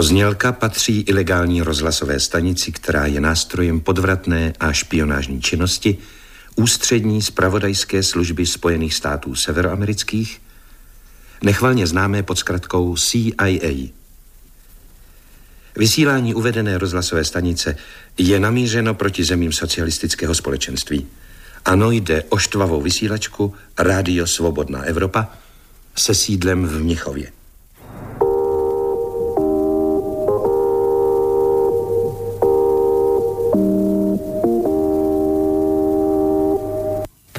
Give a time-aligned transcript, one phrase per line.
[0.00, 5.98] Tato znělka patří ilegální rozhlasové stanici, která je nástrojem podvratné a špionážní činnosti
[6.56, 10.42] ústřední spravodajské služby Spojených států severoamerických,
[11.42, 13.88] nechvalně známé pod zkratkou CIA.
[15.76, 17.76] Vysílání uvedené rozhlasové stanice
[18.18, 21.06] je namířeno proti zemím socialistického společenství.
[21.64, 25.28] Ano, jde o štvavou vysílačku Rádio Svobodná Evropa
[25.98, 27.39] se sídlem v Mnichově.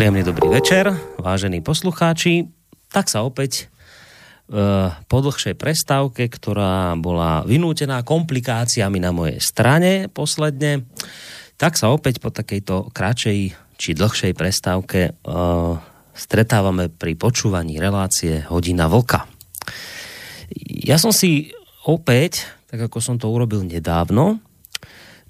[0.02, 0.90] Príjemný dobrý večer,
[1.22, 2.50] vážení poslucháči.
[2.90, 3.70] Tak sa opäť
[4.50, 10.90] e, po dlhšej prestávke, ktorá bola vynútená komplikáciami na mojej strane posledne,
[11.54, 15.12] tak sa opäť po takejto kratšej či dlhšej prestávke e,
[16.18, 19.30] stretávame pri počúvaní relácie Hodina Vlka.
[20.66, 21.54] Ja som si
[21.86, 24.42] opäť, tak ako som to urobil nedávno,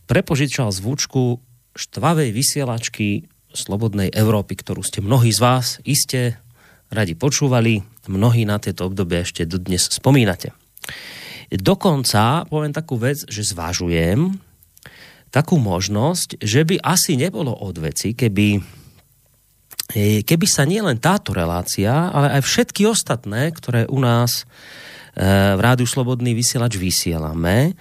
[0.07, 1.43] prepožičal zvučku
[1.75, 6.39] štvavej vysielačky Slobodnej Európy, ktorú ste mnohí z vás iste
[6.91, 10.51] radi počúvali, mnohí na tieto obdobie ešte dnes spomínate.
[11.51, 14.39] Dokonca poviem takú vec, že zvažujem
[15.31, 18.59] takú možnosť, že by asi nebolo od veci, keby,
[19.95, 24.43] e, keby sa nielen táto relácia, ale aj všetky ostatné, ktoré u nás
[25.15, 25.23] e,
[25.55, 27.79] v Rádiu Slobodný vysielač vysielame,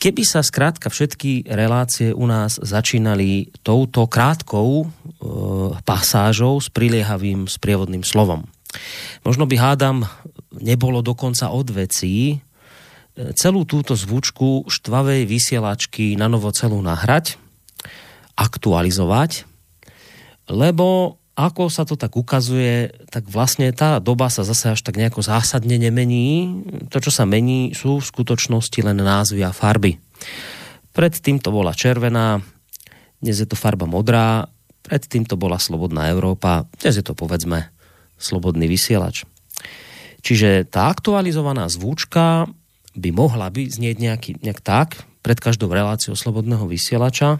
[0.00, 4.86] Keby sa skrátka všetky relácie u nás začínali touto krátkou e,
[5.84, 8.48] pasážou s priliehavým sprievodným slovom.
[9.28, 10.08] Možno by hádam,
[10.56, 12.36] nebolo dokonca od vecí e,
[13.36, 17.36] celú túto zvučku štvavej vysielačky na novo celú nahrať,
[18.40, 19.44] aktualizovať,
[20.48, 25.22] lebo ako sa to tak ukazuje, tak vlastne tá doba sa zase až tak nejako
[25.24, 26.60] zásadne nemení.
[26.90, 29.96] To, čo sa mení, sú v skutočnosti len názvy a farby.
[30.90, 32.42] Predtým to bola červená,
[33.22, 34.50] dnes je to farba modrá,
[34.82, 37.70] predtým to bola Slobodná Európa, dnes je to povedzme
[38.18, 39.22] Slobodný vysielač.
[40.20, 42.50] Čiže tá aktualizovaná zvučka
[42.92, 47.38] by mohla by znieť nejaký, nejak tak pred každou reláciou Slobodného vysielača,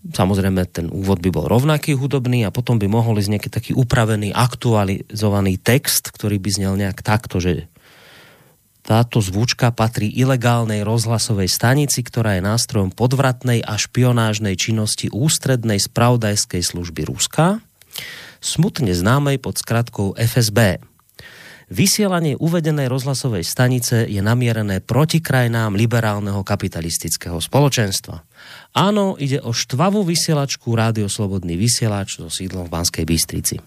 [0.00, 4.32] Samozrejme, ten úvod by bol rovnaký hudobný a potom by mohol ísť nejaký taký upravený,
[4.32, 7.68] aktualizovaný text, ktorý by znel nejak takto, že
[8.80, 16.64] táto zvučka patrí ilegálnej rozhlasovej stanici, ktorá je nástrojom podvratnej a špionážnej činnosti ústrednej spravodajskej
[16.64, 17.60] služby Ruska,
[18.40, 20.80] smutne známej pod skratkou FSB.
[21.70, 28.26] Vysielanie uvedenej rozhlasovej stanice je namierené proti krajinám liberálneho kapitalistického spoločenstva.
[28.74, 33.62] Áno, ide o štvavú vysielačku Rádio Slobodný vysielač so sídlom v Banskej Bystrici.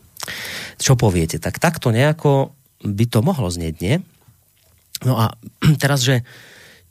[0.75, 1.39] Čo poviete?
[1.39, 2.51] Tak takto nejako
[2.83, 3.95] by to mohlo znieť, nie?
[5.07, 5.39] No a
[5.83, 6.27] teraz, že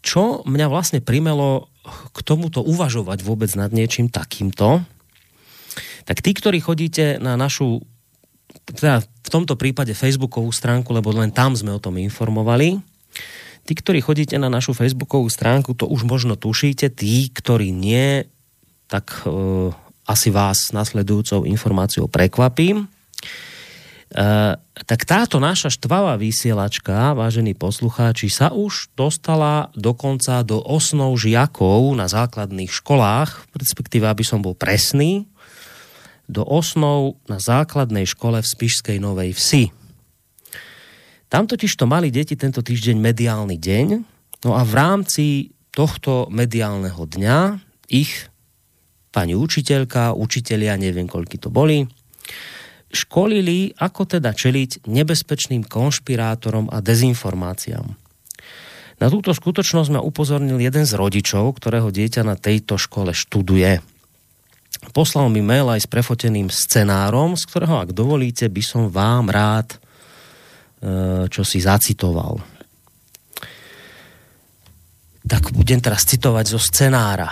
[0.00, 1.68] čo mňa vlastne primelo
[2.16, 4.80] k tomuto uvažovať vôbec nad niečím takýmto,
[6.08, 7.84] tak tí, ktorí chodíte na našu
[8.72, 12.80] teda v tomto prípade Facebookovú stránku, lebo len tam sme o tom informovali.
[13.62, 16.90] Tí, ktorí chodíte na našu Facebookovú stránku, to už možno tušíte.
[16.90, 18.26] Tí, ktorí nie,
[18.90, 19.30] tak e,
[20.10, 22.84] asi vás nasledujúcou informáciou prekvapím.
[22.84, 22.86] E,
[24.58, 32.10] tak táto naša štvavá vysielačka, vážení poslucháči, sa už dostala dokonca do osnov žiakov na
[32.10, 35.30] základných školách, respektíve, aby som bol presný,
[36.32, 39.64] do osnov na základnej škole v Spišskej Novej Vsi.
[41.28, 43.86] Tam totiž to mali deti tento týždeň mediálny deň,
[44.44, 45.24] no a v rámci
[45.72, 47.38] tohto mediálneho dňa
[47.88, 48.28] ich
[49.12, 51.84] pani učiteľka, učitelia, neviem koľky to boli,
[52.92, 57.96] školili, ako teda čeliť nebezpečným konšpirátorom a dezinformáciám.
[59.00, 63.91] Na túto skutočnosť ma upozornil jeden z rodičov, ktorého dieťa na tejto škole študuje.
[64.90, 69.70] Poslal mi mail aj s prefoteným scenárom, z ktorého, ak dovolíte, by som vám rád
[69.70, 69.78] e,
[71.30, 72.42] čo si zacitoval.
[75.22, 77.30] Tak budem teraz citovať zo scenára.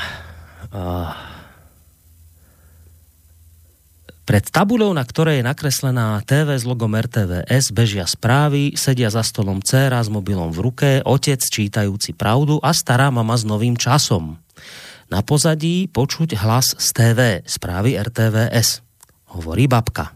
[4.31, 9.59] Pred tabulou, na ktorej je nakreslená TV s logom RTVS, bežia správy, sedia za stolom
[9.59, 14.39] dcera s mobilom v ruke, otec čítajúci pravdu a stará mama s novým časom.
[15.11, 18.79] Na pozadí počuť hlas z TV, správy RTVS.
[19.35, 20.15] Hovorí babka.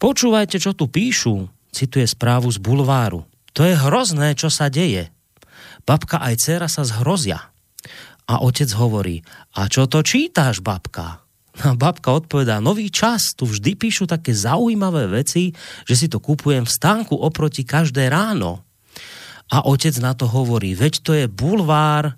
[0.00, 3.28] Počúvajte, čo tu píšu, cituje správu z bulváru.
[3.52, 5.12] To je hrozné, čo sa deje.
[5.84, 7.52] Babka aj dcera sa zhrozia.
[8.24, 9.20] A otec hovorí,
[9.52, 11.20] a čo to čítáš, babka?
[11.60, 15.52] A babka odpovedá, nový čas, tu vždy píšu také zaujímavé veci,
[15.84, 18.64] že si to kupujem v stánku oproti každé ráno.
[19.50, 22.16] A otec na to hovorí, veď to je bulvár,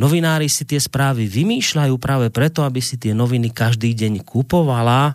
[0.00, 5.12] novinári si tie správy vymýšľajú práve preto, aby si tie noviny každý deň kupovala,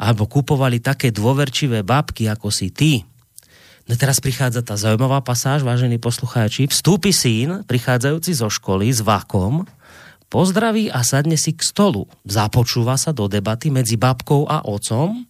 [0.00, 3.04] alebo kupovali také dôverčivé babky, ako si ty.
[3.84, 6.72] No teraz prichádza tá zaujímavá pasáž, vážení poslucháči.
[6.72, 9.68] Vstúpi syn, prichádzajúci zo školy s vakom,
[10.32, 12.08] pozdraví a sadne si k stolu.
[12.24, 15.20] Započúva sa do debaty medzi babkou a otcom.
[15.20, 15.24] E,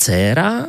[0.00, 0.64] dcéra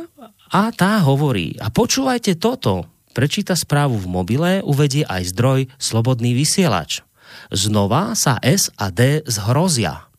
[0.50, 7.04] a tá hovorí, a počúvajte toto, prečíta správu v mobile, uvedie aj zdroj Slobodný vysielač.
[7.52, 10.10] Znova sa S a D zhrozia.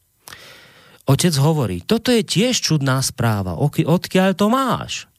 [1.09, 5.09] Otec hovorí, toto je tiež čudná správa, odkiaľ to máš?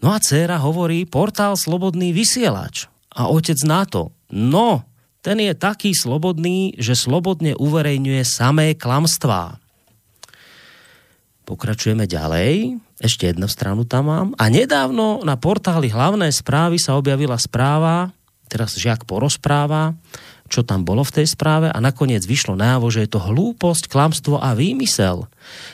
[0.00, 2.88] No a dcéra hovorí, portál Slobodný vysielač.
[3.12, 4.88] A otec na to, no,
[5.20, 9.59] ten je taký slobodný, že slobodne uverejňuje samé klamstvá.
[11.50, 12.78] Pokračujeme ďalej.
[13.02, 14.28] Ešte jednu stranu tam mám.
[14.38, 18.14] A nedávno na portáli hlavné správy sa objavila správa,
[18.46, 19.98] teraz žiak porozpráva,
[20.46, 24.38] čo tam bolo v tej správe a nakoniec vyšlo návo, že je to hlúposť, klamstvo
[24.38, 25.26] a výmysel.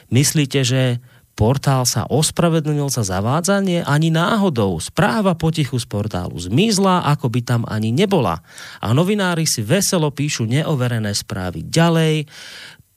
[0.08, 0.96] Myslíte, že
[1.36, 4.80] Portál sa ospravedlnil za zavádzanie ani náhodou.
[4.80, 8.40] Správa potichu z portálu zmizla, ako by tam ani nebola.
[8.80, 12.24] A novinári si veselo píšu neoverené správy ďalej,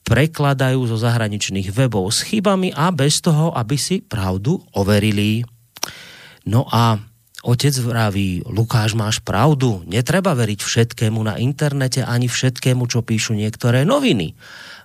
[0.04, 5.46] prekladajú zo zahraničných webov s chybami a bez toho, aby si pravdu overili.
[6.48, 6.98] No a
[7.46, 13.86] otec vraví, Lukáš, máš pravdu, netreba veriť všetkému na internete ani všetkému, čo píšu niektoré
[13.86, 14.34] noviny.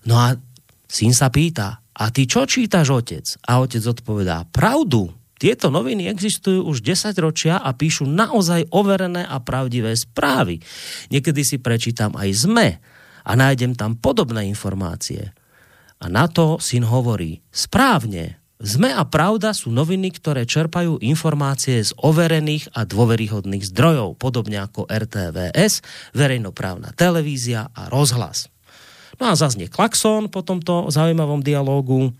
[0.05, 0.37] No a
[0.85, 3.25] syn sa pýta, a ty čo čítaš, otec?
[3.47, 5.15] A otec odpovedá, pravdu.
[5.35, 10.63] Tieto noviny existujú už 10 ročia a píšu naozaj overené a pravdivé správy.
[11.11, 12.69] Niekedy si prečítam aj ZME
[13.25, 15.33] a nájdem tam podobné informácie.
[15.97, 21.91] A na to syn hovorí, správne, ZME a Pravda sú noviny, ktoré čerpajú informácie z
[21.99, 25.83] overených a dôveryhodných zdrojov, podobne ako RTVS,
[26.15, 28.47] verejnoprávna televízia a rozhlas.
[29.19, 32.15] No a zaznie klakson po tomto zaujímavom dialógu,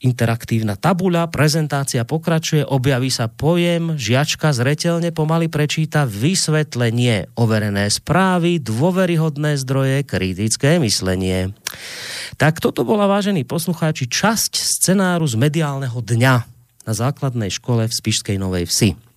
[0.00, 9.60] interaktívna tabuľa, prezentácia pokračuje, objaví sa pojem, žiačka zretelne pomaly prečíta vysvetlenie, overené správy, dôveryhodné
[9.60, 11.52] zdroje, kritické myslenie.
[12.40, 16.34] Tak toto bola, vážení poslucháči, časť scenáru z mediálneho dňa
[16.88, 19.09] na základnej škole v Spišskej Novej Vsi.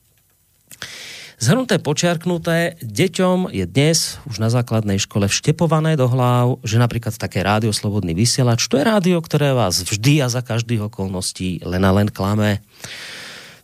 [1.43, 7.43] Zhrnuté počiarknuté, deťom je dnes už na základnej škole vštepované do hlav, že napríklad také
[7.43, 11.91] rádio Slobodný vysielač, to je rádio, ktoré vás vždy a za každých okolností len a
[11.91, 12.63] len klame.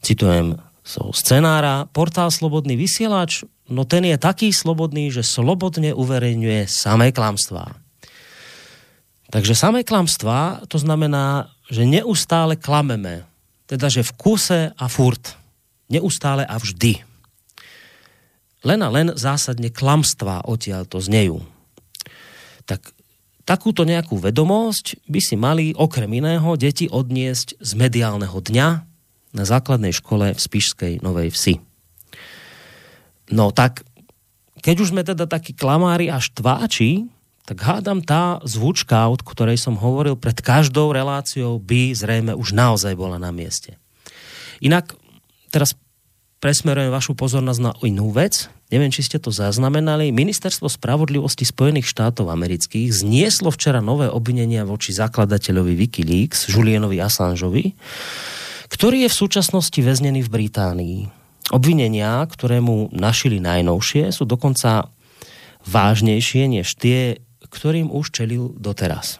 [0.04, 7.16] Citujem zo scenára, portál Slobodný vysielač, no ten je taký slobodný, že slobodne uverejňuje samé
[7.16, 7.80] klamstvá.
[9.32, 13.24] Takže samé klamstvá, to znamená, že neustále klameme.
[13.72, 15.40] Teda, že v kuse a furt.
[15.88, 17.08] Neustále a vždy
[18.64, 21.40] len a len zásadne klamstvá odtiaľ to znejú.
[22.68, 22.92] Tak
[23.48, 28.68] takúto nejakú vedomosť by si mali okrem iného deti odniesť z mediálneho dňa
[29.34, 31.56] na základnej škole v Spišskej Novej Vsi.
[33.30, 33.86] No tak,
[34.62, 37.10] keď už sme teda takí klamári až tváči,
[37.50, 42.94] tak hádam tá zvučka, od ktorej som hovoril pred každou reláciou, by zrejme už naozaj
[42.94, 43.82] bola na mieste.
[44.62, 44.94] Inak,
[45.50, 45.74] teraz
[46.40, 48.48] presmerujem vašu pozornosť na inú vec.
[48.72, 50.16] Neviem, či ste to zaznamenali.
[50.16, 57.76] Ministerstvo spravodlivosti Spojených štátov amerických znieslo včera nové obvinenia voči zakladateľovi Wikileaks, Julianovi Assangeovi,
[58.72, 61.00] ktorý je v súčasnosti väznený v Británii.
[61.50, 64.86] Obvinenia, ktoré mu našili najnovšie, sú dokonca
[65.66, 67.20] vážnejšie než tie,
[67.50, 69.18] ktorým už čelil doteraz.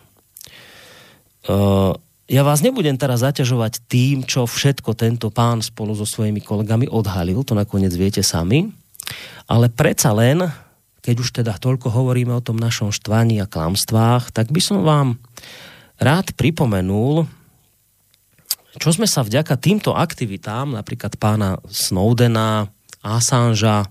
[1.50, 1.98] Uh,
[2.30, 7.42] ja vás nebudem teraz zaťažovať tým, čo všetko tento pán spolu so svojimi kolegami odhalil,
[7.42, 8.70] to nakoniec viete sami,
[9.50, 10.46] ale predsa len,
[11.02, 15.18] keď už teda toľko hovoríme o tom našom štvaní a klamstvách, tak by som vám
[15.98, 17.26] rád pripomenul,
[18.78, 22.70] čo sme sa vďaka týmto aktivitám, napríklad pána Snowdena,
[23.02, 23.90] Assangea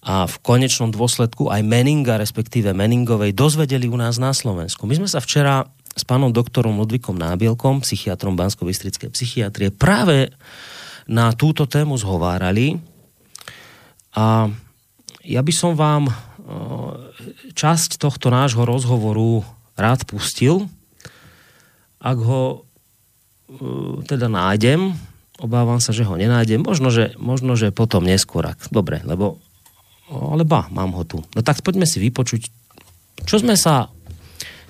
[0.00, 4.88] a v konečnom dôsledku aj Meninga, respektíve Meningovej, dozvedeli u nás na Slovensku.
[4.88, 5.68] My sme sa včera
[6.00, 8.64] s pánom doktorom Ludvíkom Nábielkom, psychiatrom bansko
[9.12, 10.32] psychiatrie, práve
[11.04, 12.80] na túto tému zhovárali
[14.16, 14.48] a
[15.20, 16.12] ja by som vám e,
[17.52, 19.44] časť tohto nášho rozhovoru
[19.76, 20.66] rád pustil.
[22.00, 22.56] Ak ho e,
[24.08, 24.96] teda nájdem,
[25.36, 26.64] obávam sa, že ho nenájdem.
[26.64, 28.48] Možno, že, možno, že potom neskôr.
[28.72, 29.36] Dobre, lebo
[30.10, 31.22] ale ba, mám ho tu.
[31.38, 32.50] No tak poďme si vypočuť,
[33.30, 33.94] čo sme sa,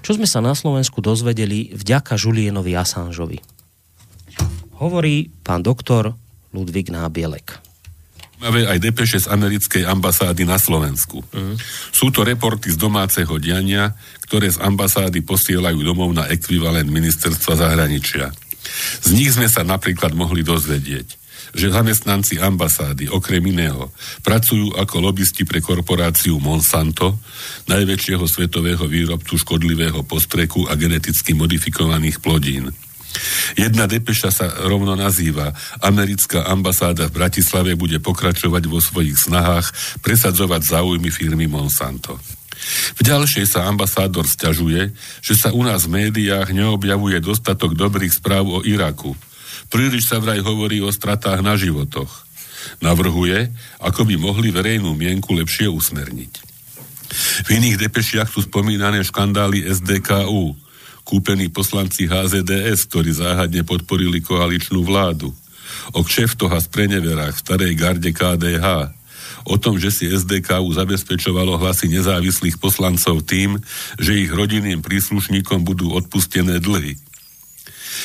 [0.00, 3.38] čo sme sa na Slovensku dozvedeli vďaka Julienovi Assangeovi.
[4.80, 6.16] Hovorí pán doktor
[6.56, 7.60] Ludvík Nábielek.
[8.40, 11.20] Máme aj depeše z americkej ambasády na Slovensku.
[11.20, 11.54] Uh-huh.
[11.92, 13.92] Sú to reporty z domáceho diania,
[14.24, 18.32] ktoré z ambasády posielajú domov na ekvivalent ministerstva zahraničia.
[19.04, 21.19] Z nich sme sa napríklad mohli dozvedieť,
[21.54, 23.90] že zamestnanci ambasády okrem iného
[24.22, 27.18] pracujú ako lobbysti pre korporáciu Monsanto,
[27.66, 32.70] najväčšieho svetového výrobcu škodlivého postreku a geneticky modifikovaných plodín.
[33.58, 35.50] Jedna depeša sa rovno nazýva
[35.82, 42.14] Americká ambasáda v Bratislave bude pokračovať vo svojich snahách presadzovať záujmy firmy Monsanto.
[42.94, 44.92] V ďalšej sa ambasádor stiažuje,
[45.24, 49.16] že sa u nás v médiách neobjavuje dostatok dobrých správ o Iraku–
[49.68, 52.08] Príliš sa vraj hovorí o stratách na životoch.
[52.80, 56.32] Navrhuje, ako by mohli verejnú mienku lepšie usmerniť.
[57.44, 60.54] V iných depešiach sú spomínané škandály SDKU,
[61.02, 65.34] kúpení poslanci HZDS, ktorí záhadne podporili koaličnú vládu,
[65.90, 68.94] o kšeftoch a spreneverách v starej garde KDH,
[69.48, 73.58] o tom, že si SDKU zabezpečovalo hlasy nezávislých poslancov tým,
[73.96, 76.94] že ich rodinným príslušníkom budú odpustené dlhy.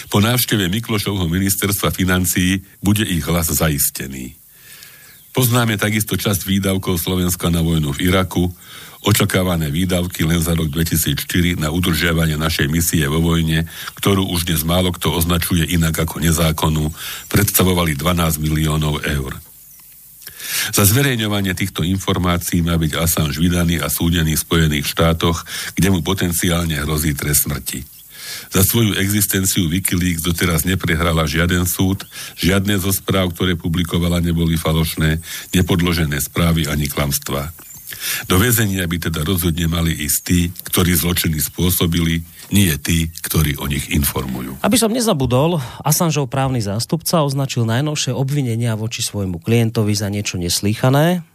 [0.10, 4.36] Po návšteve Miklošovho ministerstva financií bude ich hlas zaistený.
[5.36, 8.48] Poznáme takisto časť výdavkov Slovenska na vojnu v Iraku,
[9.06, 13.68] očakávané výdavky len za rok 2004 na udržiavanie našej misie vo vojne,
[14.01, 16.89] ktorú už dnes málo kto označuje inak ako nezákonnú,
[17.30, 19.38] predstavovali 12 miliónov eur.
[20.72, 25.46] Za zverejňovanie týchto informácií má byť Assange vydaný a súdený v Spojených štátoch,
[25.77, 27.95] kde mu potenciálne hrozí trest smrti.
[28.55, 32.07] Za svoju existenciu Wikileaks doteraz neprehrala žiaden súd,
[32.39, 35.19] žiadne zo správ, ktoré publikovala, neboli falošné,
[35.51, 37.51] nepodložené správy ani klamstvá.
[38.31, 40.39] Do väzenia by teda rozhodne mali ísť tí,
[40.71, 42.24] ktorí zločiny spôsobili,
[42.55, 44.55] nie tí, ktorí o nich informujú.
[44.63, 51.27] Aby som nezabudol, Assangeov právny zástupca označil najnovšie obvinenia voči svojmu klientovi za niečo neslýchané,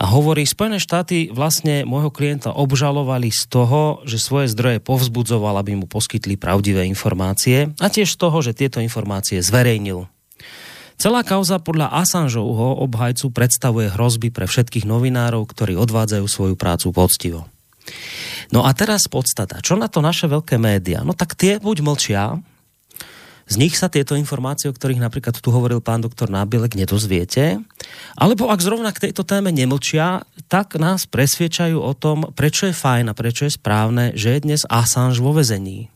[0.00, 5.76] a hovorí, Spojené štáty vlastne môjho klienta obžalovali z toho, že svoje zdroje povzbudzoval, aby
[5.76, 10.08] mu poskytli pravdivé informácie a tiež z toho, že tieto informácie zverejnil.
[10.96, 17.44] Celá kauza podľa Assangeovho obhajcu predstavuje hrozby pre všetkých novinárov, ktorí odvádzajú svoju prácu poctivo.
[18.52, 19.60] No a teraz podstata.
[19.60, 21.04] Čo na to naše veľké médiá?
[21.04, 22.40] No tak tie buď mlčia,
[23.50, 27.58] z nich sa tieto informácie, o ktorých napríklad tu hovoril pán doktor Nábilek, nedozviete.
[28.14, 33.10] Alebo ak zrovna k tejto téme nemlčia, tak nás presviečajú o tom, prečo je fajn
[33.10, 35.90] a prečo je správne, že je dnes Assange vo vezení.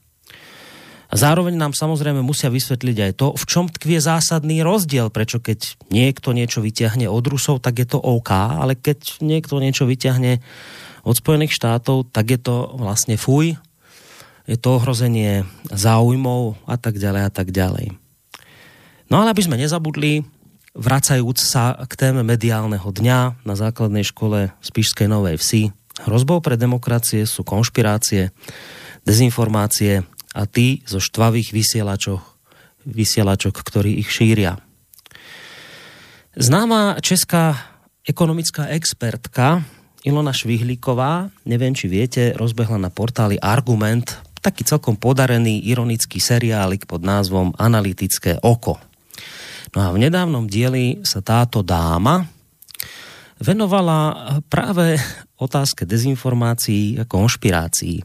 [1.15, 6.35] Zároveň nám samozrejme musia vysvetliť aj to, v čom tkvie zásadný rozdiel, prečo keď niekto
[6.35, 10.43] niečo vyťahne od Rusov, tak je to OK, ale keď niekto niečo vyťahne
[11.07, 13.55] od Spojených štátov, tak je to vlastne fuj,
[14.45, 17.97] je to ohrozenie záujmov a tak ďalej a tak ďalej.
[19.09, 20.25] No ale aby sme nezabudli,
[20.77, 25.63] vracajúc sa k téme mediálneho dňa na základnej škole Spišskej Novej Vsi,
[26.05, 28.35] hrozbou pre demokracie sú konšpirácie,
[29.07, 30.03] dezinformácie
[30.35, 32.21] a tí zo štvavých vysielačok,
[32.91, 34.59] vysielačok, ktorí ich šíria.
[36.35, 39.63] Známa česká ekonomická expertka
[40.03, 47.01] Ilona Švihlíková, neviem či viete, rozbehla na portáli Argument taký celkom podarený ironický seriálik pod
[47.01, 48.77] názvom Analytické oko.
[49.73, 52.29] No a v nedávnom dieli sa táto dáma
[53.41, 55.01] venovala práve
[55.41, 58.05] otázke dezinformácií a konšpirácií.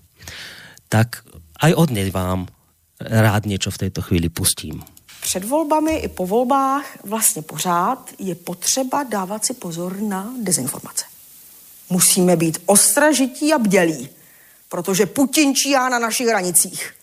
[0.88, 1.28] Tak
[1.60, 2.48] aj odneď vám
[3.04, 4.80] rád niečo v tejto chvíli pustím.
[5.22, 11.06] Před volbami i po volbách vlastně pořád je potřeba dávat si pozor na dezinformace.
[11.90, 14.10] Musíme být ostražití a bdělí
[14.70, 16.94] protože Putin číhá na našich hranicích.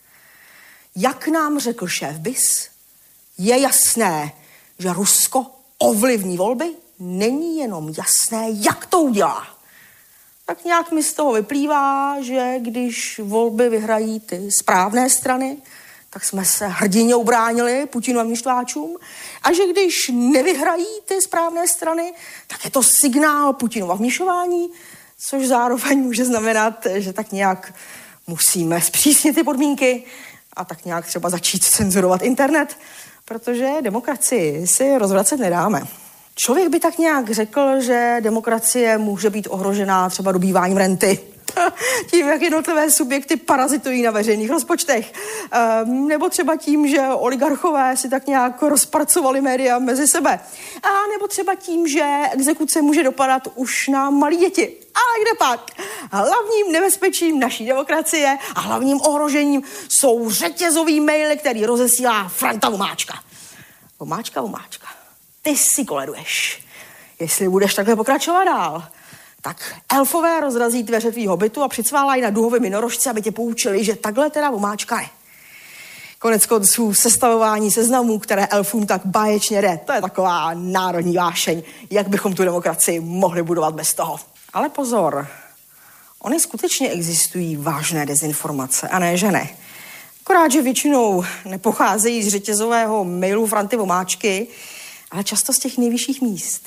[0.96, 2.68] Jak nám řekl šéf BIS,
[3.38, 4.32] je jasné,
[4.78, 5.46] že Rusko
[5.78, 9.46] ovlivní volby, není jenom jasné, jak to udělá.
[10.44, 15.56] Tak nějak mi z toho vyplývá, že když volby vyhrají ty správné strany,
[16.10, 18.96] tak jsme se hrdině ubránili Putinovým štváčům
[19.42, 22.12] a že když nevyhrají ty správné strany,
[22.46, 24.70] tak je to signál Putinova vměšování,
[25.18, 27.74] což zároveň může znamenat, že tak nějak
[28.26, 30.04] musíme zpřísnit ty podmínky
[30.56, 32.78] a tak nějak třeba začít cenzurovat internet,
[33.24, 35.82] protože demokracii si rozvracet nedáme.
[36.34, 41.18] Člověk by tak nějak řekl, že demokracie může být ohrožená třeba dobýváním renty,
[42.10, 45.12] tím, jak jednotlivé subjekty parazitují na veřejných rozpočtech.
[45.84, 50.40] Um, nebo třeba tím, že oligarchové si tak nějak rozpracovali média mezi sebe.
[50.82, 54.85] A nebo třeba tím, že exekuce může dopadat už na malé děti.
[54.96, 55.70] Ale kde pak?
[56.12, 63.14] Hlavním nebezpečím naší demokracie a hlavním ohrožením jsou řetězový maily, který rozesílá Franta Vomáčka.
[63.98, 64.86] Vomáčka, Vomáčka,
[65.42, 66.62] ty si koleduješ.
[67.20, 68.84] Jestli budeš takhle pokračovat dál,
[69.42, 73.96] tak elfové rozrazí dveře tvýho bytu a přicválají na duhově minorožce, aby tě poučili, že
[73.96, 75.08] takhle teda omáčka je.
[76.18, 82.08] Konec konců sestavování seznamů, které elfům tak báječně jde, to je taková národní vášeň, jak
[82.08, 84.20] bychom tu demokracii mohli budovat bez toho.
[84.52, 85.28] Ale pozor,
[86.18, 89.48] Ony skutečně existují vážné dezinformace, a ne, že ne.
[90.20, 94.46] Akorát, že většinou nepocházejí z řetězového mailu Franty Vomáčky,
[95.10, 96.62] ale často z těch nejvyšších míst.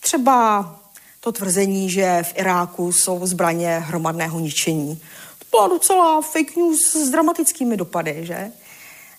[0.00, 0.76] Třeba
[1.20, 5.02] to tvrzení, že v Iráku jsou zbraně hromadného ničení.
[5.38, 8.50] To byla docela fake news s dramatickými dopady, že?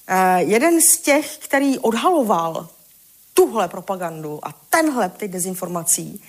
[0.09, 2.67] Uh, jeden z těch, který odhaloval
[3.33, 6.23] tuhle propagandu a tenhle ty dezinformací,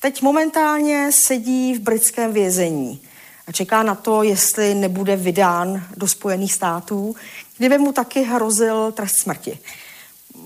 [0.00, 3.00] teď momentálně sedí v britském vězení
[3.46, 7.16] a čeká na to, jestli nebude vydán do Spojených států,
[7.58, 9.58] kde by mu taky hrozil trest smrti.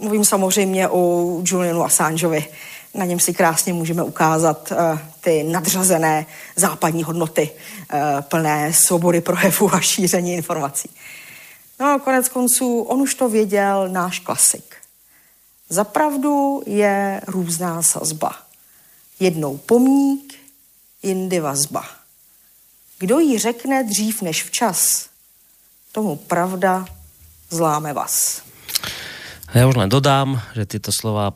[0.01, 2.47] Mluvím samozřejmě o Julianu Assangeovi
[2.95, 9.75] na něm si krásně můžeme ukázat uh, ty nadřazené západní hodnoty, uh, plné svobody projevu
[9.75, 10.91] a šíření informací.
[11.81, 14.75] No a konec konců, on už to věděl, náš klasik.
[15.69, 18.44] Zapravdu je různá sazba.
[19.21, 20.35] Jednou pomník,
[21.03, 21.85] jindy vazba.
[22.99, 25.09] Kdo jí řekne dřív než včas,
[25.93, 26.87] tomu pravda
[27.51, 28.43] zláme vás.
[29.55, 31.31] Ja už len dodám, že tieto slova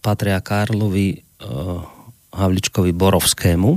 [0.00, 1.84] patria Karlovi uh,
[2.32, 3.76] Havličkovi Borovskému.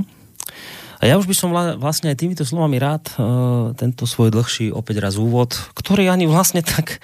[1.02, 1.50] A ja už by som
[1.82, 6.62] vlastne aj týmito slovami rád uh, tento svoj dlhší opäť raz úvod, ktorý ani vlastne
[6.62, 7.02] tak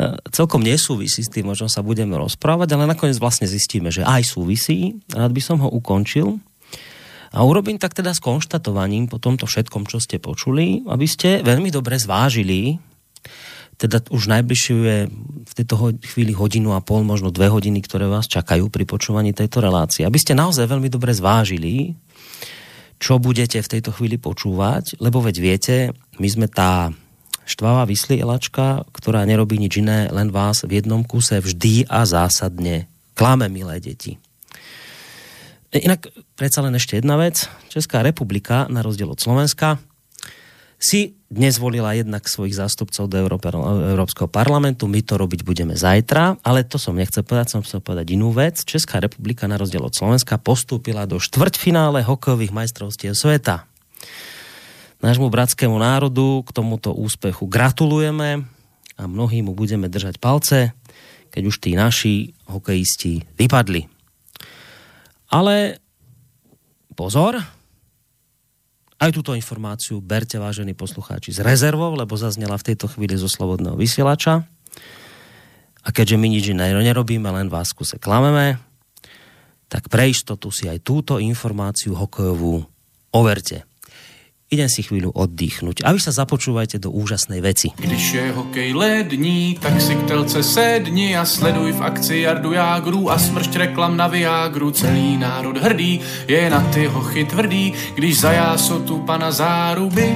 [0.00, 4.00] uh, celkom nesúvisí s tým, o čom sa budeme rozprávať, ale nakoniec vlastne zistíme, že
[4.00, 4.96] aj súvisí.
[5.12, 6.40] Rád by som ho ukončil.
[7.36, 11.68] A urobím tak teda s konštatovaním po tomto všetkom, čo ste počuli, aby ste veľmi
[11.68, 12.80] dobre zvážili,
[13.76, 14.98] teda už najbližšie je
[15.44, 19.58] v tejto chvíli hodinu a pol, možno dve hodiny, ktoré vás čakajú pri počúvaní tejto
[19.58, 20.06] relácie.
[20.06, 21.98] Aby ste naozaj veľmi dobre zvážili,
[23.04, 25.76] čo budete v tejto chvíli počúvať, lebo veď viete,
[26.16, 26.88] my sme tá
[27.44, 33.52] štvavá vyslielačka, ktorá nerobí nič iné, len vás v jednom kuse vždy a zásadne klame,
[33.52, 34.16] milé deti.
[35.68, 37.44] Inak predsa len ešte jedna vec.
[37.68, 39.76] Česká republika, na rozdiel od Slovenska,
[40.78, 43.16] si dnes volila jednak svojich zástupcov do
[43.90, 48.14] Európskeho parlamentu, my to robiť budeme zajtra, ale to som nechcel povedať, som chcel povedať
[48.14, 48.62] inú vec.
[48.62, 53.66] Česká republika na rozdiel od Slovenska postúpila do štvrťfinále hokejových majstrovstiev sveta.
[55.02, 58.46] Nášmu bratskému národu k tomuto úspechu gratulujeme
[58.94, 60.72] a mnohí mu budeme držať palce,
[61.34, 63.90] keď už tí naši hokejisti vypadli.
[65.34, 65.82] Ale
[66.94, 67.42] pozor,
[69.04, 73.76] aj túto informáciu berte, vážení poslucháči, s rezervou, lebo zaznela v tejto chvíli zo Slobodného
[73.76, 74.48] vysielača.
[75.84, 78.56] A keďže my nič iné nerobíme, len vás kuse klameme,
[79.68, 82.64] tak pre istotu si aj túto informáciu hokejovú
[83.12, 83.68] overte
[84.54, 85.82] idem si chvíľu oddychnúť.
[85.82, 87.74] A vy sa započúvajte do úžasnej veci.
[87.74, 93.10] Když je hokej lední, tak si k telce sedni a sleduj v akci Jardu Jágru
[93.10, 94.70] a smršť reklam na Viagru.
[94.70, 100.14] Celý národ hrdý je na ty hochy tvrdý, když za jásotu pana záruby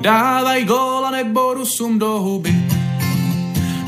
[0.00, 2.69] dávaj góla nebo Rusům do huby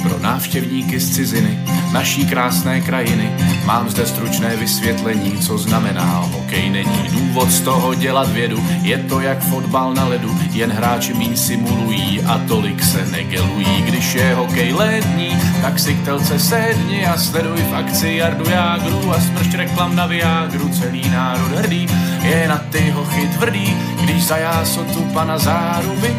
[0.02, 1.58] pro návštěvníky z ciziny,
[1.92, 3.30] naší krásné krajiny.
[3.64, 6.70] Mám zde stručné vysvětlení, co znamená hokej.
[6.70, 11.36] Není důvod z toho dělat vědu, je to jak fotbal na ledu, jen hráči míň
[11.36, 13.82] simulují a tolik se negelují.
[13.82, 19.12] Když je hokej lední, tak si k telce sedni a sleduj v akci Jardu Jágru
[19.12, 20.68] a smršť reklam na Viagru.
[20.68, 21.88] Celý národ hrdý
[22.22, 26.16] je na ty hochy tvrdý, když za jásotu pana záruby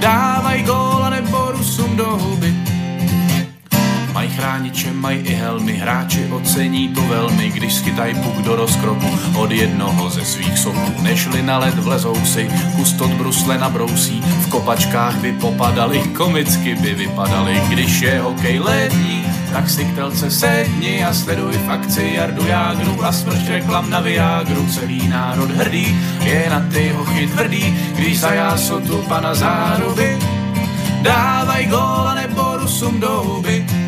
[0.00, 2.69] dávaj góla nebo Rusům do huby
[4.12, 9.50] Mají chrániče, mají i helmy, hráči ocení to velmi, když schytaj puk do rozkroku od
[9.50, 11.02] jednoho ze svých soků.
[11.02, 17.62] Nešli na led, vlezou si, kustot brusle nabrousí, v kopačkách by popadali, komicky by vypadali,
[17.68, 23.04] když je hokej lední, tak si k telce sedni a sleduj v akci Jardu Jágru
[23.04, 24.66] a smršť reklam na Viagru.
[24.70, 30.18] Celý národ hrdý je na ty hochy tvrdý, když za jásotu pana záruby
[31.02, 33.79] dávaj gól a nebo Rusum do huby.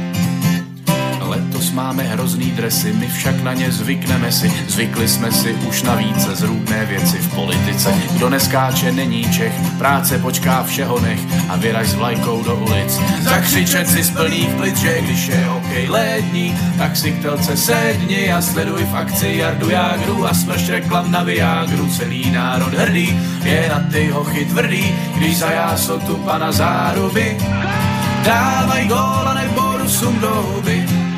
[1.53, 4.53] Letos máme hrozný dresy, my však na ně zvykneme si.
[4.69, 7.95] Zvykli jsme si už na více zrůdné věci v politice.
[8.17, 13.01] Kdo neskáče, není Čech, práce počká všeho nech a vyraž s vlajkou do ulic.
[13.21, 18.33] Zakřičet si z plných plic, že když je hokej lední, tak si k telce sedni
[18.33, 21.85] a sleduj v akci Jardu Jágru a smršť reklam na Viagru.
[21.93, 23.13] Celý národ hrdý
[23.45, 27.37] je na ty hochy tvrdý, když za jásotu pana záruby
[28.25, 31.12] dávaj gól a nebo Rusum do huby.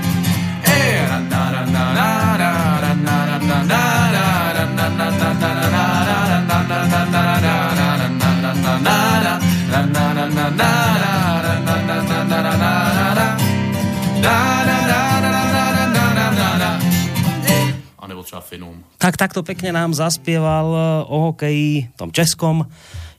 [19.04, 22.64] Tak takto pekne nám zaspieval eh, o hokeji, tom českom,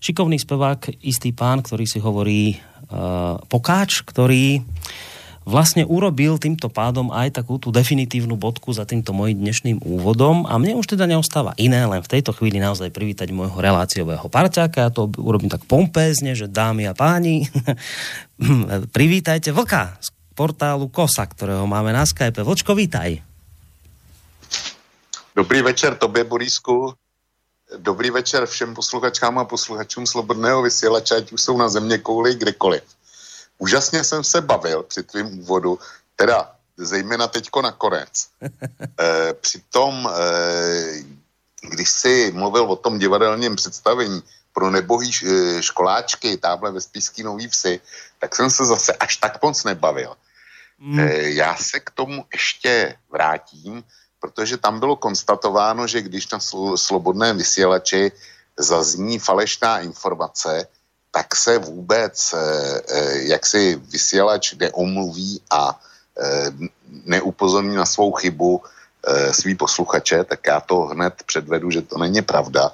[0.02, 4.62] šikovný spevák, istý pán, ktorý si hovorí uh, Pokáč, ktorý
[5.46, 10.58] vlastne urobil týmto pádom aj takú tú definitívnu bodku za týmto mojím dnešným úvodom a
[10.58, 14.90] mne už teda neostáva iné, len v tejto chvíli naozaj privítať môjho reláciového parťáka.
[14.90, 17.46] Ja to urobím tak pompézne, že dámy a páni,
[18.98, 22.42] privítajte Vlka z portálu KOSA, ktorého máme na Skype.
[22.42, 23.22] Vlčko, vítaj.
[25.36, 26.94] Dobrý večer tobě, Borisku.
[27.78, 32.84] Dobrý večer všem posluchačkám a posluchačům Slobodného vysílače, ať už jsou na země kouli kdekoliv.
[33.58, 35.80] Úžasně jsem se bavil při tvým úvodu,
[36.16, 38.28] teda zejména teďko nakonec.
[39.00, 41.04] E, přitom, e,
[41.62, 47.48] když si mluvil o tom divadelním představení pro nebohý e, školáčky táhle ve Spíský Nový
[47.48, 47.80] Vsi,
[48.20, 50.16] tak jsem se zase až tak moc nebavil.
[50.80, 51.00] Mm.
[51.00, 53.84] E, já se k tomu ještě vrátím,
[54.20, 56.40] protože tam bylo konstatováno, že když na
[56.76, 58.12] slobodném vysílači
[58.58, 60.68] zazní falešná informace,
[61.16, 65.80] tak se vůbec eh, eh, jak si vysílač neomluví a
[66.20, 66.52] eh,
[67.06, 68.64] neupozorní na svou chybu
[69.32, 72.74] svý posluchače, tak já to hned předvedu, že to není pravda,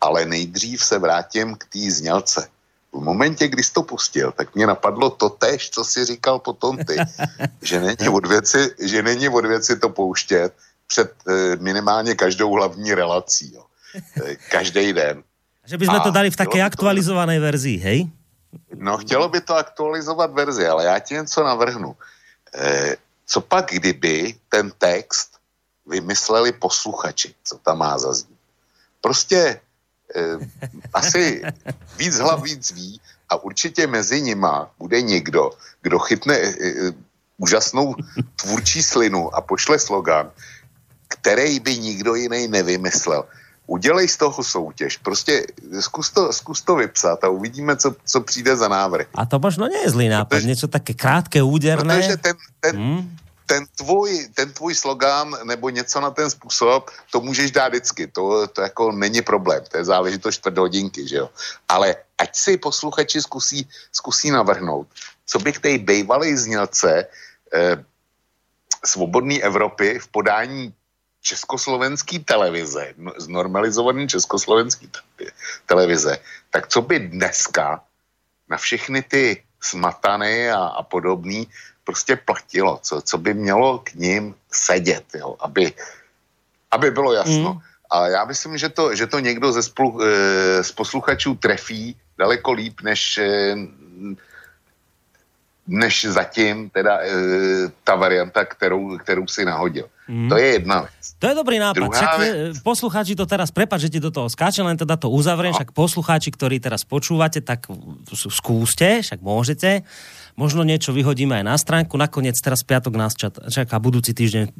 [0.00, 2.48] ale nejdřív se vrátím k té znělce.
[2.92, 6.78] V momentě, kdy jsi to pustil, tak mě napadlo to tež, co si říkal potom
[6.78, 6.96] ty,
[7.62, 10.54] že není od věci, že není od věci to pouštět,
[10.86, 11.10] před
[11.58, 13.54] minimálně každou hlavní relací.
[13.54, 13.66] Jo.
[14.50, 15.22] Každý den.
[15.62, 17.44] Že by sme to dali v také aktualizované to...
[17.46, 17.98] verzii, hej?
[18.76, 21.96] No, chtělo by to aktualizovat verzi, ale já ti něco navrhnu.
[22.54, 22.96] E,
[23.26, 25.38] co pak, kdyby ten text
[25.86, 28.38] vymysleli posluchači, co tam má zaznít?
[29.00, 29.60] Prostě
[30.16, 30.20] e,
[30.92, 31.42] asi
[31.96, 35.50] víc hlav víc ví a určitě mezi nima bude někdo,
[35.82, 36.52] kdo chytne e,
[37.38, 37.94] úžasnou
[38.36, 40.30] tvůrčí slinu a pošle slogan,
[41.08, 43.24] který by nikdo jiný nevymyslel.
[43.72, 45.00] Udělej z toho soutěž.
[45.00, 45.46] Prostě
[45.80, 49.08] zkus to, zkus to vypsat a uvidíme, co, co přijde za návrh.
[49.16, 51.96] A to možno nie je zlý nápad, něco také krátké, úderné.
[51.96, 53.00] Protože ten, ten, hmm?
[53.48, 58.12] ten, tvůj, ten tvůj slogán nebo něco na ten způsob, to můžeš dát vždycky.
[58.12, 59.64] To, to jako není problém.
[59.64, 61.32] To je záležitost čtvrt hodinky, že jo.
[61.64, 64.84] Ale ať si posluchači zkusí, zkusí navrhnout,
[65.24, 67.08] co by k té bejvalej znělce
[67.54, 67.84] eh,
[68.84, 70.74] svobodné Evropy v podání
[71.22, 74.90] československý televize, znormalizovaný československý
[75.66, 76.18] televize,
[76.50, 77.80] tak co by dneska
[78.50, 81.48] na všechny ty smatané a, a podobný
[81.84, 85.72] prostě platilo, co, co by mělo k ním sedět, jo, aby,
[86.70, 87.54] aby bylo jasno.
[87.54, 87.60] Mm.
[87.90, 92.52] A já myslím, že to, že to někdo ze spolu, e, z posluchačů trefí daleko
[92.52, 93.56] líp, než, e,
[95.66, 97.08] než zatím teda e,
[97.84, 99.86] ta varianta, kterou, kterou si nahodil.
[100.08, 100.28] Mm.
[100.28, 101.02] To je jedna vec.
[101.18, 101.78] To je dobrý nápad.
[101.78, 102.58] Druhá však, vec...
[102.66, 105.58] poslucháči to teraz, prepáč, že ti do toho skáčem, len teda to uzavriem, no.
[105.62, 107.70] však poslucháči, ktorí teraz počúvate, tak
[108.10, 109.86] skúste, však môžete.
[110.32, 112.00] Možno niečo vyhodíme aj na stránku.
[112.00, 113.12] Nakoniec teraz piatok nás
[113.52, 114.56] čaká budúci týždeň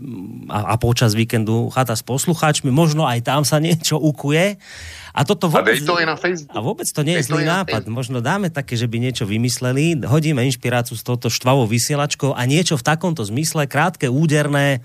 [0.52, 2.68] a, a počas víkendu chata s poslucháčmi.
[2.68, 4.60] Možno aj tam sa niečo ukuje.
[5.12, 6.56] A toto vôbec, a to aj na Facebook.
[6.56, 7.88] A vôbec to nie je zlý nápad.
[7.88, 12.76] Možno dáme také, že by niečo vymysleli, hodíme inšpiráciu s touto štvavou vysielačkou a niečo
[12.76, 14.84] v takomto zmysle, krátke, úderné,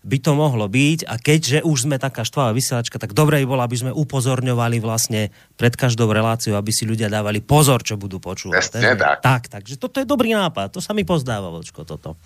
[0.00, 3.62] by to mohlo byť a keďže už sme taká štvavá vysielačka, tak dobre by bolo,
[3.64, 5.28] aby sme upozorňovali vlastne
[5.60, 8.56] pred každou reláciou, aby si ľudia dávali pozor, čo budú počúvať.
[8.56, 9.20] Jasne, tak.
[9.20, 9.42] tak.
[9.52, 12.16] Takže toto je dobrý nápad, to sa mi pozdáva, Vočko, toto.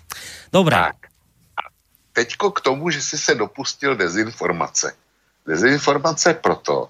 [0.47, 0.75] Dobre.
[0.75, 1.11] Tak.
[1.59, 1.63] A
[2.15, 4.95] teďko k tomu, že si se dopustil dezinformace.
[5.43, 6.89] Dezinformace proto,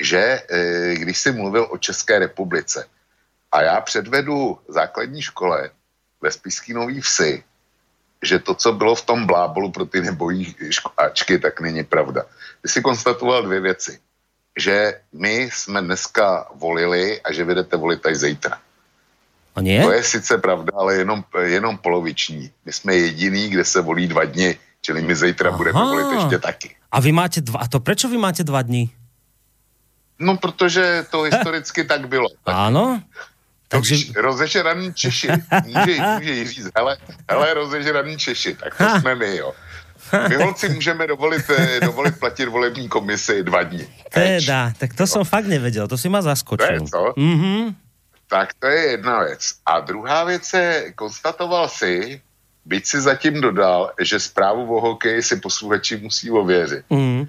[0.00, 2.88] že e, když jsi mluvil o České republice
[3.52, 5.70] a já předvedu základní škole
[6.20, 7.44] ve Spiský Nový Vsi,
[8.22, 12.24] že to, co bylo v tom blábolu pro ty nebojí školáčky, tak není pravda.
[12.62, 13.98] Ty si konstatoval dvě věci.
[14.58, 18.58] Že my jsme dneska volili a že vedete volit až zítra.
[19.52, 19.82] A nie?
[19.84, 22.50] To je sice pravda, ale jenom, jenom poloviční.
[22.64, 25.56] My jsme jediný, kde se volí dva dny, čili my zítra Aha.
[25.58, 26.76] budeme volit ještě taky.
[26.92, 28.92] A vy máte dva, a to prečo vy máte dva dní?
[30.18, 32.28] No, protože to historicky tak bylo.
[32.44, 33.02] Tak Áno?
[33.72, 33.94] Takže...
[33.96, 35.28] Takže, rozežraný Češi.
[35.64, 36.96] Může, může říct, hele,
[37.30, 39.52] hele, rozežraný Češi, tak to jsme my, jo.
[40.28, 43.64] My holci můžeme dovolit, eh, dovolit platit volební komisi dva.
[43.64, 44.44] Teč.
[44.44, 46.84] teda, tak to som fakt nevedel, to si ma To je zaskočil.
[46.86, 47.16] co?
[47.16, 47.74] Mhm.
[48.28, 49.40] Tak to je jedna věc.
[49.66, 52.20] A druhá věc je, konstatoval si,
[52.64, 56.84] byť si zatím dodal, že zprávu o hokeji si posluchači musí ověřit.
[56.90, 57.28] Mhm.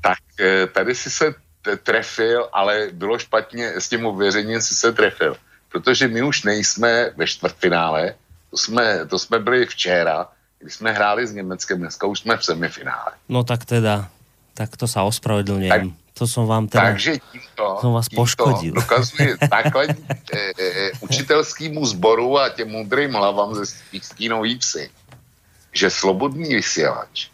[0.00, 1.34] Tak eh, tady si se
[1.82, 5.36] trefil, ale bylo špatně, s tím ověřením si se trefil.
[5.72, 8.14] Protože my už nejsme ve čtvrtfinále,
[8.50, 12.44] to jsme, to jsme byli včera, když jsme hráli s Německem, dneska už jsme v
[12.44, 13.12] semifinále.
[13.28, 14.08] No tak teda,
[14.54, 15.96] tak to sa ospravedlňujem.
[16.12, 16.92] To som vám teda...
[16.92, 18.76] Takže tímto, Som vás tímto poškodil.
[18.76, 24.90] dokazuje základní e, e, učitelskému sboru a těm moudrým hlavám ze Spíský nový vsi,
[25.72, 27.32] že slobodný vysílač,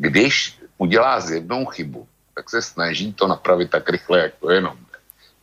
[0.00, 4.76] když udělá z jednou chybu, tak se snaží to napravit tak rychle, jak to jenom.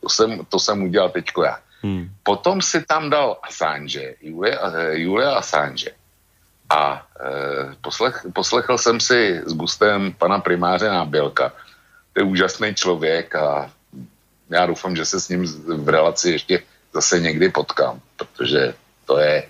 [0.00, 1.58] To jsem, to jsem udělal teďko já.
[1.84, 2.08] Hmm.
[2.24, 5.92] Potom si tam dal Assange, Julia, eh, Julia Assange.
[6.64, 11.52] A e, poslech, poslechl jsem si s gustem pana primáře Nábělka.
[12.12, 13.70] To je úžasný člověk a
[14.50, 15.44] já doufám, že se s ním
[15.84, 16.62] v relaci ještě
[16.94, 19.44] zase někdy potkám, protože to je,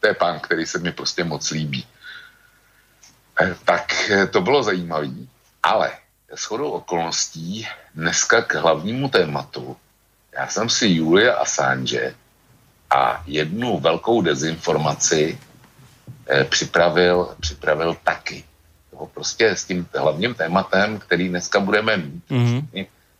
[0.00, 1.86] to je pán, který se mi prostě moc líbí.
[3.40, 3.92] E, tak
[4.30, 5.28] to bylo zajímavé,
[5.62, 5.92] ale
[6.32, 9.76] shodou okolností dneska k hlavnímu tématu
[10.38, 12.14] já jsem si Julia Assange
[12.90, 15.38] a jednu velkou dezinformaci
[16.28, 18.44] eh, připravil, připravil taky.
[18.90, 22.66] To prostě s tím hlavním tématem, který dneska budeme mít, Mhm.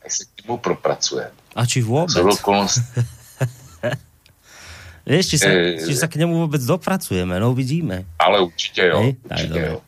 [0.07, 1.31] až se k němu propracujeme.
[1.57, 2.81] A či okolností,
[5.07, 8.03] Vieš, či sa, Eh, či sa k nemu vôbec dopracujeme, no uvidíme.
[8.19, 8.99] ale určitě jo.
[9.01, 9.79] Hej, určitě jo.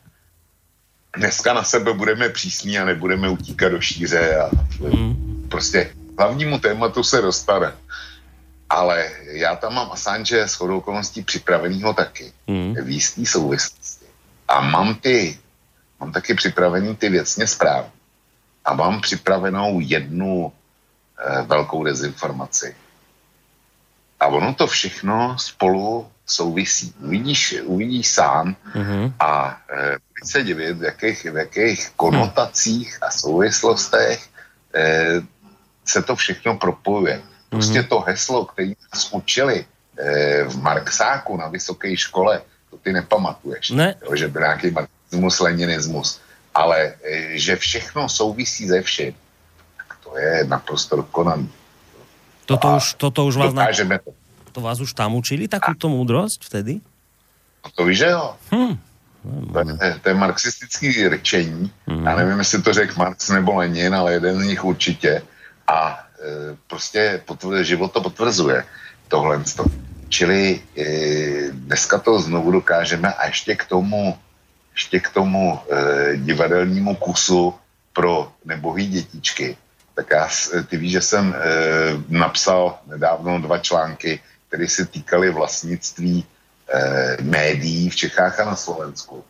[1.17, 4.47] Dneska na sebe budeme přísní a nebudeme utíkat do šíře a
[4.79, 5.47] Mm.
[5.51, 7.73] prostě hlavnímu tématu se dostane.
[8.71, 12.33] Ale já tam mám Assange s chodou okolností připravenýho taky.
[12.47, 12.75] Mm.
[12.75, 14.07] v jistý souvislosti.
[14.49, 15.39] A mám ty,
[16.01, 17.89] mám taky připravený ty věcně zprávy.
[18.65, 22.77] A mám připravenou jednu e, velkou dezinformaci.
[24.21, 26.95] A ono to všechno spolu souvisí.
[27.01, 29.15] Uvidíš, uvidíš sám Mhm.
[29.21, 34.29] a e, se divit, v jakých, v jakých konotacích a souvislostech
[34.75, 35.21] e,
[35.89, 37.23] se to všechno propojuje.
[37.49, 43.71] Prostě to heslo, které nás učili e, v Marxáku na vysoké škole, to ty nepamatuješ.
[43.71, 43.95] Ne.
[44.05, 46.21] Jo, že byl nějaký marxismus, leninismus.
[46.55, 49.15] Ale e, že všechno souvisí ze vším,
[49.77, 51.49] tak to je naprosto dokonaný.
[52.45, 53.69] Toto už, toto už vás, na,
[54.01, 54.13] to.
[54.53, 56.81] to vás už tam učili, takúto múdrosť vtedy?
[57.77, 58.37] To víš, že jo?
[58.49, 58.75] Hm.
[59.53, 61.73] To je, to je marxistický řečení.
[62.05, 65.23] Já nevím, jestli to řekl Marx nebo Lenin, ale jeden z nich určitě.
[65.69, 68.65] A e, prostě potvr, život to potvrzuje
[69.09, 69.45] tohle.
[70.09, 70.85] Čili e,
[71.53, 74.19] dneska to znovu dokážeme a ještě k tomu,
[74.73, 77.55] ještě k tomu e, divadelnímu kusu
[77.93, 79.57] pro nebohý dětičky.
[79.95, 80.29] Tak já,
[80.69, 81.39] ty víš, že jsem e,
[82.09, 89.25] napsal nedávno dva články, které se týkaly vlastnictví eh, médií v Čechách a na Slovensku.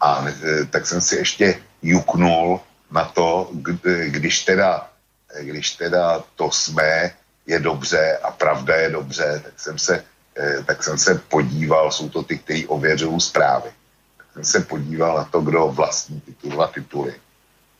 [0.00, 2.60] A eh, tak jsem si ještě juknul
[2.90, 4.90] na to, k- když teda,
[5.40, 7.10] když teda to jsme
[7.46, 10.04] je dobře a pravda je dobře, tak jsem se,
[10.36, 13.70] eh, tak jsem se podíval, jsou to ty, kteří ověřují zprávy.
[14.16, 17.14] Tak jsem se podíval na to, kdo vlastní ty dva tituly.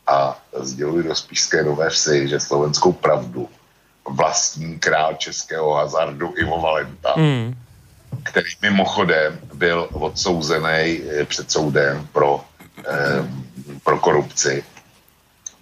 [0.07, 3.49] A sděluji do Spíšské nové vsi, že slovenskou pravdu
[4.05, 7.55] vlastní král českého hazardu Ivo Valenta Mm.
[8.23, 12.45] který mimochodem byl odsouzený eh, před soudem pro,
[12.85, 13.25] eh,
[13.85, 14.65] pro korupci.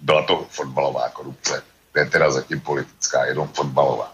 [0.01, 4.13] Byla to fotbalová korupce, to je teda zatím politická, jenom fotbalová.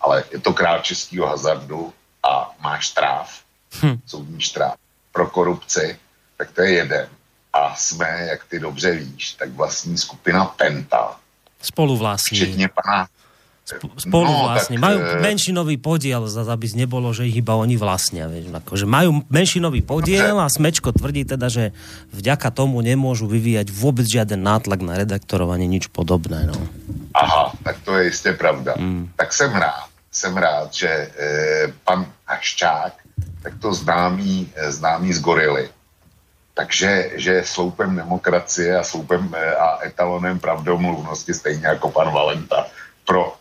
[0.00, 3.40] Ale je to král českého hazardu a má štráv,
[3.82, 3.98] Hm.
[4.06, 4.74] soudní štráv
[5.12, 5.98] pro korupci,
[6.36, 7.08] tak to je jeden.
[7.52, 11.16] a jsme, jak ty dobře víš, tak vlastní skupina Penta.
[11.62, 12.36] Spolu vlastní.
[12.38, 13.08] Včetně pana
[13.96, 14.76] spolu no, vlastne.
[14.76, 15.08] Tak, majú e...
[15.22, 18.26] menšinový podiel, aby nebolo, že ich iba oni vlastnia.
[18.26, 21.72] Vieš, akože majú menšinový podiel a Smečko tvrdí teda, že
[22.12, 26.46] vďaka tomu nemôžu vyvíjať vôbec žiaden nátlak na redaktorovanie, nič podobné.
[26.48, 26.56] No.
[27.14, 28.74] Aha, tak to je jistě pravda.
[28.78, 29.10] Mm.
[29.16, 31.08] Tak jsem rád, jsem rád, že e,
[31.84, 32.92] pan Haščák,
[33.42, 35.68] tak to známý, e, známý z Gorily,
[36.54, 42.66] takže že je sloupem demokracie a sloupem e, a etalonem pravdomluvnosti stejně jako pan Valenta
[43.04, 43.36] pro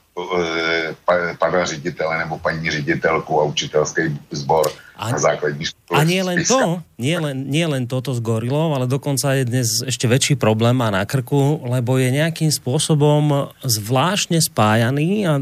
[1.39, 5.95] pana ředitele nebo paní ředitelku a učitelský zbor a, na základní škole.
[5.97, 9.67] A nie len to, nie len, nie len toto s gorilou, ale dokonca je dnes
[9.81, 15.39] ešte väčší problém má na krku, lebo je nejakým spôsobom zvláštne spájaný a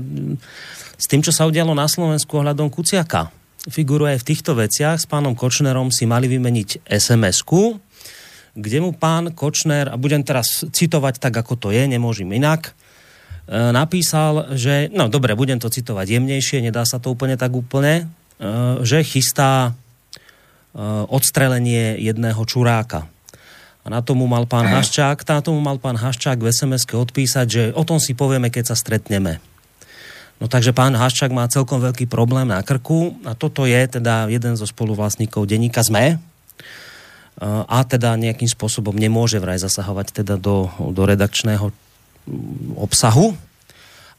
[1.00, 3.34] s tým, čo sa udialo na Slovensku ohľadom Kuciaka.
[3.68, 4.96] Figuruje aj v týchto veciach.
[5.00, 7.76] S pánom Kočnerom si mali vymeniť SMS-ku,
[8.56, 12.72] kde mu pán Kočner, a budem teraz citovať tak, ako to je, nemôžem inak,
[13.50, 18.06] napísal, že, no dobre, budem to citovať jemnejšie, nedá sa to úplne tak úplne,
[18.38, 23.10] e, že chystá e, odstrelenie jedného čuráka.
[23.82, 27.64] A na tomu mal pán Haščák, na tomu mal pán Haščák v sms odpísať, že
[27.74, 29.42] o tom si povieme, keď sa stretneme.
[30.40, 34.56] No takže pán Haščák má celkom veľký problém na krku a toto je teda jeden
[34.56, 36.22] zo spoluvlastníkov denníka ZME,
[37.44, 41.72] a teda nejakým spôsobom nemôže vraj zasahovať teda do, do redakčného
[42.76, 43.36] obsahu.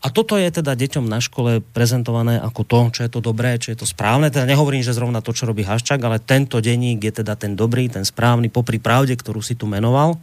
[0.00, 3.76] A toto je teda deťom na škole prezentované ako to, čo je to dobré, čo
[3.76, 4.32] je to správne.
[4.32, 7.92] Teda nehovorím, že zrovna to, čo robí Haščák, ale tento denník je teda ten dobrý,
[7.92, 10.16] ten správny, popri pravde, ktorú si tu menoval.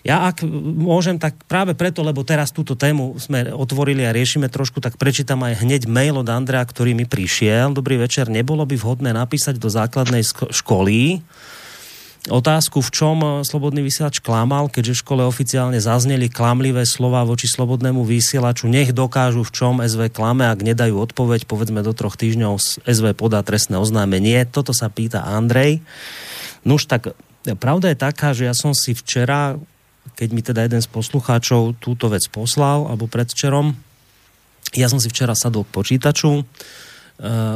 [0.00, 0.44] Ja ak
[0.80, 5.44] môžem, tak práve preto, lebo teraz túto tému sme otvorili a riešime trošku, tak prečítam
[5.44, 7.76] aj hneď mail od Andrea, ktorý mi prišiel.
[7.76, 11.20] Dobrý večer, nebolo by vhodné napísať do základnej školy,
[12.28, 17.48] otázku, v čom eh, Slobodný vysielač klamal, keďže v škole oficiálne zazneli klamlivé slova voči
[17.48, 18.68] Slobodnému vysielaču.
[18.68, 23.40] Nech dokážu, v čom SV klame, ak nedajú odpoveď, povedzme do troch týždňov SV podá
[23.40, 24.44] trestné oznámenie.
[24.44, 25.80] Toto sa pýta Andrej.
[26.68, 27.16] Nuž tak,
[27.56, 29.56] pravda je taká, že ja som si včera,
[30.20, 33.72] keď mi teda jeden z poslucháčov túto vec poslal, alebo predvčerom,
[34.76, 36.44] ja som si včera sadol k počítaču, eh,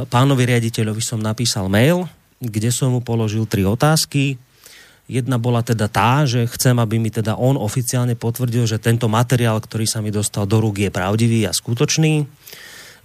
[0.09, 2.09] pánovi riaditeľovi som napísal mail,
[2.41, 4.35] kde som mu položil tri otázky.
[5.05, 9.61] Jedna bola teda tá, že chcem, aby mi teda on oficiálne potvrdil, že tento materiál,
[9.61, 12.25] ktorý sa mi dostal do rúk, je pravdivý a skutočný.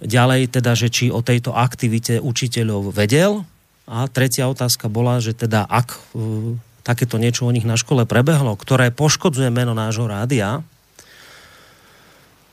[0.01, 3.45] Ďalej teda, že či o tejto aktivite učiteľov vedel.
[3.85, 8.57] A tretia otázka bola, že teda ak uh, takéto niečo o nich na škole prebehlo,
[8.57, 10.65] ktoré poškodzuje meno nášho rádia,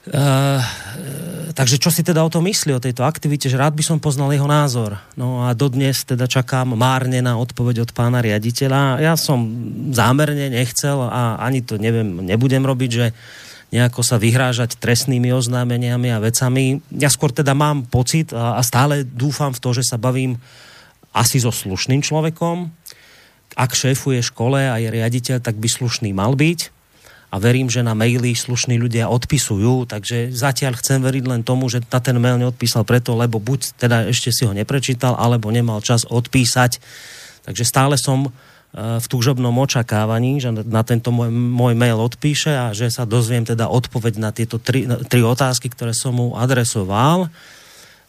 [0.08, 0.64] Uh,
[1.52, 4.32] takže čo si teda o tom myslí, o tejto aktivite, že rád by som poznal
[4.32, 4.96] jeho názor.
[5.18, 9.02] No a dodnes teda čakám márne na odpoveď od pána riaditeľa.
[9.02, 9.44] Ja som
[9.92, 13.06] zámerne nechcel a ani to neviem, nebudem robiť, že
[13.68, 16.80] nejako sa vyhrážať trestnými oznámeniami a vecami.
[16.94, 20.40] Ja skôr teda mám pocit a stále dúfam v to, že sa bavím
[21.12, 22.72] asi so slušným človekom.
[23.58, 26.77] Ak šéfuje škole a je riaditeľ, tak by slušný mal byť
[27.28, 31.84] a verím, že na maily slušní ľudia odpisujú, takže zatiaľ chcem veriť len tomu, že
[31.84, 36.08] na ten mail neodpísal preto, lebo buď teda ešte si ho neprečítal, alebo nemal čas
[36.08, 36.80] odpísať.
[37.44, 38.30] Takže stále som e,
[38.96, 43.68] v túžobnom očakávaní, že na tento môj, môj mail odpíše a že sa dozviem teda
[43.68, 47.28] odpoveď na tieto tri, tri otázky, ktoré som mu adresoval,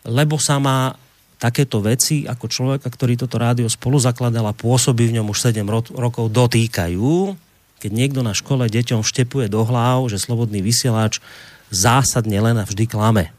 [0.08, 0.96] lebo sa ma
[1.36, 5.68] takéto veci ako človeka, ktorý toto rádio spolu zakladal a pôsobí v ňom už 7
[5.68, 7.49] ro- rokov, dotýkajú
[7.80, 11.24] keď niekto na škole deťom vštepuje do hlav, že slobodný vysielač
[11.72, 13.32] zásadne len a vždy klame.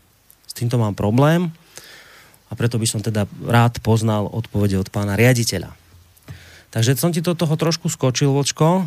[0.48, 1.52] S týmto mám problém
[2.50, 5.70] a preto by som teda rád poznal odpovede od pána riaditeľa.
[6.70, 8.86] Takže som ti do toho trošku skočil, Vočko.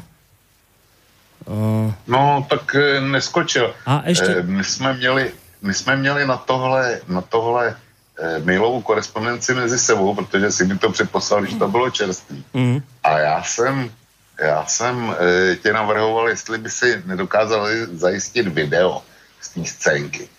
[1.43, 1.91] Uh...
[2.07, 3.75] No, tak e, neskočil.
[3.83, 4.39] A ešte...
[4.39, 7.75] E, my jsme měli, my jsme měli na tohle, na tohle
[8.15, 12.43] e, mailovou korespondenci mezi sebou, protože si mi to předposlal, když to bylo čerstvý.
[12.53, 12.83] Mm.
[13.03, 13.91] A já jsem
[14.39, 19.03] já jsem e, tě navrhoval, jestli by si nedokázali zajistit video
[19.41, 20.29] z té scénky.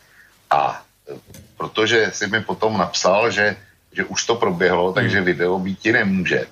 [0.51, 1.14] A e,
[1.57, 3.57] protože si mi potom napsal, že,
[3.92, 5.26] že už to proběhlo, takže hmm.
[5.26, 6.47] video být ti nemůže,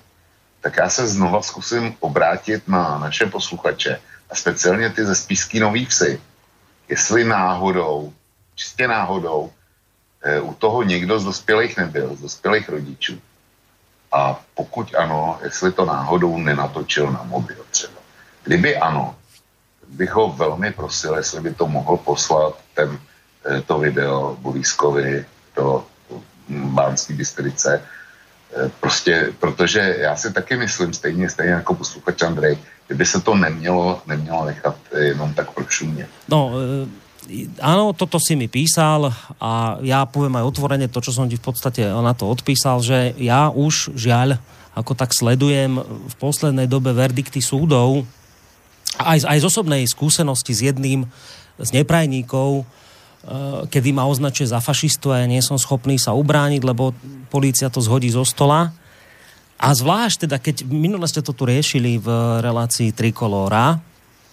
[0.61, 5.85] tak já se znova zkusím obrátit na naše posluchače a speciálně ty ze Spíský Nový
[5.85, 6.21] Vsi,
[6.89, 8.13] jestli náhodou,
[8.55, 9.51] čistě náhodou,
[10.23, 13.21] e, u toho někdo z dospělých nebyl, z dospělých rodičů
[14.13, 17.99] a pokud ano, jestli to náhodou nenatočil na mobil třeba.
[18.43, 19.15] Kdyby ano,
[19.87, 22.99] bych ho velmi prosil, jestli by to mohl poslat ten,
[23.45, 25.85] eh, to video Bulískovi do
[26.49, 27.81] Bánské Bystrice,
[28.55, 32.57] Eh, prostě, protože já si taky myslím, stejně, stejně jako posluchač Andrej,
[32.87, 36.09] kdyby se to nemělo, nemělo nechat jenom tak prošumět.
[36.29, 36.51] No,
[37.59, 41.45] áno, toto si mi písal a ja poviem aj otvorene to, čo som ti v
[41.45, 44.39] podstate na to odpísal, že ja už žiaľ,
[44.73, 48.03] ako tak sledujem v poslednej dobe verdikty súdov,
[48.97, 51.09] aj, aj z osobnej skúsenosti s jedným
[51.57, 52.65] z neprajníkov,
[53.23, 56.91] Eh, kedy ma označuje za fašistu a ja nie som schopný sa ubrániť, lebo
[57.31, 58.75] polícia to zhodí zo stola.
[59.55, 62.07] A zvlášť teda, keď minule ste to tu riešili v
[62.43, 63.79] relácii Trikolóra,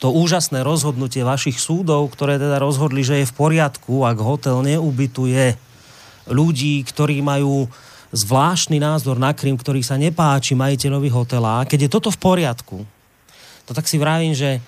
[0.01, 5.61] to úžasné rozhodnutie vašich súdov, ktoré teda rozhodli, že je v poriadku, ak hotel neubytuje
[6.33, 7.69] ľudí, ktorí majú
[8.11, 11.69] zvláštny názor na Krym, ktorý sa nepáči majiteľovi hotela.
[11.69, 12.83] Keď je toto v poriadku,
[13.69, 14.59] to tak si vravím, že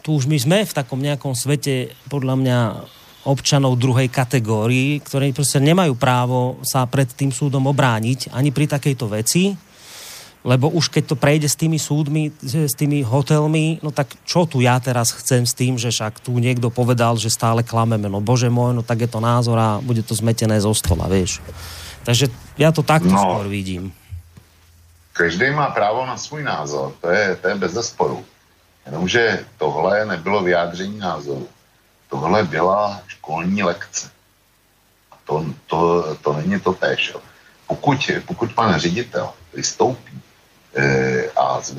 [0.00, 2.58] tu už my sme v takom nejakom svete podľa mňa
[3.26, 9.06] občanov druhej kategórii, ktorí proste nemajú právo sa pred tým súdom obrániť ani pri takejto
[9.10, 9.52] veci,
[10.46, 14.62] lebo už keď to prejde s tými súdmi, s tými hotelmi, no tak čo tu
[14.62, 18.46] ja teraz chcem s tým, že však tu niekto povedal, že stále klameme, no bože
[18.46, 21.42] môj, no tak je to názor a bude to zmetené zo stola, vieš.
[22.06, 23.90] Takže ja to takto no, skôr vidím.
[25.18, 28.22] Každý má právo na svůj názor, to je, to je bez zesporu.
[28.86, 31.48] Jenomže tohle nebylo vyjádření názoru.
[32.06, 34.10] Tohle byla školní lekce.
[35.10, 35.78] A to, to,
[36.22, 37.18] to není to též.
[37.66, 40.22] Pokud, pokud pan ředitel vystoupí
[41.36, 41.74] a z,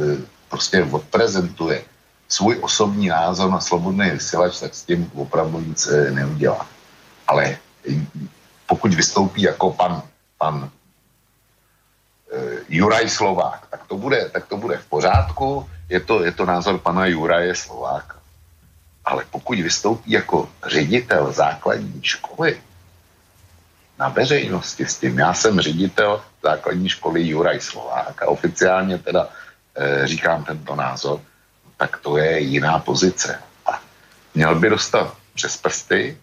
[0.49, 1.83] prostě odprezentuje
[2.27, 6.67] svůj osobní názor na slobodný vysílač, tak s tím opravdu nic e, neudělá.
[7.27, 7.57] Ale
[8.67, 10.01] pokud vystoupí jako pan,
[10.37, 10.69] pan
[12.31, 15.69] e, Juraj Slovák, tak to, bude, tak to bude v pořádku.
[15.89, 18.19] Je to, je to názor pana Juraje Slováka.
[19.05, 22.59] Ale pokud vystoupí jako ředitel základní školy
[23.99, 29.29] na veřejnosti s tím, já jsem ředitel základní školy Juraj Slovák a oficiálně teda
[29.75, 31.21] e, říkám tento názor,
[31.77, 33.39] tak to je jiná pozice.
[33.65, 33.81] A
[34.35, 36.17] měl by dostat přes prsty,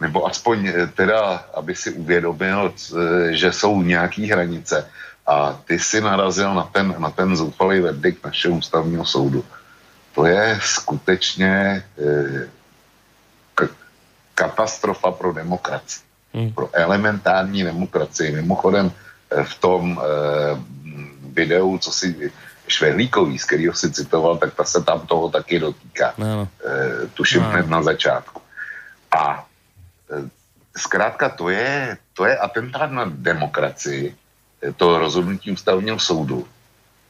[0.00, 4.90] nebo aspoň eh, teda, aby si uvědomil, eh, že jsou nějaké hranice
[5.26, 9.44] a ty si narazil na ten, na ten zoufalý verdikt našeho ústavního soudu
[10.14, 12.48] to je skutečně eh,
[14.34, 16.11] katastrofa pro demokracii.
[16.34, 16.52] Hmm.
[16.52, 18.32] Pro elementární demokracii.
[18.32, 18.92] Mimochodem
[19.30, 20.60] eh, v tom eh,
[21.32, 22.32] videu, co si
[22.68, 26.14] Švehlíkový, z kterého si citoval, tak ta se tam toho taky dotýká.
[26.18, 26.48] No.
[26.64, 27.66] E, tuším no.
[27.66, 28.40] na začátku.
[29.10, 30.30] A e,
[30.76, 34.14] zkrátka to je, to je atentát na demokracii,
[34.76, 36.48] to rozhodnutí ústavního soudu.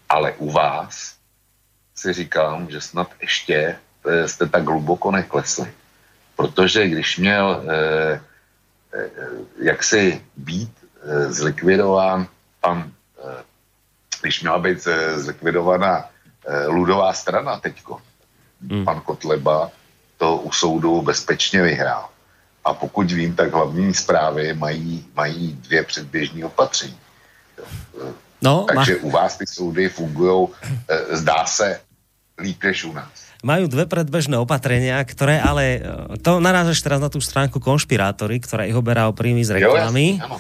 [0.09, 1.15] Ale u vás
[1.95, 3.77] si říkám, že snad ještě
[4.27, 5.73] jste tak hluboko neklesli.
[6.37, 8.21] Protože když měl eh,
[9.59, 10.73] jaksi být
[11.03, 12.27] eh, zlikvidován
[12.61, 12.93] pan,
[13.25, 13.45] eh,
[14.23, 16.05] když měla být eh, zlikvidovaná
[16.47, 18.01] eh, ludová strana teďko,
[18.71, 18.85] hmm.
[18.85, 19.71] pan Kotleba
[20.19, 22.09] to u soudu bezpečně vyhrál.
[22.65, 26.99] A pokud vím, tak hlavní zprávy mají, mají dvě předběžní opatření.
[28.43, 28.99] No, Takže ma...
[29.03, 30.49] u vás ty soudy fungují,
[30.89, 31.81] eh, zdá se,
[32.39, 33.32] líp než u nás.
[33.43, 38.71] Majú dve predbežné opatrenia, ktoré ale, e, to narážaš teraz na tú stránku konšpirátory, ktorá
[38.71, 40.23] ich oberá o príjmy z reklamy.
[40.23, 40.39] Jo,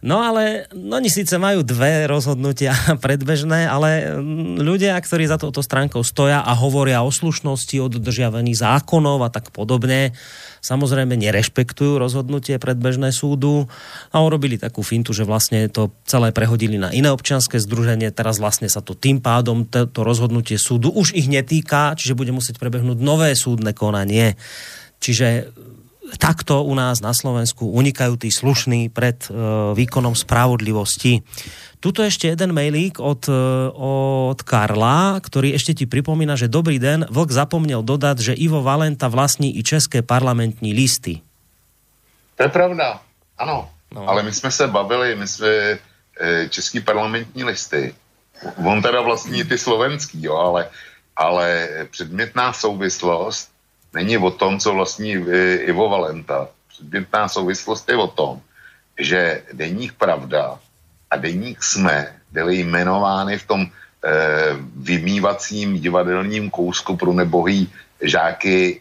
[0.00, 2.72] No ale no, oni síce majú dve rozhodnutia
[3.04, 8.56] predbežné, ale mm, ľudia, ktorí za touto stránkou stoja a hovoria o slušnosti, o dodržiavaní
[8.56, 10.16] zákonov a tak podobne,
[10.64, 13.68] samozrejme nerešpektujú rozhodnutie predbežné súdu
[14.08, 18.72] a urobili takú fintu, že vlastne to celé prehodili na iné občianske združenie, teraz vlastne
[18.72, 23.36] sa to tým pádom, to, rozhodnutie súdu už ich netýka, čiže bude musieť prebehnúť nové
[23.36, 24.40] súdne konanie.
[25.00, 25.52] Čiže
[26.18, 31.22] takto u nás na Slovensku unikajú tí slušní pred uh, výkonom spravodlivosti.
[31.80, 33.40] Tuto ešte jeden mailík od, e,
[33.72, 39.08] od Karla, ktorý ešte ti pripomína, že dobrý den, Vlk zapomněl dodat, že Ivo Valenta
[39.08, 41.24] vlastní i české parlamentní listy.
[42.36, 43.00] To je pravda,
[43.40, 43.72] ano.
[43.94, 44.08] No.
[44.08, 45.78] Ale my jsme se bavili, my jsme e,
[46.48, 47.94] český parlamentní listy.
[48.60, 50.68] On teda vlastní ty slovenský, jo, ale,
[51.16, 53.48] ale předmětná souvislost
[53.94, 56.48] není o tom, co vlastní e, Ivo Valenta.
[56.68, 58.40] Předmětná souvislost je o tom,
[58.98, 60.58] že deník Pravda
[61.10, 63.68] a deník jsme byli jmenovány v tom e,
[64.76, 67.72] vymývacím divadelním kousku pro nebohý
[68.02, 68.80] žáky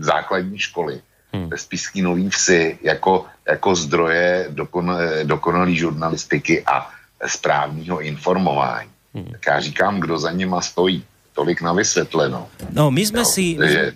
[0.00, 1.00] základní školy
[1.32, 1.50] hmm.
[1.50, 1.56] ve
[2.02, 6.90] Nový Vsi jako, jako zdroje dokon, dokonalý žurnalistiky a
[7.26, 8.90] správního informování.
[9.14, 9.24] Hmm.
[9.24, 11.04] Tak já říkám, kdo za nima stojí.
[11.34, 12.48] Tolik na vysvětleno.
[12.72, 13.42] No, my jsme no, si...
[13.42, 13.92] Je...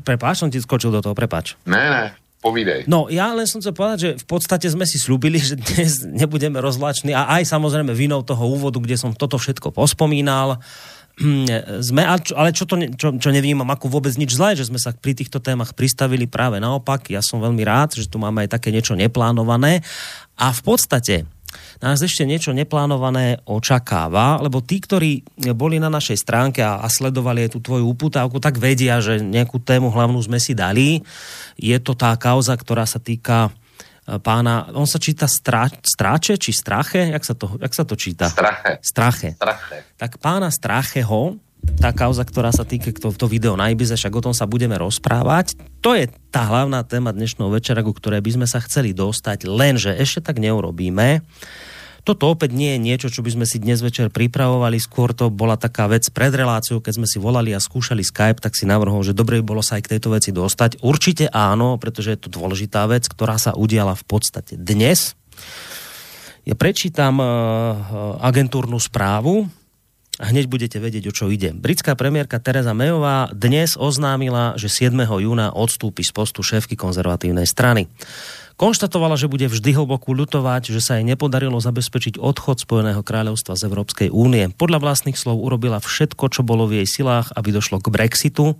[0.00, 1.60] Prepáč, som ti skočil do toho, prepáč.
[1.68, 2.04] Ne, ne.
[2.42, 2.90] Povídej.
[2.90, 6.58] No, ja len som chcel povedať, že v podstate sme si slúbili, že dnes nebudeme
[6.58, 10.58] rozlační a aj samozrejme vinou toho úvodu, kde som toto všetko pospomínal,
[11.84, 15.12] sme, ale čo, to, čo, čo nevnímam ako vôbec nič zlé, že sme sa pri
[15.12, 17.12] týchto témach pristavili práve naopak.
[17.12, 19.84] Ja som veľmi rád, že tu máme aj také niečo neplánované.
[20.40, 21.28] A v podstate
[21.82, 27.44] nás ešte niečo neplánované očakáva, lebo tí, ktorí boli na našej stránke a, a sledovali
[27.44, 31.02] aj tú tvoju uputávku, tak vedia, že nejakú tému hlavnú sme si dali.
[31.58, 33.50] Je to tá kauza, ktorá sa týka
[34.06, 37.10] e, pána, on sa číta strá, stráče či strache?
[37.10, 38.30] Jak sa to, jak sa to číta?
[38.30, 38.78] Strache.
[38.78, 39.28] Strache.
[39.34, 39.76] Strache.
[39.98, 41.34] Tak pána Stracheho,
[41.82, 44.78] tá kauza, ktorá sa týka to, to video na Ibize, však o tom sa budeme
[44.78, 45.58] rozprávať.
[45.82, 49.90] To je tá hlavná téma dnešného večera, ku ktorej by sme sa chceli dostať, lenže
[49.90, 51.26] ešte tak neurobíme.
[52.02, 55.54] Toto opäť nie je niečo, čo by sme si dnes večer pripravovali, skôr to bola
[55.54, 59.14] taká vec pred reláciou, keď sme si volali a skúšali Skype, tak si navrhol, že
[59.14, 60.82] dobre by bolo sa aj k tejto veci dostať.
[60.82, 65.14] Určite áno, pretože je to dôležitá vec, ktorá sa udiala v podstate dnes.
[66.42, 69.46] Ja prečítam uh, agentúrnu správu,
[70.22, 71.50] hneď budete vedieť, o čo ide.
[71.50, 74.94] Britská premiérka Teresa Mayová dnes oznámila, že 7.
[74.94, 77.90] júna odstúpi z postu šéfky konzervatívnej strany.
[78.62, 83.66] Konštatovala, že bude vždy hlboko ľutovať, že sa jej nepodarilo zabezpečiť odchod Spojeného kráľovstva z
[83.66, 84.46] Európskej únie.
[84.54, 88.54] Podľa vlastných slov urobila všetko, čo bolo v jej silách, aby došlo k Brexitu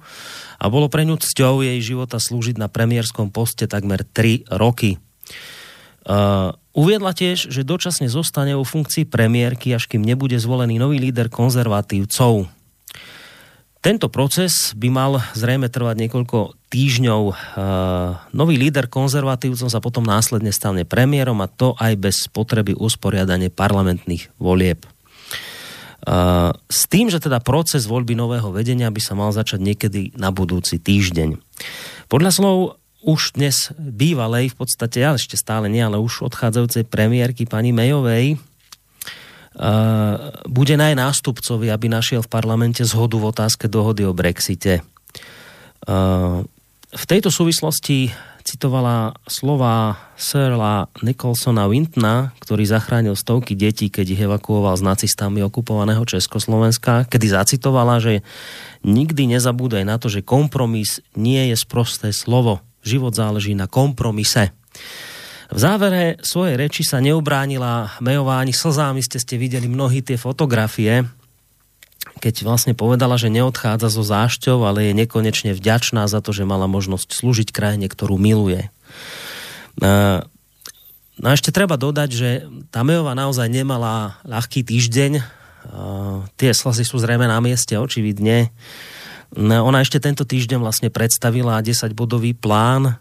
[0.58, 4.98] a bolo pre ňu cťou jej života slúžiť na premiérskom poste takmer 3 roky.
[6.02, 11.30] Uh, uviedla tiež, že dočasne zostane vo funkcii premiérky, až kým nebude zvolený nový líder
[11.30, 12.50] konzervatívcov.
[13.82, 17.22] Tento proces by mal zrejme trvať niekoľko týždňov.
[17.26, 17.34] Uh,
[18.34, 24.34] nový líder konzervatívcov sa potom následne stane premiérom a to aj bez potreby usporiadania parlamentných
[24.42, 24.82] volieb.
[26.02, 30.34] Uh, s tým, že teda proces voľby nového vedenia by sa mal začať niekedy na
[30.34, 31.38] budúci týždeň.
[32.10, 37.44] Podľa slov už dnes bývalej, v podstate, ja ešte stále nie, ale už odchádzajúcej premiérky
[37.44, 38.38] pani Mejovej,
[39.52, 44.80] Uh, bude naj nástupcovi, aby našiel v parlamente zhodu v otázke dohody o Brexite.
[45.84, 46.40] Uh,
[46.88, 48.08] v tejto súvislosti
[48.48, 56.08] citovala slova Sirla Nicholsona Wintona, ktorý zachránil stovky detí, keď ich evakuoval z nacistami okupovaného
[56.08, 58.24] Československa, kedy zacitovala, že
[58.88, 64.50] nikdy nezabúdaj na to, že kompromis nie je sprosté slovo život záleží na kompromise.
[65.52, 71.04] V závere svojej reči sa neubránila Mejová ani slzámi, ste ste videli mnohí tie fotografie,
[72.18, 76.66] keď vlastne povedala, že neodchádza zo zášťou, ale je nekonečne vďačná za to, že mala
[76.66, 78.70] možnosť slúžiť krajine, ktorú miluje.
[79.78, 82.28] No a ešte treba dodať, že
[82.72, 85.22] tá Mejová naozaj nemala ľahký týždeň.
[86.40, 88.50] Tie slzy sú zrejme na mieste, očividne.
[89.36, 93.00] Ona ešte tento týždeň vlastne predstavila 10-bodový plán,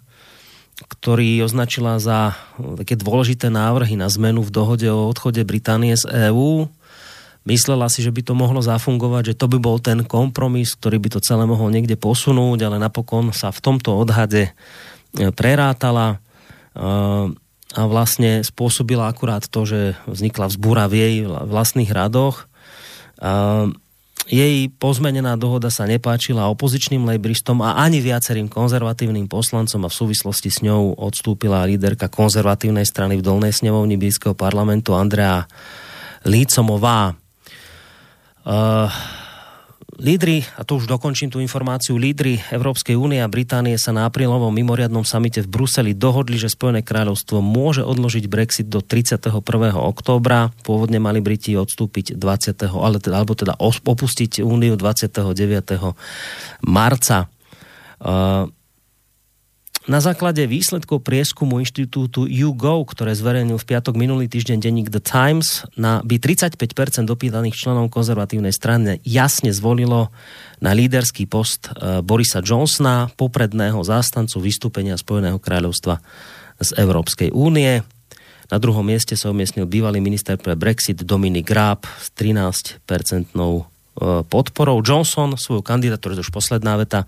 [0.88, 2.34] ktorý označila za
[2.79, 6.71] také dôležité návrhy na zmenu v dohode o odchode Británie z EÚ.
[7.41, 11.09] Myslela si, že by to mohlo zafungovať, že to by bol ten kompromis, ktorý by
[11.17, 14.51] to celé mohol niekde posunúť, ale napokon sa v tomto odhade e,
[15.34, 16.17] prerátala e,
[17.71, 22.45] a vlastne spôsobila akurát to, že vznikla vzbúra v jej vlastných radoch.
[24.30, 30.49] Jej pozmenená dohoda sa nepáčila opozičným lejbristom a ani viacerým konzervatívnym poslancom a v súvislosti
[30.53, 35.49] s ňou odstúpila líderka konzervatívnej strany v dolnej snemovni Bílskeho parlamentu Andrea
[36.22, 37.17] Lícomová.
[38.41, 38.89] Uh,
[40.01, 44.49] Lídry, a to už dokončím tú informáciu, lídry Európskej únie a Británie sa na aprílovom
[44.49, 49.29] mimoriadnom samite v Bruseli dohodli, že Spojené kráľovstvo môže odložiť Brexit do 31.
[49.77, 50.49] októbra.
[50.65, 52.81] Pôvodne mali Briti odstúpiť 20.
[52.81, 55.21] Ale teda, alebo teda opustiť úniu 29.
[56.65, 57.29] marca.
[58.01, 58.49] Uh,
[59.89, 65.65] na základe výsledkov prieskumu inštitútu YouGo, ktoré zverejnil v piatok minulý týždeň denník The Times,
[65.73, 70.13] na, by 35% dopýtaných členov konzervatívnej strany jasne zvolilo
[70.61, 75.97] na líderský post e, Borisa Johnsona, popredného zástancu vystúpenia Spojeného kráľovstva
[76.61, 77.82] z Európskej únie.
[78.53, 83.70] Na druhom mieste sa umiestnil bývalý minister pre Brexit Dominik Raab s 13-percentnou E,
[84.25, 84.81] podporou.
[84.81, 87.05] Johnson svoju kandidatúru, to už posledná veta,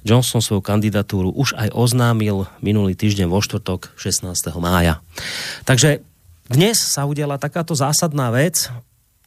[0.00, 4.32] Johnson svoju kandidatúru už aj oznámil minulý týždeň vo štvrtok 16.
[4.56, 5.04] mája.
[5.68, 6.00] Takže
[6.50, 8.72] dnes sa udiala takáto zásadná vec,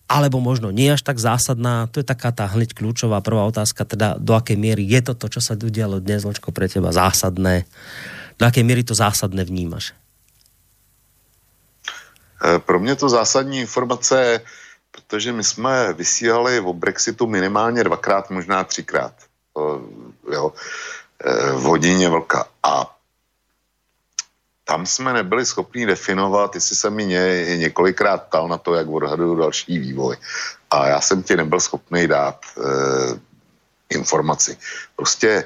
[0.10, 4.20] alebo možno nie až tak zásadná, to je taká tá hneď kľúčová prvá otázka, teda
[4.20, 7.64] do akej miery je toto, čo sa udialo dnes, Ločko, pre teba zásadné,
[8.36, 9.96] do akej miery to zásadné vnímaš?
[12.44, 14.42] E, pro mě to zásadní informace je,
[15.14, 19.14] protože my jsme vysílali o Brexitu minimálně dvakrát, možná třikrát
[20.32, 20.54] jo,
[21.22, 22.50] e, v hodině vlka.
[22.64, 22.98] A
[24.64, 29.36] tam jsme nebyli schopni definovat, jestli se mi ně, několikrát ptal na to, jak odhaduju
[29.36, 30.18] další vývoj.
[30.72, 32.66] A já jsem ti nebyl schopný dát e,
[33.90, 34.58] informaci.
[34.96, 35.46] Prostě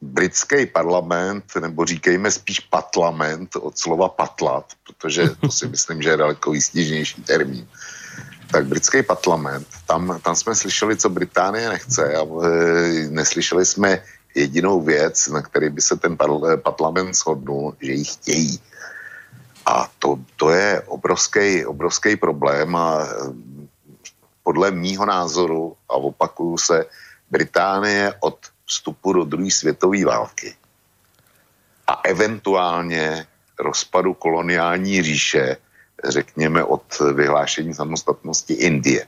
[0.00, 6.16] britský parlament, nebo říkejme spíš parlament od slova patlat, protože to si myslím, že je
[6.16, 7.68] daleko výstižnější termín,
[8.50, 12.48] tak britský parlament, tam, tam jsme slyšeli, co Británie nechce a e,
[13.08, 14.02] neslyšeli jsme
[14.34, 16.16] jedinou věc, na který by se ten
[16.62, 18.60] parlament shodnul, že ji chtějí.
[19.66, 23.08] A to, to je obrovský, obrovský problém a e,
[24.42, 26.84] podle mýho názoru, a opakuju se,
[27.30, 30.56] Británie od vstupu do druhé světové války
[31.86, 33.26] a eventuálně
[33.58, 35.56] rozpadu koloniální říše,
[36.04, 36.84] řekněme od
[37.14, 39.06] vyhlášení samostatnosti Indie,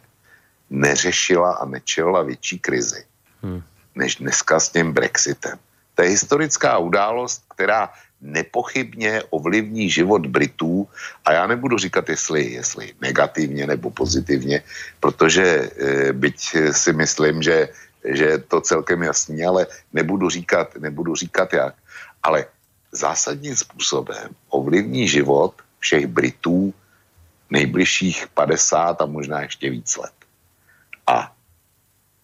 [0.71, 3.05] neřešila a nečelila větší krizi
[3.43, 3.63] hmm.
[3.95, 5.59] než dneska s tím Brexitem.
[5.95, 10.89] To je historická událost, která nepochybně ovlivní život Britů
[11.25, 14.63] a já nebudu říkat, jestli, jestli negativně nebo pozitivně,
[15.01, 17.69] protože e, byť si myslím, že
[18.05, 21.75] že je to celkem jasný, ale nebudu říkat, nebudu říkat jak.
[22.23, 22.47] Ale
[22.93, 26.75] zásadním způsobem ovlivní život všech Britů
[27.51, 30.15] nejbližších 50 a možná ještě víc let.
[31.07, 31.33] A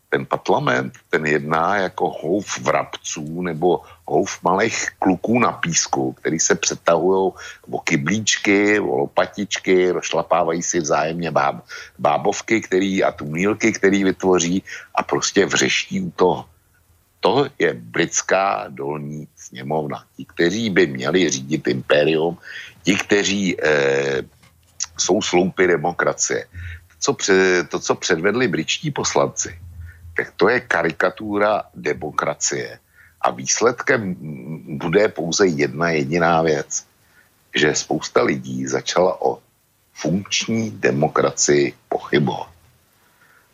[0.09, 6.55] ten parlament, ten jedná jako houf vrabců nebo houf malých kluků na písku, který se
[6.55, 7.33] přetahují
[7.71, 11.67] o kyblíčky, o lopatičky, rozšlapávají si vzájemně báb,
[11.99, 14.63] bábovky který, a tumílky, který vytvoří
[14.95, 16.45] a prostě vřeští u toho.
[17.21, 20.05] To je britská dolní sněmovna.
[20.17, 22.39] Ti, kteří by měli řídit impérium,
[22.87, 24.23] ti, kteří eh,
[24.99, 26.47] jsou sloupy demokracie.
[27.03, 29.59] Co, před, to, co předvedli britští poslanci,
[30.17, 32.79] tak to je karikatura demokracie.
[33.21, 34.15] A výsledkem
[34.79, 36.87] bude pouze jedna jediná věc,
[37.57, 39.43] že spousta lidí začala o
[39.93, 42.55] funkční demokracii pochybovat.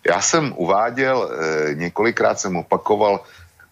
[0.05, 3.24] Já jsem uváděl, eh, několikrát jsem opakoval,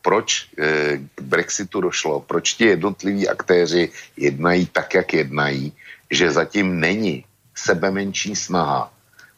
[0.02, 5.72] proč eh, k Brexitu došlo, proč ti jednotliví aktéři jednají tak, jak jednají,
[6.10, 7.24] že zatím není
[7.54, 8.92] sebe menší snaha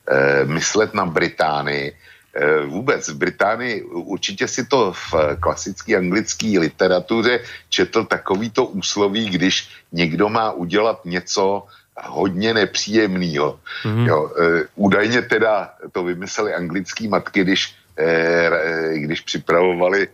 [0.08, 1.92] eh, myslet na Británii
[2.34, 9.68] Eh, vůbec v Británii určitě si to v klasické anglické literatuře četl takovýto úsloví, když
[9.92, 13.60] někdo má udělat něco hodně nepříjemného.
[13.84, 14.06] Mm-hmm.
[14.08, 20.08] Jo, e, údajně teda to vymysleli anglické matky, když, e, když připravovali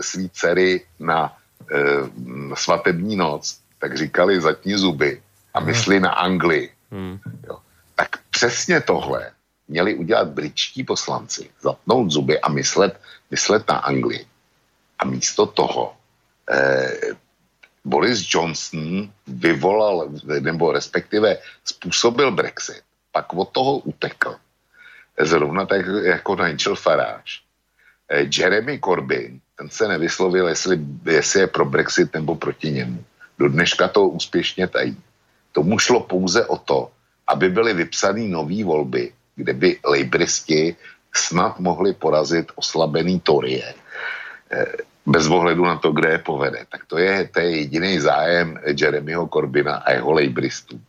[0.00, 1.36] svý dcery na
[1.70, 1.76] e,
[2.54, 5.22] svatební noc, tak říkali zatní zuby
[5.54, 6.72] a myslí na Anglii.
[6.90, 7.18] Mm.
[7.48, 7.58] Jo.
[7.94, 9.30] Tak přesně tohle
[9.68, 14.26] měli udělat britští poslanci, zatnout zuby a myslet, myslet na Anglii.
[14.98, 15.96] A místo toho
[16.50, 17.16] eh,
[17.84, 20.08] Boris Johnson vyvolal,
[20.40, 22.82] nebo respektive způsobil Brexit,
[23.12, 24.36] pak od toho utekl.
[25.20, 27.44] Zrovna tak jako Nigel Farage.
[28.08, 33.04] Eh, Jeremy Corbyn, ten se nevyslovil, jestli, jestli je pro Brexit nebo proti němu.
[33.38, 34.96] Do dneška to úspěšně tají.
[35.52, 36.90] Tomu šlo pouze o to,
[37.26, 40.76] aby byly vypsané nové volby kde by lejbristi
[41.14, 43.74] snad mohli porazit oslabený Torie
[44.50, 44.72] eh,
[45.06, 46.60] bez ohledu na to, kde je povede.
[46.72, 50.80] Tak to je, to je jediný zájem Jeremyho Corbina a jeho lejbristů.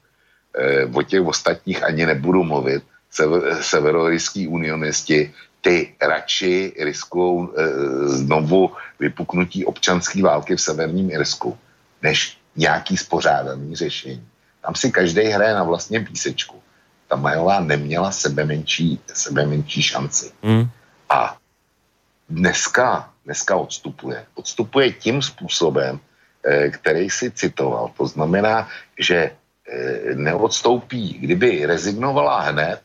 [0.55, 2.83] E, o těch ostatních ani nebudu mluvit.
[3.11, 5.35] Sever, severoryský unionisti
[5.65, 7.63] ty radši riskují e,
[8.07, 11.57] znovu vypuknutí občanské války v severním Irsku,
[12.01, 14.27] než nějaký spořádaný řešení.
[14.61, 16.61] Tam si každý hraje na vlastním písečku
[17.07, 20.31] ta Majová neměla sebe menší, sebe menší šanci.
[20.41, 20.69] Mm.
[21.09, 21.37] A
[22.29, 24.25] dneska, dneska odstupuje.
[24.35, 25.99] Odstupuje tím způsobem,
[26.45, 27.89] eh, který si citoval.
[27.97, 32.81] To znamená, že eh, neodstoupí, kdyby rezignovala hned,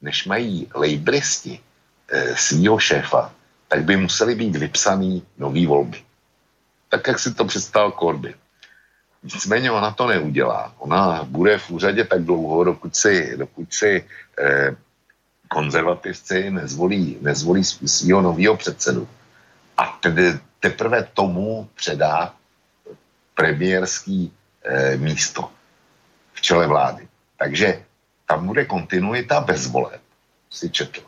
[0.00, 1.60] než mají lejbristi
[2.08, 3.32] eh, svýho šéfa,
[3.68, 6.02] tak by museli být vypsaný nový volby.
[6.88, 8.34] Tak, jak si to představil Corbyn.
[9.22, 10.74] Nicméně ona to neudělá.
[10.78, 14.04] Ona bude v úřadě tak dlouho, dokud si, dokud si
[14.38, 14.76] eh,
[15.48, 19.08] konzervativci nezvolí, nezvolí svého nového předsedu.
[19.76, 22.34] A tedy teprve tomu předá
[23.34, 24.32] premiérský
[24.64, 25.50] eh, místo
[26.32, 27.08] v čele vlády.
[27.36, 27.82] Takže
[28.26, 30.00] tam bude kontinuita bez voleb,
[30.50, 31.00] si četl.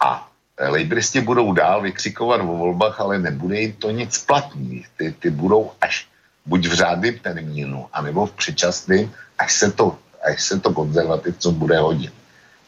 [0.00, 0.29] A
[0.68, 4.84] lejbristi budou dál vykřikovat o volbách, ale nebude jim to nic platný.
[4.96, 6.08] Ty, ty budou až
[6.46, 11.78] buď v řádném termínu, anebo v předčasném, až se to, až se to konzervativcům bude
[11.78, 12.12] hodit.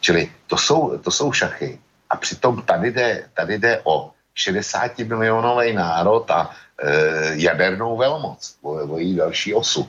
[0.01, 1.79] Čili to jsou, to jsou šachy.
[2.11, 6.91] A přitom tady jde, tady jde o 60 milionový národ a e,
[7.35, 9.89] jadernou velmoc, o, o její další osu.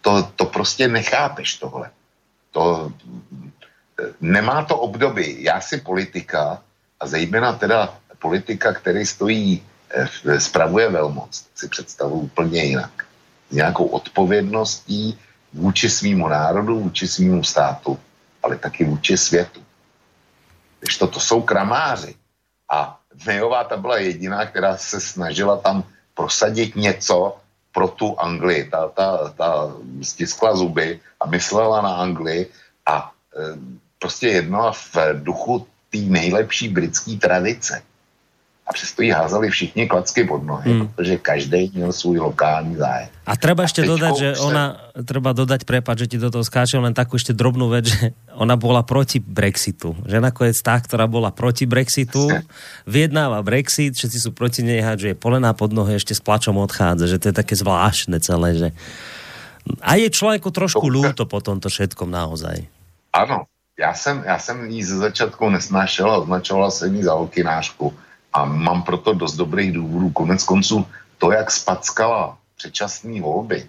[0.00, 1.90] to, to prostě nechápeš tohle.
[2.50, 2.92] To,
[4.20, 5.42] nemá to období.
[5.44, 6.62] Já si politika,
[7.00, 13.06] a zejména teda politika, který stojí, eh, spravuje velmoc, si představuji úplně jinak.
[13.50, 15.18] S nějakou odpovědností
[15.52, 17.98] vůči svýmu národu, vůči svýmu státu,
[18.42, 19.62] ale taky vůči světu.
[20.80, 22.14] Když to, to jsou kramáři.
[22.70, 25.84] A Mayová ta byla jediná, která se snažila tam
[26.14, 27.36] prosadit něco
[27.72, 28.68] pro tu Anglii.
[28.70, 29.48] Ta, ta, ta
[30.02, 32.50] stiskla zuby a myslela na Anglii
[32.86, 33.40] a e,
[33.98, 37.82] prostě jednala v duchu té nejlepší britské tradice.
[38.66, 40.88] A přesto jí házali všichni klacky pod nohy, hmm.
[40.88, 43.08] protože každý měl svůj lokální zájem.
[43.22, 44.42] A treba ešte dodať, že se...
[44.42, 48.10] ona, treba dodať, prepad, že ti do toho skáčem, len takú ešte drobnú vec, že
[48.34, 49.94] ona bola proti Brexitu.
[50.02, 52.26] Že nakoniec tá, ktorá bola proti Brexitu,
[52.90, 57.06] vyjednáva Brexit, všetci sú proti nej, že je polená pod nohy, ešte s plačom odchádza,
[57.06, 58.68] že to je také zvláštne celé, že
[59.82, 62.66] a je človeku trošku ľúto po tomto všetkom naozaj.
[63.14, 63.46] Áno,
[63.78, 67.94] já jsem, já jsem jí ze začátku nesnášel a označovala jsem jí za okinášku
[68.32, 70.10] a mám proto dost dobrých důvodů.
[70.10, 70.86] Konec konců
[71.18, 73.68] to, jak spackala předčasné volby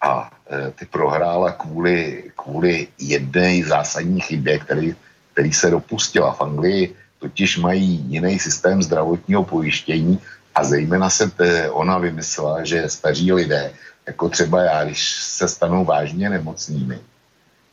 [0.00, 4.96] a e, ty prohrála kvůli, kvůli jedné zásadní chybě, který,
[5.32, 6.32] který se dopustila.
[6.32, 10.20] V Anglii totiž mají jiný systém zdravotního pojištění
[10.54, 13.72] a zejména se te, ona vymyslela, že staří lidé,
[14.06, 16.98] jako třeba já, když se stanou vážně nemocnými,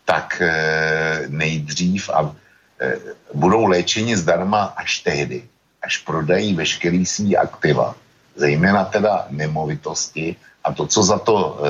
[0.05, 2.35] tak e, nejdřív a
[2.81, 2.95] e,
[3.33, 5.43] budou léčeni zdarma až tehdy,
[5.81, 7.95] až prodají veškerý svý aktiva,
[8.35, 11.69] zejména teda nemovitosti a to, co za to e,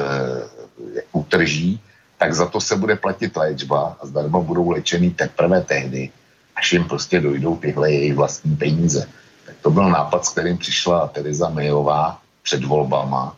[1.11, 1.79] utrží,
[2.17, 6.11] tak za to se bude platit léčba a zdarma budou léčený teprve tehdy,
[6.55, 9.07] až jim prostě dojdou tyhle jejich vlastní peníze.
[9.45, 13.35] Tak to byl nápad, s kterým přišla Teresa Mayová před volbama,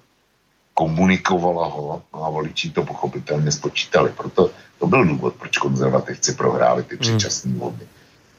[0.74, 4.14] komunikovala ho no a voliči to pochopitelně spočítali.
[4.14, 7.88] Proto to byl důvod, proč konzervativci prohráli ty předčasné volby.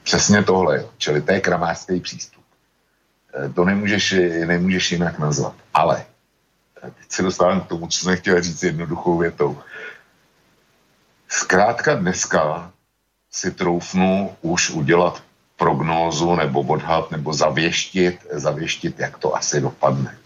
[0.03, 2.45] Přesně tohle, čili to je kramářský přístup.
[3.45, 4.15] E, to nemůžeš,
[4.45, 5.55] nemůžeš jinak nazvat.
[5.75, 6.05] Ale
[6.85, 9.59] e, teď se dostávám k tomu, co jsem chtěl říct jednoduchou větou.
[11.29, 12.73] Zkrátka dneska
[13.31, 15.23] si troufnu už udělat
[15.57, 20.19] prognózu nebo odhad nebo zavěštit, zavěštit, jak to asi dopadne.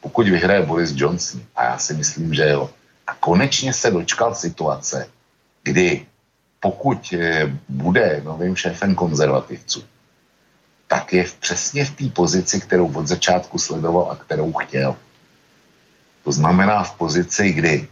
[0.00, 2.70] Pokud vyhraje Boris Johnson, a já si myslím, že jo,
[3.06, 5.08] a konečně se dočkal situace,
[5.62, 6.06] kdy
[6.60, 9.84] pokud eh, bude novým šéfem konzervativců,
[10.86, 14.96] tak je přesně v té pozici, kterou od začátku sledoval a kterou chtěl.
[16.24, 17.88] To znamená v pozici, kdy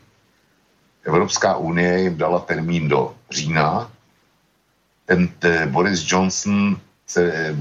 [1.04, 3.90] Evropská unie jim dala termín do října,
[5.06, 7.56] ten t, Boris Johnson se,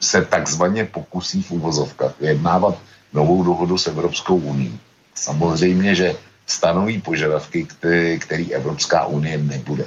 [0.00, 2.78] se takzvaně pokusí v uvozovkách vyjednávat
[3.12, 4.78] novou dohodu s Evropskou unii.
[5.14, 6.14] Samozřejmě, že
[6.52, 9.84] stanoví požadavky, který, který Evropská unie nebude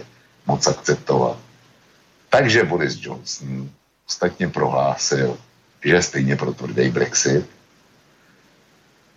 [0.47, 1.37] moc akceptovat.
[2.29, 3.69] Takže Boris Johnson
[4.07, 5.37] ostatně prohlásil,
[5.83, 7.45] že stejně pro tvrdý Brexit.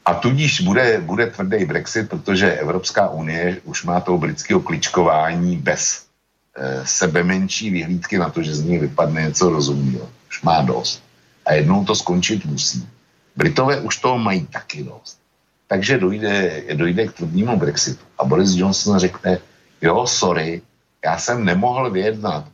[0.05, 6.07] A tudíž bude, bude tvrdý Brexit, protože Evropská unie už má toho britského kličkování bez
[6.57, 10.09] e, sebe menší vyhlídky na to, že z ní vypadne něco rozumného.
[10.29, 11.03] Už má dost.
[11.47, 12.89] A jednou to skončit musí.
[13.37, 15.19] Britové už toho mají taky dost.
[15.69, 18.05] Takže dojde, dojde k tvrdému Brexitu.
[18.19, 19.39] A Boris Johnson řekne,
[19.83, 20.63] jo, sorry,
[21.05, 22.45] já jsem nemohl vyjednat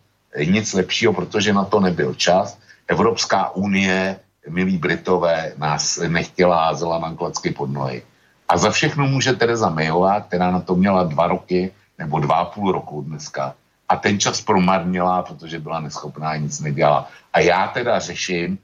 [0.44, 2.58] nic lepšího, protože na to nebyl čas.
[2.88, 4.16] Evropská unie,
[4.48, 8.02] milí Britové, nás nechtěla házela na klacky pod nohy.
[8.48, 12.44] A za všechno může Tereza Mayová, která na to měla dva roky nebo dva a
[12.44, 13.54] půl roku dneska.
[13.88, 17.08] A ten čas promarnila, protože byla neschopná, nic nedělala.
[17.32, 18.58] A já teda řeším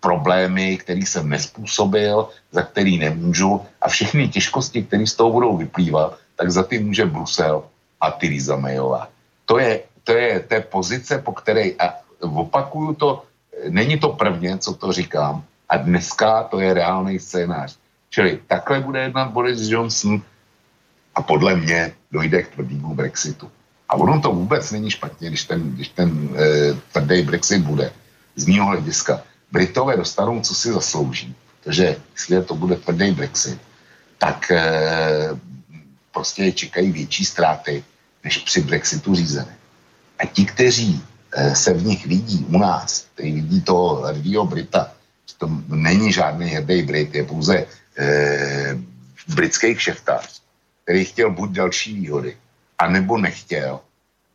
[0.00, 6.18] problémy, který jsem nespůsobil, za který nemůžu a všechny těžkosti, které z toho budou vyplývat,
[6.36, 7.64] tak za ty může Brusel
[8.00, 9.08] a Theresa Mayová.
[9.46, 13.22] To je, to je té pozice, po které, a opakuju to,
[13.68, 17.76] není to prvně, co to říkám, a dneska to je reálný scénář.
[18.10, 20.22] Čili takhle bude jednat Boris Johnson
[21.14, 23.50] a podle mě dojde k tvrdému Brexitu.
[23.88, 27.92] A ono to vůbec není špatně, když ten, když ten e, tvrdý Brexit bude
[28.36, 29.22] z mého hlediska.
[29.52, 31.34] Britové dostanou, co si zaslouží,
[31.64, 33.58] protože jestli to bude tvrdý Brexit,
[34.18, 34.62] tak e,
[36.12, 37.84] prostě je čekají větší ztráty,
[38.24, 39.56] než při Brexitu řízené.
[40.18, 44.92] A ti, kteří e, se v nich vidí u nás, kteří vidí toho hrdýho Brita,
[45.38, 47.66] to není žádný hrdý Brit, je pouze
[47.98, 48.78] e,
[49.28, 50.42] britský kšeftář,
[50.82, 52.36] který chtěl buď další výhody,
[52.78, 53.80] anebo nechtěl,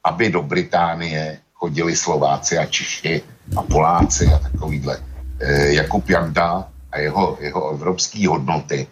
[0.04, 3.22] aby do Británie chodili Slováci a Češi
[3.58, 4.98] a Poláci a takovýhle.
[5.40, 8.88] E, Jakub Janda a jeho, jeho evropské hodnoty,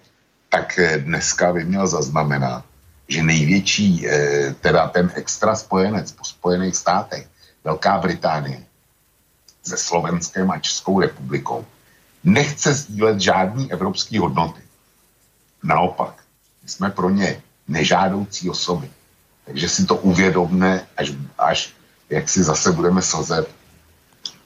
[0.49, 2.63] tak dneska by měl zaznamenat,
[3.07, 7.27] že největší, eh, teda ten extra spojenec po Spojených státech,
[7.63, 8.63] Velká Británie,
[9.63, 11.65] se Slovenskem a Českou republikou,
[12.23, 14.61] nechce sdílet žádný evropský hodnoty.
[15.63, 16.23] Naopak,
[16.63, 18.89] my jsme pro ně nežádoucí osoby.
[19.45, 21.73] Takže si to uvědomne, až, až
[22.09, 23.49] jak si zase budeme sazet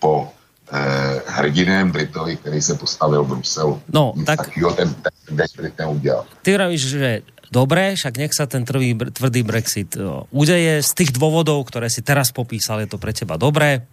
[0.04, 3.82] po eh, hrdiném Britovi, který se postavil v Bruselu.
[3.88, 4.38] No, Nic tak...
[4.51, 6.26] Takýho ten, ten, ten Brit neudělal.
[6.43, 7.10] Ty vravíš, že
[7.47, 9.95] dobre, však nech sa ten tvrdý, tvrdý Brexit
[10.34, 13.86] udeje z tých dôvodov, ktoré si teraz popísal, je to pre teba dobré.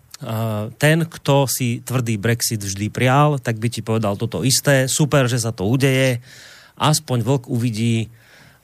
[0.81, 4.89] Ten, kto si tvrdý Brexit vždy prial, tak by ti povedal toto isté.
[4.89, 6.25] Super, že sa to udeje.
[6.81, 8.09] Aspoň vlk uvidí,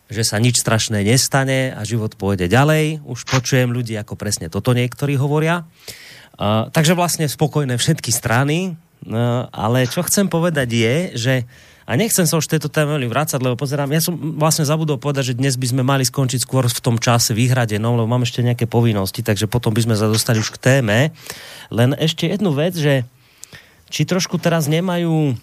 [0.08, 3.04] že sa nič strašné nestane a život pôjde ďalej.
[3.04, 5.64] Už počujem ľudí, ako presne toto niektorí hovoria.
[5.64, 6.05] Uh,
[6.70, 8.76] takže vlastne spokojné všetky strany,
[9.08, 11.34] uh, ale čo chcem povedať je, že
[11.86, 15.38] a nechcem sa už tejto téme vrácať, lebo pozerám, ja som vlastne zabudol povedať, že
[15.38, 18.66] dnes by sme mali skončiť skôr v tom čase výhrade, no, lebo mám ešte nejaké
[18.66, 21.14] povinnosti, takže potom by sme sa dostali už k téme.
[21.70, 23.06] Len ešte jednu vec, že
[23.86, 25.38] či trošku teraz nemajú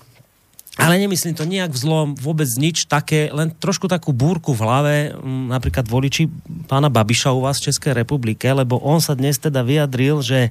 [0.73, 5.85] ale nemyslím to nejak vzlom, vôbec nič také, len trošku takú búrku v hlave, napríklad
[5.85, 6.25] voliči
[6.65, 10.49] pána Babiša u vás v Českej republike, lebo on sa dnes teda vyjadril, že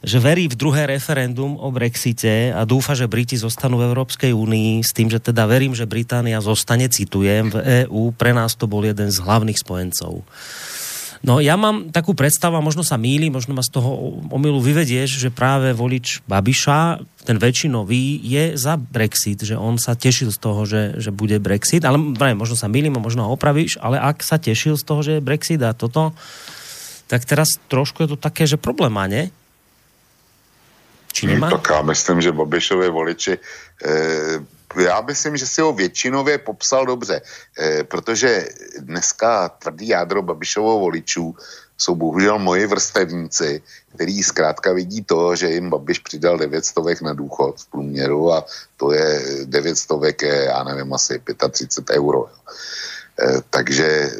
[0.00, 4.80] že verí v druhé referendum o Brexite a dúfa, že Briti zostanú v Európskej únii
[4.80, 8.16] s tým, že teda verím, že Británia zostane, citujem, v EÚ.
[8.16, 10.24] Pre nás to bol jeden z hlavných spojencov.
[11.20, 15.20] No ja mám takú predstavu, a možno sa míli, možno ma z toho omilu vyvedieš,
[15.20, 20.64] že práve volič Babiša, ten väčšinový, je za Brexit, že on sa tešil z toho,
[20.64, 22.00] že, že bude Brexit, ale
[22.32, 25.60] možno sa mýlim, možno ho opravíš, ale ak sa tešil z toho, že je Brexit
[25.60, 26.16] a toto,
[27.04, 29.28] tak teraz trošku je to také, že problém má, nie?
[31.12, 31.52] Či nemá?
[31.52, 34.40] Hmm, tak já myslím, že Babišové voliči eh,
[34.76, 37.22] já myslím, že si ho většinově popsal dobře,
[37.58, 38.48] eh, protože
[38.78, 41.34] dneska tvrdý jádro Babišovou voličů
[41.76, 43.62] jsou bohužel moji vrstevníci,
[43.94, 48.44] který zkrátka vidí to, že jim Babiš přidal 9 stovek na důchod v průměru a
[48.76, 52.26] to je 9 stovek, já nevím, asi 35 euro.
[53.20, 54.12] Eh, takže,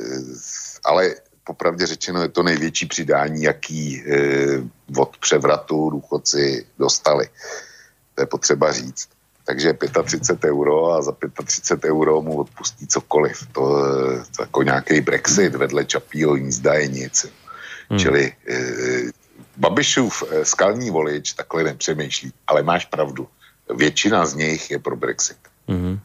[0.84, 4.62] ale popravdě řečeno je to největší přidání, jaký eh,
[4.96, 7.28] od převratu důchodci dostali.
[8.14, 9.20] To je potřeba říct.
[9.51, 13.34] Takže 35 euro a za 35 euro mu odpustí cokoliv.
[13.53, 13.62] To,
[14.36, 17.26] to jako nějaký Brexit vedle Čapího jízda je nic.
[17.90, 17.98] Hmm.
[17.98, 19.11] Čili eh,
[19.57, 23.26] Babišův eh, skalní volič takhle nepřemýšlí, ale máš pravdu.
[23.74, 25.38] Většina z nich je pro Brexit.
[25.66, 25.98] Hmm.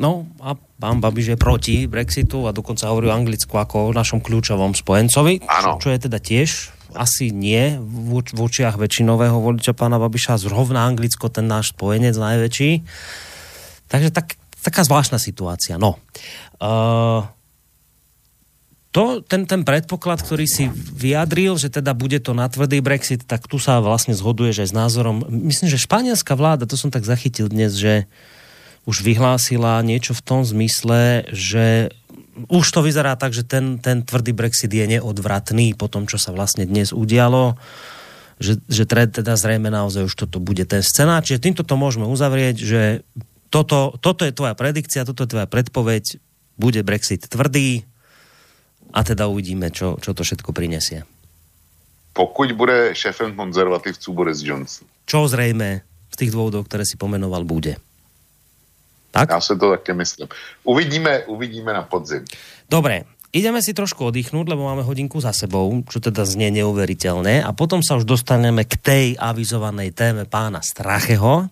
[0.00, 4.24] No a pán Babiš je proti Brexitu a dokonca hovorí o Anglicku ako o našom
[4.24, 10.00] kľúčovom spojencovi, čo, čo je teda tiež asi nie v, v očiach väčšinového voliča pána
[10.00, 12.70] Babiša, zrovna Anglicko ten náš spojenec najväčší.
[13.90, 15.78] Takže tak, taká zvláštna situácia.
[15.78, 15.98] No.
[16.62, 17.26] Uh,
[18.90, 23.46] to, ten, ten predpoklad, ktorý si vyjadril, že teda bude to na tvrdý Brexit, tak
[23.46, 27.46] tu sa vlastne zhoduje, že s názorom, myslím, že španielská vláda, to som tak zachytil
[27.46, 28.10] dnes, že
[28.90, 31.94] už vyhlásila niečo v tom zmysle, že
[32.48, 36.30] už to vyzerá tak, že ten, ten tvrdý Brexit je neodvratný po tom, čo sa
[36.30, 37.58] vlastne dnes udialo,
[38.40, 41.26] že, že teda zrejme naozaj už toto bude ten scenár.
[41.26, 42.82] Čiže týmto to môžeme uzavrieť, že
[43.50, 46.22] toto, toto je tvoja predikcia, toto je tvoja predpoveď,
[46.56, 47.84] bude Brexit tvrdý
[48.94, 51.02] a teda uvidíme, čo, čo to všetko prinesie.
[52.14, 54.86] Pokud bude šéfem konzervatívcu Boris Johnson.
[55.06, 57.78] Čo zrejme z tých dôvodov, ktoré si pomenoval, bude.
[59.10, 59.30] Tak?
[59.30, 60.28] Já se to také myslím.
[60.64, 62.24] Uvidíme, uvidíme na podzim.
[62.70, 63.04] Dobre,
[63.34, 67.82] ideme si trošku oddychnúť, lebo máme hodinku za sebou, čo teda znie neuveriteľné a potom
[67.82, 71.50] sa už dostaneme k tej avizovanej téme pána Stracheho.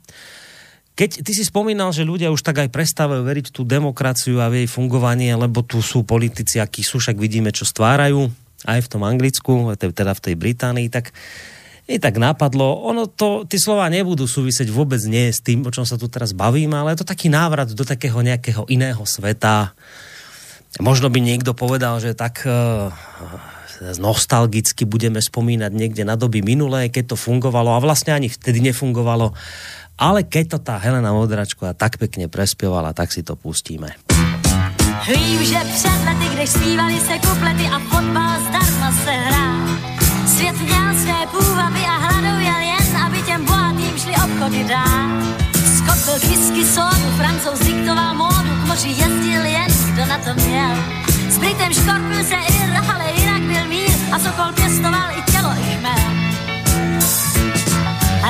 [0.99, 4.63] Keď ty si spomínal, že ľudia už tak aj prestávajú veriť tú demokraciu a v
[4.63, 8.27] jej fungovanie, lebo tu sú politici, akí sú, však vidíme, čo stvárajú,
[8.67, 11.15] aj v tom Anglicku, teda v tej Británii, tak
[11.89, 15.89] i tak napadlo, ono to, tie slova nebudú súvisieť vôbec nie s tým, o čom
[15.89, 19.73] sa tu teraz bavíme, ale je to taký návrat do takého nejakého iného sveta.
[20.85, 22.93] Možno by niekto povedal, že tak uh,
[23.97, 29.33] nostalgicky budeme spomínať niekde na doby minulé, keď to fungovalo a vlastne ani vtedy nefungovalo.
[29.99, 33.97] Ale keď to tá Helena Modračková tak pekne prespievala, tak si to pustíme.
[35.09, 39.68] Vím, že před lety, když zpívali se kuplety a fotbal zdarma se hrál
[40.29, 45.09] Svět měl své půvaby a hladověl jen, aby těm bohatým šli obchody dál.
[45.77, 50.77] Skot byl whisky sodu, francouz diktoval módu, k moři jezdil jen, kdo na to měl.
[51.29, 55.77] S Britem škorpil se Ir, ale Irak byl mír a Sokol pěstoval i tělo, i
[55.77, 56.05] chmel.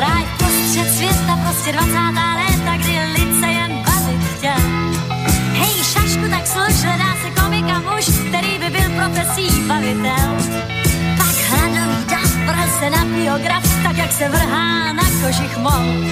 [0.01, 1.93] Ráj prostřed světa, prostě 20.
[2.41, 4.65] léta, kdy lid se jen bavit chtěl.
[5.53, 8.09] Hej, šašku, tak služ, hledá se komika muž,
[9.39, 10.78] nosí bavitel.
[12.49, 16.05] Vrhl se na biograf, tak jak se vrhá na kožich mol.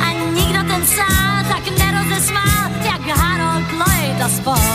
[0.00, 4.68] A nikdo ten sál tak nerozesmál, jak Harold Lloyd a spol.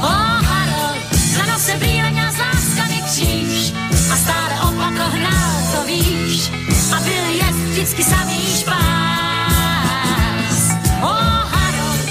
[0.00, 0.12] O
[0.48, 1.02] Harold,
[1.38, 3.72] na nose brýle měl z láskami kříž
[4.12, 6.50] a stále opatro hnal, to víš.
[6.96, 8.78] A byl jest vždycky samý špás.
[11.02, 11.14] O
[11.54, 12.08] Harold,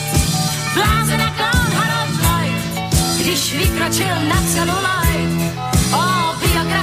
[0.75, 2.91] blázen a klon Harold Lloyd,
[3.21, 5.40] když vykročil na celuloid,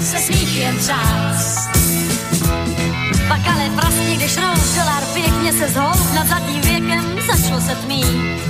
[0.02, 1.68] se smích jen třást.
[3.28, 4.36] Pak ale prasně, když
[4.76, 8.42] dolar pěkně se zhoub nad zlatým věkem, začalo se tmít.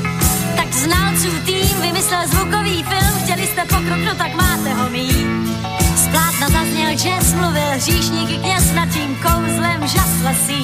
[0.57, 5.27] Tak znalců tým vymyslel zvukový film, chtěli jste pokrok, no tak máte ho mít.
[5.97, 10.63] Z plátna zazněl jazz, mluvil hříšník i kněz nad tím kouzlem žas lesí.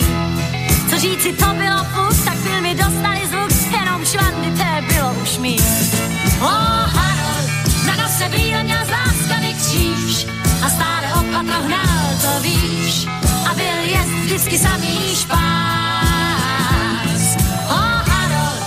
[0.91, 5.63] Co říci, to bylo fuk, tak filmy dostali zvuk, jenom švandy, to bylo už mít.
[6.41, 7.14] O Harold,
[8.29, 10.27] brýle měl z láskavý kříž
[10.65, 13.07] a stále opatro hnal, to víš.
[13.51, 15.45] A byl jest vždycky samý špás.
[17.69, 18.63] O Harold,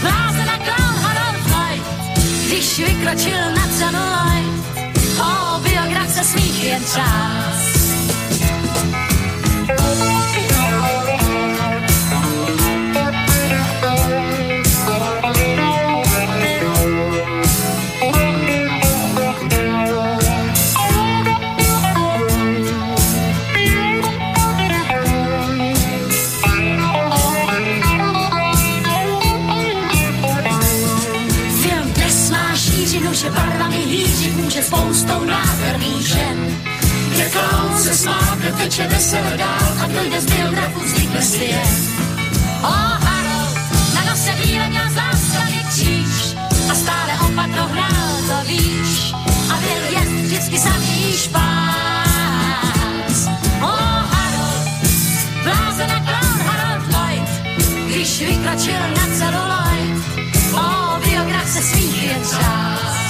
[0.00, 1.82] blázen a clown Harold Lloyd,
[2.46, 4.64] když vykročil na celuloid,
[5.20, 7.65] o biograf se smích jen čas.
[35.06, 36.58] Může spoustou nádherných žen.
[37.10, 41.68] Kde kloun se smáte, teče vesele dál a kdo jde z biografu vznikne svět.
[42.62, 43.58] O Harold,
[43.94, 46.36] na nose bíle měl zástavy kříž
[46.70, 49.12] a stále opatro hrál, to víš.
[49.50, 53.28] A byl jest vždycky samý špás.
[53.62, 53.66] O
[54.12, 54.68] Harold,
[55.44, 57.28] blázen a clown Harold Lloyd,
[57.86, 59.98] když vykročil na celuloid,
[60.52, 63.05] o biograf se smích jen čas.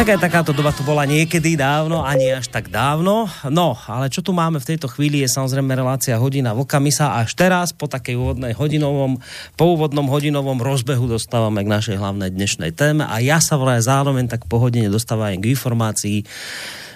[0.00, 3.28] Tak takáto doba to bola niekedy dávno, ani až tak dávno.
[3.52, 6.80] No, ale čo tu máme v tejto chvíli je samozrejme relácia hodina vlka.
[6.80, 9.20] My až teraz po takej úvodnej hodinovom,
[9.60, 14.24] po úvodnom hodinovom rozbehu dostávame k našej hlavnej dnešnej téme a ja sa vraj zároveň
[14.24, 16.24] tak po hodine dostávam k informácii,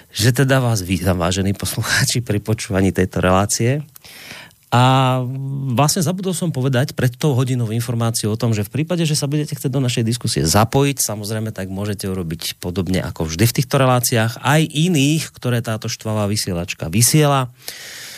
[0.09, 3.85] že teda vás vítam, vážení poslucháči, pri počúvaní tejto relácie.
[4.75, 5.23] A
[5.71, 9.23] vlastne zabudol som povedať pred tou hodinou informáciu o tom, že v prípade, že sa
[9.23, 13.79] budete chcieť do našej diskusie zapojiť, samozrejme tak môžete urobiť podobne ako vždy v týchto
[13.79, 17.55] reláciách, aj iných, ktoré táto štvavá vysielačka vysiela.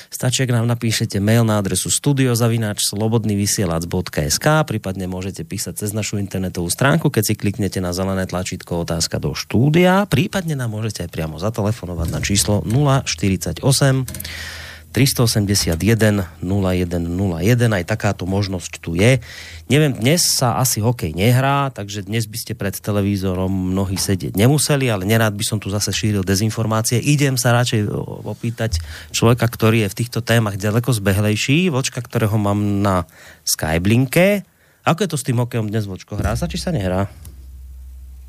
[0.10, 6.74] Stačí, ak nám napíšete mail na adresu studiozavináč slobodnyvysielac.sk prípadne môžete písať cez našu internetovú
[6.74, 11.38] stránku, keď si kliknete na zelené tlačítko otázka do štúdia, prípadne nám môžete aj priamo
[11.38, 14.66] zatelefonovať na číslo 048
[14.98, 19.22] 381 0101, aj takáto možnosť tu je.
[19.70, 24.90] Neviem, dnes sa asi hokej nehrá, takže dnes by ste pred televízorom mnohí sedieť nemuseli,
[24.90, 26.98] ale nerád by som tu zase šíril dezinformácie.
[26.98, 27.94] Idem sa radšej
[28.26, 28.82] opýtať
[29.14, 33.06] človeka, ktorý je v týchto témach ďaleko zbehlejší, vočka, ktorého mám na
[33.46, 34.50] Skyblinke.
[34.82, 36.18] Ako je to s tým hokejom dnes, vočko?
[36.18, 37.06] Hrá sa, či sa nehrá?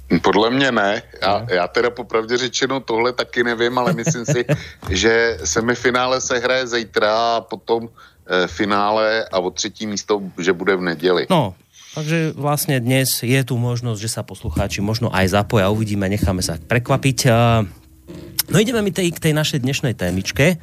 [0.09, 1.03] Podle mě ne.
[1.23, 4.45] Já, já teda popravdě řečeno tohle taky nevím, ale myslím si,
[4.91, 10.77] že semifinále se hraje zítra a potom e, finále a o třetí místo, že bude
[10.77, 11.27] v neděli.
[11.31, 11.55] No,
[11.99, 16.55] takže vlastne dnes je tu možnosť, že sa poslucháči možno aj zapoja, uvidíme, necháme sa
[16.55, 17.19] prekvapiť.
[18.49, 20.57] No ideme mi tej, k tej našej dnešnej témičke.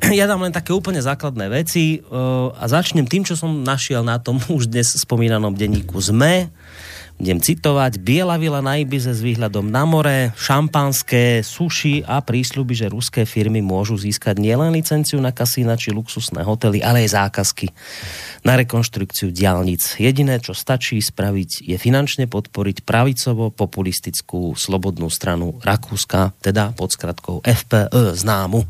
[0.16, 4.16] Ja dám len také úplne základné veci uh, a začnem tým, čo som našiel na
[4.22, 6.48] tom už dnes spomínanom denníku ZME.
[7.16, 7.96] Budem citovať.
[7.96, 13.64] Biela vila na Ibize s výhľadom na more, šampanské, suši a prísľuby, že ruské firmy
[13.64, 17.72] môžu získať nielen licenciu na kasína či luxusné hotely, ale aj zákazky
[18.44, 19.96] na rekonštrukciu diálnic.
[19.96, 28.12] Jediné, čo stačí spraviť, je finančne podporiť pravicovo-populistickú slobodnú stranu Rakúska, teda pod skratkou FPE
[28.12, 28.60] známu.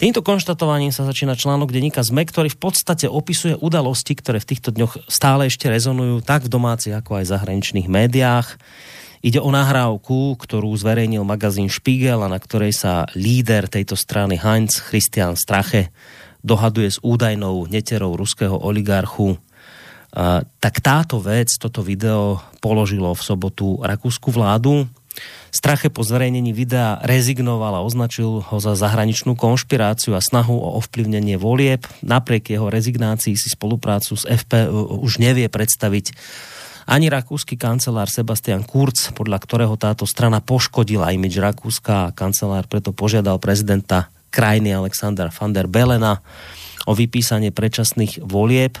[0.00, 4.72] Týmto konštatovaním sa začína článok denníka ZME, ktorý v podstate opisuje udalosti, ktoré v týchto
[4.72, 8.56] dňoch stále ešte rezonujú tak v domácich ako aj zahraničných médiách.
[9.20, 14.80] Ide o nahrávku, ktorú zverejnil magazín Spiegel a na ktorej sa líder tejto strany Heinz
[14.80, 15.92] Christian Strache
[16.40, 19.36] dohaduje s údajnou neterou ruského oligarchu.
[20.64, 24.88] Tak táto vec, toto video položilo v sobotu rakúsku vládu.
[25.50, 31.34] Strache po zverejnení videa rezignoval a označil ho za zahraničnú konšpiráciu a snahu o ovplyvnenie
[31.34, 31.84] volieb.
[32.06, 34.70] Napriek jeho rezignácii si spoluprácu s FP
[35.02, 36.14] už nevie predstaviť
[36.90, 42.90] ani rakúsky kancelár Sebastian Kurz, podľa ktorého táto strana poškodila imidž Rakúska a kancelár preto
[42.90, 46.18] požiadal prezidenta krajiny Alexander van der Belena
[46.86, 48.78] o vypísanie predčasných volieb.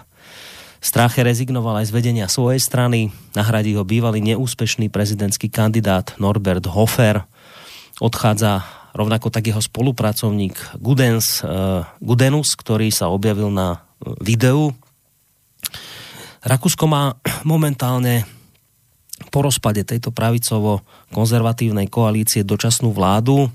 [0.80, 7.28] Strache rezignoval aj z vedenia svojej strany, nahradí ho bývalý neúspešný prezidentský kandidát Norbert Hofer.
[8.00, 8.64] Odchádza
[8.96, 14.72] rovnako tak jeho spolupracovník Gudens, uh, Gudenus, ktorý sa objavil na uh, videu.
[16.40, 17.12] Rakúsko má
[17.44, 18.24] momentálne
[19.28, 23.52] po rozpade tejto pravicovo-konzervatívnej koalície dočasnú vládu.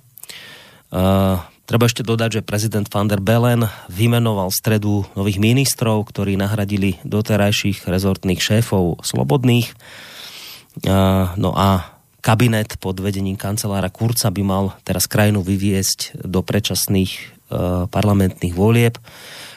[0.93, 7.01] Uh, Treba ešte dodať, že prezident van der Bellen vymenoval stredu nových ministrov, ktorí nahradili
[7.01, 9.73] doterajších rezortných šéfov slobodných.
[11.41, 17.21] No a kabinet pod vedením kancelára Kurca by mal teraz krajinu vyviesť do predčasných e,
[17.85, 18.97] parlamentných volieb,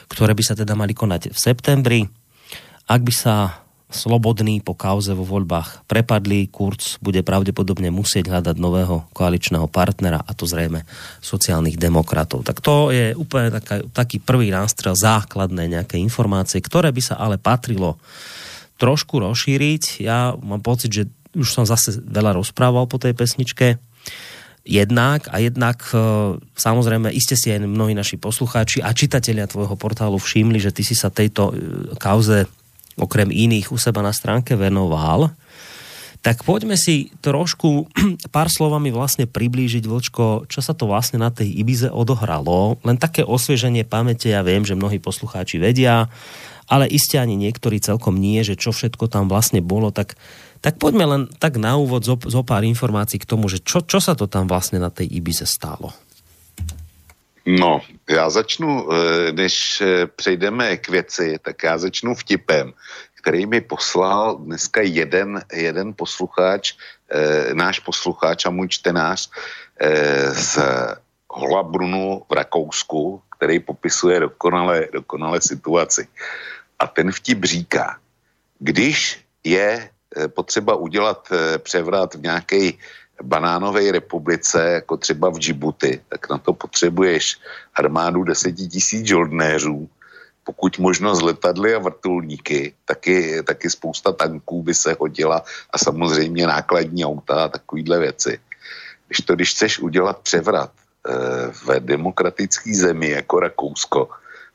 [0.05, 2.01] ktoré by sa teda mali konať v septembri.
[2.85, 6.45] Ak by sa slobodný po kauze vo voľbách prepadli.
[6.47, 10.85] Kurz bude pravdepodobne musieť hľadať nového koaličného partnera a to zrejme
[11.19, 12.45] sociálnych demokratov.
[12.45, 17.41] Tak to je úplne taká, taký prvý nástrel, základné nejaké informácie, ktoré by sa ale
[17.41, 17.97] patrilo
[18.77, 20.05] trošku rozšíriť.
[20.05, 23.81] Ja mám pocit, že už som zase veľa rozprával po tej pesničke.
[24.69, 25.97] Jednak a jednak e,
[26.37, 30.93] samozrejme iste si aj mnohí naši poslucháči a čitatelia tvojho portálu všimli, že ty si
[30.93, 31.53] sa tejto e,
[31.97, 32.45] kauze
[32.99, 35.31] okrem iných u seba na stránke venoval,
[36.19, 37.87] tak poďme si trošku
[38.35, 42.75] pár slovami vlastne priblížiť, Vlčko, čo sa to vlastne na tej Ibize odohralo.
[42.83, 46.11] Len také osvieženie pamäte, ja viem, že mnohí poslucháči vedia,
[46.69, 50.19] ale iste ani niektorí celkom nie, že čo všetko tam vlastne bolo, tak,
[50.59, 54.03] tak poďme len tak na úvod zo, zo pár informácií k tomu, že čo, čo
[54.03, 55.95] sa to tam vlastne na tej Ibize stálo.
[57.49, 62.73] No, já začnu, eh, než eh, přejdeme k věci, tak já začnu vtipem,
[63.21, 66.73] který mi poslal dneska jeden, jeden posluchač,
[67.11, 69.29] eh, náš posluchač a můj čtenář
[70.31, 70.59] z
[71.29, 76.07] Holabrunu v Rakousku, který popisuje dokonale, dokonale situaci.
[76.79, 77.95] A ten vtip říká,
[78.59, 79.89] když je
[80.35, 81.31] potřeba udělat
[81.63, 82.71] převrat v nějaké
[83.21, 87.37] banánové republice, jako třeba v Džibuti, tak na to potřebuješ
[87.75, 89.89] armádu deseti tisíc žoldnéřů,
[90.43, 95.43] pokud možno z letadly a vrtulníky, taky, taky spousta tanků by se hodila
[95.73, 98.39] a samozřejmě nákladní auta a takovýhle věci.
[99.07, 101.13] Když to, když chceš udělat převrat e,
[101.51, 104.09] v demokratické zemi jako Rakousko,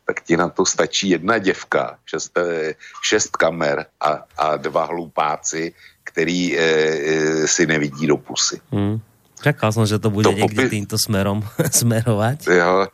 [0.05, 5.75] tak ti na to stačí jedna děvka, šest, eh, šest kamer a, a dva hlupáci,
[6.05, 8.61] který e, e, si nevidí do pusy.
[8.73, 9.01] Hmm.
[9.43, 12.47] Čakal jsem, že to bude to někdy popi- týmto smerom smerovat.
[12.47, 12.87] Jo,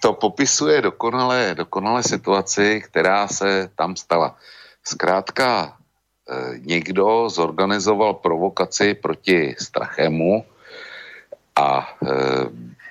[0.00, 4.36] to popisuje dokonale, dokonale situaci, která se tam stala.
[4.84, 5.76] Zkrátka,
[6.28, 10.44] e, někdo zorganizoval provokaci proti Strachemu
[11.56, 12.12] a e,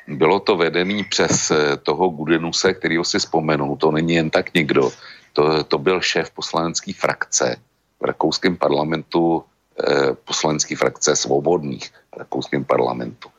[0.07, 1.51] bylo to vedený přes
[1.83, 3.75] toho Gudenuse, kterýho si vzpomenu.
[3.75, 4.91] To není jen tak někdo.
[5.33, 7.55] To, to byl šéf poslanecké frakce
[7.99, 13.29] v rakouském parlamentu eh, poslanecké frakce svobodných v rakouském parlamentu.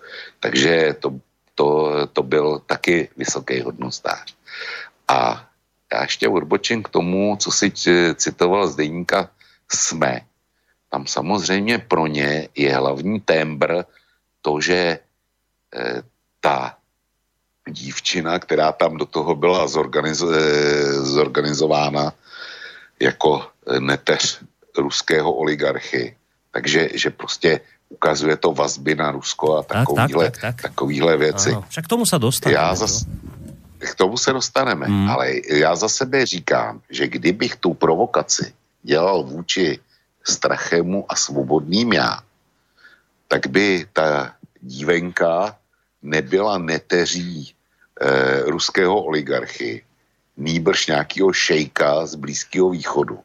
[0.40, 1.20] Takže to,
[1.54, 4.34] to, to byl taky vysoký hodnostář.
[5.08, 5.46] A
[5.92, 7.72] já ještě odbočím k tomu, co si
[8.14, 9.30] citoval z deníka
[9.68, 10.20] SME.
[10.91, 13.84] Tam samozřejmě pro ně je hlavní tembr
[14.42, 14.99] to, že
[15.76, 16.03] eh,
[16.42, 16.76] ta
[17.68, 22.12] dívčina, která tam do toho byla zorganizo- eh, zorganizována
[23.00, 23.46] jako
[23.78, 24.42] neteř
[24.78, 26.16] ruského oligarchy.
[26.50, 30.70] Takže že prostě ukazuje to vazby na Rusko a takovýhle, tak, tak, tak, tak.
[30.70, 31.50] takovýhle věci.
[31.50, 32.60] Ano, však k tomu se dostaneme.
[32.60, 33.04] Já zas,
[33.78, 35.10] k tomu se dostaneme, hmm.
[35.10, 38.52] ale já za sebe říkám, že kdybych tu provokaci
[38.82, 39.78] dělal vůči
[40.24, 42.18] Strachemu a Svobodným já,
[43.28, 45.56] tak by ta dívenka
[46.03, 47.54] nebyla neteří
[48.00, 49.84] e, ruského oligarchy,
[50.37, 53.20] nýbrž nějakého šejka z Blízkého východu.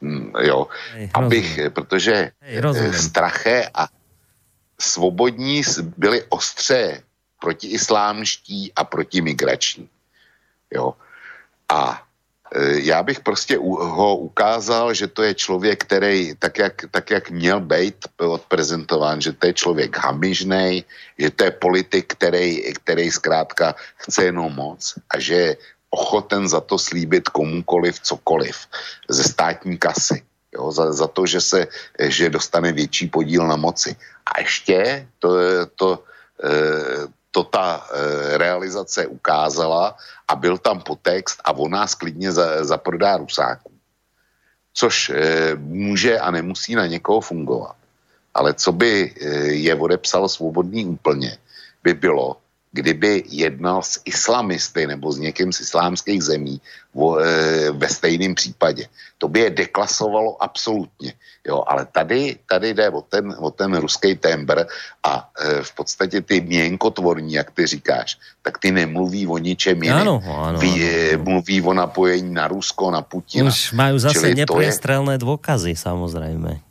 [0.00, 3.88] Mm, jo, Hej, abych, protože Hej, eh, straché a
[4.80, 5.62] svobodní
[5.96, 7.02] byli ostře
[7.40, 9.88] protiislámští a protimigrační.
[10.70, 10.94] Jo.
[11.68, 12.05] A eh,
[12.54, 17.60] já bych prostě ho ukázal, že to je člověk, který tak jak, tak jak měl
[17.60, 20.84] být odprezentován, že to je člověk hamižnej,
[21.18, 25.56] že to je politik, který, který zkrátka chce jenom moc a že
[25.90, 28.56] ochoten za to slíbit komukoliv cokoliv
[29.08, 30.22] ze státní kasy.
[30.54, 31.66] jo, za, za to, že se,
[31.98, 33.96] že dostane větší podíl na moci.
[34.26, 35.30] A ještě to,
[35.76, 35.88] to,
[36.44, 37.06] eh,
[37.36, 39.92] to ta eh, realizace ukázala
[40.28, 43.72] a byl tam potext a on nás klidně za, zaprodá Rusáků.
[44.72, 47.76] Což eh, může a nemusí na někoho fungovat.
[48.32, 49.12] Ale co by
[49.52, 51.36] je odepsal svobodný úplně,
[51.84, 52.36] by bylo,
[52.76, 56.60] kdyby jednal s islamisty nebo s někým z islámských zemí
[56.92, 58.88] vo, e, ve stejném případě.
[59.16, 61.16] To by je deklasovalo absolutně.
[61.48, 64.68] Jo, ale tady, tady jde o ten, o ten ruský tembr
[65.00, 70.04] a e, v podstatě ty měnkotvorní, jak ty říkáš, tak ty nemluví o ničem jiném.
[70.04, 71.16] Ano, ano, Ví, ano.
[71.16, 71.24] ano.
[71.24, 73.48] Mluví o napojení na Rusko, na Putina.
[73.48, 74.76] Už majú zase to je-
[75.16, 76.65] dôkazy, samozrejme.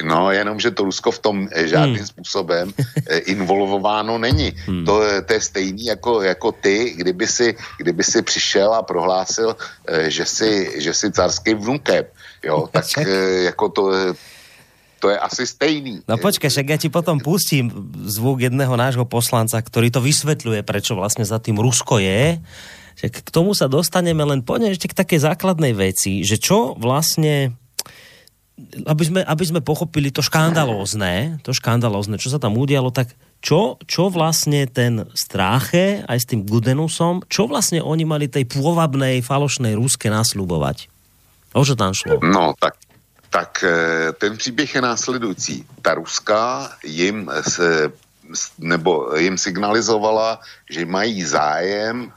[0.00, 2.06] No, jenom, že to Rusko v tom eh, žádným Hmm.
[2.06, 2.66] způsobem
[3.06, 4.52] eh, involvováno není.
[4.64, 4.84] Hmm.
[4.88, 9.56] To, je- to je stejný jako, jako ty, kdyby si, kdyby si přišel a prohlásil,
[10.08, 12.04] že si, že si carským vnukem.
[12.44, 12.84] Jo, tak
[13.44, 13.82] jako to,
[14.98, 16.00] to je asi stejný.
[16.08, 17.68] No počkaj, však ja ti potom pustím
[18.06, 22.38] zvuk jedného nášho poslanca, ktorý to vysvetľuje, prečo vlastne za tým Rusko je.
[22.96, 27.56] Však k tomu sa dostaneme, len poďme ešte k takej základnej veci, že čo vlastne
[28.84, 33.80] aby sme, aby sme pochopili to škandalózne, to škandalózne, čo sa tam udialo, tak čo,
[33.90, 39.74] čo vlastne ten Stráche aj s tým Gudenusom, čo vlastne oni mali tej pôvabnej, falošnej
[39.74, 40.86] Ruske nasľubovať?
[41.56, 42.22] O čo tam šlo?
[42.22, 42.78] No, tak,
[43.32, 45.66] tak eh, ten příběh je následující.
[45.82, 47.92] Ta Ruska jim, se,
[48.58, 52.12] nebo jim signalizovala, že mají zájem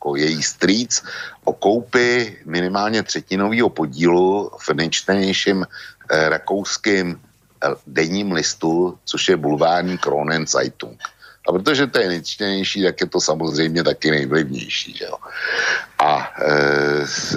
[0.00, 1.02] jako její strýc
[1.44, 5.66] o koupi minimálně třetinového podílu v nejčtenějším
[6.10, 10.96] eh, rakouským eh, denním listu, což je bulvární Kronen Zeitung.
[11.48, 14.96] A protože to je nejčtenější, tak je to samozřejmě taky nejvlivnější.
[15.04, 15.16] Jo?
[16.00, 17.36] A eh, s-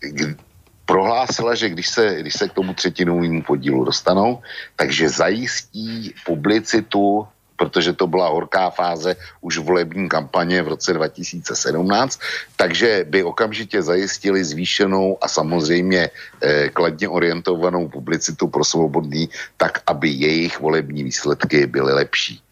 [0.00, 0.36] k-
[0.84, 4.42] prohlásila, že když se, když se k tomu třetinovému podílu dostanou,
[4.76, 12.20] takže zajistí publicitu, protože to byla horká fáze už volební kampaně v roce 2017,
[12.56, 16.10] takže by okamžitě zajistili zvýšenou a samozřejmě
[16.42, 22.42] eh, kladně orientovanou publicitu pro svobodný, tak aby jejich volební výsledky byly lepší.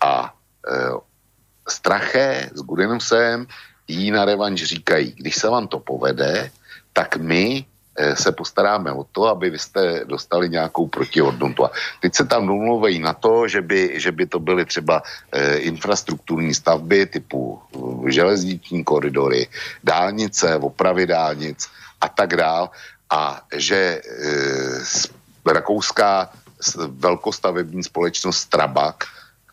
[0.00, 0.34] A
[0.68, 1.08] eh,
[1.68, 3.46] Straché s Gudenusem
[3.88, 6.50] jí na revanš říkají, když se vám to povede,
[6.92, 7.64] tak my
[8.14, 11.64] se postaráme o to, aby vy jste dostali nějakou protihodnotu.
[11.64, 11.70] A
[12.00, 15.02] teď se tam domluvají na to, že by, že by to byly třeba
[15.32, 19.46] eh, infrastrukturní stavby typu eh, železniční koridory,
[19.84, 21.68] dálnice, opravy dálnic
[22.00, 22.70] a tak dál.
[23.10, 25.08] A že eh, s-
[25.46, 26.30] rakouská
[26.88, 29.04] velkostavební společnost Strabag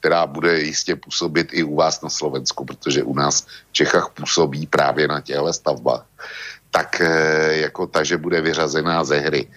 [0.05, 4.67] která bude jistě působit i u vás na Slovensku, protože u nás v Čechách působí
[4.67, 6.05] právě na těchto stavbách,
[6.71, 9.47] tak eh, jako ta, že bude vyřazená ze hry.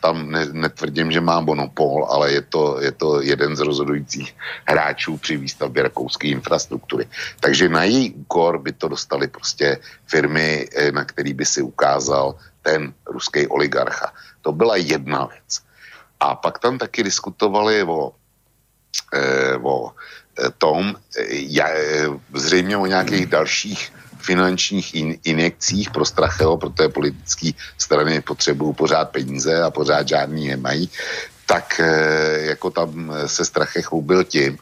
[0.00, 4.36] Tam ne, netvrdím, že má monopol, ale je to, je to jeden z rozhodujících
[4.68, 7.08] hráčů při výstavbě rakouské infrastruktury.
[7.40, 12.34] Takže na její úkor by to dostali prostě firmy, eh, na který by si ukázal
[12.62, 14.12] ten ruský oligarcha.
[14.42, 15.62] To byla jedna věc.
[16.20, 18.12] A pak tam taky diskutovali o
[19.12, 19.92] eh, o
[20.38, 28.20] eh, tom, eh, zřejmě o nějakých dalších finančních in, injekcích pro Stracheho, protože politické strany
[28.20, 30.90] potřebují pořád peníze a pořád žádný nemají,
[31.46, 34.58] tak eh, jako tam se Strache chlubil tím,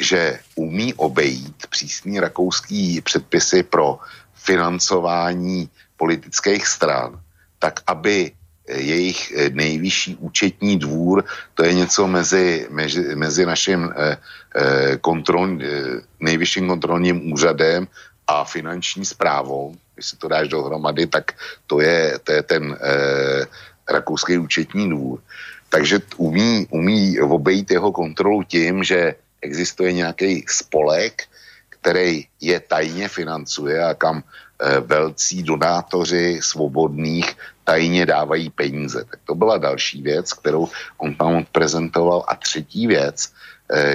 [0.00, 3.98] že umí obejít přísný rakouský předpisy pro
[4.34, 7.20] financování politických stran,
[7.58, 11.24] tak aby eh, jejich eh, nejvyšší účetní dvůr,
[11.54, 14.16] to je něco mezi, mezi, mezi naším eh,
[14.56, 17.86] eh, kontrol, eh, nejvyšším kontrolním úřadem
[18.26, 19.74] a finanční zprávou.
[19.94, 21.32] Když si to dáš dohromady, tak
[21.66, 23.46] to je, to je ten eh,
[23.88, 25.20] rakouský účetní dvůr.
[25.68, 31.22] Takže umí, umí obejít jeho kontrolu tím, že existuje nějaký spolek,
[31.68, 39.04] který je tajně financuje a kam eh, velcí donátoři svobodných tajně dávají peníze.
[39.04, 40.68] Tak to byla další věc, kterou
[40.98, 42.24] on tam odprezentoval.
[42.28, 43.32] A třetí věc,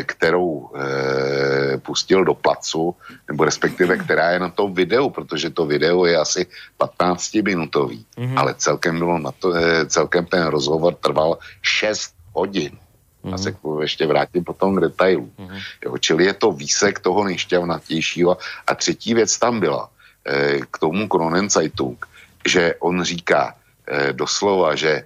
[0.04, 2.96] kterou eh, pustil do placu,
[3.28, 6.46] nebo respektive která je na tom videu, protože to video je asi
[6.80, 8.38] 15-minutový, mm-hmm.
[8.40, 12.72] ale celkem, bylo na to, eh, celkem ten rozhovor trval 6 hodin.
[12.74, 13.34] Mm-hmm.
[13.34, 15.30] A se k tomu ještě vrátím potom k detailu.
[15.38, 15.62] Mm-hmm.
[15.86, 18.38] Jo, čili je to výsek toho nejšťavnatějšího.
[18.68, 19.90] A třetí věc tam byla,
[20.26, 22.06] eh, k tomu Kronenzeitung,
[22.48, 23.56] že on říká
[23.88, 25.06] eh, doslova, že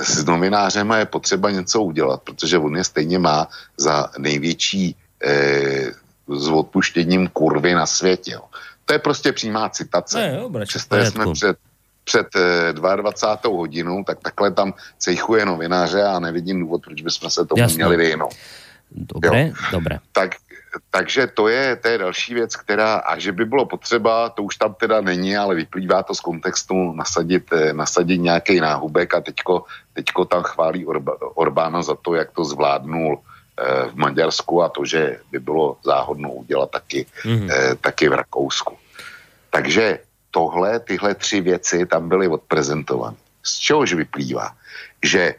[0.00, 5.92] s novinářema je potřeba něco udělat, protože on je stejně má za největší eh,
[6.28, 8.32] s odpuštěním kurvy na světě.
[8.32, 8.42] Jo.
[8.84, 10.18] To je prostě přímá citace.
[10.18, 11.56] Ne, dobré, Přesto jsme před
[12.04, 13.56] před eh, 22.
[13.56, 17.76] hodinou, tak takhle tam cejchuje novináře a nevidím důvod, proč bychom se tomu Jasné.
[17.76, 18.34] měli vyhnout.
[18.90, 19.98] Dobre, dobre.
[20.12, 20.30] Tak,
[20.90, 24.56] takže to je, to je další věc, která, a že by bylo potřeba, to už
[24.56, 29.64] tam teda není, ale vyplývá to z kontextu nasadit, eh, nasadit nějaký náhubek a teďko,
[29.92, 34.84] teďko tam chválí Orba, Orbána za to, jak to zvládnul eh, v Maďarsku a to,
[34.84, 37.48] že by bylo záhodno udělat taky, mm-hmm.
[37.50, 38.76] eh, taky v Rakousku.
[39.50, 39.98] Takže
[40.30, 43.16] tohle, tyhle tři věci tam byly odprezentovány.
[43.42, 44.56] Z čehož vyplývá,
[45.04, 45.34] že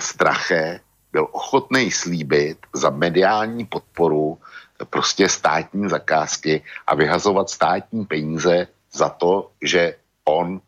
[0.00, 0.80] Strache
[1.12, 4.38] byl ochotný slíbit za mediální podporu
[4.84, 10.60] prostě státní zakázky a vyhazovat státní peníze za to, že on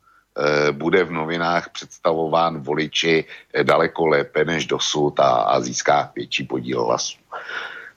[0.72, 6.84] bude v novinách představován voliči e, daleko lépe než dosud a, a získá větší podíl
[6.84, 7.18] hlasů.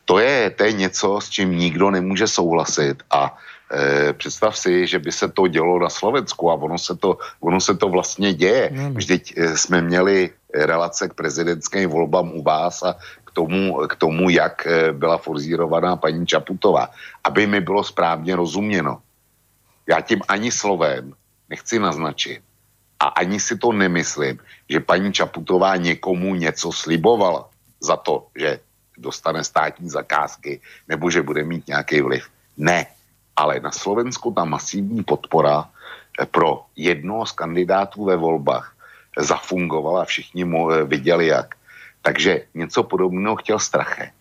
[0.06, 3.38] To je, to je něco, s čím nikdo nemůže souhlasit a
[3.72, 7.62] e, představ si, že by se to dělo na Slovensku a ono se to, ono
[7.62, 8.74] se to vlastně děje.
[8.94, 14.30] Vždyť e, jsme měli relace k prezidentským volbám u vás a k tomu, k tomu
[14.30, 16.90] jak byla forzírovaná paní Čaputová.
[17.24, 19.00] Aby mi bylo správně rozuměno.
[19.88, 21.14] Já tím ani slovem
[21.52, 22.40] nechci naznačit
[23.02, 27.50] a ani si to nemyslím, že paní Čaputová někomu něco slibovala
[27.84, 28.60] za to, že
[28.98, 32.24] dostane státní zakázky nebo že bude mít nějaký vliv.
[32.58, 32.88] Ne,
[33.36, 38.78] ale na Slovensku ta masivní podpora eh, pro jednoho z kandidátů ve volbách
[39.18, 41.56] zafungovala, všichni mu eh, viděli jak.
[42.02, 44.14] Takže něco podobného chtěl Strache.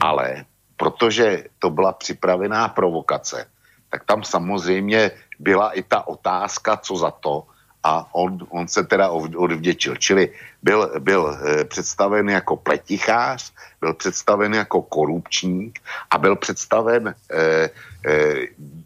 [0.00, 0.44] Ale
[0.76, 3.46] protože to byla připravená provokace,
[3.90, 7.46] tak tam samozřejmě byla i ta otázka, co za to,
[7.84, 9.96] a on, on se teda od- odvděčil.
[9.96, 10.32] Čili
[10.62, 15.80] byl, byl eh, představen jako pletichář, byl představen jako korupčník
[16.10, 17.70] a byl představen eh,
[18.06, 18.34] eh,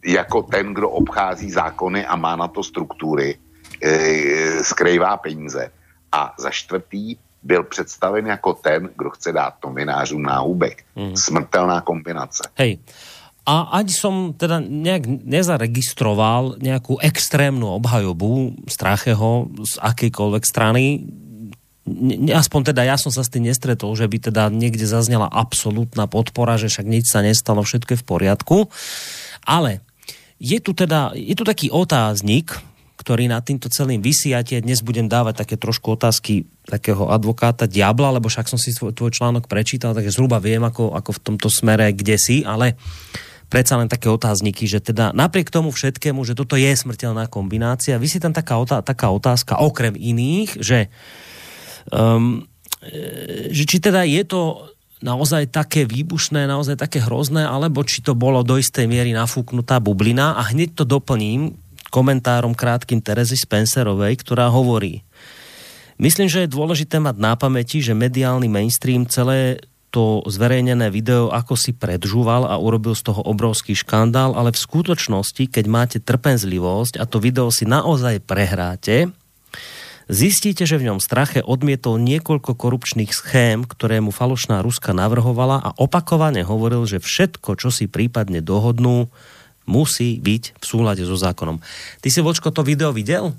[0.04, 3.38] jako ten, kdo obchází zákony a má na to struktury,
[3.82, 5.70] eh, skrývá peníze.
[6.12, 10.84] A za čtvrtý byl představen jako ten, kdo chce dát novinářům náhubek.
[10.96, 11.16] Mm.
[11.16, 12.42] Smrtelná kombinace.
[12.54, 12.78] Hej.
[13.48, 21.08] A ani som teda nejak nezaregistroval nejakú extrémnu obhajobu Stracheho z akejkoľvek strany.
[22.28, 26.60] Aspoň teda ja som sa s tým nestretol, že by teda niekde zaznela absolútna podpora,
[26.60, 28.56] že však nič sa nestalo, všetko je v poriadku.
[29.48, 29.80] Ale
[30.36, 32.52] je tu teda, je tu taký otáznik,
[33.00, 38.28] ktorý nad týmto celým ti dnes budem dávať také trošku otázky takého advokáta diabla, lebo
[38.28, 41.96] však som si tvoj, tvoj článok prečítal, takže zhruba viem, ako, ako v tomto smere,
[41.96, 42.76] kde si, ale
[43.48, 48.20] predsa len také otázniky, že teda napriek tomu všetkému, že toto je smrteľná kombinácia, vysí
[48.20, 50.92] tam taká, otá- taká otázka, okrem iných, že
[51.92, 52.44] um,
[52.84, 54.68] e, že či teda je to
[55.00, 60.36] naozaj také výbušné, naozaj také hrozné, alebo či to bolo do istej miery nafúknutá bublina?
[60.36, 61.54] A hneď to doplním
[61.88, 65.06] komentárom krátkým Terezy Spencerovej, ktorá hovorí
[65.98, 69.58] Myslím, že je dôležité mať na pamäti, že mediálny mainstream celé
[69.88, 75.48] to zverejnené video ako si predžúval a urobil z toho obrovský škandál, ale v skutočnosti,
[75.48, 79.12] keď máte trpenzlivosť a to video si naozaj prehráte,
[80.08, 85.76] Zistíte, že v ňom strache odmietol niekoľko korupčných schém, ktoré mu falošná Ruska navrhovala a
[85.76, 89.12] opakovane hovoril, že všetko, čo si prípadne dohodnú,
[89.68, 91.60] musí byť v súlade so zákonom.
[92.00, 93.36] Ty si, Vočko, to video videl?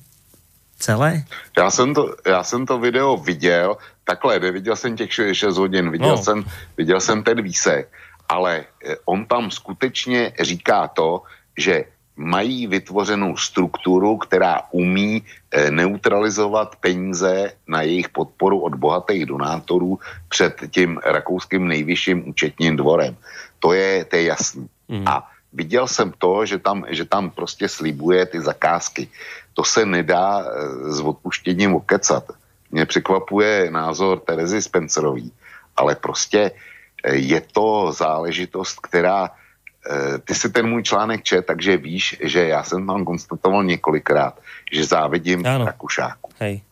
[0.79, 1.23] Celé?
[1.57, 6.09] Já jsem to, já jsem to video viděl, takhle, neviděl jsem těch 6 hodin, viděl,
[6.09, 6.17] No.
[6.17, 6.45] jsem,
[6.77, 7.91] viděl jsem ten výsek,
[8.29, 11.21] ale eh, on tam skutečně říká to,
[11.57, 11.85] že
[12.15, 19.99] mají vytvořenou strukturu, která umí eh, neutralizovat peníze na jejich podporu od bohatých donátorů
[20.29, 23.15] před tím rakouským nejvyšším účetním dvorem.
[23.59, 24.67] To je, to je jasný.
[24.87, 25.07] Mm.
[25.07, 29.07] A viděl jsem to, že tam, že tam prostě slibuje ty zakázky.
[29.59, 30.47] To se nedá eh,
[30.87, 32.23] s odpuštěním okecat.
[32.71, 35.31] Mě překvapuje názor Terezy Spencerový,
[35.75, 36.51] ale prostě
[37.03, 42.47] eh, je to záležitost, která eh, ty si ten můj článek čet, takže víš, že
[42.47, 44.39] já jsem tam konstatoval několikrát,
[44.71, 45.65] že závidím Ano.
[45.65, 46.31] Rakušáku.
[46.39, 46.63] Hej.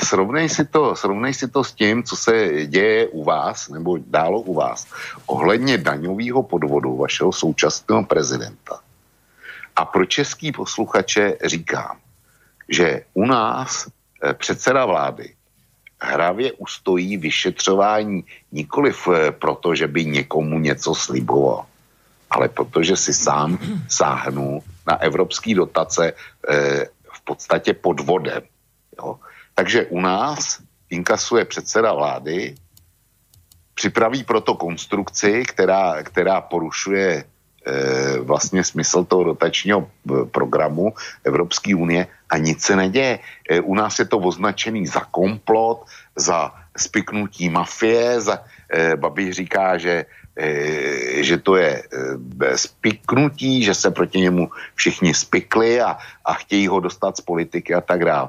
[0.00, 4.40] Srovnej si, to, srovnej si to s tím, co se děje u vás, nebo dálo
[4.40, 4.88] u vás,
[5.28, 8.80] ohledně daňového podvodu vašeho současného prezidenta.
[9.76, 12.00] A pro český posluchače říkám,
[12.68, 13.88] že u nás
[14.22, 15.34] eh, předseda vlády
[16.00, 21.66] hravě ustojí vyšetřování nikoliv eh, proto, že by někomu něco sliboval,
[22.30, 23.58] ale protože si sám
[23.88, 28.42] sáhnu na evropské dotace eh, v podstatě podvodem.
[28.98, 29.18] Jo.
[29.54, 30.58] Takže u nás
[30.90, 32.54] inkasuje předseda vlády,
[33.74, 37.24] připraví proto konstrukci, která, která porušuje
[38.20, 43.18] vlastně smysl toho dotačního eh, programu Evropské unie a nic se neděje.
[43.50, 45.84] Eh, u nás je to označený za komplot,
[46.16, 48.44] za spiknutí mafie, za,
[48.96, 50.04] Babiš říká, že
[51.18, 51.82] že to je
[52.54, 57.80] spiknutí, že se proti němu všichni spikli a, a chtějí ho dostat z politiky a
[57.80, 58.28] tak dále.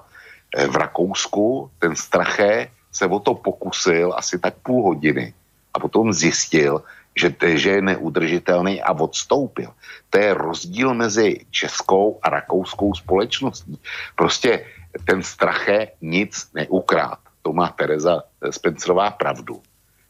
[0.50, 5.34] V Rakousku ten Strache se o to pokusil asi tak půl hodiny
[5.74, 6.82] a potom zjistil,
[7.20, 9.76] že, že je neudržitelný a odstoupil.
[10.10, 13.76] To je rozdíl mezi českou a rakouskou společností.
[14.16, 14.66] Prostě
[15.04, 17.20] ten Strache nic neukrát.
[17.42, 19.62] To má Tereza Spencerová pravdu.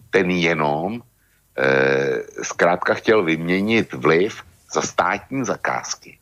[0.10, 6.18] Ten jenom eh, zkrátka chtěl vyměnit vliv za státní zakázky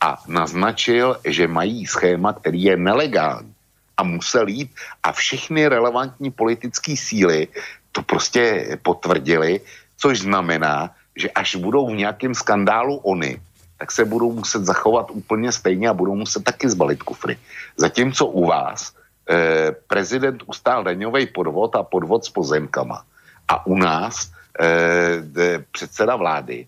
[0.00, 3.54] a naznačil, že mají schéma, který je nelegální
[3.96, 4.70] a musel jít
[5.02, 7.48] a všechny relevantní politické síly
[7.94, 9.60] to prostě potvrdili,
[9.96, 13.40] což znamená, že až budou v nějakém skandálu oni,
[13.78, 17.38] tak se budou muset zachovat úplně stejně a budou muset taky zbalit kufry.
[17.76, 18.92] Zatímco u vás
[19.30, 23.04] eh, prezident ustál daňový podvod a podvod s pozemkama.
[23.48, 24.30] A u nás
[24.60, 26.66] eh, de, předseda vlády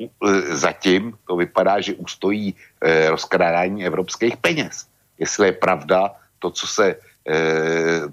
[0.00, 4.86] eh, zatím to vypadá, že ustojí eh, rozkrádání evropských peněz.
[5.18, 6.96] Jestli je pravda to, co se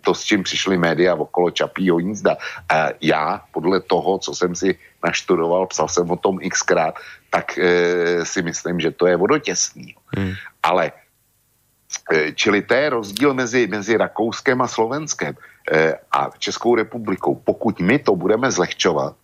[0.02, 2.38] to, s čím přišly média okolo Čapího hnízda.
[2.70, 6.96] A já podle toho, co jsem si naštudoval, psal jsem o tom xkrát,
[7.30, 9.96] tak eh, si myslím, že to je vodotěsný.
[10.18, 10.34] Hmm.
[10.64, 10.92] Ale
[12.36, 15.36] čili to je rozdíl mezi, mezi Rakouskem a Slovenskem
[16.12, 17.36] a Českou republikou.
[17.36, 19.16] Pokud my to budeme zlehčovat,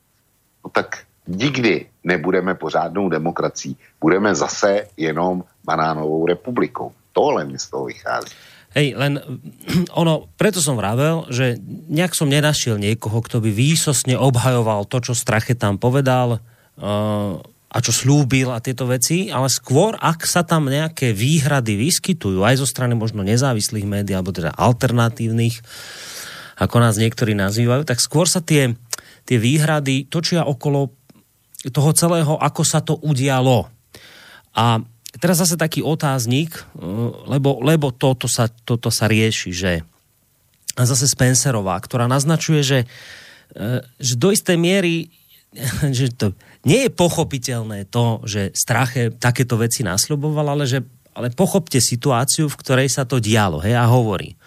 [0.63, 3.77] no tak nikdy nebudeme pořádnou demokracií.
[4.01, 6.91] Budeme zase jenom banánovou republikou.
[7.11, 8.31] Tohle mi z toho vychází.
[8.71, 9.19] Hej, len
[10.01, 11.59] ono, preto som vravel, že
[11.91, 17.35] nejak som nenašiel niekoho, kto by výsosne obhajoval to, čo Strache tam povedal uh,
[17.71, 22.59] a čo slúbil a tieto veci, ale skôr, ak sa tam nejaké výhrady vyskytujú, aj
[22.59, 25.63] zo strany možno nezávislých médií, alebo teda alternatívnych,
[26.59, 28.75] ako nás niektorí nazývajú, tak skôr sa tie,
[29.23, 30.91] tie výhrady točia okolo
[31.71, 33.71] toho celého, ako sa to udialo.
[34.51, 34.83] A
[35.19, 36.63] teraz zase taký otáznik, eh,
[37.27, 39.73] lebo, lebo toto, sa, toto sa rieši, že
[40.79, 42.79] a zase Spencerová, ktorá naznačuje, že,
[43.57, 45.11] eh, že do istej miery
[45.97, 46.31] že to
[46.63, 50.79] nie je pochopiteľné to, že Strache takéto veci nasľuboval, ale že
[51.11, 53.59] ale pochopte situáciu, v ktorej sa to dialo.
[53.59, 54.39] Hej, a hovorí,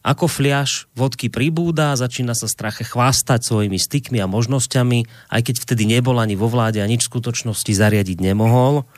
[0.00, 5.84] ako fliaš vodky pribúda, začína sa Strache chvástať svojimi stykmi a možnosťami, aj keď vtedy
[5.84, 8.88] nebol ani vo vláde a nič v skutočnosti zariadiť nemohol.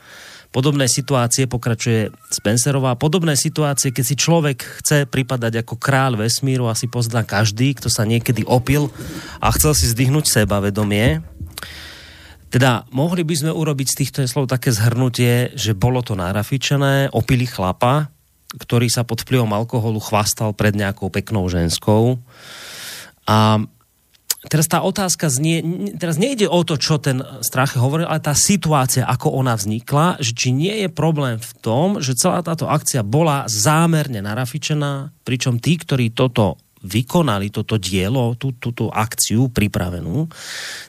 [0.49, 6.89] Podobné situácie, pokračuje Spencerová, podobné situácie, keď si človek chce pripadať ako kráľ vesmíru, asi
[6.89, 8.89] pozná každý, kto sa niekedy opil
[9.37, 11.21] a chcel si zdvihnúť sebavedomie.
[12.49, 17.45] Teda mohli by sme urobiť z týchto slov také zhrnutie, že bolo to narafičené, opili
[17.45, 18.09] chlapa,
[18.57, 22.17] ktorý sa pod vplyvom alkoholu chvastal pred nejakou peknou ženskou.
[23.29, 23.61] A
[24.47, 25.59] teraz tá otázka znie,
[25.99, 30.31] teraz nejde o to, čo ten strach hovoril, ale tá situácia, ako ona vznikla, že
[30.31, 35.75] či nie je problém v tom, že celá táto akcia bola zámerne narafičená, pričom tí,
[35.75, 40.31] ktorí toto vykonali toto dielo, tú, tú, tú akciu pripravenú,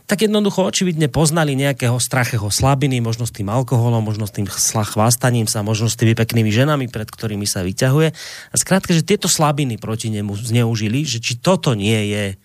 [0.06, 5.50] tak jednoducho očividne poznali nejakého stracheho slabiny, možno s tým alkoholom, možno s tým chvástaním
[5.50, 8.08] sa, možno s tými peknými ženami, pred ktorými sa vyťahuje.
[8.50, 12.38] A skrátka, že tieto slabiny proti nemu zneužili, že či toto nie je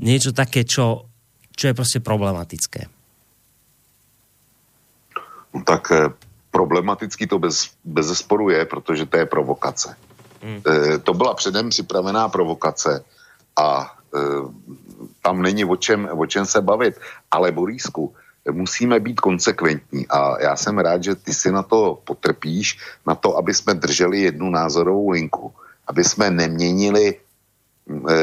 [0.00, 1.06] niečo také, čo,
[1.52, 2.88] čo je proste problematické.
[5.54, 6.08] No tak eh,
[6.50, 9.96] problematický to bez, bez zesporu je, protože to je provokace.
[10.42, 10.60] Hmm.
[10.66, 13.04] E, to byla předem připravená provokace
[13.56, 14.18] a e,
[15.22, 17.00] tam není o čem, o čem se bavit.
[17.30, 18.14] Ale Borísku,
[18.50, 23.36] musíme být konsekventní a já jsem rád, že ty si na to potrpíš, na to,
[23.36, 25.52] aby jsme drželi jednu názorovou linku,
[25.86, 27.16] aby jsme neměnili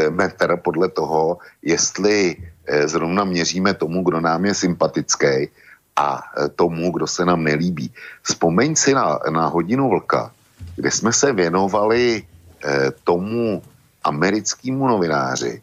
[0.09, 2.35] metr podle toho, jestli
[2.65, 5.49] e, zrovna měříme tomu, kdo nám je sympatický
[5.95, 7.91] a e, tomu, kdo se nám nelíbí.
[8.23, 10.31] Vzpomeň si na, na hodinu vlka,
[10.75, 13.61] kde jsme se věnovali eh, tomu
[14.03, 15.61] americkému novináři,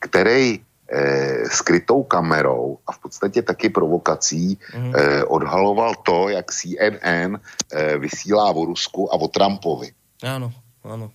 [0.00, 4.92] který eh, skrytou kamerou a v podstatě taky provokací mm.
[4.96, 7.40] eh, odhaloval to, jak CNN
[7.72, 9.92] eh, vysílá o Rusku a o Trumpovi.
[10.24, 10.48] Áno,
[10.80, 11.12] áno.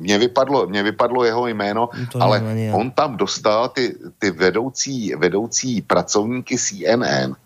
[0.00, 2.76] Mně vypadlo, mně vypadlo jeho jméno, To ale nevadí, jo.
[2.76, 7.36] on tam dostal ty, ty vedoucí, vedoucí pracovníky CNN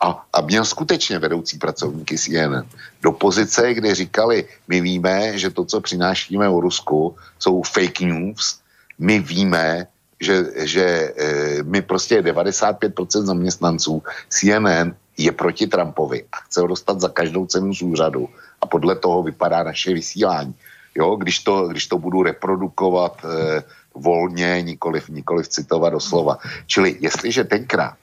[0.00, 2.64] a, a měl skutečně vedoucí pracovníky CNN
[3.02, 8.58] do pozice, kde říkali, my víme, že to, co přinášíme o Rusku, jsou fake news,
[8.98, 9.86] my víme,
[10.20, 17.00] že, že e, my prostě 95% zaměstnanců CNN je proti Trumpovi a chce ho dostat
[17.00, 18.28] za každou cenu z úřadu
[18.60, 20.54] a podle toho vypadá naše vysílání.
[20.94, 23.62] Jo, když to, když to budu reprodukovat eh,
[23.94, 26.38] volně, nikoliv, nikoliv citovat doslova.
[26.66, 27.96] Čili jestliže tenkrát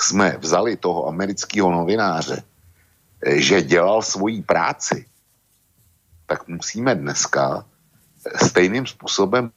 [0.00, 2.42] jsme vzali toho amerického novináře,
[3.22, 5.06] eh, že dělal svoji práci,
[6.26, 7.64] tak musíme dneska
[8.36, 9.50] stejným způsobem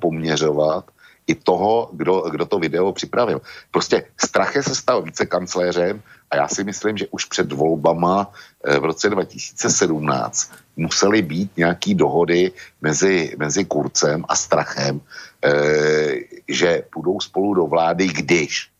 [0.00, 0.93] poměřovat
[1.26, 3.40] i toho, kdo, kdo to video připravil.
[3.70, 8.32] Prostě Strache se stal vicekancléřem a já si myslím, že už před volbama
[8.64, 15.00] eh, v roce 2017 musely být nějaký dohody mezi, mezi Kurcem a Strachem,
[15.44, 16.14] eh,
[16.48, 18.70] že půjdou spolu do vlády, když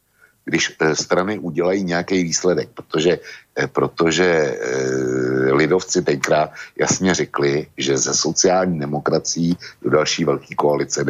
[0.45, 3.19] když eh, strany udělají nějaký výsledek, protože,
[3.73, 4.61] protože
[5.57, 11.05] lidovci tenkrát jasně řekli, že ze sociální demokracií do další velké koalice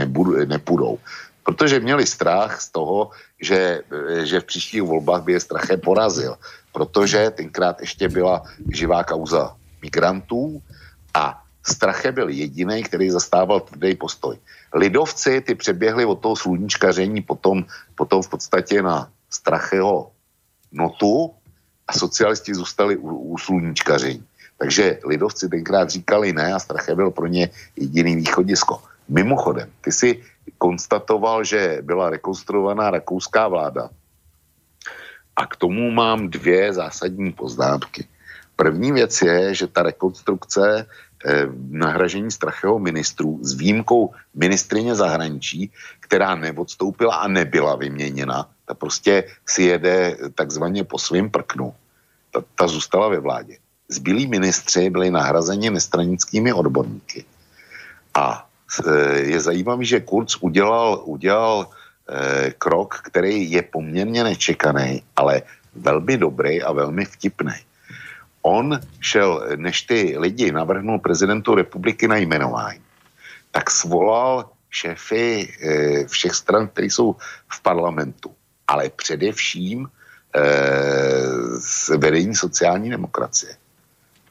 [0.46, 0.98] nepůjdou
[1.44, 3.10] protože měli strach z toho,
[3.40, 3.84] že,
[4.24, 6.36] že v příštích volbách by je strachem porazil,
[6.72, 8.42] protože tenkrát ještě byla
[8.72, 10.62] živá kauza migrantů
[11.14, 14.36] a Strache byl jediný, který zastával tvrdý postoj.
[14.74, 17.64] Lidovci ty přeběhli od toho sluníčkaření potom,
[17.96, 20.12] potom v podstatě na Stracheho
[20.72, 21.32] notu
[21.88, 24.24] a socialisti zůstali u, u sluníčkaření.
[24.58, 28.82] Takže lidovci tenkrát říkali ne a Strache byl pro ně jediný východisko.
[29.08, 30.20] Mimochodem, ty si
[30.58, 33.90] konstatoval, že byla rekonstruovaná rakouská vláda.
[35.36, 38.06] A k tomu mám dvě zásadní poznámky.
[38.56, 46.34] První věc je, že ta rekonstrukce eh, nahražení Stracheho ministrů s výjimkou ministrině zahraničí, která
[46.34, 51.74] neodstoupila a nebyla vyměněna, ta prostě si jede takzvaně po svým prknu.
[52.30, 53.56] Ta, ta zůstala ve vládě.
[53.88, 57.24] Zbylí ministři byli nahrazeni nestranickými odborníky.
[58.14, 58.43] A
[59.14, 65.42] je zajímavý, že Kurz udělal, udělal eh, krok, který je poměrně nečekaný, ale
[65.74, 67.54] velmi dobrý a velmi vtipný.
[68.42, 72.80] On šel, než ty lidi navrhnul prezidentu republiky na jmenování,
[73.50, 77.16] tak svolal šéfy eh, všech stran, které jsou
[77.52, 78.34] v parlamentu,
[78.68, 79.88] ale především
[81.58, 83.54] z vedení sociální demokracie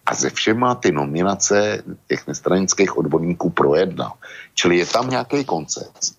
[0.05, 4.13] a ze všema ty nominace těch nestranických odborníků projednal.
[4.53, 6.15] Čili je tam nějaký koncept.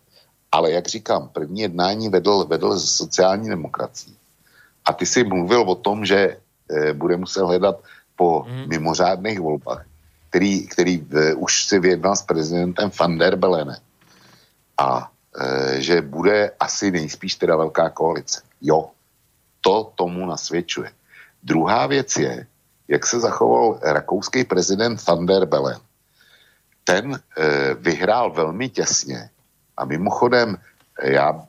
[0.52, 4.16] Ale jak říkám, první jednání vedl, vedl ze sociální demokracií.
[4.84, 6.36] A ty si mluvil o tom, že
[6.70, 7.80] e, bude muset hledat
[8.16, 8.68] po mm.
[8.68, 9.84] mimořádných volbách,
[10.28, 13.78] který, který e, už si vyjednal s prezidentem van der Belene.
[14.78, 18.42] A e, že bude asi nejspíš teda velká koalice.
[18.60, 18.90] Jo,
[19.60, 20.90] to tomu nasvědčuje.
[21.42, 22.46] Druhá věc je,
[22.88, 25.80] jak se zachoval rakouský prezident Van der Bellen.
[26.84, 29.30] Ten e, vyhrál velmi těsně
[29.76, 30.56] a mimochodem
[31.00, 31.46] e, já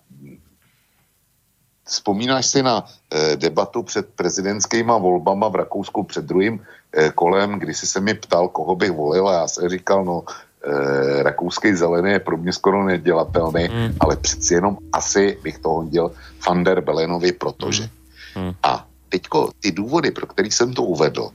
[1.85, 7.73] Vzpomínáš si na e, debatu před prezidentskýma volbama v Rakousku před druhým e, kolem, kdy
[7.73, 12.11] jsi se mi ptal, koho bych volil a já jsem říkal, no e, rakouský zelený
[12.11, 13.95] je pro mě skoro nedělatelný, mm.
[13.99, 16.11] ale přeci jenom asi bych to hodil
[16.47, 17.89] Van der Belenovi, protože.
[18.35, 18.53] Mm.
[18.63, 21.29] A teďko ty důvody, pro který jsem to uvedl,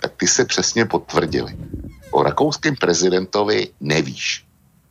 [0.00, 1.56] tak ty se přesně potvrdily.
[2.10, 4.46] O rakouském prezidentovi nevíš.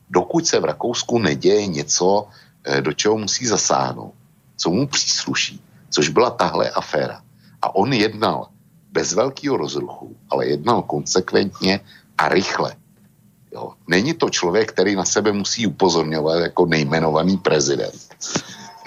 [0.10, 2.27] Dokud se v Rakousku neděje něco,
[2.64, 4.14] eh, do čeho musí zasáhnout,
[4.57, 7.22] co mu přísluší, což byla tahle aféra.
[7.61, 8.47] A on jednal
[8.91, 11.80] bez velkého rozruchu, ale jednal konsekventně
[12.18, 12.76] a rychle.
[13.53, 13.73] Jo.
[13.88, 17.95] Není to člověk, který na sebe musí upozorňovat jako nejmenovaný prezident.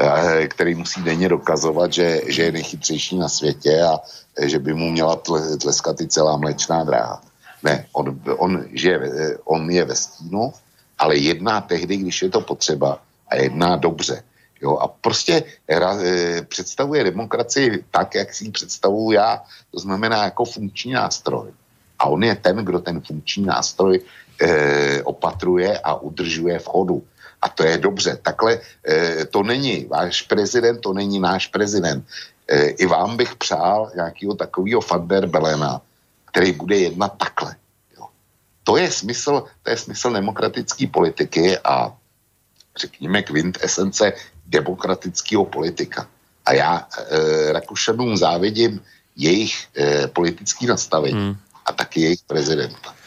[0.01, 4.01] Eh, který musí denně dokazovat, že, že je nejchytřejší na světě a
[4.39, 5.17] eh, že by mu měla
[5.61, 7.23] tleskat i celá mlečná dráha.
[7.63, 10.53] Ne, on, on, eh, on je ve stínu,
[10.99, 12.99] ale jedná tehdy, když je to potřeba
[13.29, 14.23] a jedná dobře.
[14.63, 20.25] Jo, a prostě ra, e, představuje demokracii tak, jak si ji představuju já, to znamená
[20.25, 21.51] jako funkční nástroj.
[21.99, 24.01] A on je ten, kdo ten funkční nástroj
[24.43, 27.03] e, opatruje a udržuje v chodu.
[27.43, 28.19] A to je dobře.
[28.23, 28.59] Takhle
[28.89, 32.07] e, to není váš prezident, to není náš prezident.
[32.49, 34.81] E, I vám bych přál nějakého takového
[35.27, 35.81] Belena,
[36.31, 37.57] který bude jednat takhle.
[37.99, 38.07] Jo.
[38.65, 41.93] To je smysl, to je smysl demokratické politiky a
[42.77, 44.13] řekněme kvint esence
[44.47, 46.07] demokratického politika.
[46.47, 48.83] A já e, Rakušanům závidím
[49.17, 51.37] jejich e, politický nastavení hmm.
[51.67, 53.02] a taky jejich prezidenta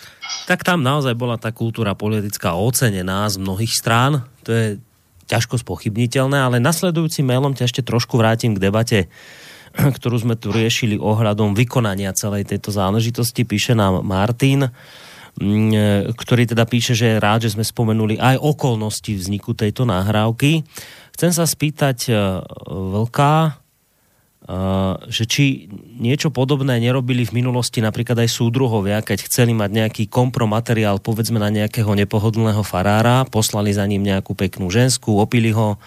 [0.45, 4.25] tak tam naozaj bola tá kultúra politická ocenená z mnohých strán.
[4.45, 4.65] To je
[5.25, 8.99] ťažko spochybniteľné, ale nasledujúcim mailom ťa ešte trošku vrátim k debate,
[9.97, 13.41] ktorú sme tu riešili ohľadom vykonania celej tejto záležitosti.
[13.41, 14.69] Píše nám Martin,
[15.41, 20.61] mm, ktorý teda píše, že je rád, že sme spomenuli aj okolnosti vzniku tejto nahrávky.
[21.17, 22.13] Chcem sa spýtať e,
[22.69, 23.64] Vlka,
[25.09, 25.65] že či
[25.97, 31.49] niečo podobné nerobili v minulosti napríklad aj súdruhovia, keď chceli mať nejaký kompromateriál povedzme na
[31.49, 35.81] nejakého nepohodlného farára, poslali za ním nejakú peknú ženskú, opili ho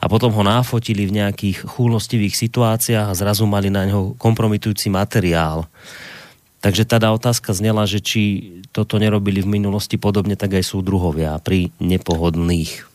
[0.00, 5.64] a potom ho náfotili v nejakých chúlostivých situáciách a zrazu mali na ňo kompromitujúci materiál.
[6.60, 8.20] Takže teda otázka znela, že či
[8.68, 12.93] toto nerobili v minulosti podobne, tak aj súdruhovia pri nepohodlných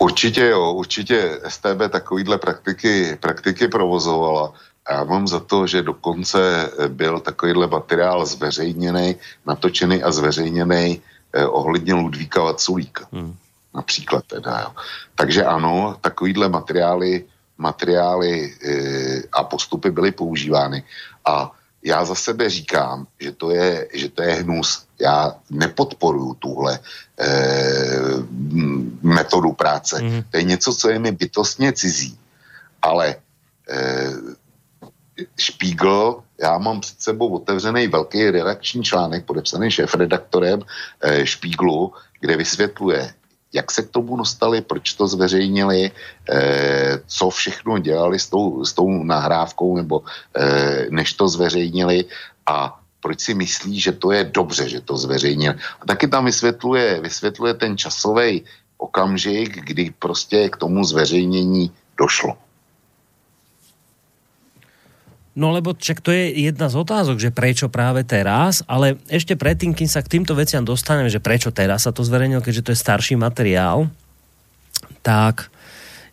[0.00, 4.52] Určitě jo, určitě STB takovýhle praktiky, praktiky provozovala.
[4.86, 9.16] A já mám za to, že dokonce byl takovýhle materiál zveřejněný,
[9.46, 11.02] natočený a zveřejněný
[11.32, 13.08] eh, ohledně Ludvíka Vaculíka.
[13.12, 13.36] Hmm.
[13.74, 14.70] Například teda, jo.
[15.14, 17.24] Takže ano, takovýhle materiály,
[17.58, 20.82] materiály eh, a postupy byly používány.
[21.24, 21.52] A
[21.82, 24.84] já za sebe říkám, že to je, že to je hnus.
[25.00, 26.78] Já nepodporuju tuhle
[27.18, 27.98] eh,
[29.02, 30.02] metodu práce.
[30.02, 30.22] Mm.
[30.30, 32.18] To je něco, co je mi bytostně cizí.
[32.82, 33.16] Ale
[33.70, 34.12] eh,
[35.38, 40.62] Špígl, já mám před sebou otevřený velký redakční článek podepsaný šéf-redaktorem
[41.00, 43.14] eh, Špíglu, kde vysvětluje,
[43.52, 48.72] jak se k tomu dostali, proč to zveřejnili, eh, co všechno dělali s tou, s
[48.72, 50.02] tou nahrávkou, nebo
[50.36, 52.04] eh, než to zveřejnili
[52.46, 55.54] a proč si myslí, že to je dobře, že to zveřejnil.
[55.80, 58.44] A taky tam vysvětluje, vysvětluje ten časový
[58.78, 62.36] okamžik, kdy prostě k tomu zveřejnění došlo.
[65.40, 69.72] No lebo čak to je jedna z otázok, že prečo práve teraz, ale ešte predtým,
[69.72, 72.82] kým sa k týmto veciam dostaneme, že prečo teraz sa to zverejnilo, keďže to je
[72.84, 73.88] starší materiál,
[75.00, 75.48] tak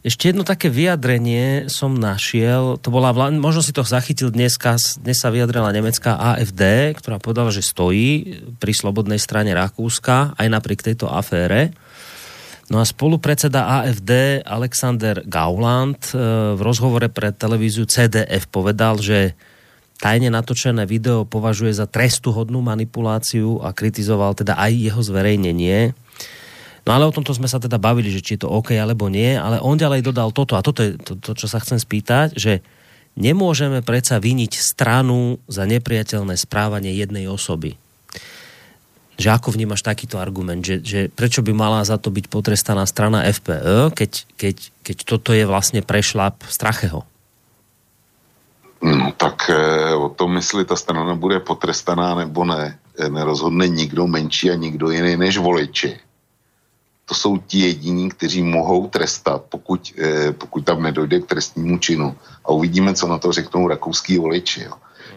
[0.08, 5.28] ešte jedno také vyjadrenie som našiel, to bola, možno si to zachytil dneska, dnes sa
[5.28, 11.76] vyjadrila nemecká AFD, ktorá povedala, že stojí pri slobodnej strane Rakúska, aj napriek tejto afére.
[12.68, 16.20] No a spolupredseda AFD Alexander Gauland e,
[16.52, 19.40] v rozhovore pre televíziu CDF povedal, že
[20.04, 25.96] tajne natočené video považuje za trestuhodnú manipuláciu a kritizoval teda aj jeho zverejnenie.
[26.84, 29.40] No ale o tomto sme sa teda bavili, že či je to OK alebo nie,
[29.40, 32.60] ale on ďalej dodal toto a toto je to, to čo sa chcem spýtať, že
[33.16, 37.80] nemôžeme predsa viniť stranu za nepriateľné správanie jednej osoby
[39.18, 43.26] že ako vnímaš takýto argument, že, že prečo by mala za to byť potrestaná strana
[43.26, 47.02] FPE, keď, keď, keď toto je vlastne prešlap Stracheho?
[48.78, 49.58] No tak e,
[49.98, 54.94] o tom, jestli ta strana bude potrestaná nebo ne, e, nerozhodne nikdo menší a nikdo
[54.94, 55.98] jiný než voliči.
[57.06, 62.16] To jsou ti jediní, kteří mohou trestat, pokud, e, pokud tam nedojde k trestnímu činu.
[62.46, 64.64] A uvidíme, co na to řeknou rakouský voliči.
[64.64, 64.74] Jo.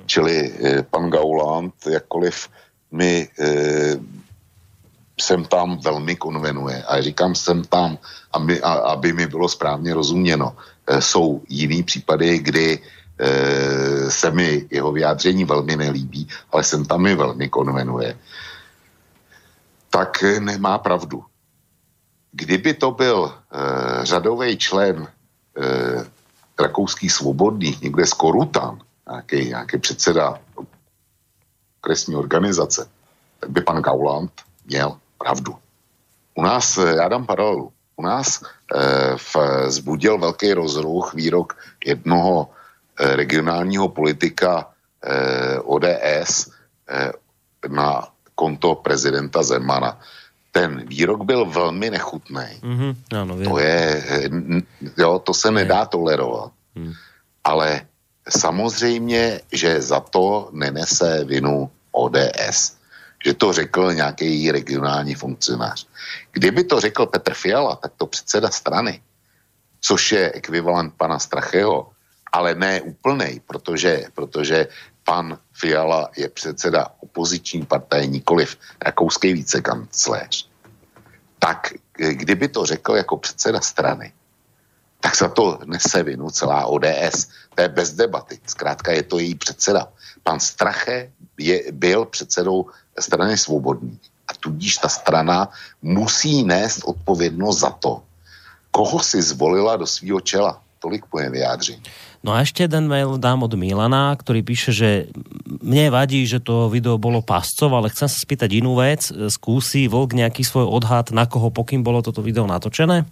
[0.06, 0.52] Čili
[0.90, 2.48] pan Gauland, jakkoliv
[2.92, 3.48] mi e,
[5.20, 6.82] sem tam velmi konvenuje.
[6.82, 7.98] A říkám sem tam,
[8.32, 10.56] aby, a, aby mi bylo správně rozuměno.
[10.86, 17.02] E, jsou jiný případy, kdy e, se mi jeho vyjádření velmi nelíbí, ale sem tam
[17.02, 18.18] mi velmi konvenuje.
[19.90, 21.24] Tak nemá pravdu.
[22.32, 25.10] Kdyby to byl e, řadový člen e,
[26.58, 28.78] rakouských svobodných, někde z Korutan,
[29.10, 30.38] nějaký, nějaký předseda
[31.80, 32.88] kresní organizace,
[33.40, 34.32] tak by pan Gauland
[34.66, 35.56] měl pravdu.
[36.34, 43.16] U nás, eh, já dám paralelu, u nás eh, zbudil velký rozruch výrok jednoho eh,
[43.16, 44.72] regionálního politika
[45.04, 46.50] eh, ODS
[46.88, 47.12] eh,
[47.68, 50.00] na konto prezidenta Zemana.
[50.52, 52.48] Ten výrok byl velmi nechutný.
[52.62, 54.02] Mm-hmm, ano, to je,
[54.98, 56.50] jo, to se nedá tolerovat.
[56.74, 56.92] Mm.
[57.44, 57.86] Ale
[58.30, 62.76] samozřejmě, že za to nenese vinu ODS.
[63.24, 65.86] Že to řekl nějaký regionální funkcionář.
[66.32, 69.02] Kdyby to řekl Petr Fiala, tak to předseda strany,
[69.80, 71.90] což je ekvivalent pana Stracheho,
[72.32, 74.68] ale ne úplnej, protože, protože
[75.04, 80.48] pan Fiala je předseda opoziční partaje, nikoliv rakouský vicekancléř.
[81.38, 84.12] Tak kdyby to řekl jako předseda strany,
[85.00, 87.32] tak za to nese vinu celá ODS.
[87.54, 88.38] To je bez debaty.
[88.46, 89.88] Zkrátka je to její předseda.
[90.22, 92.66] Pan Strache je, byl předsedou
[92.98, 93.98] strany svobodný.
[94.28, 95.48] A tudíž ta strana
[95.82, 98.02] musí nést odpovědnost za to,
[98.70, 100.60] koho si zvolila do svého čela.
[100.80, 101.82] Tolik pojem vyjádření.
[102.24, 105.12] No a ešte jeden mail dám od Milana, ktorý píše, že
[105.44, 109.12] mne vadí, že to video bolo pascov, ale chcem sa spýtať inú vec.
[109.28, 113.04] Skúsi Vlk nejaký svoj odhad, na koho pokým bolo toto video natočené?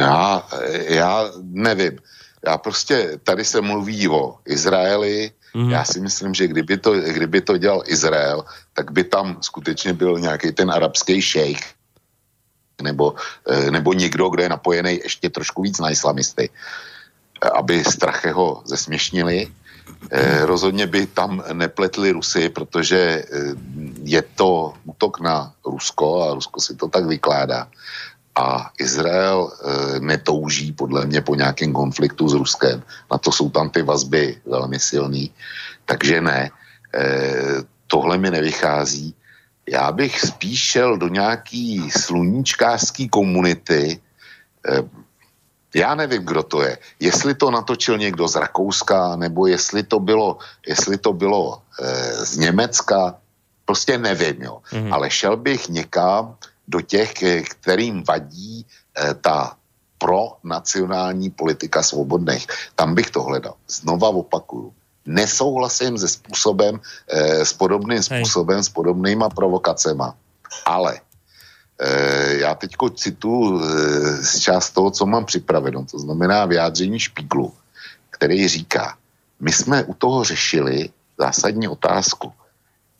[0.00, 0.46] Já,
[0.88, 1.98] já nevím.
[2.46, 5.70] Já prostě, tady se mluví o Izraeli, Mm.
[5.70, 10.18] Já si myslím, že kdyby to, kdyby to dělal Izrael, tak by tam skutečně byl
[10.18, 11.74] nějaký ten arabský šejch
[12.82, 13.14] nebo,
[13.50, 16.50] eh, nebo někdo, kdo je napojený ještě trošku víc na islamisty,
[17.42, 19.48] aby strachy ho zesměšnili.
[20.10, 23.24] Eh, rozhodně by tam nepletli Rusy, protože
[24.04, 27.66] je to útok na Rusko a Rusko si to tak vykládá.
[28.38, 29.50] A Izrael
[29.98, 32.82] netouží podle mě po nějakém konfliktu s Ruskem.
[33.10, 35.34] Na to jsou tam ty vazby velmi silný.
[35.84, 36.50] Takže ne,
[37.86, 39.14] tohle mi nevychází
[39.70, 44.00] já bych spíš šel do nějaký sluníčkářský komunity,
[44.68, 44.82] eh,
[45.74, 46.78] já nevím, kdo to je.
[47.00, 52.36] Jestli to natočil někdo z Rakouska, nebo jestli to bylo, jestli to bylo e, z
[52.36, 53.20] Německa,
[53.64, 54.64] prostě nevím, jo.
[54.72, 54.94] Mm-hmm.
[54.94, 56.36] Ale šel bych někam
[56.68, 57.12] do těch,
[57.48, 59.56] kterým vadí e, ta
[59.98, 62.46] pro-nacionální politika svobodných.
[62.74, 63.54] Tam bych to hledal.
[63.68, 64.72] Znova opakuju
[65.08, 68.64] nesouhlasím se způsobem, eh, s podobným způsobem, Hej.
[68.64, 70.14] s podobnýma provokacema.
[70.68, 71.00] Ale
[71.80, 73.64] eh, já teď citu eh,
[74.22, 77.52] z část toho, co mám připraveno, to znamená vyjádření Špíglu,
[78.10, 78.96] který říká,
[79.40, 82.32] my jsme u toho řešili zásadní otázku,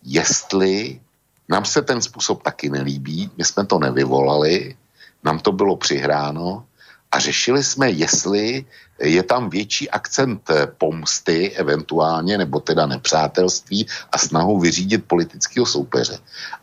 [0.02, 1.00] jestli
[1.48, 4.76] nám se ten způsob taky nelíbí, my jsme to nevyvolali,
[5.24, 6.64] nám to bylo přihráno
[7.12, 8.64] a řešili jsme, jestli
[9.00, 16.18] je tam větší akcent eh, pomsty eventuálně, nebo teda nepřátelství a snahu vyřídit politického soupeře.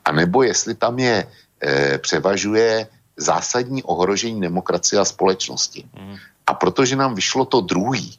[0.06, 1.28] A nebo jestli tam je,
[1.64, 2.88] e, převažuje
[3.18, 5.86] zásadní ohrožení demokracie a společnosti.
[6.00, 6.16] Mm.
[6.48, 8.14] A protože nám vyšlo to druhý,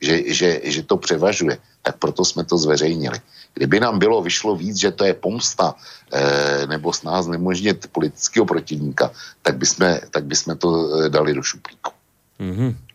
[0.00, 3.18] že, že, že to převažuje, tak proto jsme to zveřejnili.
[3.54, 5.74] Kdyby nám bylo vyšlo víc, že to je pomsta
[6.12, 9.10] e, nebo s nás nemožnit politického protivníka,
[9.42, 10.68] tak bychom, tak bychom to
[11.08, 11.92] dali do šuplíku.
[12.40, 12.92] Mm-hmm.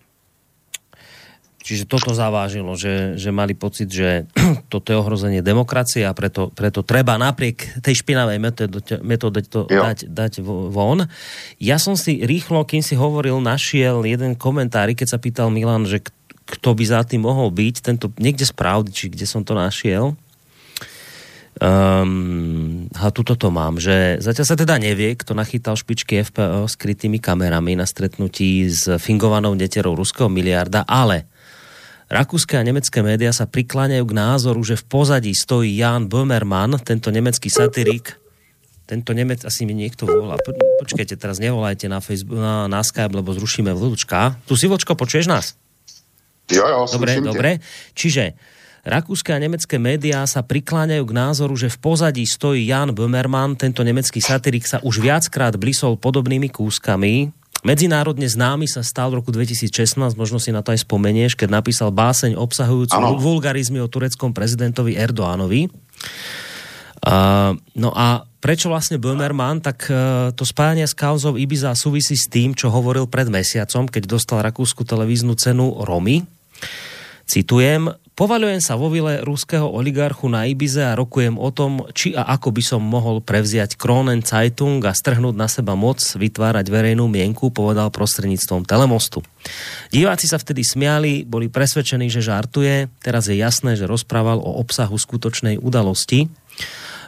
[1.67, 4.23] Čiže toto zavážilo, že, že mali pocit, že
[4.71, 8.39] toto je ohrozenie demokracie a preto, preto treba napriek tej špinavej
[9.03, 11.11] metóde to dať, dať von.
[11.59, 15.99] Ja som si rýchlo, kým si hovoril, našiel jeden komentár, keď sa pýtal Milan, že
[16.47, 20.15] kto by za tým mohol byť, tento niekde z pravdy, či kde som to našiel.
[21.57, 26.77] Um, a tuto to mám, že zatiaľ sa teda nevie, kto nachytal špičky FPO s
[26.77, 31.25] krytými kamerami na stretnutí s fingovanou neterou ruského miliarda, ale
[32.07, 37.11] Rakúske a nemecké médiá sa prikláňajú k názoru, že v pozadí stojí Jan Böhmermann, tento
[37.11, 38.15] nemecký satirik,
[38.87, 40.39] tento Nemec, asi mi niekto volá.
[40.39, 44.39] Po, počkajte, teraz nevolajte na, Facebook, na, na Skype, lebo zrušíme vlčka.
[44.47, 45.59] Tu si, Vlčko, počuješ nás?
[46.47, 47.51] Jo, jo, Dobre, dobre.
[47.91, 48.31] Čiže
[48.87, 53.83] Rakúske a nemecké médiá sa prikláňajú k názoru, že v pozadí stojí Jan Böhmermann, tento
[53.83, 57.35] nemecký satirik sa už viackrát blisol podobnými kúskami.
[57.67, 61.91] Medzinárodne známy sa stal v roku 2016, možno si na to aj spomenieš, keď napísal
[61.91, 63.19] báseň obsahujúcu ano.
[63.19, 65.67] vulgarizmy o tureckom prezidentovi Erdoánovi.
[67.03, 72.31] Uh, no a prečo vlastne Böhmermann, tak uh, to spájanie s kauzou Ibiza súvisí s
[72.31, 76.23] tým, čo hovoril pred mesiacom, keď dostal rakúsku televíznu cenu Romy.
[77.27, 82.25] Citujem, Povaľujem sa vo vile ruského oligarchu na Ibize a rokujem o tom, či a
[82.33, 87.53] ako by som mohol prevziať Kronen Zeitung a strhnúť na seba moc vytvárať verejnú mienku,
[87.53, 89.21] povedal prostredníctvom telemostu.
[89.93, 94.97] Diváci sa vtedy smiali, boli presvedčení, že žartuje, teraz je jasné, že rozprával o obsahu
[94.97, 96.25] skutočnej udalosti.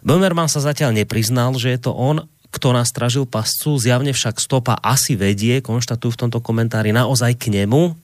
[0.05, 5.17] Böhmermann sa zatiaľ nepriznal, že je to on, kto nastražil pascu, zjavne však stopa asi
[5.17, 7.97] vedie, konštatujú v tomto komentári naozaj k nemu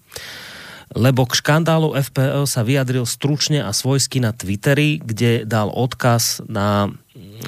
[0.94, 6.94] lebo k škandálu FPL sa vyjadril stručne a svojsky na Twitteri, kde dal odkaz na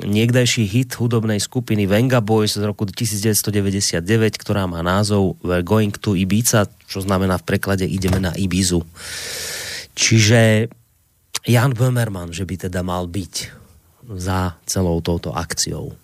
[0.08, 4.02] niekdajší hit hudobnej skupiny Venga Boys z roku 1999,
[4.40, 8.82] ktorá má názov We're going to Ibiza, čo znamená v preklade ideme na Ibizu.
[9.98, 10.72] Čiže
[11.48, 13.36] Jan Böhmermann, že by teda mal byť
[14.16, 15.96] za celou touto akciou.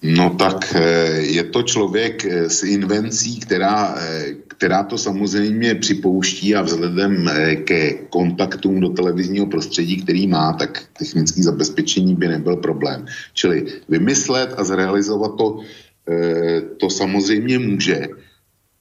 [0.00, 0.80] No tak eh,
[1.36, 7.30] je to člověk eh, s invencí, která, eh, která to samozřejmě připouští a vzhledem
[7.64, 13.06] ke kontaktům do televizního prostředí, který má, tak technický zabezpečení by nebyl problém.
[13.32, 15.64] Čili vymyslet a zrealizovat to,
[16.76, 18.08] to samozřejmě může.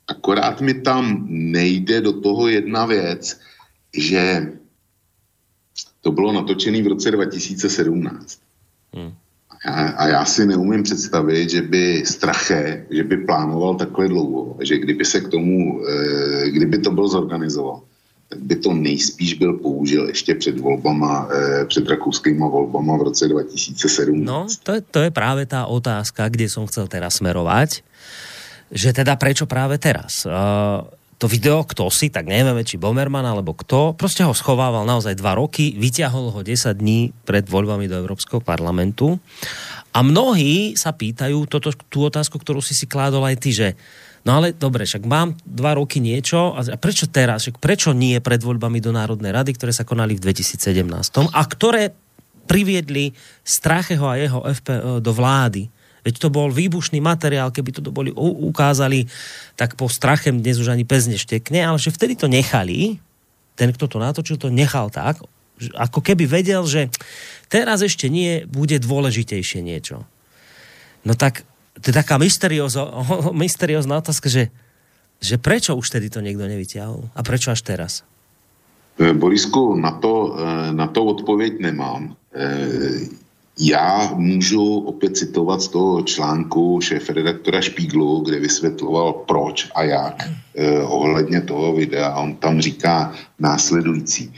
[0.07, 3.39] Akorát mi tam nejde do toho jedna věc,
[3.95, 4.51] že
[6.01, 8.39] to bylo natočené v roce 2017.
[8.93, 9.13] Hmm.
[9.65, 15.05] A, já si neumím představit, že by Strache, že by plánoval takhle dlouho, že kdyby
[15.05, 17.81] se k tomu, e, kdyby to byl zorganizoval,
[18.29, 23.27] tak by to nejspíš byl použil ještě před volbama, e, před rakouskýma volbama v roce
[23.27, 24.23] 2007.
[24.23, 27.83] No, to, to je práve tá otázka, kde som chcel teraz smerovať,
[28.71, 30.23] že teda prečo práve teraz?
[30.23, 30.85] Uh,
[31.19, 35.35] to video, kto si, tak nevieme, či Bomerman alebo kto, proste ho schovával naozaj dva
[35.35, 39.19] roky, vyťahol ho 10 dní pred voľbami do Európskeho parlamentu.
[39.91, 43.67] A mnohí sa pýtajú toto, tú otázku, ktorú si si kládol aj ty, že
[44.23, 48.39] no ale dobre, však mám dva roky niečo a prečo teraz, však prečo nie pred
[48.39, 50.87] voľbami do Národnej rady, ktoré sa konali v 2017
[51.35, 51.91] a ktoré
[52.47, 53.11] priviedli
[53.43, 55.67] Stracheho a jeho FPÖ do vlády
[56.09, 59.05] Veď to bol výbušný materiál, keby to boli ukázali,
[59.53, 62.97] tak po strachem dnes už ani pes neštekne, ale že vtedy to nechali,
[63.53, 65.21] ten, kto to natočil, to nechal tak,
[65.77, 66.89] ako keby vedel, že
[67.45, 70.01] teraz ešte nie, bude dôležitejšie niečo.
[71.05, 71.45] No tak,
[71.77, 72.17] to je taká
[73.45, 74.49] mysteriózna otázka, že,
[75.21, 77.13] že prečo už tedy to niekto nevyťahol?
[77.13, 78.01] A prečo až teraz?
[78.97, 82.17] E, Borisku, na to, e, na to odpověď nemám.
[82.33, 83.28] E,
[83.59, 90.23] já můžu opět citovat z toho článku šéf-redaktora Špíglu, kde vysvětloval proč a jak
[90.55, 92.15] eh, ohledně toho videa.
[92.15, 94.33] On tam říká následující.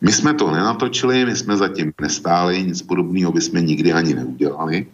[0.00, 4.86] My jsme to nenatočili, my jsme zatím nestáli, nic podobného bychom nikdy ani neudělali,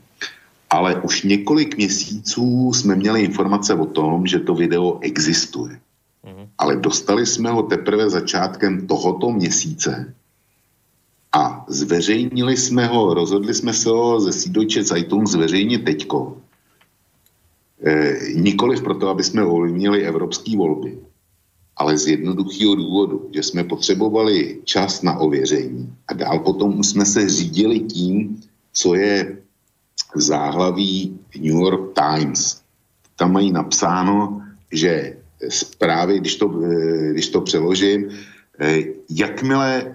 [0.71, 5.81] ale už několik měsíců jsme měli informace o tom, že to video existuje.
[6.27, 6.47] Mhm.
[6.59, 10.15] Ale dostali jsme ho teprve začátkem tohoto měsíce
[11.33, 16.37] a zveřejnili jsme ho, rozhodli jsme se ho ze Süddeutsche Zeitung zveřejnit teďko.
[17.85, 20.99] E, nikoliv proto, aby jsme ovlivnili evropské volby,
[21.77, 27.29] ale z jednoduchého důvodu, že jsme potřebovali čas na ověření a dál potom jsme se
[27.29, 28.41] řídili tím,
[28.73, 29.39] co je
[30.15, 32.61] záhlaví New York Times.
[33.17, 34.43] Tam mají napsáno,
[34.73, 35.17] že
[35.49, 38.09] zprávy, když to, e, když to přeložím,
[38.61, 39.95] e, jakmile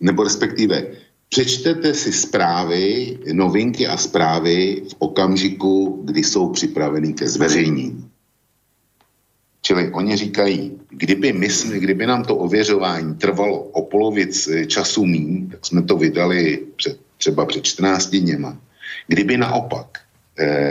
[0.00, 0.86] nebo respektive
[1.28, 8.10] přečtete si zprávy, novinky a zprávy v okamžiku, kdy jsou připraveny ke zveřejnění.
[9.62, 11.48] Čili oni říkají, kdyby, my,
[11.78, 17.00] kdyby nám to ověřování trvalo o polovic eh, času míň, tak jsme to vydali před,
[17.16, 18.58] třeba před 14 dněma.
[19.06, 19.99] Kdyby naopak e,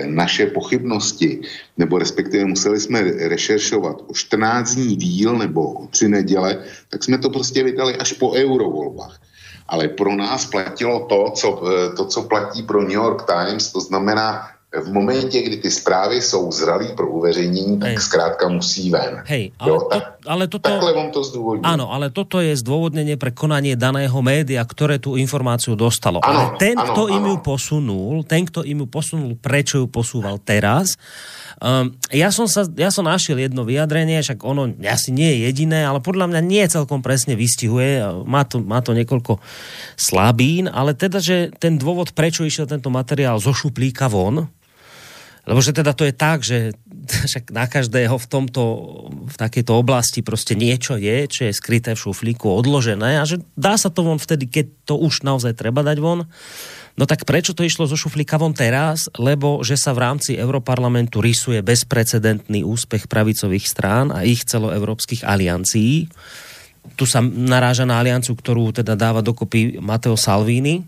[0.06, 1.42] naše pochybnosti,
[1.78, 6.58] nebo respektive museli jsme rešeršovat o 14 dní díl nebo o tři neděle,
[6.90, 9.22] tak jsme to prostě vydali až po eurovolbách.
[9.68, 13.80] Ale pro nás platilo to, co, e, to, co platí pro New York Times, to
[13.82, 17.98] znamená, v momentě, kdy ty zprávy jsou zralý pro uveřejnění, tak Hej.
[17.98, 19.24] zkrátka musí ven.
[19.26, 20.70] Hej, ale, jo, tak, to, ale toto...
[20.70, 21.66] Takhle vám to zdôvodním.
[21.66, 26.22] Áno, ale toto je zdôvodnenie pre konanie daného média, ktoré tú informáciu dostalo.
[26.22, 27.14] Ano, ale ten, ano, kto ano.
[27.18, 31.02] im ju posunul, ten, kto im ju posunul, prečo ju posúval teraz,
[31.60, 35.84] Um, ja, som sa, ja som našiel jedno vyjadrenie, však ono asi nie je jediné,
[35.84, 39.44] ale podľa mňa nie celkom presne vystihuje, má to, má to niekoľko
[40.00, 44.48] slabín, ale teda, že ten dôvod, prečo išiel tento materiál zo šuplíka von,
[45.50, 46.78] lebo že teda to je tak, že
[47.30, 48.64] však na každého v tomto,
[49.34, 53.74] v takejto oblasti proste niečo je, čo je skryté v šuflíku, odložené a že dá
[53.74, 56.30] sa to von vtedy, keď to už naozaj treba dať von.
[57.00, 59.08] No tak prečo to išlo zo šuflíka von teraz?
[59.16, 66.12] Lebo že sa v rámci Europarlamentu rysuje bezprecedentný úspech pravicových strán a ich celoevropských aliancií.
[67.00, 70.84] Tu sa naráža na alianciu, ktorú teda dáva dokopy Mateo Salvini.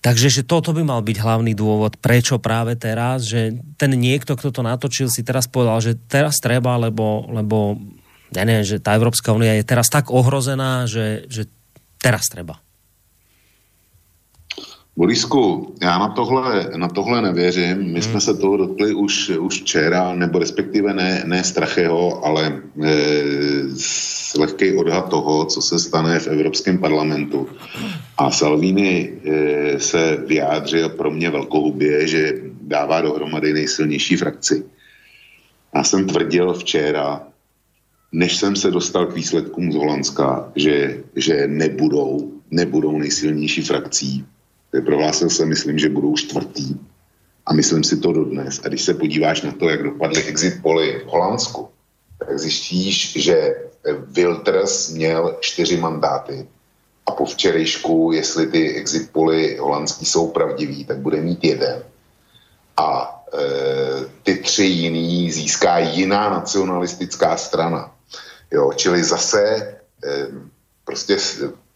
[0.00, 4.48] Takže že toto by mal byť hlavný dôvod, prečo práve teraz, že ten niekto, kto
[4.48, 7.76] to natočil, si teraz povedal, že teraz treba, lebo, lebo
[8.32, 11.44] ja neviem, že tá Európska únia je teraz tak ohrozená, že, že
[12.00, 12.64] teraz treba.
[15.00, 17.78] Borisku, já na tohle, na tohle nevěřím.
[17.78, 18.02] My hmm.
[18.02, 22.92] jsme se toho dotkli už, už včera, nebo respektive ne, ne Stracheho, ale e,
[24.38, 27.48] lehký odhad toho, co se stane v Evropském parlamentu.
[28.18, 34.64] A Salvini e, se vyjádřil pro mě velkohubě, že dává dohromady nejsilnější frakci.
[35.74, 37.22] Já jsem tvrdil včera,
[38.12, 44.24] než jsem se dostal k výsledkům z Holandska, že, že nebudou, nebudou nejsilnější frakcí
[44.84, 46.76] prohlásil jsem, myslím, že budou čtvrtý.
[47.46, 48.60] A myslím si to dodnes.
[48.64, 51.68] A když se podíváš na to, jak dopadly exit poly v Holandsku,
[52.18, 56.46] tak zjistíš, že Wilders měl čtyři mandáty
[57.06, 61.82] a po včerejšku, jestli ty exit poly holandský jsou pravdivý, tak bude mít jeden.
[62.76, 67.94] A e, ty tři jiný získá jiná nacionalistická strana.
[68.50, 70.26] Jo, čili zase e,
[70.84, 71.16] prostě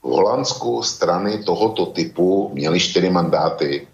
[0.05, 3.89] v Holandsku strany tohoto typu měly čtyři mandáty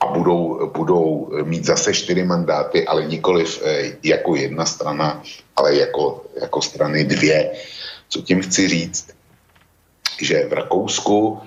[0.00, 5.22] a budou, budou mít zase čtyři mandáty, ale nikoliv eh, jako jedna strana,
[5.56, 7.52] ale jako, jako strany dvě.
[8.08, 9.06] Co tím chci říct?
[10.20, 11.38] Že v Rakousku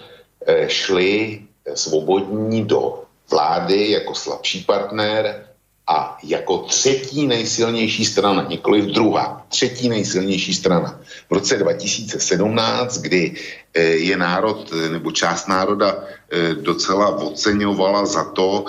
[0.47, 1.41] eh, šli
[1.73, 5.48] svobodní do vlády jako slabší partner
[5.89, 13.33] A jako třetí nejsilnější strana, nikoli druhá, třetí nejsilnější strana v roce 2017, kdy
[13.73, 18.65] eh, je národ eh, nebo část národa eh, docela oceňovala za to,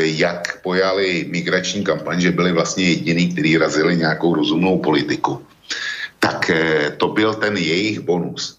[0.00, 5.42] jak pojali migrační kampaň, že byli vlastně jediný, kteří razili nějakou rozumnou politiku.
[6.18, 6.50] Tak
[6.96, 8.58] to byl ten jejich bonus.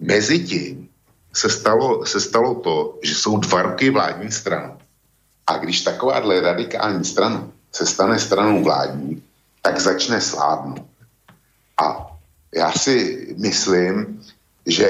[0.00, 0.88] Mezitím
[1.32, 4.79] se stalo, se stalo to, že jsou dva roky vládní stranu
[5.50, 9.22] a když takováhle radikální strana se stane stranou vládní,
[9.62, 10.86] tak začne slábnout.
[11.82, 12.06] A
[12.54, 14.22] já si myslím,
[14.66, 14.86] že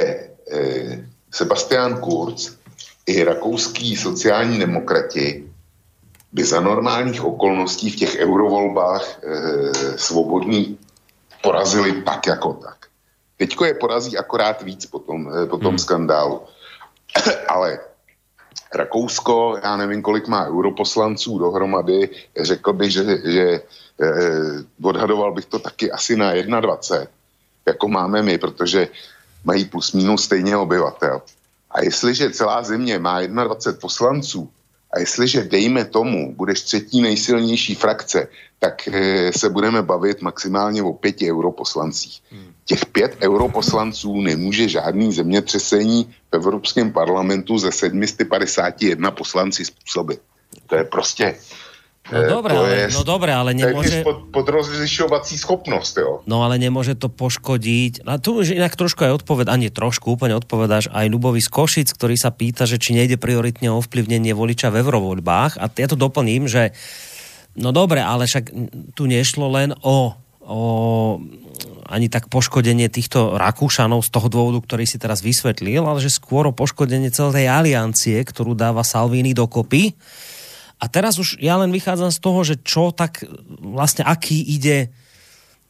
[0.53, 2.53] eh, Sebastian Kurz
[3.07, 5.49] i rakouský sociální demokrati
[6.33, 10.79] by za normálních okolností v těch eurovolbách eh, svobodní
[11.43, 12.77] porazili tak jako tak.
[13.37, 15.79] Teďko je porazí akorát víc po tom, eh, po tom hmm.
[15.79, 16.41] skandálu.
[17.49, 17.90] Ale
[18.75, 22.09] Rakousko, já nevím, kolik má europoslanců dohromady,
[22.41, 23.61] řekl bych, že, že
[24.01, 27.07] eh, odhadoval bych to taky asi na 21,
[27.67, 28.89] jako máme my, protože
[29.45, 31.23] mají plus minus stejně obyvatel.
[31.71, 34.51] A jestliže celá země má 21 poslanců,
[34.93, 38.29] a jestliže, dejme tomu, budeš třetí nejsilnější frakce,
[38.59, 42.23] tak e, se budeme bavit maximálně o pěti europoslancích.
[42.31, 42.50] Hmm.
[42.71, 50.23] Těch pět europoslanců nemůže žádný zemětřesení v Evropském parlamentu ze 751 poslanci způsobit.
[50.67, 51.35] To je prostě
[52.11, 54.03] No eh, dobré, ale, je, no dobré, ale nemôže...
[54.03, 56.13] Pod, podrozlišovací schopnosť, jo.
[56.27, 58.03] No ale nemôže to poškodiť.
[58.03, 61.89] A tu už inak trošku aj odpoved, ani trošku, úplne odpovedáš aj Ľubovi z Košic,
[61.95, 65.63] ktorý sa pýta, že či nejde prioritne o ovplyvnenie voliča v eurovoľbách.
[65.63, 66.75] A ja to doplním, že
[67.55, 68.51] no dobre, ale však
[68.99, 70.61] tu nešlo len o, o
[71.91, 76.47] ani tak poškodenie týchto Rakúšanov z toho dôvodu, ktorý si teraz vysvetlil, ale že skôr
[76.47, 79.97] o poškodenie celej tej aliancie, ktorú dáva Salvini dokopy.
[80.81, 83.25] A teraz už ja len vychádzam z toho, že čo tak
[83.61, 84.89] vlastne aký ide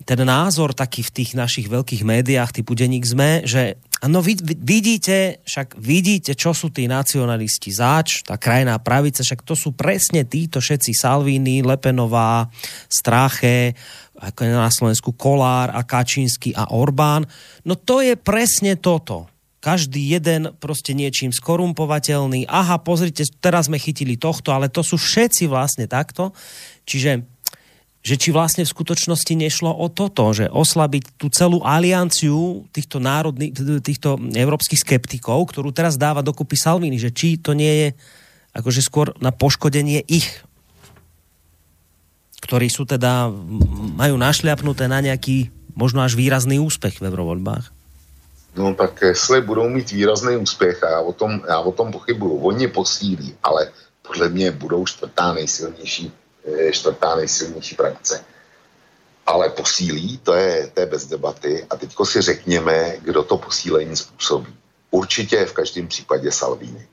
[0.00, 3.76] ten názor taký v tých našich veľkých médiách typu Deník ZME, že
[4.08, 9.52] no vid, vidíte, však vidíte, čo sú tí nacionalisti zač, tá krajná pravica, však to
[9.52, 12.48] sú presne títo všetci Salvini, Lepenová,
[12.88, 13.76] Strache,
[14.20, 17.24] ako na Slovensku Kolár a Kačínsky a Orbán.
[17.64, 19.30] No to je presne toto
[19.60, 22.48] každý jeden proste niečím skorumpovateľný.
[22.48, 26.32] Aha, pozrite, teraz sme chytili tohto, ale to sú všetci vlastne takto.
[26.88, 27.28] Čiže
[28.00, 33.52] že či vlastne v skutočnosti nešlo o toto, že oslabiť tú celú alianciu týchto národných,
[33.84, 37.88] týchto európskych skeptikov, ktorú teraz dáva dokupy Salvini, že či to nie je
[38.56, 40.26] akože skôr na poškodenie ich,
[42.40, 43.28] ktorí sú teda,
[43.96, 47.80] majú našliapnuté na nejaký možno až výrazný úspech v eurovoľbách.
[48.56, 52.36] No tak jestli budou mít výrazný úspěch, a já o tom, já o tom pochybuju,
[52.36, 53.70] oni posílí, ale
[54.02, 56.12] podle mě budou čtvrtá nejsilnější,
[56.44, 58.24] eh, čtvrtá nejsilnější frakce.
[59.26, 61.66] Ale posílí, to je, to je bez debaty.
[61.70, 64.54] A teďko si řekněme, kdo to posílení způsobí.
[64.90, 66.86] Určitě v každém případě Salvini.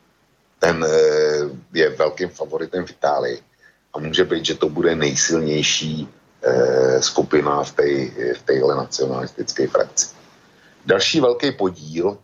[0.60, 3.40] Ten eh, je velkým favoritem v Itálii.
[3.98, 6.10] A může být, že to bude nejsilnější
[6.44, 7.88] eh, skupina v té
[8.34, 10.08] v téhle nacionalistické frakci.
[10.86, 12.18] Další velký podíl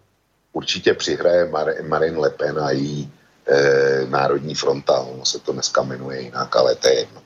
[0.54, 3.12] určitě přihraje Mar- Marine Le Pen a její
[3.48, 7.22] e, Národní fronta, ono se to dneska jmenuje jinak, ale to je jedno.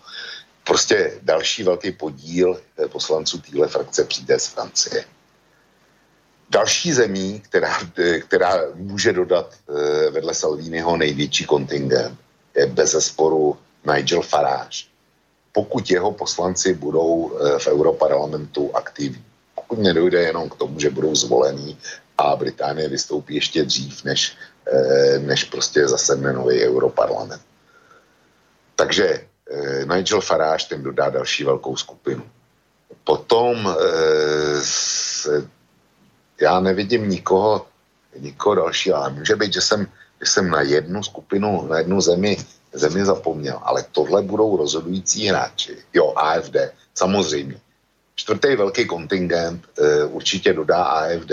[0.63, 5.05] Prostě další velký podíl e, poslanců téhle frakce přijde z Francie.
[6.49, 12.19] Další zemí, která, e, která může dodat e, vedle Salviniho největší kontingent,
[12.55, 13.57] je bez zesporu
[13.93, 14.85] Nigel Farage.
[15.51, 19.27] Pokud jeho poslanci budou e, v Europarlamentu aktivní
[19.67, 21.77] pokud nedojde jenom k tomu, že budou zvolení
[22.17, 24.37] a Británie vystoupí ještě dřív, než,
[24.71, 27.41] eh, než prostě zasedne nový europarlament.
[28.75, 29.05] Takže
[29.51, 32.23] eh, Nigel Farage ten dodá další velkou skupinu.
[33.03, 34.61] Potom eh,
[36.41, 37.67] já nevidím nikoho,
[38.19, 39.87] nikoho dalšího, ale může být, že jsem,
[40.23, 42.37] že jsem na jednu skupinu, na jednu zemi,
[42.77, 45.77] zemi zapomněl, ale tohle budou rozhodující hráči.
[45.93, 46.55] Jo, AFD,
[46.95, 47.59] samozřejmě.
[48.15, 51.31] Čtvrtý velký kontingent e, určitě dodá AFD,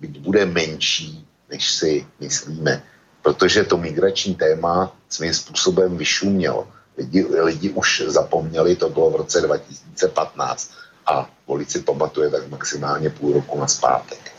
[0.00, 2.82] byť bude menší, než si myslíme,
[3.22, 6.68] protože to migrační téma svým způsobem vyšumělo.
[6.98, 10.70] Lidi, lidi už zapomněli, to bylo v roce 2015
[11.06, 14.32] a volici pamatuje tak maximálně půl roku na zpátek.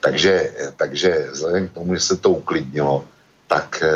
[0.00, 3.04] Takže, takže vzhledem k tomu, že se to uklidnilo,
[3.50, 3.92] tak e,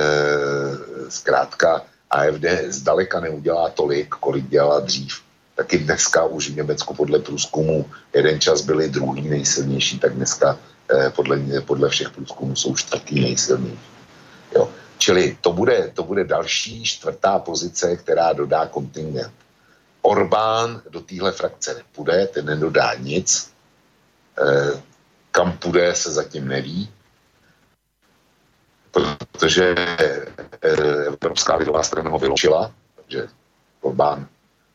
[1.09, 5.24] zkrátka AFD zdaleka neudělá tolik, kolik dělala dřív
[5.55, 10.59] taky dneska už v Německu podle průzkumu jeden čas byli druhý nejsilnější, tak dneska
[10.90, 13.78] eh, podle, podle všech průzkumů jsou čtvrtý nejsilnější.
[14.55, 14.70] Jo.
[14.98, 19.35] Čili to bude, to bude další čtvrtá pozice, která dodá kontingent.
[20.02, 23.51] Orbán do téhle frakce nepůjde, ten nedodá nic.
[24.39, 24.82] E,
[25.31, 26.89] kam půjde, se zatím neví.
[28.94, 30.22] Protože e,
[31.06, 33.26] Evropská lidová strana ho vyloučila, takže
[33.80, 34.26] Orbán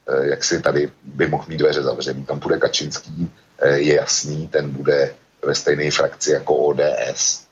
[0.08, 2.26] e, jak si tady by mohl mít dveře zavřený.
[2.26, 5.16] Tam půjde Kačinský, e, je jasný, ten bude
[5.46, 7.48] ve stejné frakci jako ODS,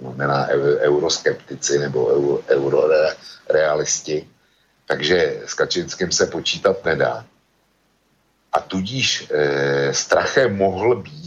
[0.00, 0.48] znamená
[0.80, 2.08] euroskeptici nebo
[2.48, 4.28] eurorealisti.
[4.86, 7.24] Takže s Kačinským se počítat nedá.
[8.52, 11.19] A tudíž e, strachem mohl být,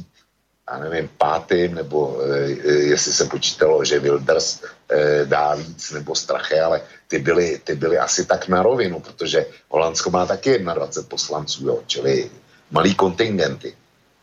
[0.71, 6.61] já nevím, pátým, nebo e, jestli se počítalo, že Wilders e, dá víc, nebo strache,
[6.61, 11.67] ale ty byly, ty byly asi tak na rovinu, protože Holandsko má taky 21 poslanců,
[11.67, 12.31] jo, čili
[12.71, 13.75] malý kontingenty.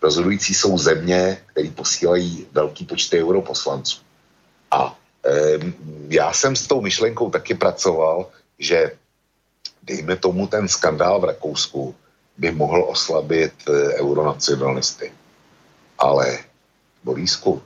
[0.03, 4.01] Rozhodující jsou země, které posílají velký počty europoslanců.
[4.71, 5.59] A e,
[6.09, 8.27] já jsem s tou myšlenkou taky pracoval,
[8.59, 8.93] že
[9.83, 11.95] dejme tomu ten skandál v Rakousku
[12.39, 13.53] by mohl oslabit
[14.01, 15.13] euronacionalisty.
[16.01, 16.39] Ale
[17.05, 17.63] Borísku,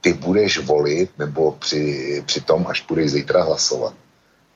[0.00, 3.94] ty budeš volit, nebo při, při tom, až budeš zítra hlasovat,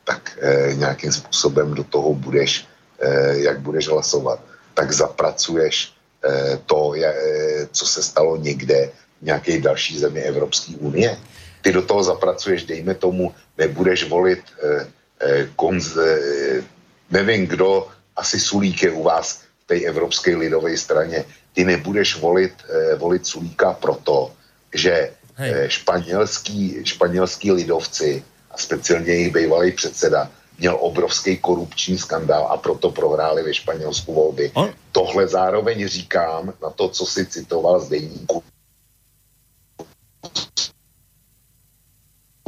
[0.05, 2.67] tak e, nějakým způsobem do toho budeš,
[2.99, 4.41] e, jak budeš hlasovat,
[4.75, 5.93] tak zapracuješ
[6.25, 7.15] e, to, e,
[7.71, 8.91] co se stalo někde
[9.21, 11.19] v nějaké další zemi Evropské unie.
[11.62, 14.87] Ty do toho zapracuješ, dejme tomu, nebudeš volit e,
[15.21, 16.19] e, konz, e,
[17.11, 21.25] nevím kdo, asi Sulík je u vás v té Evropské lidové straně.
[21.61, 24.32] Ty nebudeš volit, e, volit Sulíka proto,
[24.73, 32.57] že e, španělský, španělský lidovci a speciálně jejich bývalý předseda měl obrovský korupční skandál a
[32.57, 34.51] proto prohráli ve Španělsku volby.
[34.55, 34.73] On?
[34.93, 38.43] Tohle zároveň říkám na to, co si citoval z deníku.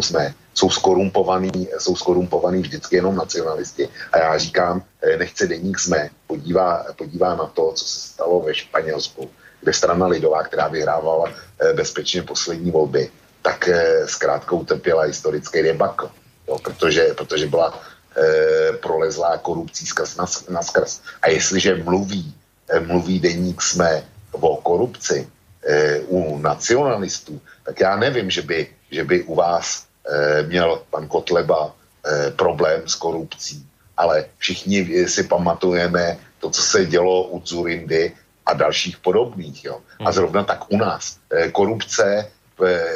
[0.03, 3.89] Jsme, jsou skorumpovaný, jsou skorumpovaný vždycky jenom nacionalisti.
[4.13, 4.83] A já říkám,
[5.19, 9.31] nechce deník jsme, podívá, podívá na to, co se stalo ve Španělsku,
[9.61, 11.33] kde strana Lidová, která vyhrávala
[11.75, 13.11] bezpečně poslední volby,
[13.43, 13.69] tak
[14.07, 16.11] zkrátka utrpěla historický debakl.
[16.63, 17.83] Protože, protože byla
[18.17, 21.01] e, prolezlá korupcí skrz na, na skrz.
[21.23, 22.35] A jestliže mluví,
[22.87, 25.29] mluví deník jsme o korupci
[25.65, 29.85] e, u nacionalistů, tak já nevím, že by, že by u vás
[30.47, 33.67] měl pan Kotleba e, problém s korupcí.
[33.97, 38.13] Ale všichni si pamatujeme to, co se dělo u Zurindy
[38.47, 39.65] a dalších podobných.
[39.65, 39.81] Jo.
[40.01, 40.13] A hmm.
[40.13, 41.17] zrovna tak u nás.
[41.31, 42.31] E, korupce,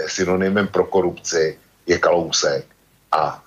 [0.06, 2.64] synonymem pro korupci je kalousek.
[3.12, 3.42] A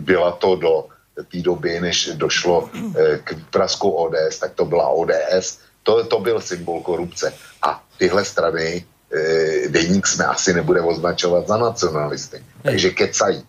[0.00, 0.86] byla to do
[1.30, 6.40] té doby, než došlo eh, k výprasku ODS, tak to byla ODS, to, to byl
[6.40, 7.34] symbol korupce.
[7.62, 8.84] A tyhle strany
[9.14, 12.42] e, deník jsme asi nebude označovat za nacionalisty.
[12.62, 13.42] Takže kecají.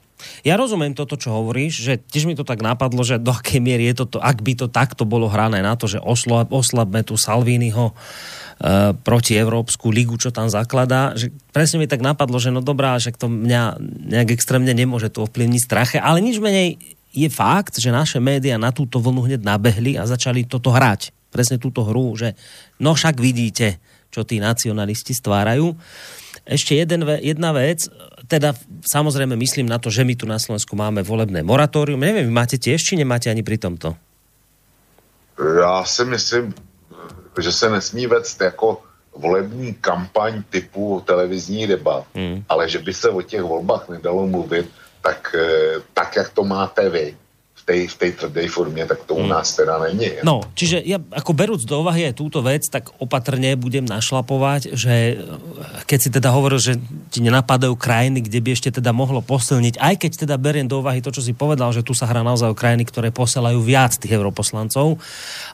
[0.45, 3.91] Ja rozumiem toto, čo hovoríš, že tiež mi to tak napadlo, že do akej miery
[3.91, 7.91] je toto, ak by to takto bolo hrané na to, že oslab, oslabme tu Salviniho
[7.91, 7.95] uh,
[8.95, 13.13] proti Európsku ligu, čo tam zakladá, že presne mi tak napadlo, že no dobrá, že
[13.13, 13.81] to mňa
[14.15, 16.79] nejak extrémne nemôže to ovplyvniť strache, ale nič menej
[17.15, 21.15] je fakt, že naše média na túto vlnu hneď nabehli a začali toto hrať.
[21.31, 22.35] Presne túto hru, že
[22.79, 23.79] no však vidíte,
[24.15, 25.75] čo tí nacionalisti stvárajú.
[26.47, 27.91] Ešte jeden, jedna vec,
[28.31, 28.55] teda
[28.87, 31.99] samozrejme myslím na to, že my tu na Slovensku máme volebné moratórium.
[31.99, 33.99] Neviem, vy máte tiež, či nemáte ani pri tomto?
[35.35, 36.53] Já si myslím,
[37.41, 38.81] že se nesmí vést jako
[39.15, 42.43] volební kampaň typu televizní debat, hmm.
[42.49, 44.69] ale že by se o těch volbách nedalo mluvit
[45.01, 47.15] tak, eh, tak jak to máte vy,
[47.65, 49.29] tej, v tej tvrdej formě, tak to u hmm.
[49.29, 50.21] nás teda není.
[50.21, 55.17] No, čiže ja ako berúc do úvahy aj túto vec, tak opatrne budem našlapovať, že
[55.17, 56.77] eh, keď si teda hovoril, že
[57.09, 61.01] ti nenapadajú krajiny, kde by ešte teda mohlo posilniť, aj keď teda beriem do úvahy
[61.01, 64.13] to, čo si povedal, že tu sa hrá naozaj o krajiny, ktoré posielajú viac tých
[64.13, 65.01] europoslancov,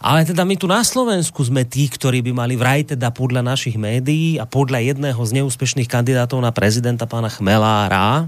[0.04, 3.80] ale teda my tu na Slovensku sme tí, ktorí by mali vraj teda podľa našich
[3.80, 8.28] médií a podľa jedného z neúspešných kandidátov na prezidenta pána Chmelára,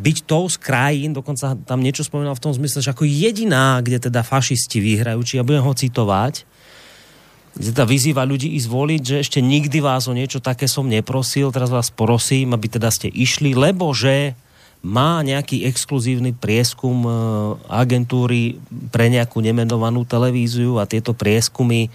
[0.00, 4.08] byť tou z krajín, dokonca tam niečo spomínal v tom zmysle, že ako jediná, kde
[4.08, 6.48] teda fašisti vyhrajú, či ja budem ho citovať,
[7.52, 11.52] kde teda vyzýva ľudí ísť voliť, že ešte nikdy vás o niečo také som neprosil,
[11.52, 14.32] teraz vás prosím, aby teda ste išli, lebo že
[14.80, 17.10] má nejaký exkluzívny prieskum e,
[17.68, 18.56] agentúry
[18.88, 21.92] pre nejakú nemenovanú televíziu a tieto prieskumy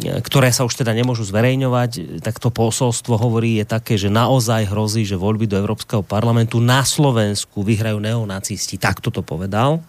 [0.00, 5.08] ktoré sa už teda nemôžu zverejňovať, tak to posolstvo hovorí je také, že naozaj hrozí,
[5.08, 8.76] že voľby do Európskeho parlamentu na Slovensku vyhrajú neonacisti.
[8.76, 9.80] Tak to povedal.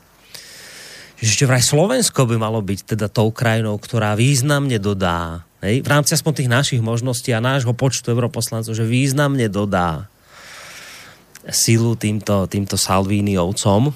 [1.22, 6.18] Že vraj Slovensko by malo byť teda tou krajinou, ktorá významne dodá, hej, v rámci
[6.18, 10.10] aspoň tých našich možností a nášho počtu europoslancov, že významne dodá
[11.50, 13.94] silu týmto, týmto Salvíniovcom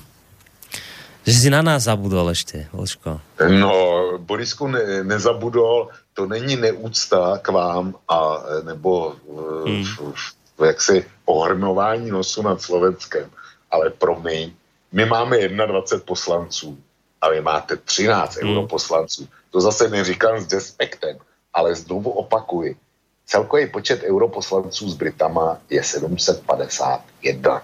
[1.25, 3.17] Že si na nás zabudol ešte, Vlčko.
[3.49, 3.73] No,
[4.21, 9.17] Borisku ne, nezabudol, to není neúcta k vám a nebo
[9.65, 9.81] hmm.
[9.81, 10.23] v, v,
[10.57, 13.25] v jaksi ohrnování nosu nad Slovenskem,
[13.71, 14.53] ale promiň,
[14.93, 16.77] my máme 21 poslanců
[17.21, 18.51] a vy máte 13 hmm.
[18.51, 19.27] europoslanců.
[19.49, 21.17] To zase neříkám s despektem,
[21.53, 22.77] ale znovu opakuji.
[23.25, 27.61] Celkový počet europoslanců s Britama je 751.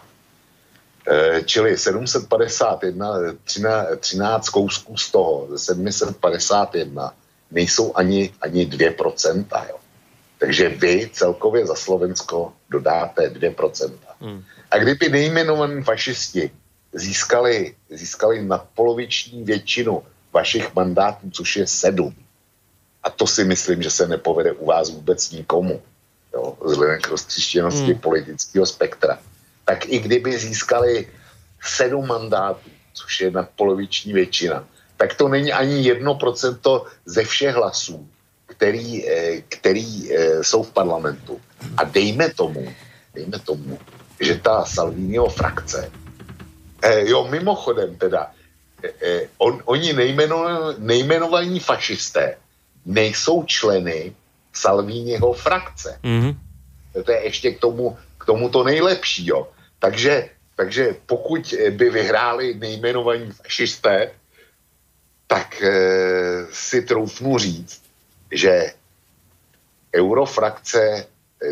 [1.08, 7.14] E, čili 751, 13, 13 kousků z toho, ze 751,
[7.52, 9.46] nejsou ani, ani 2%.
[9.70, 9.78] Jo.
[10.38, 13.92] Takže vy celkově za Slovensko dodáte 2%.
[14.22, 14.44] Hmm.
[14.72, 16.52] A kdyby nejmenovaní fašisti
[16.94, 20.04] získali, získali nadpoloviční většinu
[20.34, 22.16] vašich mandátů, což je sedm.
[23.04, 25.82] A to si myslím, že se nepovede u vás vůbec nikomu,
[26.34, 28.00] jo, vzhledem k roztřištěnosti hmm.
[28.00, 29.20] politického spektra.
[29.66, 31.08] Tak i kdyby získali
[31.62, 34.66] sedm mandátů, což je nadpoloviční většina,
[34.98, 38.08] tak to není ani jedno procento ze všech hlasů,
[38.46, 41.42] který, eh, který eh, jsou v parlamentu.
[41.78, 42.74] A dejme tomu,
[43.14, 43.80] dejme tomu,
[44.20, 45.92] že ta Salviniho frakce,
[46.82, 48.32] eh, jo, mimochodem teda,
[48.84, 50.46] eh, on, oni nejmeno,
[50.78, 52.38] nejmenovaní fašisté
[52.86, 54.14] nejsou členy
[54.54, 56.00] Salviniho frakce.
[56.04, 56.36] Mm-hmm.
[57.06, 57.98] To je ještě k tomu,
[58.32, 59.52] tomu to nejlepší, jo.
[59.80, 64.12] Takže, takže pokud by vyhráli nejmenovaní fašisté,
[65.28, 67.84] tak eh, si troufnu říct,
[68.32, 68.72] že
[69.96, 71.08] eurofrakce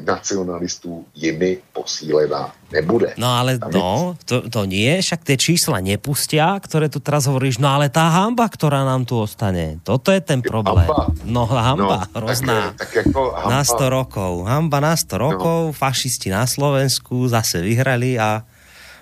[0.05, 3.17] nacionalistů jimi posílená nebude.
[3.17, 7.73] No ale no, to, to nie, však tie čísla nepustia, ktoré tu teraz hovoríš, no
[7.73, 10.85] ale tá hamba, ktorá nám tu ostane, toto je ten problém.
[10.85, 11.09] Hamba.
[11.25, 12.77] No hamba, no, hrozná.
[12.77, 13.49] Tak, tak jako hamba.
[13.49, 14.31] Na 100 rokov.
[14.45, 15.73] Hamba na 100 rokov, no.
[15.73, 18.45] fašisti na Slovensku zase vyhrali a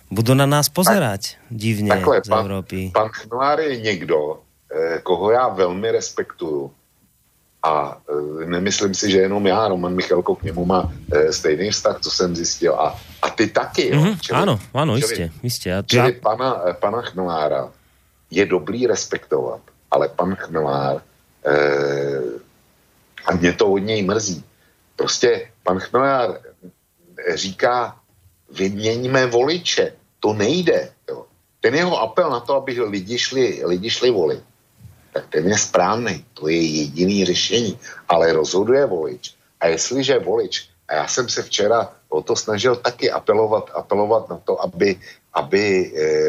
[0.08, 2.80] budú na nás pozerať tak, divne takhle, z Európy.
[2.96, 4.40] Pan, pan Chnolár je někdo,
[4.72, 6.72] eh, koho já velmi respektuju
[7.68, 7.98] a
[8.44, 12.12] e, nemyslím si, že jenom já, Roman Michalko k němu má e, stejný vztah, co
[12.12, 12.74] jsem zjistil.
[12.76, 13.88] A, a ty taky.
[13.88, 14.02] Jo?
[14.02, 15.32] Mm-hmm, čili, ano, ano, čili, jistě.
[15.44, 15.70] jistě.
[15.70, 17.72] Já, čili pana, e, pana Chmelára
[18.32, 19.62] je dobrý respektovat,
[19.92, 21.02] ale pan Chmelár
[21.46, 21.56] e,
[23.26, 24.44] a mě to od něj mrzí.
[24.96, 26.40] Prostě pan Chmelár
[27.36, 27.96] říká,
[28.52, 29.94] vyměňme voliče.
[30.20, 30.90] To nejde.
[31.10, 31.26] Jo.
[31.62, 34.44] Ten jeho apel na to, aby lidi šli, lidi šli volit,
[35.18, 36.22] tak ten je správný.
[36.38, 37.74] To je jediný řešení.
[38.06, 39.34] Ale rozhoduje volič.
[39.58, 44.38] A jestliže volič, a já jsem se včera o to snažil taky apelovat, apelovat na
[44.38, 45.02] to, aby,
[45.34, 45.84] aby e,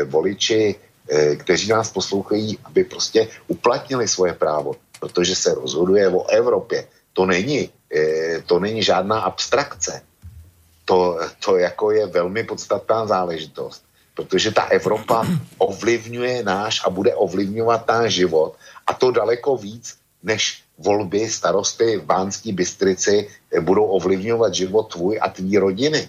[0.09, 6.89] voliči, e, kteří nás poslouchají, aby prostě uplatnili svoje právo, protože se rozhoduje o Evropě.
[7.13, 10.01] To není, e, to není žádná abstrakce.
[10.89, 13.85] To, to jako je velmi podstatná záležitost
[14.19, 15.23] protože ta Evropa
[15.59, 18.59] ovlivňuje náš a bude ovlivňovat náš život
[18.89, 23.29] a to daleko víc, než volby starosty v Bánské Bystrici
[23.61, 26.09] budou ovlivňovat život tvůj a tvý rodiny.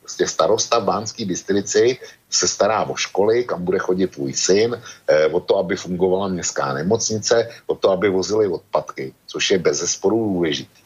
[0.00, 1.98] Prostě starosta v Bánské Bystrici
[2.30, 4.72] se stará o školy, kam bude chodit tvůj syn,
[5.08, 9.78] eh, o to, aby fungovala městská nemocnice, o to, aby vozili odpadky, což je bez
[9.78, 10.82] zesporu důležitý.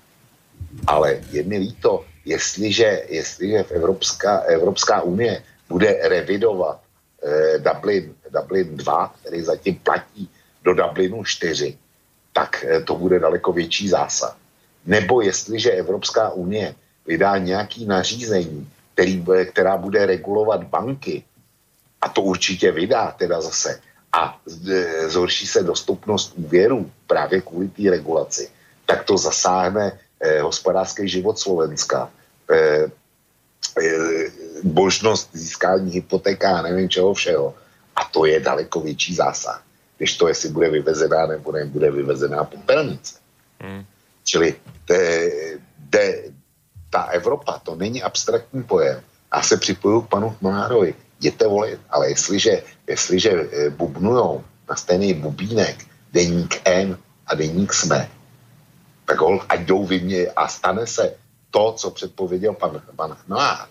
[0.86, 6.82] Ale je mi líto, jestliže, jestliže v Evropská, Evropská unie bude revidovat
[7.22, 10.30] eh, Dublin, Dublin 2, který zatím platí
[10.64, 11.78] do Dublinu 4,
[12.32, 14.36] tak eh, to bude daleko větší zásah.
[14.86, 16.74] Nebo jestliže Evropská unie
[17.06, 21.24] vydá nějaký nařízení, který, která bude regulovat banky,
[22.00, 23.80] a to určitě vydá teda zase,
[24.12, 24.38] a
[24.70, 28.50] eh, zhorší se dostupnost úvěrů právě kvůli té regulaci,
[28.86, 32.10] tak to zasáhne eh, hospodářský život Slovenska.
[32.50, 32.90] Eh,
[33.80, 34.30] eh,
[34.62, 37.54] možnost získání hypotéka a nevím čeho všeho.
[37.96, 39.62] A to je daleko větší zásah
[40.02, 43.14] než to, jestli bude vyvezená nebo nebude vyvezená popelnice.
[43.60, 43.86] Hmm.
[44.24, 44.54] Čili
[44.84, 45.30] te,
[45.90, 46.22] te,
[46.90, 49.00] ta Evropa, to není abstraktní pojem.
[49.34, 50.94] Já se připoju k panu Chmanárovi.
[51.20, 58.10] Jděte volit, ale jestliže, jestliže eh, bubnujou na stejný bubínek deník N a deník SME,
[59.06, 61.14] tak hol, ať jdou vymě a stane se
[61.50, 63.68] to, co předpověděl pan, pan Chmár,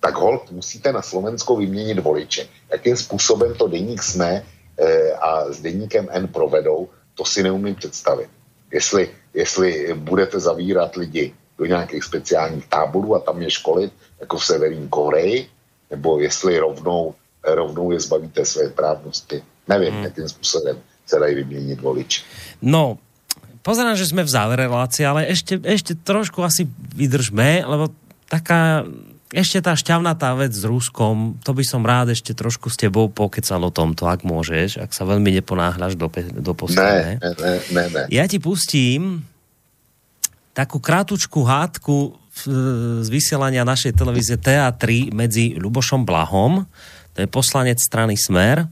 [0.00, 2.48] tak hol musíte na Slovensko vyměnit voliče.
[2.70, 4.46] Jakým způsobem to deník SME
[5.20, 8.28] a s deníkem N provedou, to si neumím představit.
[8.72, 14.44] Jestli, jestli budete zavírat lidi do nějakých speciálních táborů a tam je školit, jako v
[14.44, 15.48] Severní Koreji,
[15.90, 19.42] nebo jestli rovnou, rovnou je zbavíte své právnosti.
[19.68, 20.04] Nevím, hmm.
[20.04, 20.76] jakým způsobem
[21.06, 22.24] se dají vyměnit volič.
[22.62, 22.98] No,
[23.62, 27.90] pozerám, že sme v závere relácie, ale ešte, ešte trošku asi vydržme, lebo
[28.30, 28.86] taká
[29.34, 33.58] ešte tá šťavnatá vec s Ruskom, to by som rád ešte trošku s tebou pokecal
[33.58, 37.18] o tomto, ak môžeš, ak sa veľmi neponáhľaš do, pe- do postele.
[37.18, 38.02] Ne, ne, ne, ne.
[38.14, 39.26] Ja ti pustím
[40.54, 46.62] takú krátučku hádku v- z vysielania našej televízie TA3 medzi Ľubošom Blahom,
[47.18, 48.70] to je poslanec strany Smer,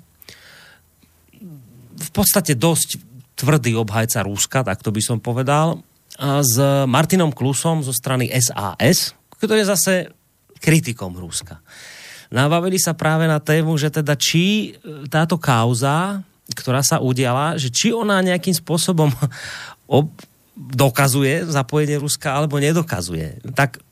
[1.95, 3.03] v podstate dosť
[3.35, 5.83] tvrdý obhajca Ruska, tak to by som povedal,
[6.15, 6.55] a s
[6.87, 9.95] Martinom Klusom zo strany SAS, ktorý je zase
[10.65, 11.61] kritikom Ruska.
[12.33, 16.25] Nabavili sa práve na tému, že teda či e, táto kauza,
[16.57, 19.13] ktorá sa udiala, že či ona nejakým spôsobom
[20.01, 20.17] ob-
[20.57, 23.45] dokazuje zapojenie Ruska alebo nedokazuje.
[23.53, 23.85] Tak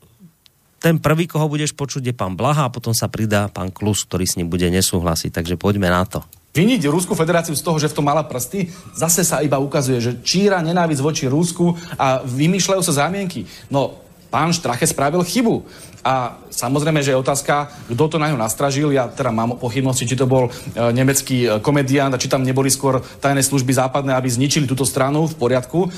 [0.83, 4.27] ten prvý, koho budeš počuť, je pán Blaha a potom sa pridá pán Klus, ktorý
[4.27, 5.31] s ním bude nesúhlasiť.
[5.31, 6.19] Takže poďme na to.
[6.53, 10.11] Viniť Rusku federáciu z toho, že v tom mala prsty, zase sa iba ukazuje, že
[10.21, 13.47] číra nenávisť voči Rusku a vymýšľajú sa zámienky.
[13.73, 15.65] No, pán Štrache spravil chybu.
[16.03, 18.91] A samozrejme, že je otázka, kto to na ňu nastražil.
[18.91, 20.51] Ja teda mám pochybnosti, či to bol e,
[20.91, 25.31] nemecký e, komediant a či tam neboli skôr tajné služby západné, aby zničili túto stranu
[25.31, 25.87] v poriadku.
[25.87, 25.89] E,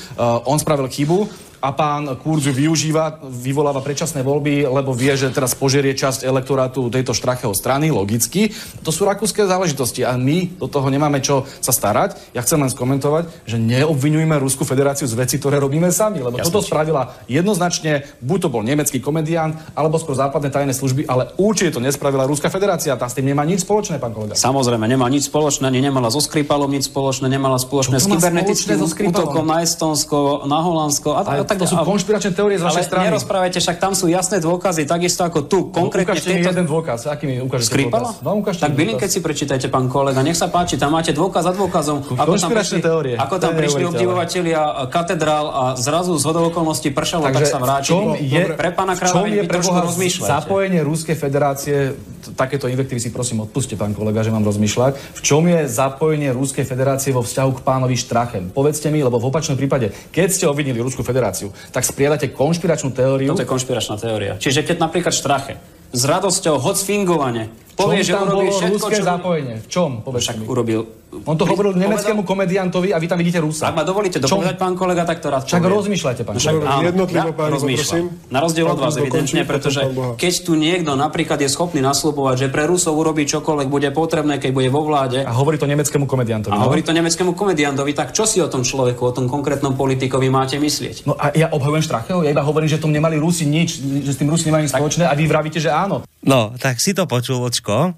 [0.45, 1.25] on spravil chybu
[1.65, 6.93] a pán Kurz ju využíva, vyvoláva predčasné voľby, lebo vie, že teraz požerie časť elektorátu
[6.93, 8.53] tejto štracheho strany, logicky.
[8.85, 12.37] To sú rakúske záležitosti a my do toho nemáme čo sa starať.
[12.37, 16.53] Ja chcem len skomentovať, že neobvinujme Rusku federáciu z veci, ktoré robíme sami, lebo Jasne.
[16.53, 21.77] toto spravila jednoznačne, buď to bol nemecký komediant, alebo skôr západné tajné služby, ale určite
[21.77, 22.95] to nespravila Ruská federácia.
[22.95, 24.35] Tá s tým nemá nič spoločné, pán kolega.
[24.35, 28.87] Samozrejme, nemá nič spoločné, ani nemala so Skripalom nič spoločné, nemala spoločné s kybernetickým so
[28.89, 32.85] útokom na Estonsko, na Holandsko a, Ale a tak to sú konšpiračné teórie z vašej
[32.91, 33.13] strany.
[33.13, 36.49] nerozprávajte, však tam sú jasné dôkazy, takisto ako tu, konkrétne v ukážte tejto...
[36.51, 36.99] jeden dôkaz.
[37.07, 38.09] Aký mi ukážete Skripala?
[38.19, 41.53] No, ukážte tak keď si prečítajte, pán kolega, nech sa páči, tam máte dôkaz za
[41.53, 42.01] dôkazom.
[42.01, 43.15] Ako tam prišli, teórie.
[43.15, 48.25] ako tam prišli obdivovatelia katedrál a zrazu z hodou okolností pršalo, tak sa vrátili.
[48.25, 50.31] je, Pre pána kráľa je pre Boha rozmýšľajte.
[50.31, 55.21] zapojenie Ruskej federácie, t- takéto invektivy si prosím odpuste, pán kolega, že mám rozmýšľať, v
[55.21, 58.49] čom je zapojenie Ruskej federácie vo vzťahu k pánovi Štrachem?
[58.49, 63.31] Povedzte mi, lebo v opačnom prípade, keď ste obvinili Ruskú federáciu, tak spriadate konšpiračnú teóriu.
[63.31, 64.35] Toto je konšpiračná teória.
[64.41, 65.61] Čiže keď napríklad Štrache
[65.95, 67.47] s radosťou, hoc fingovane,
[67.79, 69.03] povie, čom že bolo všetko, čo...
[69.05, 69.55] zapojenie?
[69.63, 70.03] V čom?
[70.03, 70.45] Povedzte Však mi.
[70.49, 70.81] urobil...
[71.23, 73.69] On to hovoril Povedal- nemeckému komediantovi a vy tam vidíte Rusa.
[73.69, 75.77] Ak ma dovolíte dopovedať, pán kolega, tak to rád Však poviem.
[75.77, 76.69] rozmýšľajte, pán No však kolega.
[76.69, 78.05] áno, Jednotlivo, ja páni, rozmýšľam.
[78.27, 82.35] Na rozdiel od Pán vás, evidentne, pretože pán keď tu niekto napríklad je schopný nasľubovať,
[82.37, 86.03] že pre Rusov urobí čokoľvek bude potrebné, keď bude vo vláde, A hovorí to nemeckému
[86.03, 86.49] komediantovi.
[86.49, 86.65] a no?
[86.65, 90.55] hovorí to nemeckému komediantovi, tak čo si o tom človeku, o tom konkrétnom politikovi máte
[90.55, 91.05] myslieť?
[91.05, 94.17] No a ja obhajujem Štracheho, ja iba hovorím, že tom nemali Rusi nič, že s
[94.17, 96.01] tým Rusi nemajú nič spoločné a vy vravíte, že áno.
[96.21, 97.93] No, tak si to počul, očko.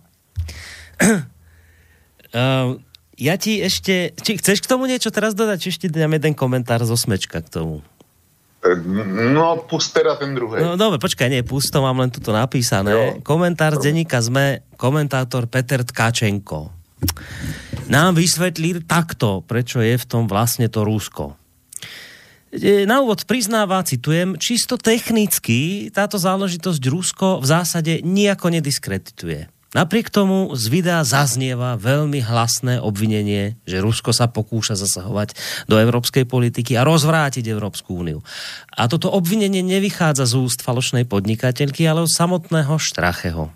[0.97, 2.75] uh,
[3.17, 4.13] ja ti ešte...
[4.13, 5.57] Či chceš k tomu niečo teraz dodať?
[5.57, 7.81] Či ešte dám jeden komentár zo Smečka k tomu?
[9.33, 10.59] No, pust teda ten druhý.
[10.59, 12.89] No dobre, počkaj, nie, pusto, mám len tuto napísané.
[12.91, 13.03] Jo.
[13.23, 16.73] Komentár z denníka sme komentátor Peter Tkačenko.
[17.87, 21.37] Nám vysvetlí takto, prečo je v tom vlastne to Rusko.
[22.51, 29.47] E, Na úvod priznáva, citujem, čisto technicky táto záležitosť Rusko v zásade nejako nediskredituje.
[29.75, 35.35] Napriek tomu z videa zaznieva veľmi hlasné obvinenie, že Rusko sa pokúša zasahovať
[35.67, 38.23] do európskej politiky a rozvrátiť Európsku úniu.
[38.71, 43.51] A toto obvinenie nevychádza z úst falošnej podnikateľky, ale od samotného Štracheho.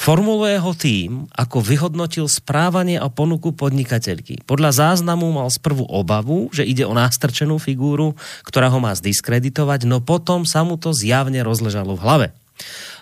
[0.00, 4.46] Formuluje ho tým, ako vyhodnotil správanie a ponuku podnikateľky.
[4.46, 10.00] Podľa záznamu mal sprvu obavu, že ide o nástrčenú figúru, ktorá ho má zdiskreditovať, no
[10.00, 12.26] potom sa mu to zjavne rozležalo v hlave.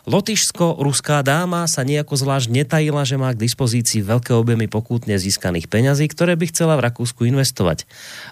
[0.09, 6.09] Lotyšsko-ruská dáma sa nejako zvlášť netajila, že má k dispozícii veľké objemy pokútne získaných peňazí,
[6.09, 7.85] ktoré by chcela v Rakúsku investovať.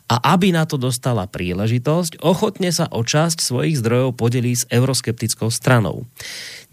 [0.09, 5.53] A aby na to dostala príležitosť, ochotne sa o časť svojich zdrojov podelí s euroskeptickou
[5.53, 6.09] stranou.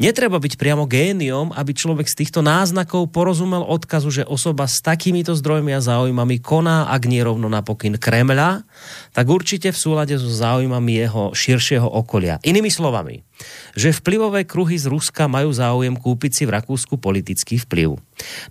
[0.01, 5.37] Netreba byť priamo géniom, aby človek z týchto náznakov porozumel odkazu, že osoba s takýmito
[5.37, 8.65] zdrojmi a záujmami koná, ak nie rovno na pokyn Kremľa,
[9.13, 12.41] tak určite v súlade so záujmami jeho širšieho okolia.
[12.41, 13.21] Inými slovami,
[13.77, 18.01] že vplyvové kruhy z Ruska majú záujem kúpiť si v Rakúsku politický vplyv.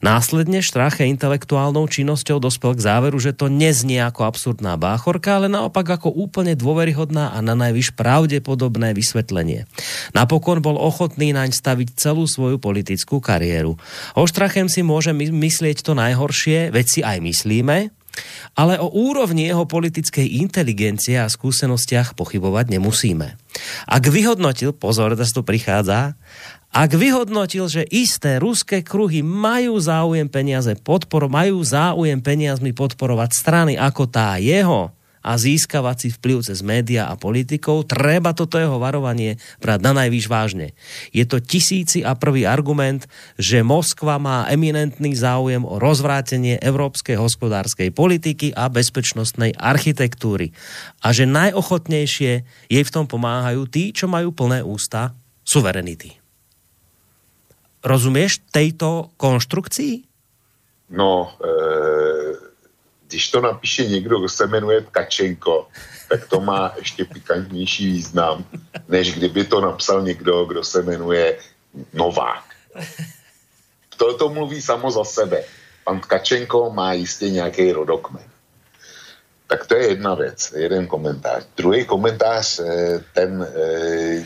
[0.01, 6.01] Následne Štrache intelektuálnou činnosťou dospel k záveru, že to neznie ako absurdná báchorka, ale naopak
[6.01, 9.66] ako úplne dôveryhodná a na najvyš pravdepodobné vysvetlenie.
[10.12, 13.78] Napokon bol ochotný naň staviť celú svoju politickú kariéru.
[14.19, 17.90] O Štrachem si môže my- myslieť to najhoršie, veď si aj myslíme,
[18.53, 23.28] ale o úrovni jeho politickej inteligencie a skúsenostiach pochybovať nemusíme.
[23.89, 26.16] Ak vyhodnotil, pozor, teraz to prichádza,
[26.73, 33.73] ak vyhodnotil, že isté ruské kruhy majú záujem peniaze podpor, majú záujem peniazmi podporovať strany
[33.77, 34.89] ako tá jeho,
[35.23, 40.27] a získavať si vplyv cez média a politikov, treba toto jeho varovanie brať na najvýš
[40.27, 40.74] vážne.
[41.15, 43.07] Je to tisíci a prvý argument,
[43.39, 50.51] že Moskva má eminentný záujem o rozvrátenie európskej hospodárskej politiky a bezpečnostnej architektúry.
[51.01, 52.32] A že najochotnejšie
[52.66, 55.15] jej v tom pomáhajú tí, čo majú plné ústa
[55.47, 56.22] suverenity.
[57.84, 60.02] Rozumieš tejto konštrukcii?
[60.90, 61.48] No, e,
[63.09, 65.68] když to napíše někdo, kdo se jmenuje Tkačenko,
[66.09, 68.44] tak to má ještě pikantnější význam,
[68.88, 71.38] než kdyby to napsal někdo, kdo se jmenuje
[71.92, 72.44] Novák.
[74.18, 75.44] To, mluví samo za sebe.
[75.84, 78.24] Pan Tkačenko má jistě nějaký rodokmen.
[79.46, 81.46] Tak to je jedna věc, jeden komentář.
[81.56, 84.24] Druhý komentář, eh, ten eh,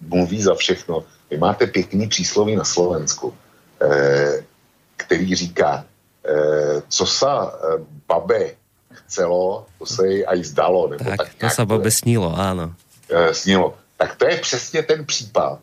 [0.00, 1.04] mluví za všechno.
[1.30, 3.34] Vy máte pěkný přísloví na Slovensku,
[3.82, 4.44] eh,
[4.96, 5.84] který říká,
[6.88, 7.52] co sa
[8.08, 8.56] babe
[8.90, 10.88] chcelo, to se jej aj zdalo.
[10.88, 12.72] Nebo tak, tak to sa babe snilo, áno.
[13.36, 13.76] Snilo.
[14.00, 15.60] Tak to je přesně ten případ.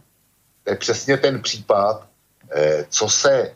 [0.63, 2.05] To je přesně ten případ,
[2.89, 3.51] co se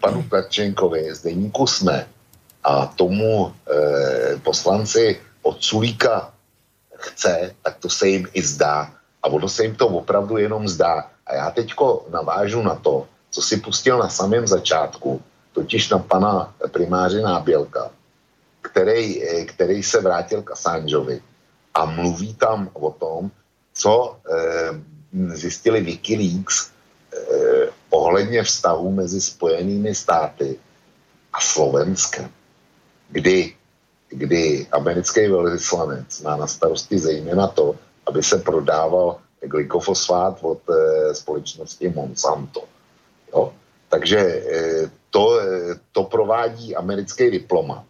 [0.00, 2.06] panu Tlačenkovi z deníku jsme
[2.64, 3.54] a tomu
[4.42, 6.30] poslanci od Sulíka
[6.96, 8.94] chce, tak to se jim i zdá.
[9.22, 11.10] A ono se jim to opravdu jenom zdá.
[11.28, 15.22] A já teďko navážu na to, co si pustil na samém začátku,
[15.52, 17.90] totiž na pana primáře Nábělka,
[18.62, 21.22] který, eh, který se vrátil k Assangeovi.
[21.74, 23.30] A mluví tam o tom,
[23.74, 24.70] co eh,
[25.34, 26.70] zjistili Wikileaks
[27.12, 30.58] eh, ohledně vztahu mezi Spojenými státy
[31.32, 32.30] a Slovenskem,
[33.08, 33.54] kdy,
[34.08, 37.76] kdy americký velvyslanec má na starosti zejména to,
[38.06, 42.64] aby se prodával glykofosfát od eh, společnosti Monsanto.
[43.32, 43.52] Jo?
[43.88, 47.84] Takže eh, to, eh, to provádí americký diplomat.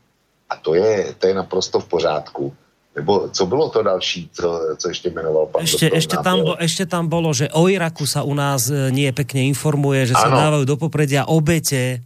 [0.48, 2.54] A to je, to je naprosto v pořádku.
[2.96, 6.82] Nebo co bylo to další, co, co ještě jmenoval pan ešte, ešte, tam, bo, ešte
[6.82, 10.34] tam bolo, že o Iraku sa u nás nie pekne informuje, že sa ano.
[10.34, 12.02] dávajú do popredia obete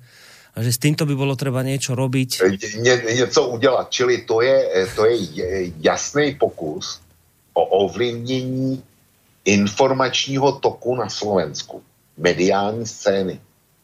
[0.53, 2.45] a že s týmto by bolo treba niečo robiť.
[2.77, 5.17] Ně, něco udělat, čili to je, to je
[5.81, 7.01] jasný pokus
[7.57, 8.83] o ovlivnění
[9.45, 11.83] informačního toku na Slovensku,
[12.17, 13.41] mediální scény.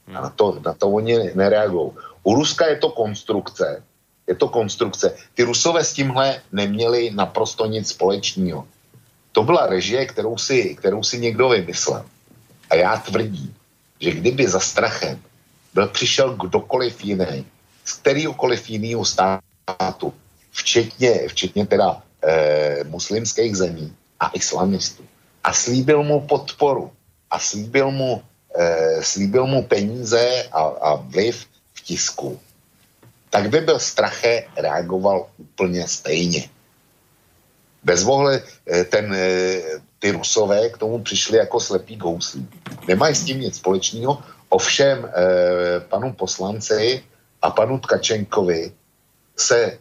[0.06, 1.90] A na to, na to oni nereagují.
[2.22, 3.82] U Ruska je to konstrukce,
[4.26, 5.16] je to konstrukce.
[5.34, 8.66] Ty Rusové s tímhle neměli naprosto nic společného.
[9.32, 12.04] To byla režie, kterou si, kterou si někdo vymyslel.
[12.70, 13.54] A já tvrdím,
[14.00, 15.20] že kdyby za strachem
[15.74, 17.46] byl přišel kdokoliv jiný,
[17.84, 20.12] z kterýhokoliv jiného státu,
[20.50, 25.04] včetně, včetně teda e, muslimských zemí a islamistů,
[25.48, 26.92] a slíbil mu podporu
[27.30, 28.20] a slíbil mu,
[28.52, 32.40] e, slíbil mu peníze a, a vliv v tisku,
[33.30, 36.48] tak by byl Strache reagoval úplně stejně.
[37.82, 42.48] Bez vohle eh, ten, eh, ty rusové k tomu přišli jako slepý gouslí.
[42.88, 47.04] Nemají s tím nic společného, ovšem eh, panu poslanci
[47.42, 48.72] a panu Tkačenkovi
[49.36, 49.78] se,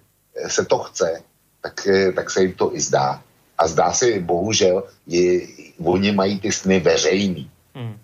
[0.47, 1.21] se to chce,
[1.61, 3.23] tak, tak se jim to i zdá.
[3.57, 5.47] A zdá se, bohužel, je,
[5.81, 7.49] oni mají ty sny veřejný.
[7.73, 7.97] Hmm.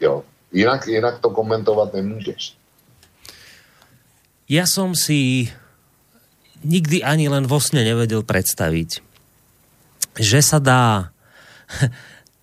[0.00, 0.24] Jo.
[0.52, 2.58] Jinak, jinak to komentovat nemůžeš
[4.48, 5.52] ja som si
[6.64, 9.04] nikdy ani len vo sne nevedel predstaviť,
[10.18, 11.12] že sa dá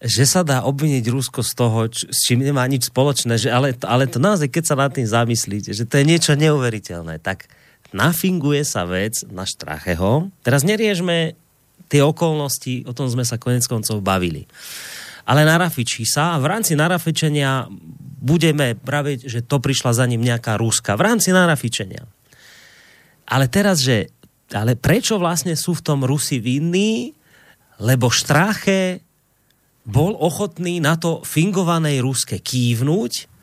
[0.05, 3.73] že sa dá obviniť Rusko z toho, č- s čím nemá nič spoločné, že ale,
[3.81, 7.49] ale to naozaj, keď sa nad tým zamyslíte, že to je niečo neuveriteľné, tak
[7.89, 10.29] nafinguje sa vec na Štracheho.
[10.45, 11.33] Teraz neriežme
[11.89, 14.45] tie okolnosti, o tom sme sa konec koncov bavili.
[15.25, 17.65] Ale narafičí sa a v rámci narafičenia
[18.21, 22.05] budeme praviť, že to prišla za ním nejaká Ruska v rámci narafičenia.
[23.25, 24.13] Ale teraz, že
[24.53, 27.17] ale prečo vlastne sú v tom Rusi vinní?
[27.81, 29.01] Lebo Štráche
[29.85, 33.34] bol ochotný na to fingovanej Ruske kývnuť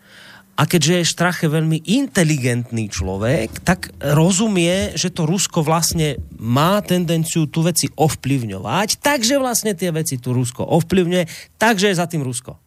[0.53, 7.49] a keďže je Štrache veľmi inteligentný človek, tak rozumie, že to Rusko vlastne má tendenciu
[7.49, 12.61] tu veci ovplyvňovať, takže vlastne tie veci tu Rusko ovplyvňuje, takže je za tým Rusko.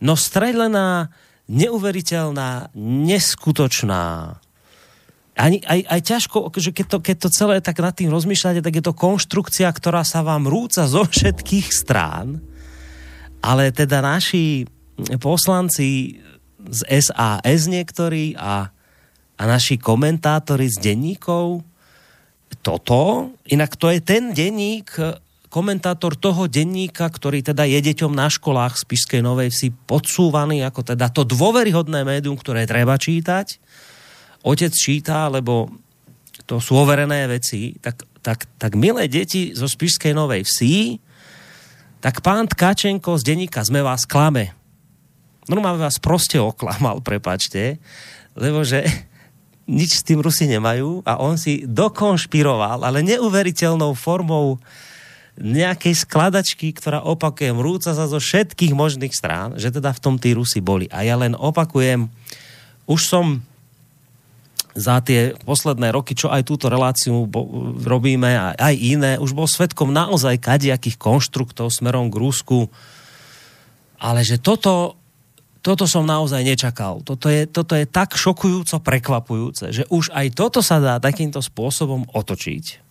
[0.00, 1.12] No strelená
[1.52, 4.40] neuveriteľná, neskutočná.
[5.36, 8.72] Ani, aj, aj ťažko, že keď to, keď to celé tak nad tým rozmýšľate, tak
[8.72, 12.40] je to konštrukcia, ktorá sa vám rúca zo všetkých strán,
[13.44, 14.64] ale teda naši
[15.20, 16.20] poslanci
[16.68, 18.70] z SAS niektorí a,
[19.38, 21.64] a naši komentátori z denníkov
[22.62, 24.94] toto, inak to je ten denník,
[25.50, 30.94] komentátor toho denníka, ktorý teda je deťom na školách z Pišskej Novej Vsi podsúvaný ako
[30.94, 33.58] teda to dôveryhodné médium, ktoré treba čítať.
[34.46, 35.72] Otec číta, lebo
[36.46, 41.02] to sú overené veci, tak tak, tak milé deti zo Spišskej Novej Vsi,
[41.98, 44.54] tak pán Tkačenko z denníka sme vás klame.
[45.50, 47.82] Normálne vás proste oklamal, prepačte,
[48.38, 48.86] lebo že
[49.66, 54.58] nič s tým Rusi nemajú a on si dokonšpiroval, ale neuveriteľnou formou
[55.38, 60.36] nejakej skladačky, ktorá opakujem, rúca sa zo všetkých možných strán, že teda v tom tí
[60.36, 60.92] Rusi boli.
[60.92, 62.12] A ja len opakujem,
[62.84, 63.40] už som
[64.72, 67.44] za tie posledné roky, čo aj túto reláciu bo,
[67.80, 72.58] robíme, a aj iné, už bol svetkom naozaj kadiakých konštruktov smerom k Rusku.
[74.00, 75.00] Ale že toto,
[75.62, 77.06] toto som naozaj nečakal.
[77.06, 82.10] Toto je, toto je tak šokujúco prekvapujúce, že už aj toto sa dá takýmto spôsobom
[82.10, 82.82] otočiť.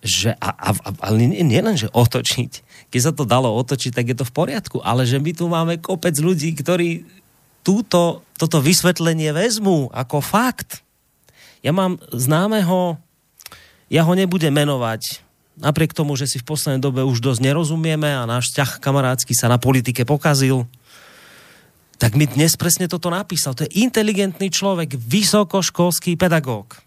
[0.00, 2.52] Že, a, a, a, ale nie, nie len, že otočiť.
[2.88, 4.78] Keď sa to dalo otočiť, tak je to v poriadku.
[4.80, 7.04] Ale že my tu máme kopec ľudí, ktorí
[7.66, 10.86] túto, toto vysvetlenie vezmu ako fakt.
[11.60, 12.96] Ja mám známeho,
[13.92, 15.20] ja ho nebudem menovať,
[15.60, 19.52] napriek tomu, že si v poslednej dobe už dosť nerozumieme a náš vzťah kamarátsky sa
[19.52, 20.64] na politike pokazil,
[22.00, 23.52] tak mi dnes presne toto napísal.
[23.52, 26.80] To je inteligentný človek, vysokoškolský pedagóg.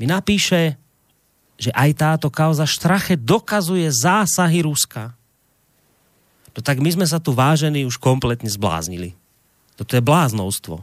[0.00, 0.80] Mi napíše,
[1.60, 5.12] že aj táto kauza Štrache dokazuje zásahy Ruska.
[6.56, 9.12] No tak my sme sa tu vážení už kompletne zbláznili.
[9.76, 10.80] Toto je bláznovstvo.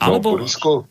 [0.00, 0.40] Alebo,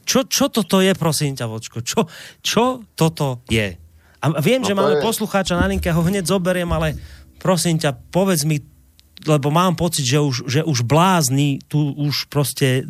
[0.05, 1.81] čo, čo toto je, prosím ťa, Vočko?
[1.81, 2.05] Čo,
[2.41, 3.77] čo toto je?
[4.21, 5.05] A viem, no že máme je...
[5.05, 6.93] poslucháča na linke, ho hneď zoberiem, ale
[7.41, 8.61] prosím ťa, povedz mi,
[9.27, 12.87] lebo mám pocit, že už, že už blázni, tu už proste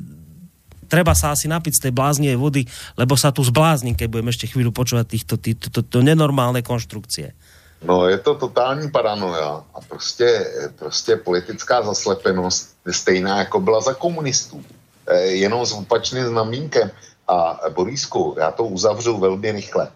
[0.89, 2.65] treba sa asi napiť z tej bláznie vody,
[2.97, 7.38] lebo sa tu zblázním, keď budeme ešte chvíľu počúvať týchto, týchto, týchto, nenormálne konštrukcie.
[7.80, 10.45] No, je to totální paranoja a prostě,
[10.80, 14.65] prostě politická zaslepenost je stejná, jako byla za komunistů.
[15.07, 16.91] E, jenom s opačným znamínkem.
[17.27, 19.91] A Borisku, já to uzavřu velmi rychle,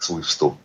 [0.00, 0.58] svůj vstup.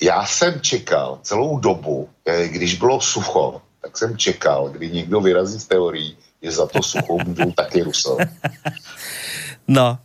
[0.00, 5.60] Já jsem čekal celou dobu, e, když bylo sucho, tak jsem čekal, kdy někdo vyrazí
[5.60, 8.24] z teorií, že za to sucho můžou taky Rusové.
[9.68, 9.98] No,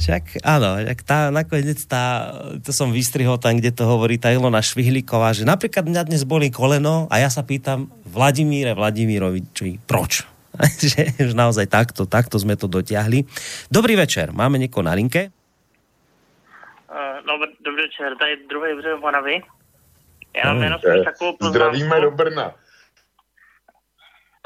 [0.00, 2.32] však áno, tak tá, nakoniec tá,
[2.62, 6.48] to som vystrihol tam, kde to hovorí tá Ilona Švihlíková, že napríklad mňa dnes boli
[6.48, 10.24] koleno a ja sa pýtam Vladimíre Vladimiroviči, proč?
[10.92, 13.26] že už naozaj takto, takto sme to dotiahli.
[13.68, 15.34] Dobrý večer, máme niekoho na linke?
[16.88, 19.42] Uh, no, dobrý večer, tady druhý břeh Moravy.
[20.36, 21.52] Já mám jenom takovou poznámku.
[21.52, 22.54] Zdravíme do Brna.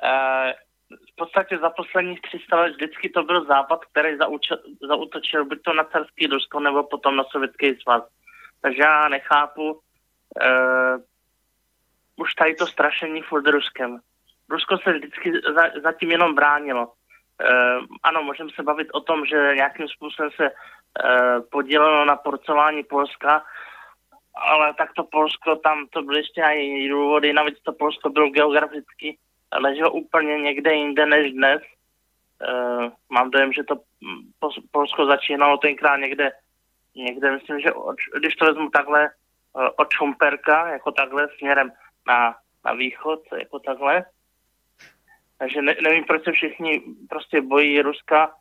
[0.03, 0.53] Uh,
[1.13, 4.59] v podstatě za posledních 300 let vždycky to byl západ, který zaučil,
[4.89, 8.03] zautočil buď to na carský Rusko, nebo potom na sovětský svaz.
[8.61, 11.03] Takže já nechápu uh,
[12.17, 13.99] už tady to strašení furt Ruskem.
[14.51, 16.87] Rusko se vždycky za, zatím jenom bránilo.
[16.87, 22.83] Uh, ano, můžeme se bavit o tom, že nějakým způsobem se uh, podílelo na porcování
[22.85, 23.45] Polska,
[24.35, 29.19] ale tak to Polsko, tam to byly ještě i důvody, navíc to Polsko bylo geograficky
[29.59, 31.63] ležel úplně někde jinde než dnes.
[31.63, 33.75] Uh, mám dojem, že to
[34.71, 36.33] Polsko začínalo tenkrát někde,
[36.95, 39.11] někde myslím, že od, když to vezmu takhle
[39.53, 41.73] uh, od Šumperka, jako takhle směrem
[42.07, 42.35] na,
[42.65, 44.05] na východ, jako takhle.
[45.39, 48.35] Takže ne, nevím, proč se všichni prostě bojí Ruska.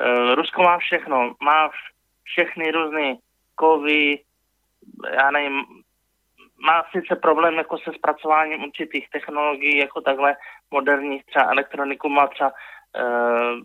[0.00, 1.70] Uh, Rusko má všechno, má
[2.24, 3.14] všechny různé
[3.54, 4.20] kovy,
[5.12, 5.64] já nevím,
[6.58, 10.36] má sice problém jako se zpracováním určitých technologií, jako takhle
[10.70, 12.52] moderních, třeba elektroniku má třeba
[13.00, 13.60] uh,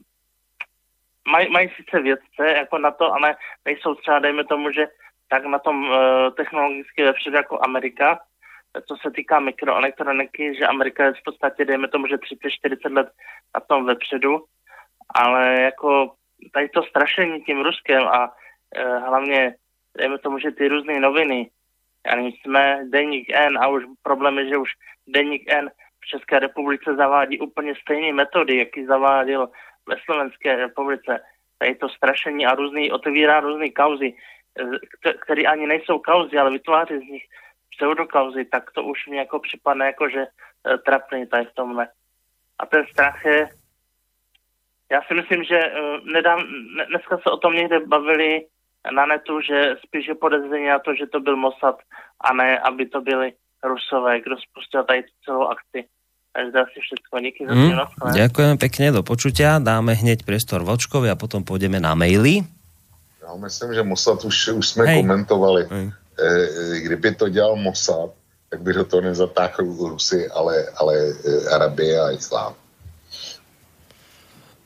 [1.27, 4.87] mají, mají sice vědce jako na to, ale nejsou třeba, dejme tomu, že
[5.29, 5.97] tak na tom uh,
[6.35, 8.19] technologicky vepředu jako Amerika,
[8.87, 13.11] co se týká mikroelektroniky, že Amerika je v podstatě, dejme tomu, že 30-40 let
[13.55, 14.45] na tom vepředu,
[15.15, 16.13] ale jako
[16.53, 19.55] tady to strašení tím Ruskem a uh, hlavně,
[19.97, 21.49] dejme tomu, že ty různé noviny,
[22.09, 24.69] ani jsme Deník N a už problém je, že už
[25.07, 25.69] Deník N
[26.01, 29.49] v České republice zavádí úplně stejné metody, jaký zaváděl
[29.87, 31.19] ve Slovenské republice.
[31.57, 34.13] Tady to strašení a různý, otevírá různé kauzy,
[35.21, 37.23] které ani nejsou kauzy, ale vytváří z nich
[37.77, 41.87] pseudokauzy, tak to už mi jako připadne jako, že e, trapný tady v tomhle.
[42.59, 43.49] A ten strach je,
[44.91, 45.71] já si myslím, že e,
[46.03, 46.43] nedám,
[46.87, 48.45] dneska se o tom někde bavili
[48.91, 51.79] na netu, že spíš je podezření na to, že to byl Mossad
[52.21, 53.33] a ne, aby to byli
[53.63, 55.87] Rusové, kdo spustil tady celou akci.
[56.33, 57.19] Takže asi všetko.
[57.19, 57.71] Díky za mm,
[58.13, 59.61] Ďakujem pekne, do počutia.
[59.61, 62.41] Dáme hneď priestor Vočkovi a potom pôjdeme na maily.
[63.21, 65.01] Já myslím, že Mossad už, už jsme Hej.
[65.01, 65.61] komentovali.
[65.69, 65.85] Hej.
[66.19, 68.09] E, kdyby to dělal Mossad,
[68.49, 72.53] tak by do toho nezatáhl Rusy, ale, ale e, Arabie a Islám.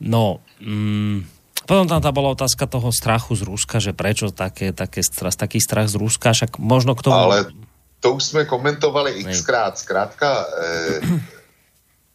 [0.00, 1.24] No, mm,
[1.68, 5.04] Potom tam tá bola otázka toho strachu z Ruska, že prečo také, také,
[5.36, 7.20] taký strach z Ruska, však možno k tomu...
[7.28, 7.52] Ale
[8.00, 9.76] to už jsme komentovali xkrát.
[9.78, 11.00] Zkrátka, eh,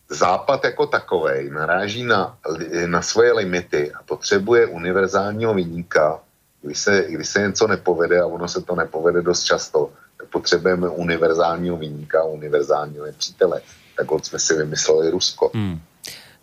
[0.09, 2.38] Západ jako takovej naráží na,
[2.85, 6.19] na svoje limity a potřebuje univerzálního vyníka.
[6.61, 10.89] Když se, když se něco nepovede a ono se to nepovede dost často, tak potřebujeme
[10.89, 13.61] univerzálního vyníka, univerzálního nepřítele.
[13.97, 15.51] Tak od jsme si vymysleli Rusko.
[15.53, 15.81] Hmm.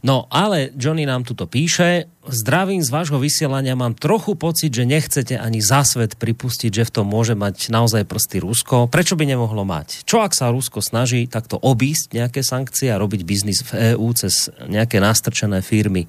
[0.00, 5.36] No ale Johnny nám tuto píše, zdravím z vášho vysielania, mám trochu pocit, že nechcete
[5.36, 8.88] ani za svet pripustiť, že v tom môže mať naozaj prsty Rusko.
[8.88, 10.08] Prečo by nemohlo mať?
[10.08, 14.48] Čo ak sa Rusko snaží takto obísť nejaké sankcie a robiť biznis v EÚ cez
[14.64, 16.08] nejaké nastrčené firmy?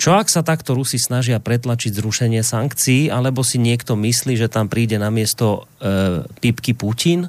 [0.00, 4.72] Čo ak sa takto Rusi snažia pretlačiť zrušenie sankcií, alebo si niekto myslí, že tam
[4.72, 7.28] príde na miesto e, Pipky Putin?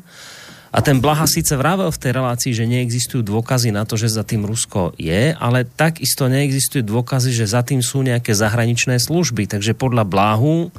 [0.70, 4.22] A ten Blaha síce vravel v tej relácii, že neexistujú dôkazy na to, že za
[4.22, 9.50] tým Rusko je, ale takisto neexistujú dôkazy, že za tým sú nejaké zahraničné služby.
[9.50, 10.70] Takže podľa Blahu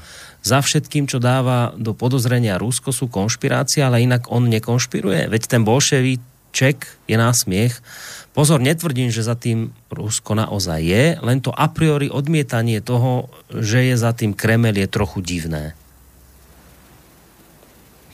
[0.47, 5.27] za všetkým, čo dáva do podozrenia Rusko, sú konšpirácie, ale inak on nekonšpiruje.
[5.27, 7.83] Veď ten bolševiček je násmiech.
[8.31, 13.91] Pozor, netvrdím, že za tým Rusko naozaj je, len to a priori odmietanie toho, že
[13.91, 15.75] je za tým Kremel je trochu divné.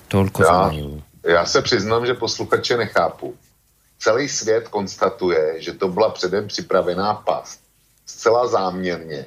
[0.08, 0.72] Toľko ja,
[1.26, 3.36] já se přiznám, že posluchače nechápu.
[3.98, 7.60] Celý svět konstatuje, že to byla předem připravená past.
[8.06, 9.26] Zcela záměrně,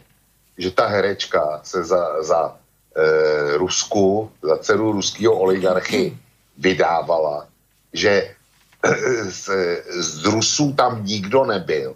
[0.57, 2.55] že ta herečka se za, za
[2.95, 6.17] e, Rusku, za dceru ruského oligarchy
[6.57, 7.47] vydávala,
[7.93, 8.95] že e,
[9.31, 9.49] z,
[9.99, 11.95] z Rusů tam nikdo nebyl.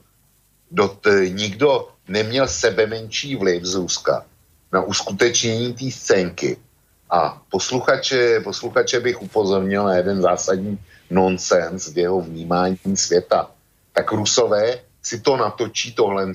[0.72, 4.26] Dot, nikdo neměl sebe menší vliv z Ruska
[4.72, 6.58] na uskutečnění té scénky
[7.14, 10.80] a posluchače, posluchače bych upozornil na jeden zásadní
[11.10, 13.52] nonsens v jeho vnímání světa.
[13.94, 16.34] Tak Rusové si to natočí tohle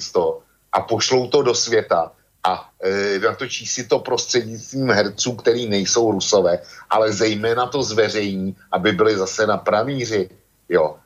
[0.72, 2.12] a pošlou to do světa
[2.44, 6.58] a e, natočí si to prostřednictvím herců, který nejsou Rusové,
[6.90, 10.30] ale zejména to zveřejní, aby byli zase na pramíři.
[10.68, 10.96] Jo.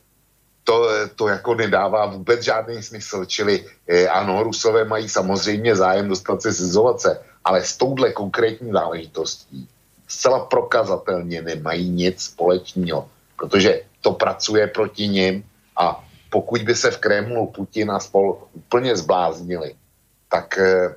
[0.65, 6.43] To, to jako nedává vůbec žádný smysl, čili e, ano, Rusové mají samozřejmě zájem dostat
[6.43, 9.69] se z izolace, ale s touhle konkrétní záležitostí
[10.09, 15.44] zcela prokazatelně nemají nic společného, protože to pracuje proti nim
[15.77, 19.74] a pokud by se v Kremlu Putin a spol úplně zbláznili,
[20.28, 20.97] tak, eh,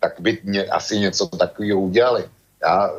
[0.00, 2.24] tak by mě asi něco takového udělali.
[2.62, 2.94] Já eh,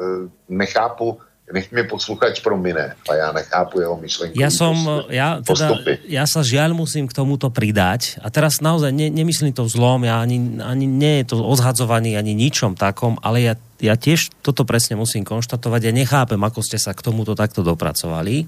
[0.49, 1.19] nechápu,
[1.49, 4.37] nech mi posluchač promine, a ja nechápu jeho myšlenku.
[4.37, 4.77] Ja som,
[5.09, 9.65] ja, teda, ja sa žiaľ musím k tomuto pridať a teraz naozaj ne, nemyslím to
[9.65, 14.29] zlom, ja ani, ani nie je to odhadzovaný ani ničom takom, ale ja, ja tiež
[14.45, 15.89] toto presne musím konštatovať.
[15.89, 18.45] Ja nechápem, ako ste sa k tomuto takto dopracovali,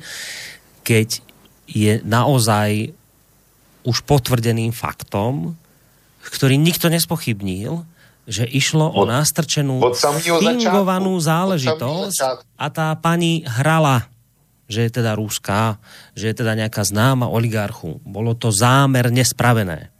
[0.86, 1.26] keď
[1.66, 2.94] je naozaj
[3.82, 5.58] už potvrdeným faktom,
[6.22, 7.82] ktorý nikto nespochybnil,
[8.30, 9.82] že išlo o nástrčenú
[10.40, 14.12] fingovanú záležitosť a tá pani hrala
[14.72, 15.76] že je teda rúská,
[16.16, 18.00] že je teda nejaká známa oligarchu.
[18.08, 19.92] Bolo to zámerne spravené.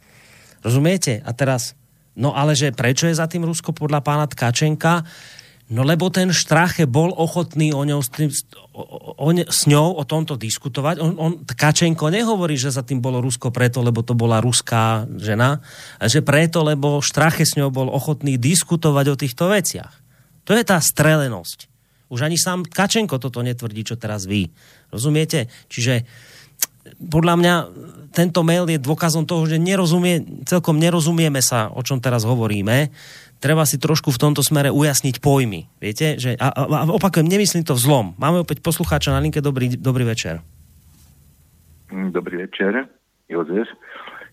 [0.64, 1.20] Rozumiete?
[1.28, 1.76] A teraz,
[2.16, 5.04] no ale že prečo je za tým Rusko podľa pána Tkačenka?
[5.72, 8.28] No lebo ten Štrache bol ochotný o ňou, s, tým,
[8.76, 8.82] o,
[9.16, 11.00] o, s ňou o tomto diskutovať.
[11.00, 15.64] On, on, Kačenko nehovorí, že za tým bolo Rusko preto, lebo to bola ruská žena,
[15.96, 19.92] že preto, lebo Štrache s ňou bol ochotný diskutovať o týchto veciach.
[20.44, 21.72] To je tá strelenosť.
[22.12, 24.52] Už ani sám Kačenko toto netvrdí, čo teraz vy.
[24.92, 25.48] Rozumiete?
[25.72, 26.04] Čiže
[27.00, 27.54] podľa mňa
[28.12, 32.92] tento mail je dôkazom toho, že nerozumie, celkom nerozumieme sa, o čom teraz hovoríme
[33.42, 35.66] treba si trošku v tomto smere ujasniť pojmy.
[35.82, 36.14] Viete?
[36.14, 38.14] Že, a, a, a opakujem, nemyslím to vzlom.
[38.22, 39.42] Máme opäť poslucháča na linke.
[39.42, 40.38] Dobrý, dobrý večer.
[41.90, 42.86] Mm, dobrý večer,
[43.26, 43.66] Jozef.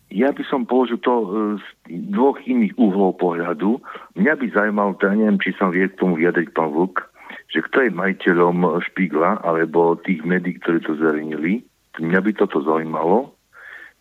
[0.09, 1.25] Ja by som položil to e,
[1.57, 1.65] z
[2.13, 3.81] dvoch iných uhlov pohľadu.
[4.17, 7.05] Mňa by zaujímalo, to ja neviem, či som vie k tomu vyjadriť pán Vlk,
[7.49, 11.65] že kto je majiteľom Špigla alebo tých médií, ktorí to zverejnili.
[12.01, 13.37] Mňa by toto zaujímalo.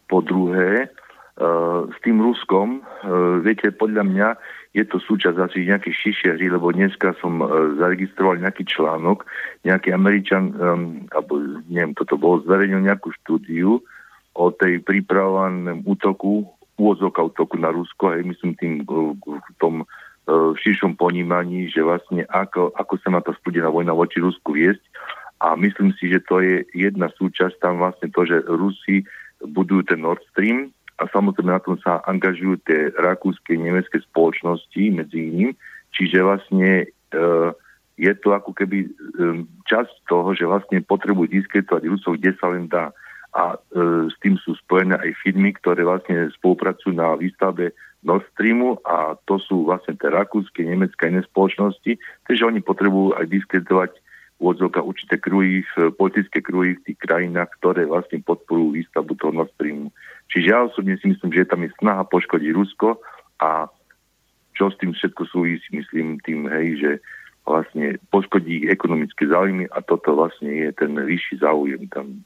[0.09, 4.29] Po druhé, uh, s tým Ruskom, uh, viete, podľa mňa
[4.77, 9.25] je to súčasť asi širšej hry, lebo dneska som uh, zaregistroval nejaký článok,
[9.65, 10.83] nejaký Američan, um,
[11.13, 13.81] alebo neviem, toto bolo, zverejnil nejakú štúdiu
[14.39, 16.47] o tej pripravovaném útoku,
[16.79, 19.83] úvodzovka útoku na Rusko, aj myslím tým v tom
[20.29, 24.85] v širšom ponímaní, že vlastne ako, ako sa má tá studená vojna voči Rusku viesť.
[25.41, 29.09] A myslím si, že to je jedna súčasť tam vlastne to, že Rusi
[29.41, 35.31] budujú ten Nord Stream, a samozrejme na tom sa angažujú tie rakúske, nemecké spoločnosti medzi
[35.31, 35.51] iným.
[35.95, 36.87] Čiže vlastne e,
[37.99, 38.89] je to ako keby e,
[39.71, 42.91] časť toho, že vlastne potrebujú disketovať Rusov, kde sa len dá.
[43.31, 43.59] A e,
[44.11, 47.71] s tým sú spojené aj firmy, ktoré vlastne spolupracujú na výstavbe
[48.03, 51.99] Nord Streamu a to sú vlastne tie rakúske, nemecké a iné spoločnosti,
[52.31, 53.91] takže oni potrebujú aj diskreditovať
[54.39, 55.67] úvodzovka určité kruhy,
[55.99, 59.91] politické kruhy v tých krajinách, ktoré vlastne podporujú výstavbu toho Nord Streamu.
[60.31, 63.03] Čiže ja osobne si myslím, že tam je snaha poškodiť Rusko
[63.43, 63.67] a
[64.55, 66.91] čo s tým všetko súvisí, myslím tým, hej, že
[67.47, 72.23] vlastne poškodí ekonomické záujmy a toto vlastne je ten vyšší záujem tam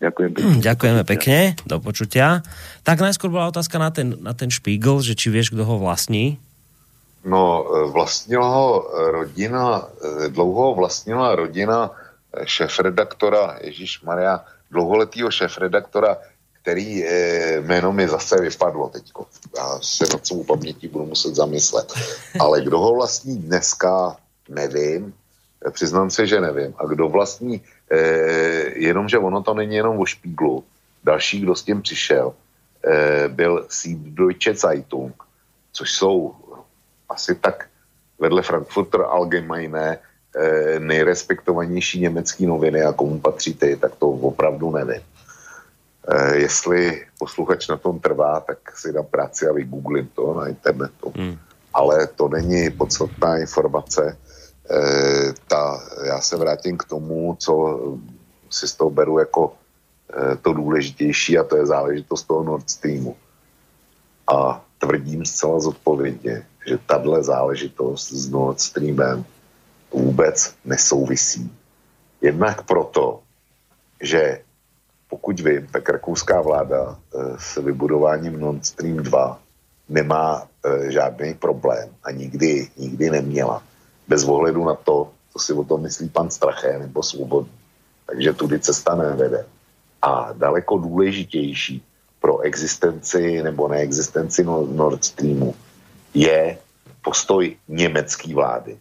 [0.00, 0.48] Ďakujem pekne.
[0.56, 2.40] Hm, ďakujeme pekne, do počutia.
[2.88, 6.40] Tak najskôr bola otázka na ten, na ten špígl, že či vieš, kto ho vlastní?
[7.24, 9.88] No, vlastnila ho rodina,
[10.28, 11.90] dlouho vlastnila rodina
[12.44, 16.16] šéf-redaktora Ježíš Maria, dlouholetýho šéf-redaktora,
[16.62, 19.26] který e, jméno mi zase vypadlo teďko.
[19.56, 21.92] Já se na svou paměti budu muset zamyslet.
[22.40, 24.16] Ale kdo ho vlastní dneska,
[24.48, 25.14] nevím.
[25.70, 26.74] Přiznám se, že nevím.
[26.78, 30.64] A kdo vlastní Eh, jenomže ono to není jenom o špíglu.
[31.04, 32.34] Další, kdo s tím přišel,
[32.86, 35.14] eh, byl Süddeutsche Zeitung,
[35.72, 36.34] což jsou
[37.10, 37.66] asi tak
[38.18, 45.02] vedle Frankfurter Allgemeine eh, nejrespektovanější německé noviny a komu patří ty, tak to opravdu nevím.
[46.08, 51.12] Eh, jestli posluchač na tom trvá, tak si dám práci a vygooglím to na internetu.
[51.16, 51.38] Hmm.
[51.74, 54.18] Ale to není podstatná informace.
[54.70, 57.80] Eh, ta, já se vrátím k tomu, co
[58.50, 59.52] si z toho beru jako
[60.42, 63.16] to důležitější a to je záležitost toho Nord Streamu.
[64.26, 69.24] A tvrdím zcela zodpovědně, že tahle záležitost s Nord Streamem
[69.92, 71.52] vůbec nesouvisí.
[72.20, 73.20] Jednak proto,
[74.02, 74.40] že
[75.10, 79.40] pokud vím, tak rakouská vláda eh, s vybudováním Nord Stream 2
[79.88, 80.46] nemá
[80.88, 83.62] žádný problém a nikdy, nikdy neměla
[84.08, 87.52] bez ohledu na to, co si o tom myslí pan Straché nebo Svobodný.
[88.06, 89.46] Takže tudy cesta nevede.
[90.02, 91.82] A daleko důležitější
[92.20, 95.54] pro existenci nebo neexistenci Nord Streamu
[96.14, 96.58] je
[97.02, 98.78] postoj německé vlády.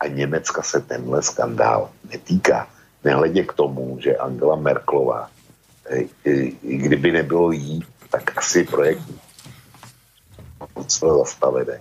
[0.00, 2.68] A Německa se tenhle skandál netýká.
[3.04, 5.30] Nehledě k tomu, že Angela Merklová,
[6.62, 9.02] kdyby nebylo jí, tak asi projekt
[10.88, 11.80] zastavený.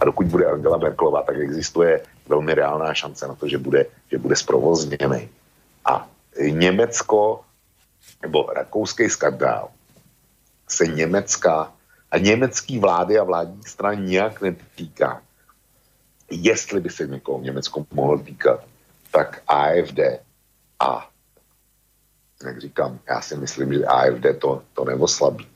[0.00, 4.18] A dokud bude Angela Merklová, tak existuje velmi reálná šance na to, že bude, že
[4.18, 5.28] bude zprovozněný.
[5.84, 6.08] A
[6.50, 7.40] Německo,
[8.22, 9.68] nebo rakouský skandál,
[10.68, 11.72] se Německa
[12.16, 15.20] a německý vlády a vládní strany nijak netýká.
[16.32, 18.64] Jestli by se někoho v Německu mohl týkat,
[19.12, 20.24] tak AFD
[20.80, 21.08] a
[22.44, 25.46] jak říkám, já si myslím, že AFD to, to neoslabí.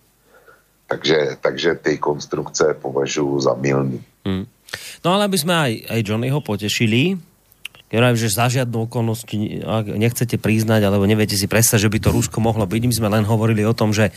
[0.86, 4.04] Takže, takže ty konstrukce považuji za milný.
[4.24, 4.44] Hmm.
[5.00, 7.16] No ale aby sme aj, aj Johnnyho potešili,
[7.88, 9.24] ja že za žiadnu okolnosť,
[9.96, 13.24] nechcete priznať, alebo neviete si predstaviť, že by to Rusko mohlo byť, my sme len
[13.24, 14.12] hovorili o tom, že e,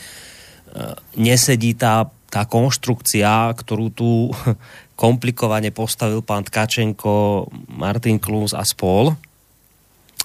[1.18, 4.34] nesedí tá, tá konštrukcia, ktorú tu
[5.02, 9.14] komplikovane postavil pán Tkačenko, Martin Klus a spol.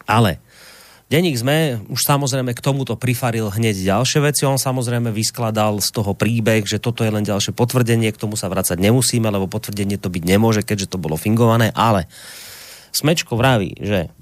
[0.09, 0.41] Ale
[1.09, 4.45] Deník sme už samozrejme k tomuto prifaril hneď ďalšie veci.
[4.45, 8.45] On samozrejme vyskladal z toho príbeh, že toto je len ďalšie potvrdenie, k tomu sa
[8.45, 12.05] vrácať nemusíme, lebo potvrdenie to byť nemôže, keďže to bolo fingované, ale
[12.93, 14.13] Smečko vraví, že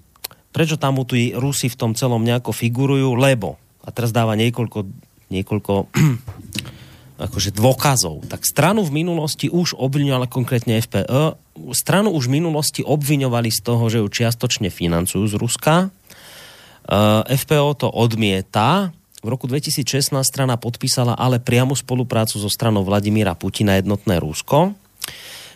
[0.56, 4.88] prečo tam tu Rusi v tom celom nejako figurujú, lebo, a teraz dáva niekoľko,
[5.28, 5.74] niekoľko
[7.18, 11.38] akože dôkazov, tak stranu v minulosti už obviňovali konkrétne FPE,
[11.74, 15.76] stranu už v minulosti obviňovali z toho, že ju čiastočne financujú z Ruska,
[16.88, 18.96] Eh, FPO to odmieta.
[19.20, 24.72] V roku 2016 strana podpísala ale priamu spoluprácu so stranou Vladimíra Putina jednotné Rusko.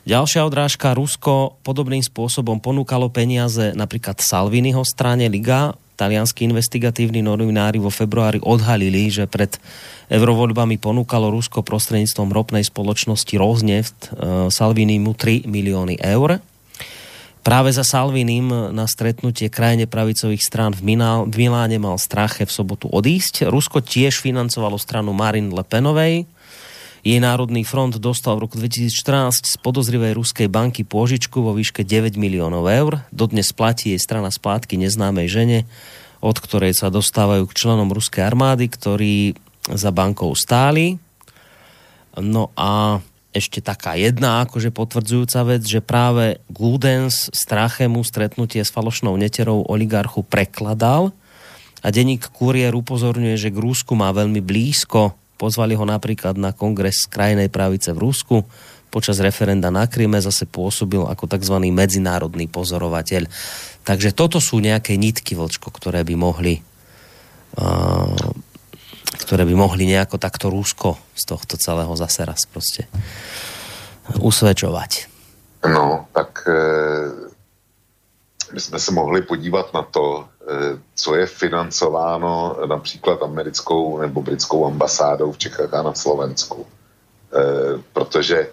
[0.04, 5.78] Ďalšia odrážka, Rusko podobným spôsobom ponúkalo peniaze napríklad Salviniho strane Liga.
[6.02, 9.62] Talianskí investigatívni novinári vo februári odhalili, že pred
[10.10, 16.42] eurovoľbami ponúkalo Rusko prostredníctvom ropnej spoločnosti Rosneft e, Salvinimu 3 milióny eur.
[17.46, 22.54] Práve za Salvinim na stretnutie krajine pravicových strán v, Minál, v Miláne mal Strache v
[22.54, 23.50] sobotu odísť.
[23.50, 26.26] Rusko tiež financovalo stranu Marin Le Penovej.
[27.02, 32.14] Jej Národný front dostal v roku 2014 z podozrivej ruskej banky pôžičku vo výške 9
[32.14, 33.02] miliónov eur.
[33.10, 35.60] Dodnes platí jej strana splátky neznámej žene,
[36.22, 39.34] od ktorej sa dostávajú k členom ruskej armády, ktorí
[39.66, 41.02] za bankou stáli.
[42.22, 43.02] No a
[43.34, 50.22] ešte taká jedna akože potvrdzujúca vec, že práve Gudens Strachemu stretnutie s falošnou neterou oligarchu
[50.22, 51.10] prekladal
[51.82, 55.18] a denník Kurier upozorňuje, že k Rúsku má veľmi blízko.
[55.42, 58.46] Pozvali ho napríklad na kongres krajnej pravice v Rúsku.
[58.94, 61.58] Počas referenda na Kryme zase pôsobil ako tzv.
[61.74, 63.26] medzinárodný pozorovateľ.
[63.82, 66.62] Takže toto sú nejaké nitky, Vlčko, ktoré by mohli
[67.58, 68.30] uh,
[69.18, 72.88] ktoré by mohli nejako takto rúsko z tohto celého zase raz proste
[74.20, 75.12] usvedčovať.
[75.68, 76.62] No, tak e,
[78.54, 80.28] my jsme se mohli podívat na to,
[80.96, 86.66] co je financováno například americkou nebo britskou ambasádou v Čechách a na Slovensku.
[86.66, 88.48] E, protože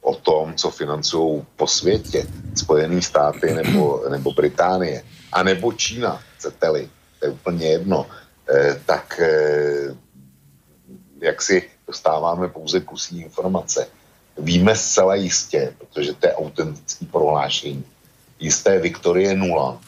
[0.00, 5.02] o tom, co financují po světě, Spojené státy nebo, nebo Británie,
[5.32, 8.06] a nebo Čína, chcete-li, to je úplně jedno,
[8.48, 9.20] eh, tak
[11.20, 13.88] jak si dostáváme pouze kusí informace.
[14.38, 17.84] Víme zcela jistě, protože to je autentický prohlášení,
[18.40, 19.78] jisté Viktorie Nula,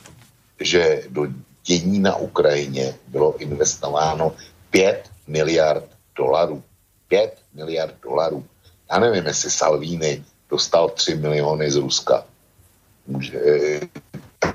[0.65, 1.27] že do
[1.65, 4.33] dění na Ukrajině bylo investováno
[4.71, 5.85] 5 miliard
[6.17, 6.63] dolarů.
[7.09, 8.45] 5 miliard dolarů.
[8.93, 12.25] Já nevím, jestli Salvini dostal 3 miliony z Ruska.
[13.07, 13.81] Může, eh,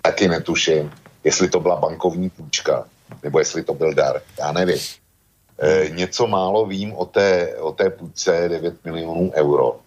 [0.01, 0.91] taky netuším,
[1.23, 2.85] jestli to byla bankovní půjčka,
[3.23, 4.21] nebo jestli to byl dar.
[4.39, 4.79] Já nevím.
[5.59, 9.79] E, něco málo vím o té, o té půjčce 9 milionů euro,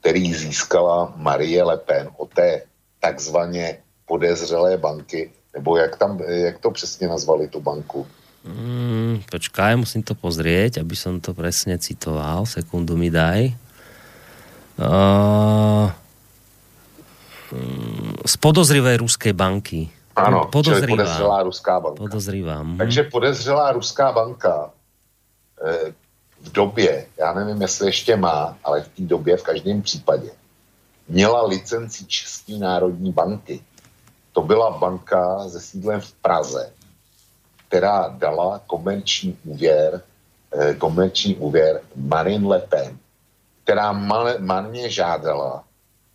[0.00, 2.62] který získala Marie Le Pen o té
[3.00, 8.06] takzvaně podezřelé banky, nebo jak, tam, jak to přesně nazvali tu banku?
[8.44, 12.42] Mm, počkaj, musím to pozrieť, aby som to presne citoval.
[12.42, 13.54] Sekundu mi daj.
[14.82, 15.94] Uh,
[18.26, 19.92] z podozrivej ruskej banky.
[20.16, 20.86] Ano, podozrivá.
[20.86, 21.98] čili podezřelá ruská banka.
[22.02, 22.68] Podozrivám.
[22.76, 24.70] Takže podezřelá ruská banka
[25.64, 25.92] eh,
[26.40, 30.30] v době, já nevím, jestli ještě má, ale v té době v každém případě,
[31.08, 33.60] měla licenci České národní banky.
[34.32, 36.72] To byla banka se sídlem v Praze,
[37.68, 40.02] která dala komerční úvěr,
[40.52, 42.98] eh, komerční úvěr Marine Le Pen,
[43.64, 43.92] která
[44.38, 45.64] marně žádala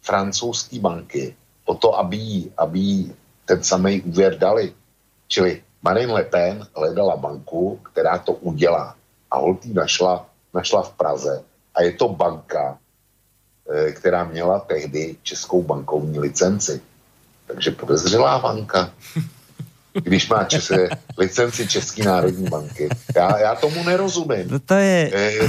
[0.01, 3.11] francouzské banky o to, aby aby
[3.45, 4.73] ten samý úvěr dali.
[5.27, 8.95] Čili Marine Le Pen hledala banku, která to udělá.
[9.31, 11.43] A Holtý našla, našla v Praze.
[11.75, 12.79] A je to banka,
[13.69, 16.81] eh, která měla tehdy českou bankovní licenci.
[17.47, 18.91] Takže podezřelá banka.
[19.93, 22.89] Když má čese, licenci České národní banky.
[23.15, 24.47] Já, já tomu nerozumím.
[24.51, 25.11] No to je...
[25.13, 25.47] Eh,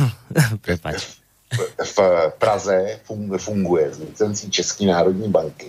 [1.85, 1.99] v
[2.39, 3.01] Praze
[3.39, 5.67] funguje z licencí České národní banky.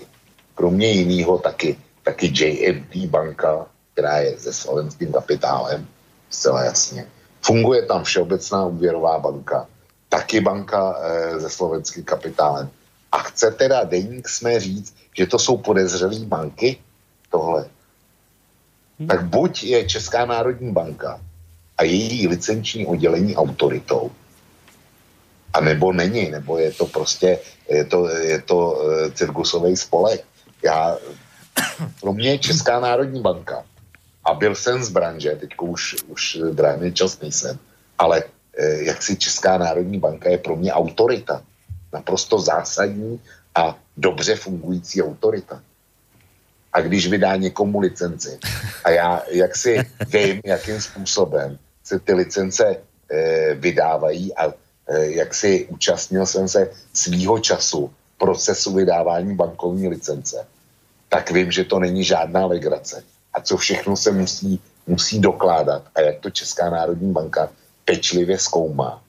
[0.55, 1.77] Kromě jiného taky
[2.09, 5.87] taky JMT banka, která je se slovenským kapitálem,
[6.29, 7.07] zcela jasně.
[7.41, 9.67] Funguje tam Všeobecná úvěrová banka,
[10.09, 12.69] taky banka e, se slovenským kapitálem.
[13.11, 16.79] A chce teda deník jsme říct, že to jsou podezřelé banky?
[17.31, 17.67] Tohle.
[18.99, 19.07] Hmm.
[19.07, 21.19] Tak buď je Česká národní banka
[21.77, 24.11] a její licenční oddělení autoritou,
[25.53, 27.39] a nebo není, nebo je to prostě,
[27.69, 30.23] je to, je to e, cirkusový spolek.
[30.63, 30.97] Já
[32.01, 33.63] pro mě je Česká národní banka
[34.23, 37.59] a byl jsem z branže, teď už, už drahný čas nejsem,
[37.97, 38.23] ale
[38.57, 41.41] eh, jak si Česká národní banka je pro mě autorita.
[41.93, 43.19] Naprosto zásadní
[43.55, 45.61] a dobře fungující autorita.
[46.73, 48.39] A když vydá někomu licenci
[48.83, 52.77] a já jak si vím, jakým způsobem se ty licence
[53.11, 54.53] eh, vydávají a
[54.87, 60.47] eh, jak si účastnil jsem se svýho času procesu vydávání bankovní licence,
[61.09, 63.03] tak vím, že to není žádná legrace.
[63.33, 67.49] A co všechno se musí, musí dokládat a jak to Česká národní banka
[67.85, 69.01] pečlivě zkoumá,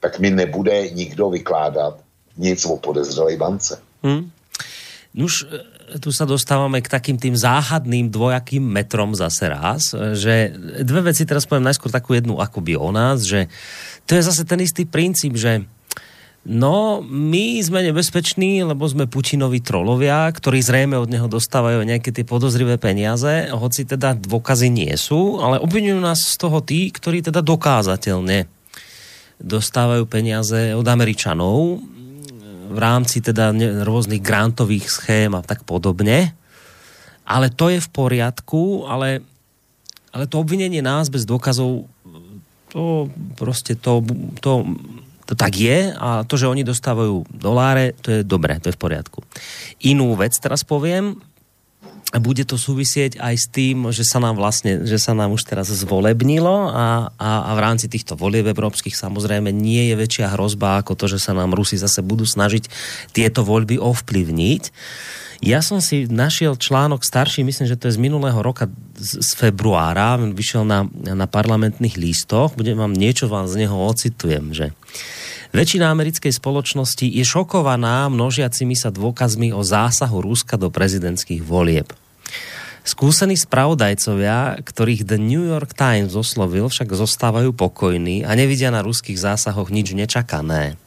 [0.00, 1.98] tak mi nebude nikdo vykládat
[2.38, 3.82] nic o podezřelej bance.
[4.02, 4.30] Hmm.
[5.18, 10.52] Už e, tu sa dostávame k takým tým záhadným dvojakým metrom zase raz, že
[10.84, 13.50] dve veci teraz poviem najskôr takú jednu akoby o nás, že
[14.06, 15.66] to je zase ten istý princíp, že
[16.48, 22.24] No, my sme nebezpeční, lebo sme Putinovi trolovia, ktorí zrejme od neho dostávajú nejaké tie
[22.24, 27.44] podozrivé peniaze, hoci teda dôkazy nie sú, ale obvinujú nás z toho tí, ktorí teda
[27.44, 28.48] dokázateľne
[29.44, 31.84] dostávajú peniaze od Američanov
[32.68, 33.50] v rámci teda
[33.82, 36.36] rôznych grantových schém a tak podobne.
[37.24, 39.24] Ale to je v poriadku, ale,
[40.12, 41.88] ale to obvinenie nás bez dôkazov
[42.68, 43.08] to
[43.40, 44.04] proste to,
[44.44, 44.68] to
[45.28, 48.80] to tak je a to, že oni dostávajú doláre, to je dobré, to je v
[48.80, 49.20] poriadku.
[49.84, 51.20] Inú vec teraz poviem,
[52.16, 55.68] bude to súvisieť aj s tým, že sa nám vlastne, že sa nám už teraz
[55.68, 60.96] zvolebnilo a, a, a v rámci týchto volieb európskych samozrejme nie je väčšia hrozba ako
[60.96, 62.64] to, že sa nám Rusi zase budú snažiť
[63.12, 64.62] tieto voľby ovplyvniť.
[65.38, 68.66] Ja som si našiel článok starší, myslím, že to je z minulého roka,
[68.98, 74.50] z, z februára, vyšiel na, na parlamentných lístoch, budem vám niečo vám z neho ocitujem,
[74.50, 74.74] že
[75.48, 81.88] Väčšina americkej spoločnosti je šokovaná množiacimi sa dôkazmi o zásahu Ruska do prezidentských volieb.
[82.84, 89.20] Skúsení spravodajcovia, ktorých The New York Times oslovil, však zostávajú pokojní a nevidia na ruských
[89.20, 90.80] zásahoch nič nečakané.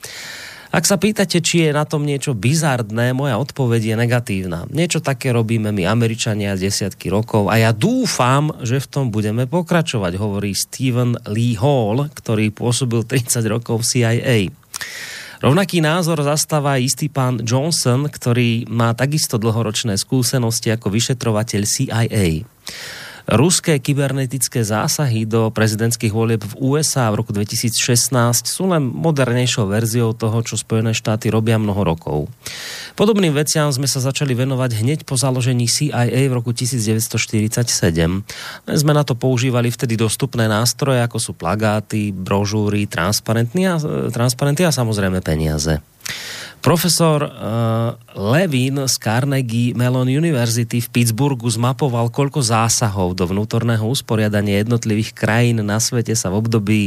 [0.71, 4.59] Ak sa pýtate, či je na tom niečo bizardné, moja odpoveď je negatívna.
[4.71, 10.15] Niečo také robíme my Američania desiatky rokov a ja dúfam, že v tom budeme pokračovať,
[10.15, 14.37] hovorí Stephen Lee Hall, ktorý pôsobil 30 rokov v CIA.
[15.43, 22.47] Rovnaký názor zastáva istý pán Johnson, ktorý má takisto dlhoročné skúsenosti ako vyšetrovateľ CIA.
[23.31, 28.11] Ruské kybernetické zásahy do prezidentských volieb v USA v roku 2016
[28.43, 32.27] sú len modernejšou verziou toho, čo Spojené štáty robia mnoho rokov.
[32.99, 37.71] Podobným veciam sme sa začali venovať hneď po založení CIA v roku 1947.
[38.67, 43.79] Sme na to používali vtedy dostupné nástroje, ako sú plagáty, brožúry, transparenty a,
[44.11, 45.79] transparenty a samozrejme peniaze.
[46.61, 54.61] Profesor uh, Levin z Carnegie Mellon University v Pittsburghu zmapoval, koľko zásahov do vnútorného usporiadania
[54.61, 56.81] jednotlivých krajín na svete sa v období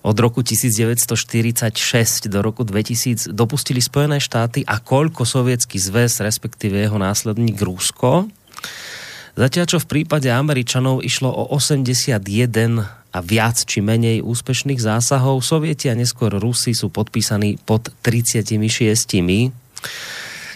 [0.00, 6.96] od roku 1946 do roku 2000 dopustili Spojené štáty a koľko sovietský zväz, respektíve jeho
[6.96, 8.30] následník Rusko.
[9.34, 15.42] Zatiaľ, čo v prípade Američanov išlo o 81 a viac či menej úspešných zásahov.
[15.42, 18.58] Sovieti a neskôr Rusi sú podpísaní pod 36.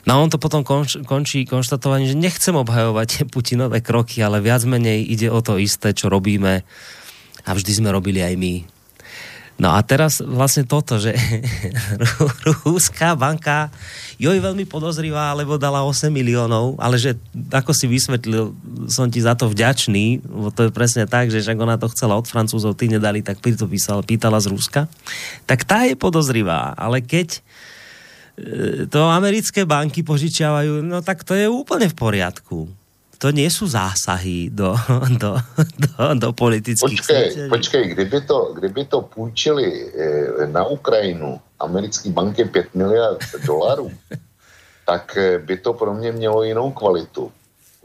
[0.05, 5.03] No on to potom konč, končí konštatovaním, že nechcem obhajovať Putinové kroky, ale viac menej
[5.03, 6.63] ide o to isté, čo robíme
[7.45, 8.74] a vždy sme robili aj my.
[9.55, 11.15] No a teraz vlastne toto, že
[12.67, 13.71] Rúská banka
[14.19, 17.15] joj veľmi podozrivá, lebo dala 8 miliónov, ale že
[17.55, 18.51] ako si vysvetlil,
[18.91, 22.19] som ti za to vďačný, lebo to je presne tak, že ak ona to chcela
[22.19, 24.91] od Francúzov, ty nedali, tak to písal, pýtala z Ruska,
[25.47, 27.41] tak tá je podozrivá, ale keď e,
[28.91, 32.67] to americké banky požičiavajú, no tak to je úplne v poriadku
[33.19, 34.75] to nie sú zásahy do,
[35.23, 35.39] do,
[35.79, 42.45] do, do politických Počkej, počkej kdyby, to, kdyby to půjčili eh, na Ukrajinu americké banky
[42.45, 43.93] 5 miliard dolarů,
[44.87, 47.33] tak eh, by to pro mě mělo jinou kvalitu,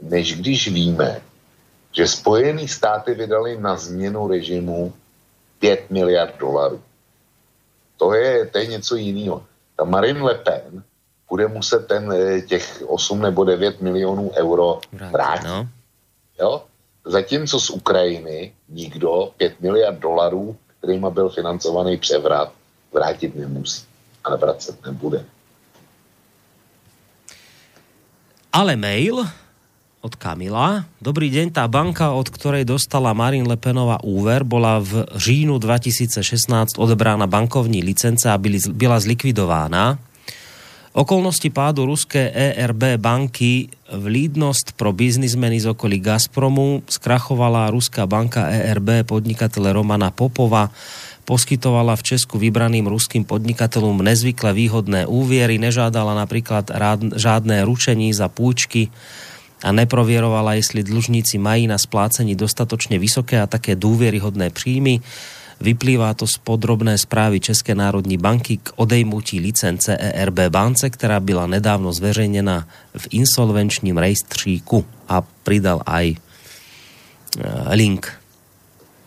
[0.02, 1.20] než když víme,
[1.92, 4.92] že Spojené státy vydali na změnu režimu
[5.58, 6.80] 5 miliard dolarů.
[7.96, 9.44] To je, to je něco jiného.
[9.76, 10.82] Ta Marine Le Pen
[11.30, 15.46] bude muset ten eh, těch 8 nebo 9 milionů euro vrátit.
[15.46, 15.68] No.
[16.40, 16.62] Jo?
[17.06, 22.52] Zatímco z Ukrajiny nikdo 5 miliard dolarů, kterýma byl financovaný převrat,
[22.92, 23.86] vrátit nemusí.
[24.24, 25.24] Ale vracet nebude.
[28.52, 29.24] Ale mail
[30.00, 30.84] od Kamila.
[31.00, 37.28] Dobrý deň, tá banka, od ktorej dostala Marin Lepenová úver, bola v říjnu 2016 odebrána
[37.28, 38.40] bankovní licence a
[38.72, 40.09] byla zlikvidována.
[40.90, 48.50] Okolnosti pádu ruské ERB banky v lídnosť pro biznismeny z okolí Gazpromu skrachovala ruská banka
[48.50, 50.74] ERB podnikateľe Romana Popova,
[51.30, 58.26] poskytovala v Česku vybraným ruským podnikateľom nezvykle výhodné úviery, nežádala napríklad rád, žádné ručení za
[58.26, 58.90] púčky
[59.62, 64.98] a neprovierovala, jestli dlžníci mají na splácení dostatočne vysoké a také dôvieryhodné príjmy.
[65.60, 71.46] Vyplývá to z podrobné správy České národní banky k odejmutí licence ERB bance, která byla
[71.46, 76.16] nedávno zveřejněna v insolvenčním rejstříku a pridal aj e,
[77.76, 78.08] link.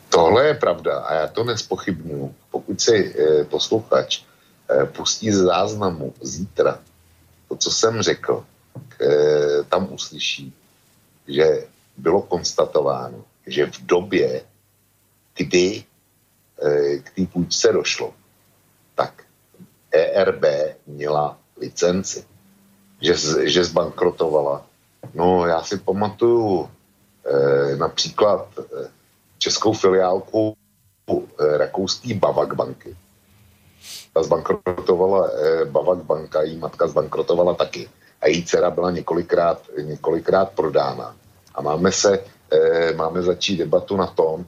[0.10, 2.36] Tohle je pravda a já to nespochybnuju.
[2.52, 6.80] Pokud si e, posluchač e, pustí z záznamu zítra
[7.50, 8.46] to, co jsem řekl,
[9.70, 10.54] tam uslyší,
[11.28, 11.68] že
[11.98, 14.42] bylo konstatováno, že v době,
[15.36, 15.84] kdy
[17.04, 18.14] k té půjčce došlo,
[18.96, 19.24] tak
[19.92, 20.44] ERB
[20.88, 22.26] měla licenci,
[23.02, 23.16] že,
[23.50, 24.66] že zbankrotovala.
[25.14, 26.70] No, já si pamatuju
[27.26, 28.88] eh, například eh,
[29.38, 30.56] českou filiálku
[31.10, 32.96] eh, rakouský Bavak banky.
[34.14, 37.90] Ta zbankrotovala eh, Bavak banka, její matka zbankrotovala taky.
[38.22, 41.16] A její dcera byla několikrát, několikrát prodána.
[41.56, 44.46] A máme se, eh, máme začít debatu na tom,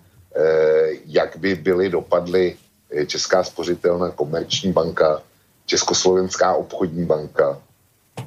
[1.05, 2.55] jak by byly dopadly
[2.91, 5.21] eh, Česká spořitelná komerční banka,
[5.65, 7.61] Československá obchodní banka,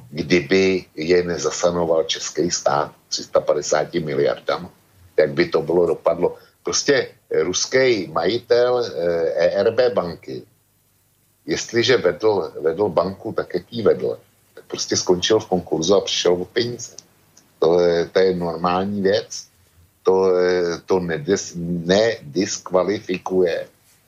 [0.09, 4.69] kdyby je nezasanoval český stát 350 miliardám,
[5.17, 6.37] jak by to bylo dopadlo.
[6.63, 8.85] Prostě ruský majitel
[9.35, 10.43] ERB e banky,
[11.45, 14.19] jestliže vedl, vedl banku tak, jak ji vedl,
[14.53, 16.93] tak prostě skončil v konkurzu a přišel o peníze.
[17.59, 19.48] To je, to je normální věc
[20.09, 21.53] to, eh, to nedis,
[21.85, 23.67] nediskvalifikuje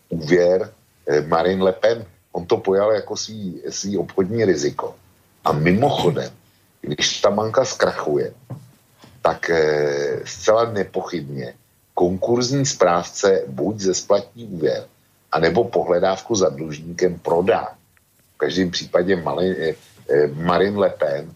[0.09, 0.73] úvěr
[1.05, 2.05] eh, Marine Le Pen.
[2.31, 4.95] On to pojal jako svý, svý obchodní riziko.
[5.45, 6.33] A mimochodem,
[6.81, 8.33] když ta banka zkrachuje,
[9.21, 11.53] tak eh, zcela nepochybně
[11.93, 14.89] konkurzní správce buď ze splatní úvěr,
[15.31, 17.77] anebo pohledávku za dlužníkem prodá.
[18.41, 19.75] každém případě Mali, eh,
[20.33, 21.29] Marine Le Pen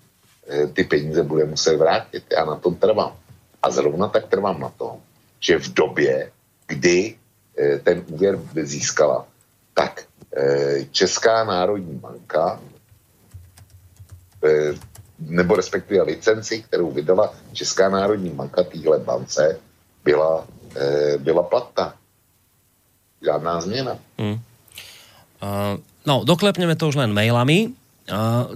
[0.74, 2.24] ty peníze bude muset vrátit.
[2.34, 3.25] Já na tom trvám.
[3.66, 5.02] A zrovna tak trvám na tom,
[5.42, 6.32] že v době,
[6.68, 7.18] kdy
[7.58, 9.26] eh, ten úvěr získala,
[9.74, 10.06] tak
[10.38, 12.62] eh, Česká národní banka
[14.46, 14.78] eh,
[15.20, 19.60] nebo respektive licenci, kterou vydala Česká národní banka týhle bance,
[20.04, 20.48] byla,
[21.18, 21.96] byla platná.
[23.24, 23.98] Žádná změna.
[24.20, 24.34] Hmm.
[24.34, 27.72] Uh, no, doklepneme to už len mailami.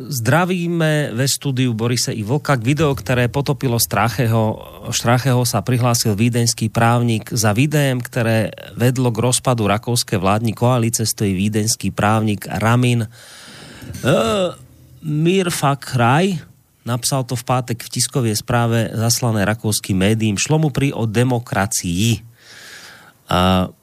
[0.10, 2.54] Zdravíme ve studiu Borise i Vlka.
[2.54, 4.62] K video, ktoré potopilo Strácheho,
[4.94, 7.34] Strácheho sa prihlásil vídeňský právnik.
[7.34, 14.54] Za videem, ktoré vedlo k rozpadu rakouskej vládní koalice, stojí vídeňský právnik Ramin uh,
[15.02, 16.46] Mirfak Raj.
[16.86, 20.38] Napsal to v pátek v tiskovej správe zaslané rakouským médiím.
[20.38, 22.22] Šlo mu pri o demokracii.
[23.26, 23.74] Uh,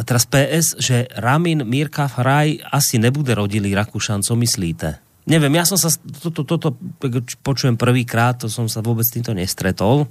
[0.00, 4.96] a teraz PS, že Ramin Mirka Hraj asi nebude rodilý Rakúšan, co myslíte?
[5.28, 5.92] Neviem, ja som sa,
[6.24, 6.72] toto, toto
[7.44, 10.08] počujem prvýkrát, to som sa vôbec týmto nestretol.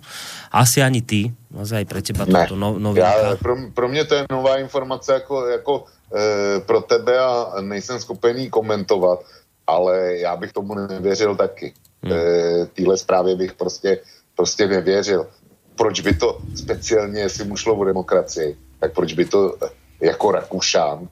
[0.54, 2.46] Asi ani ty, asi aj pre teba ne.
[2.46, 3.10] toto no, novinka.
[3.10, 5.74] Já, pro, pro mě to je nová informace jako, jako
[6.14, 9.20] e, pro tebe a nejsem schopený komentovat,
[9.68, 11.74] ale já bych tomu nevěřil taky.
[12.04, 12.14] Hmm.
[12.14, 14.00] E, Týhle zprávě bych prostě,
[14.36, 15.28] prostě nevěřil.
[15.76, 19.58] Proč by to speciálně, jestli mu šlo o demokracii, tak proč by to
[20.02, 21.08] jako Rakušán,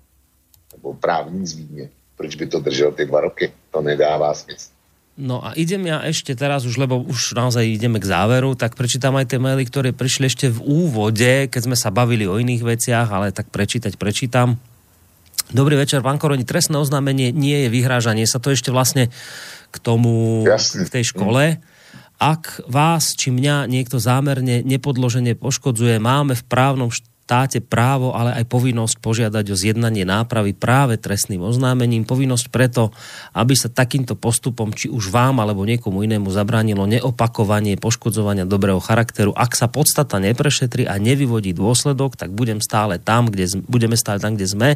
[0.75, 3.51] nebo právní zvíně, proč by to držel ty dva roky?
[3.71, 4.69] To nedává smysl.
[5.17, 9.17] No a idem ja ešte teraz už, lebo už naozaj ideme k záveru, tak prečítam
[9.17, 13.09] aj tie maily, ktoré prišli ešte v úvode, keď sme sa bavili o iných veciach,
[13.09, 14.61] ale tak prečítať prečítam.
[15.49, 19.09] Dobrý večer, pán Koroni, trestné oznámenie nie je vyhrážanie, sa to ešte vlastne
[19.73, 20.85] k tomu, Jasne.
[20.85, 21.65] k tej škole.
[22.21, 26.93] Ak vás či mňa niekto zámerne nepodložene poškodzuje, máme v právnom
[27.27, 32.07] štáte právo, ale aj povinnosť požiadať o zjednanie nápravy práve trestným oznámením.
[32.07, 32.95] Povinnosť preto,
[33.35, 39.35] aby sa takýmto postupom, či už vám alebo niekomu inému zabránilo neopakovanie poškodzovania dobrého charakteru.
[39.35, 44.39] Ak sa podstata neprešetri a nevyvodí dôsledok, tak budem stále tam, kde, budeme stále tam,
[44.39, 44.69] kde sme.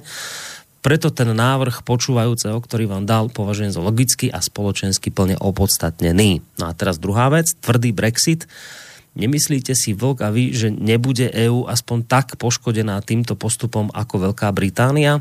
[0.84, 6.44] Preto ten návrh počúvajúceho, ktorý vám dal, považujem za logicky a spoločensky plne opodstatnený.
[6.60, 8.44] No a teraz druhá vec, tvrdý Brexit.
[9.12, 14.48] Nemyslíte si, Vlk, a vy, že nebude EÚ aspoň tak poškodená týmto postupom ako Veľká
[14.56, 15.20] Británia?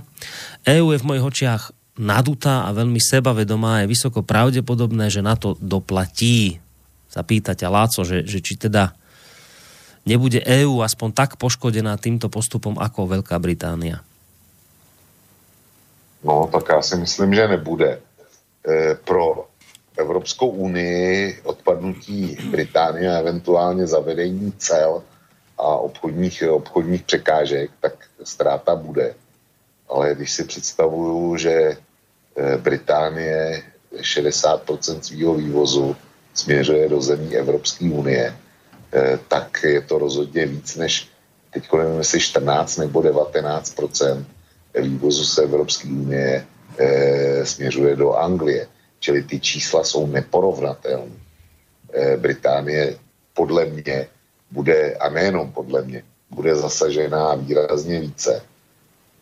[0.63, 3.83] EÚ je v mojich očiach nadutá a veľmi sebavedomá.
[3.83, 6.63] Je vysoko pravdepodobné, že na to doplatí.
[7.11, 8.95] Sa pýta ťa Láco, že, že či teda
[10.07, 14.07] nebude EÚ aspoň tak poškodená týmto postupom ako Veľká Británia.
[16.23, 17.91] No, tak já si myslím, že nebude.
[18.61, 19.50] E, pro
[20.01, 25.03] Evropskou unii odpadnutí Británie a eventuálně zavedení cel
[25.59, 27.93] a obchodních, obchodních překážek, tak
[28.25, 29.15] ztráta bude.
[29.89, 31.77] Ale když si představuju, že e,
[32.57, 33.63] Británie
[33.97, 35.97] 60% svého vývozu
[36.35, 38.37] směřuje do zemí Evropské unie,
[38.93, 41.09] e, tak je to rozhodně víc než
[41.51, 44.25] teď nevím, jestli 14 nebo 19%
[44.81, 46.47] vývozu z Evropské unie
[46.79, 48.67] e, směřuje do Anglie.
[49.01, 51.17] Čili ty čísla jsou neporovnatelné.
[51.93, 52.99] E, Británie
[53.35, 54.07] podle mě
[54.51, 58.43] bude, a nejenom podle mě, bude zasažená výrazně více.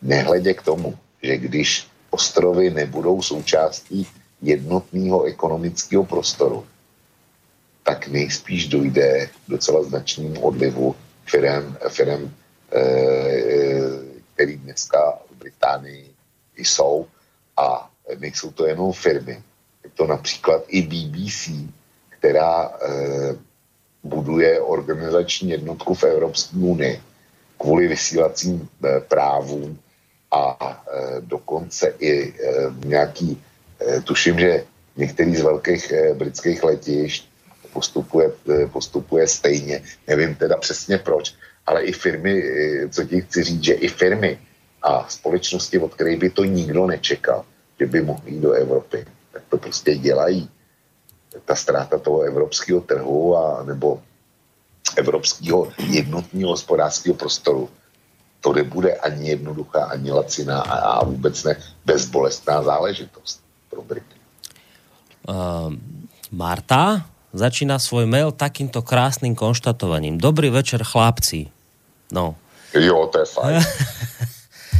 [0.01, 4.07] Nehledě k tomu, že když ostrovy nebudou součástí
[4.41, 6.65] jednotného ekonomického prostoru,
[7.83, 12.33] tak nejspíš dojde k docela značnému odlivu firem, firem
[12.71, 12.81] e,
[14.33, 16.13] který dneska v Británii
[16.57, 17.07] jsou
[17.57, 19.43] a nejsou to jenom firmy.
[19.99, 21.51] To například i BBC,
[22.09, 22.87] která e,
[24.03, 27.01] buduje organizační jednotku v Evropské unii
[27.57, 29.79] kvůli vysílacím e, právům
[30.31, 30.55] a
[30.87, 32.33] e, dokonce i e,
[32.85, 33.43] nějaký,
[33.81, 34.63] e, tuším, že
[34.95, 37.29] některý z velkých e, britských letišť
[37.73, 39.83] postupuje, e, postupuje stejně.
[40.07, 44.39] Nevím teda přesně proč, ale i firmy, e, co ti chci říct, že i firmy
[44.81, 47.45] a společnosti, od kterých by to nikdo nečekal,
[47.79, 50.49] že by mohli jít do Evropy, tak to prostě dělají.
[51.45, 54.01] Ta ztráta toho evropského trhu a nebo
[54.97, 57.69] evropského jednotného hospodářského prostoru,
[58.41, 64.15] to nebude ani jednoduchá, ani laciná a, a vůbec ne bezbolestná záležitost pro Brity.
[65.27, 65.73] Uh,
[66.31, 70.17] Marta začína svoj mail takýmto krásnym konštatovaním.
[70.17, 71.47] Dobrý večer, chlapci.
[72.11, 72.35] No.
[72.73, 73.61] Jo, to je fajn.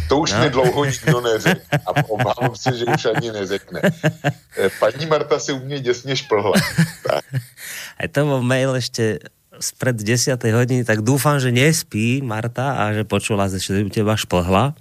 [0.10, 0.40] To už no.
[0.42, 3.82] mi dlouho nikdo neřekl a obávám se, že už ani neřekne.
[4.80, 6.58] Paní Marta si u mě děsně šplhla.
[7.08, 7.24] Tak.
[8.00, 9.20] Aj to bol mail ešte
[9.60, 10.40] spred 10.
[10.40, 14.72] hodiny, tak dúfam, že nespí Marta a že počula, že u teba šplhla.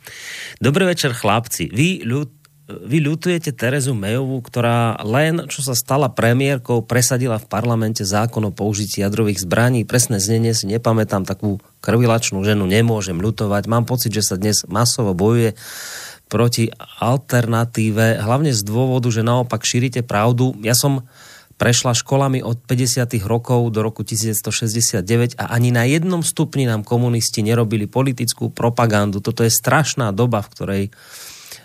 [0.63, 1.67] Dobrý večer, chlapci.
[1.75, 2.31] Vy, ľud,
[2.69, 8.53] vy ľutujete Terezu Mayovú, ktorá len, čo sa stala premiérkou, presadila v parlamente zákon o
[8.53, 9.89] použití jadrových zbraní.
[9.89, 13.65] Presné znenie si nepamätám, takú krvilačnú ženu nemôžem ľutovať.
[13.73, 15.57] Mám pocit, že sa dnes masovo bojuje
[16.29, 16.69] proti
[17.01, 20.53] alternatíve, hlavne z dôvodu, že naopak šírite pravdu.
[20.61, 21.09] Ja som
[21.57, 23.17] prešla školami od 50.
[23.25, 29.25] rokov do roku 1969 a ani na jednom stupni nám komunisti nerobili politickú propagandu.
[29.25, 30.85] Toto je strašná doba, v ktorej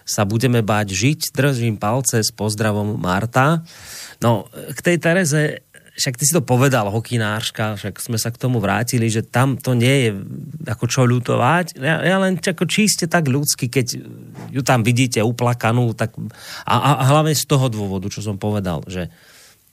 [0.03, 1.19] sa budeme báť žiť.
[1.33, 3.63] Držím palce s pozdravom Marta.
[4.19, 5.43] No, k tej Tereze
[5.93, 9.77] však ty si to povedal, hokynárška, však sme sa k tomu vrátili, že tam to
[9.77, 10.11] nie je
[10.65, 11.77] ako čo ľutovať.
[11.77, 14.01] Ja, ja len ako čiste tak ľudsky, keď
[14.49, 16.17] ju tam vidíte uplakanú, tak
[16.65, 19.13] a, a hlavne z toho dôvodu, čo som povedal, že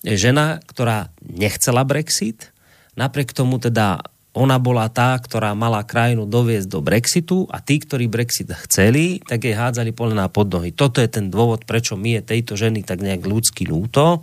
[0.04, 2.52] žena, ktorá nechcela Brexit,
[3.00, 8.06] napriek tomu teda ona bola tá, ktorá mala krajinu doviesť do Brexitu a tí, ktorí
[8.06, 10.70] Brexit chceli, tak jej hádzali polená pod nohy.
[10.70, 14.22] Toto je ten dôvod, prečo mi je tejto ženy tak nejak ľudsky ľúto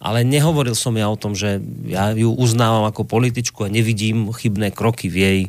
[0.00, 4.72] ale nehovoril som ja o tom, že ja ju uznávam ako političku a nevidím chybné
[4.72, 5.48] kroky v jej e,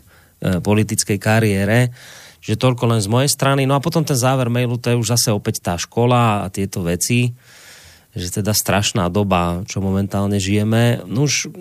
[0.59, 1.95] politickej kariére.
[2.43, 3.63] Že toľko len z mojej strany.
[3.63, 6.83] No a potom ten záver mailu, to je už zase opäť tá škola a tieto
[6.83, 7.31] veci
[8.11, 11.03] že teda strašná doba, čo momentálne žijeme.
[11.07, 11.51] No už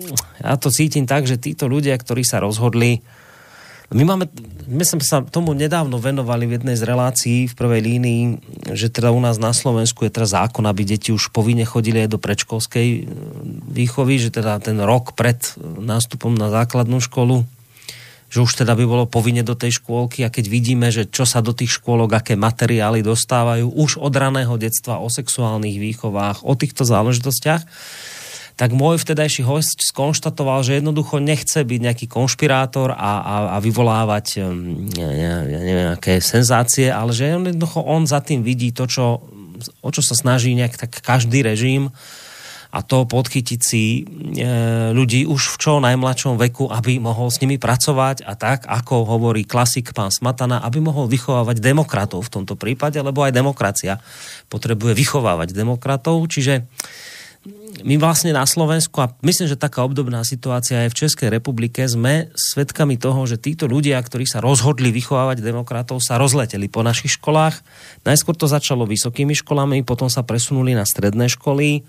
[0.43, 2.99] ja to cítim tak, že títo ľudia, ktorí sa rozhodli
[3.91, 4.25] my máme,
[4.71, 8.23] my sme sa tomu nedávno venovali v jednej z relácií v prvej línii,
[8.71, 12.15] že teda u nás na Slovensku je teraz zákon, aby deti už povinne chodili aj
[12.15, 12.87] do predškolskej
[13.67, 17.43] výchovy, že teda ten rok pred nástupom na základnú školu,
[18.31, 21.43] že už teda by bolo povinne do tej škôlky a keď vidíme, že čo sa
[21.43, 26.87] do tých škôlok, aké materiály dostávajú už od raného detstva o sexuálnych výchovách, o týchto
[26.87, 27.67] záležitostiach,
[28.55, 34.47] tak môj vtedajší host skonštatoval, že jednoducho nechce byť nejaký konšpirátor a, a, a vyvolávať
[34.95, 35.09] ja,
[35.43, 39.27] ja neviem, nejaké senzácie, ale že jednoducho on za tým vidí to, čo,
[39.83, 41.91] o čo sa snaží nejak tak každý režim
[42.71, 44.01] a to podchytiť si e,
[44.95, 49.43] ľudí už v čo najmladšom veku, aby mohol s nimi pracovať a tak, ako hovorí
[49.43, 53.99] klasik pán Smatana, aby mohol vychovávať demokratov v tomto prípade, lebo aj demokracia
[54.47, 56.63] potrebuje vychovávať demokratov, čiže
[57.81, 62.29] my vlastne na Slovensku, a myslím, že taká obdobná situácia aj v Českej republike, sme
[62.37, 67.57] svedkami toho, že títo ľudia, ktorí sa rozhodli vychovávať demokratov, sa rozleteli po našich školách.
[68.05, 71.81] Najskôr to začalo vysokými školami, potom sa presunuli na stredné školy.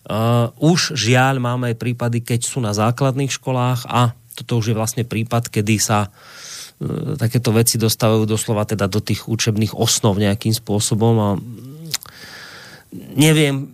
[0.00, 4.78] Uh, už žiaľ máme aj prípady, keď sú na základných školách a toto už je
[4.78, 10.56] vlastne prípad, kedy sa uh, takéto veci dostávajú doslova teda do tých učebných osnov nejakým
[10.56, 11.30] spôsobom a
[13.14, 13.70] neviem,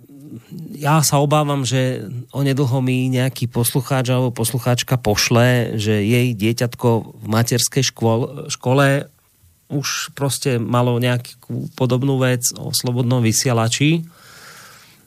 [0.77, 6.89] ja sa obávam, že onedlho mi nejaký poslucháč alebo poslucháčka pošle, že jej dieťatko
[7.23, 9.09] v materskej škole, škole
[9.67, 14.07] už proste malo nejakú podobnú vec o slobodnom vysielači.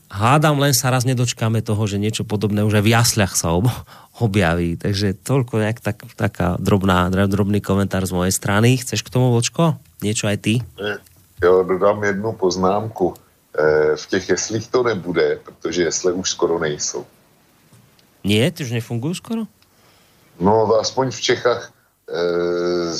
[0.09, 3.69] Hádam, len sa raz nedočkáme toho, že niečo podobné už aj v jasľach sa ob-
[4.17, 4.75] objaví.
[4.75, 8.75] Takže toľko nejak tak, taká drobná, drobný komentár z mojej strany.
[8.81, 9.77] Chceš k tomu, Vočko?
[10.01, 10.53] Niečo aj ty?
[11.39, 13.15] Jo, dodám jednu poznámku
[13.59, 17.05] Eh, v těch jeslích to nebude, protože jesle už skoro nejsou.
[18.23, 19.43] Nie, ty už nefungují skoro?
[20.39, 21.73] No, aspoň v Čechách,
[22.09, 22.91] eh,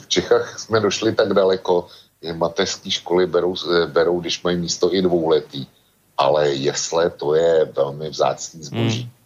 [0.00, 1.86] v Čechách jsme došli tak daleko,
[2.22, 5.66] že mateřské školy berou, eh, berou, když mají místo i dvouletý.
[6.18, 9.02] Ale jesle to je velmi vzácný zboží.
[9.06, 9.16] Hmm.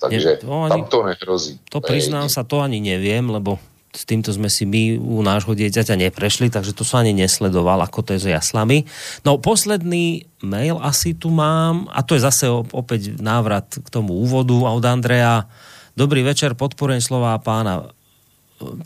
[0.00, 1.54] Takže Je, to ani, tam to nehrozí.
[1.72, 3.56] To priznám sa, to ani neviem, lebo
[3.94, 8.02] s týmto sme si my u nášho dieťaťa neprešli, takže to som ani nesledoval, ako
[8.02, 8.84] to je s jaslami.
[9.22, 14.52] No posledný mail asi tu mám, a to je zase opäť návrat k tomu úvodu
[14.52, 15.46] od Andreja.
[15.94, 17.94] Dobrý večer, podporujem slova pána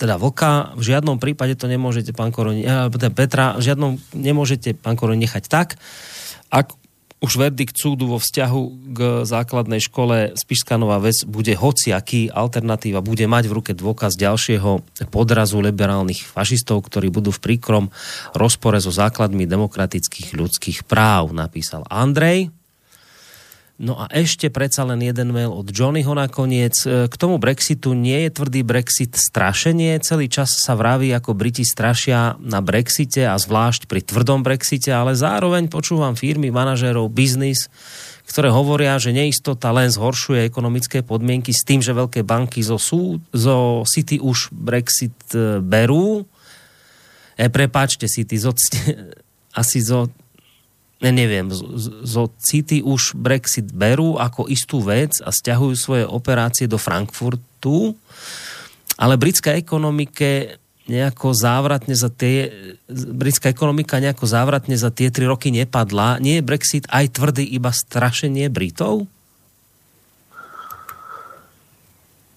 [0.01, 4.97] teda Voka, v žiadnom prípade to nemôžete, pán Koroni, eh, Petra, v žiadnom nemôžete, pán
[4.97, 5.77] Koroni, nechať tak.
[6.49, 6.73] Ak
[7.19, 8.63] už verdikt súdu vo vzťahu
[8.95, 14.83] k základnej škole Spišská Nová Ves bude hociaký, alternatíva bude mať v ruke dôkaz ďalšieho
[15.11, 17.85] podrazu liberálnych fašistov, ktorí budú v príkrom
[18.35, 22.58] rozpore so základmi demokratických ľudských práv, napísal Andrej.
[23.79, 26.75] No a ešte predsa len jeden mail od Johnnyho nakoniec.
[26.83, 30.03] E, k tomu Brexitu nie je tvrdý Brexit strašenie.
[30.03, 35.15] Celý čas sa vraví, ako Briti strašia na Brexite a zvlášť pri tvrdom Brexite, ale
[35.15, 37.71] zároveň počúvam firmy, manažérov, biznis,
[38.27, 43.23] ktoré hovoria, že neistota len zhoršuje ekonomické podmienky s tým, že veľké banky zo, sú,
[43.31, 46.27] zo City už Brexit e, berú.
[47.39, 48.51] E, prepáčte, City, zo,
[49.63, 50.11] asi zo
[50.99, 51.47] ne, neviem,
[52.03, 57.95] zo City už Brexit berú ako istú vec a stiahujú svoje operácie do Frankfurtu,
[58.99, 62.49] ale britské ekonomike nejako závratne za tie,
[62.91, 66.17] britská ekonomika nejako závratne za tie tri roky nepadla.
[66.19, 69.05] Nie je Brexit aj tvrdý iba strašenie Britov?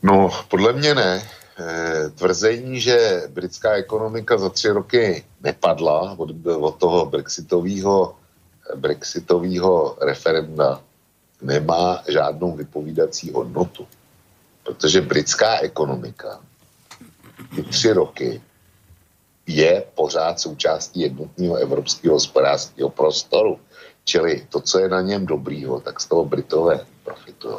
[0.04, 1.22] No, podle mě ne.
[1.62, 8.16] E, tvrzení, že britská ekonomika za tři roky nepadla od, od toho brexitového
[8.76, 10.82] brexitového referenda,
[11.42, 13.88] nemá žádnou vypovídací hodnotu.
[14.64, 16.40] Protože britská ekonomika
[17.56, 18.42] ty tři roky
[19.48, 23.60] je pořád součástí jednotného evropského hospodářského prostoru.
[24.04, 27.58] Čili to, co je na něm dobrýho, tak z toho Britové profitují.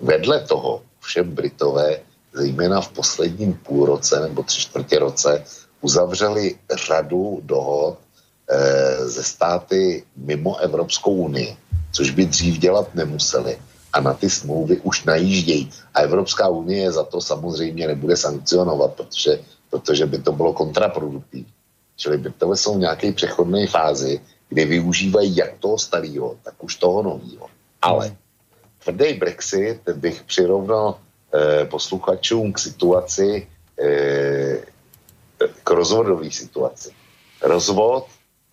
[0.00, 2.00] Vedle toho všem Britové,
[2.32, 5.44] zejména v posledním půlroce nebo tři čtvrtě roce,
[5.80, 7.98] uzavřeli řadu dohod
[9.04, 11.56] ze státy mimo Evropskou unii,
[11.92, 13.58] což by dřív dělat nemuseli.
[13.92, 15.70] A na ty smlouvy už najíždějí.
[15.94, 19.40] A Evropská unie za to samozřejmě nebude sankcionovat, protože,
[19.70, 21.46] protože by to bylo kontraproduktivní.
[21.96, 27.02] Čili Britové jsou v nějaké přechodné fázi, kdy využívají jak toho starého, tak už toho
[27.02, 27.46] nového.
[27.82, 28.16] Ale
[28.84, 30.98] tvrdý Brexit bych přirovnal
[31.34, 33.46] eh, posluchačům k situaci,
[33.80, 34.58] eh,
[35.64, 36.90] k rozvodové situaci.
[37.42, 38.06] Rozvod,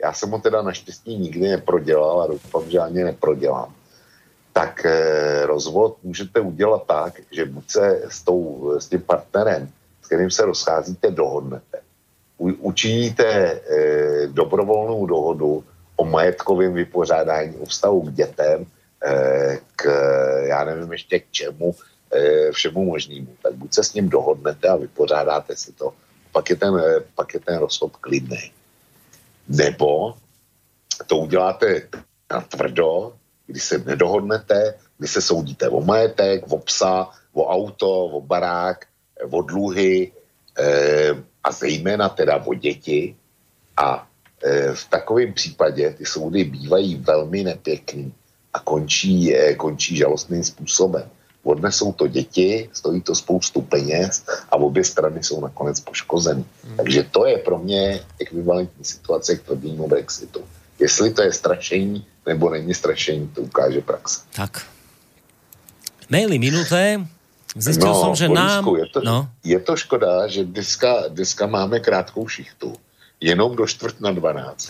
[0.04, 3.74] já jsem ho teda naštěstí nikdy neprodělal a doufám, že ani neprodělám.
[4.54, 9.70] Tak eh, rozvod můžete udělat tak, že buď se s, tou, s tím partnerem,
[10.02, 11.80] s kterým se rozcházíte, dohodnete.
[12.38, 15.64] U, učiníte eh, dobrovolnou dohodu
[15.96, 18.66] o majetkovém vypořádání, o vztahu k dětem,
[19.06, 19.86] eh, k,
[20.48, 21.76] já nevím ještě k čemu,
[22.14, 23.28] eh, všemu možnému.
[23.44, 25.94] Tak buď se s ním dohodnete a vypořádáte si to,
[26.32, 28.52] pak je ten, eh, pak je ten rozchod klidný.
[29.52, 30.16] Nebo
[31.08, 31.88] to uděláte
[32.32, 33.14] na tvrdo,
[33.48, 38.86] kdy se nedohodnete, kdy se soudíte o majetek, o psa, o auto, o barák,
[39.32, 40.12] o dluhy
[40.58, 41.12] eh,
[41.44, 43.16] a zejména teda o děti.
[43.78, 44.08] A
[44.44, 48.14] eh, v takovém případě ty soudy bývají velmi nepěkný
[48.54, 51.10] a končí, eh, končí žalostným způsobem.
[51.44, 56.46] Odnesou to děti, stojí to spoustu peněz a obě strany jsou nakonec poškozeny.
[56.68, 56.78] Hmm.
[56.78, 60.42] Takže to je pro mě ekvivalentní situace k tvrdému Brexitu.
[60.80, 64.22] Jestli to je strašení nebo není strašení, to ukáže praxe.
[64.36, 64.62] Tak.
[66.10, 67.08] Maily minuté.
[67.56, 68.64] Zistil no, som, že nám...
[68.64, 69.28] Je to, no.
[69.44, 72.76] je to škoda, že dneska, dneska máme krátkou šichtu.
[73.20, 74.68] Jenom do čtvrt na 12.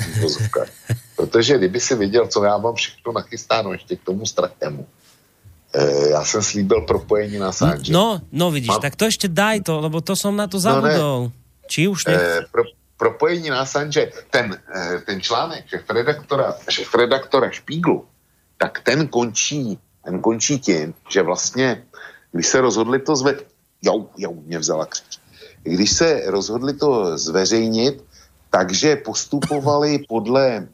[1.16, 4.88] Protože kdyby si viděl, co já mám všechno nachystáno ještě k tomu stratému,
[5.74, 7.94] E, já jsem slíbil propojení na Sanže.
[7.94, 8.82] No, no vidíš, Mám...
[8.82, 11.32] tak to ještě daj to, lebo to som na to zabudol.
[11.32, 11.32] No
[11.72, 12.14] Či už ne?
[12.14, 12.64] E, pro,
[12.98, 18.06] propojení na Sanže, ten, e, ten článek šéf-redaktora, šéf-redaktora Špíglu,
[18.58, 21.84] tak ten končí, ten končí tím, že vlastně,
[22.32, 23.36] když se rozhodli to zve...
[23.82, 25.20] Jau, jau, mě vzala křič.
[25.64, 28.04] Když se rozhodli to zveřejnit,
[28.52, 30.68] takže postupovali podle,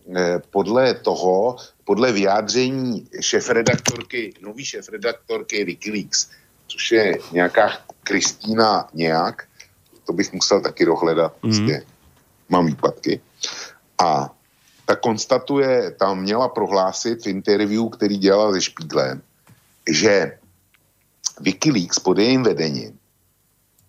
[0.50, 6.30] podle toho, podle vyjádření šéf-redaktorky, nový šéf-redaktorky Wikileaks,
[6.68, 7.70] což je nějaká
[8.04, 9.48] Kristýna nějak,
[10.06, 11.40] to bych musel taky dohledat, mm.
[11.40, 11.86] prostě
[12.50, 13.22] mám výpadky.
[14.04, 14.34] A
[14.86, 19.22] ta konstatuje, tam měla prohlásit v interview, který dělala se Špíglem,
[19.90, 20.38] že
[21.40, 23.00] Wikileaks pod jejím vedením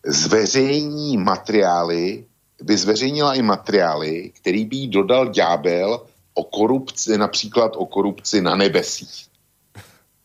[0.07, 2.25] zveřejní materiály,
[2.63, 6.01] by zveřejnila i materiály, který by jí dodal ďábel
[6.35, 9.27] o korupci, například o korupci na nebesích.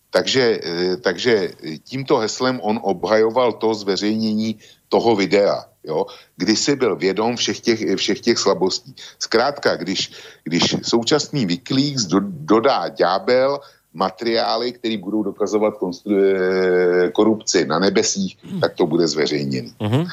[0.09, 1.51] Takže, eh, takže
[1.83, 6.05] tímto heslem on obhajoval to zveřejnění toho videa, jo,
[6.37, 8.93] kdy si byl vědom všech těch, všech těch slabostí.
[9.19, 10.11] Zkrátka, když,
[10.43, 13.59] když současný Wikileaks do, dodá ďábel
[13.93, 19.69] materiály, které budou dokazovat konstru, eh, korupci na nebesích, tak to bude zveřejněno.
[19.81, 20.05] Uh-huh.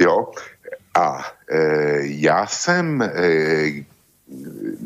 [0.00, 0.28] Jo,
[0.94, 1.24] a
[2.02, 3.10] já jsem e,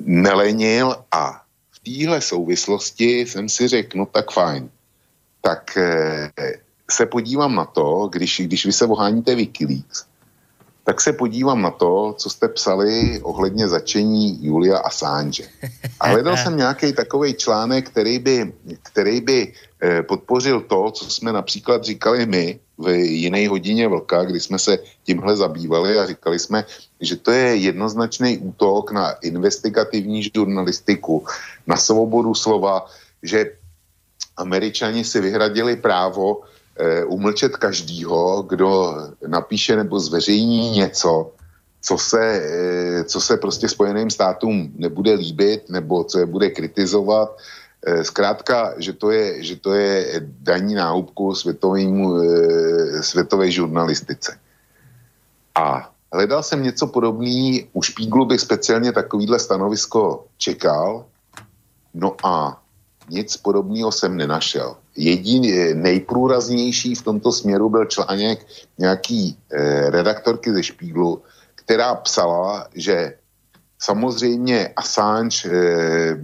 [0.05, 4.71] nelenil a v téhle souvislosti jsem si řekl, no tak fajn,
[5.41, 6.31] tak eh,
[6.91, 10.07] se podívám na to, když, když vy se oháníte Wikileaks,
[10.89, 15.45] tak se podívám na to, co jste psali ohledně začení Julia Assange.
[16.01, 18.53] A hledal jsem nějaký takový článek, který by,
[18.83, 24.41] který by eh, podpořil to, co jsme například říkali my v jiné hodině vlka, kdy
[24.41, 26.65] jsme se tímhle zabývali a říkali jsme,
[27.01, 31.27] že to je jednoznačný útok na investigativní žurnalistiku,
[31.67, 32.89] na svobodu slova,
[33.23, 33.61] že
[34.41, 36.58] američani si vyhradili právo eh,
[37.07, 41.33] umlčet každýho, kdo napíše nebo zveřejní něco,
[41.81, 47.37] co se, eh, co se prostě Spojeným státům nebude líbit nebo co je bude kritizovat.
[47.87, 54.39] Eh, zkrátka, že to je, že to je daní náhubku světovému, eh, světové žurnalistice.
[55.55, 61.07] A hledal jsem něco podobný, u Špíglu bych speciálně takovýhle stanovisko čekal,
[61.95, 62.63] no a
[63.11, 64.77] nic podobného jsem nenašel.
[64.97, 68.47] Jediný nejprůraznější v tomto směru byl článek
[68.79, 71.23] nějaký eh, redaktorky ze Špíglu,
[71.55, 73.15] která psala, že
[73.79, 76.17] samozřejmě Assange, eh,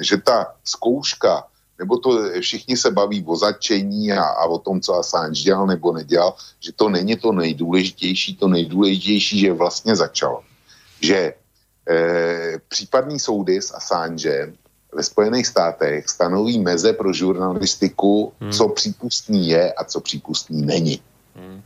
[0.00, 1.44] že ta zkouška,
[1.78, 5.92] nebo to všichni se baví o začení a, a o tom, co Assange dělal nebo
[5.92, 10.42] nedělal, že to není to nejdůležitější, to nejdůležitější, že vlastně začalo.
[11.00, 11.34] Že
[11.88, 14.54] eh, případný soudy s Assangem
[14.94, 18.52] ve Spojených státech stanoví meze pro žurnalistiku, hmm.
[18.52, 21.00] co přípustný je a co přípustný není.
[21.36, 21.62] Hmm.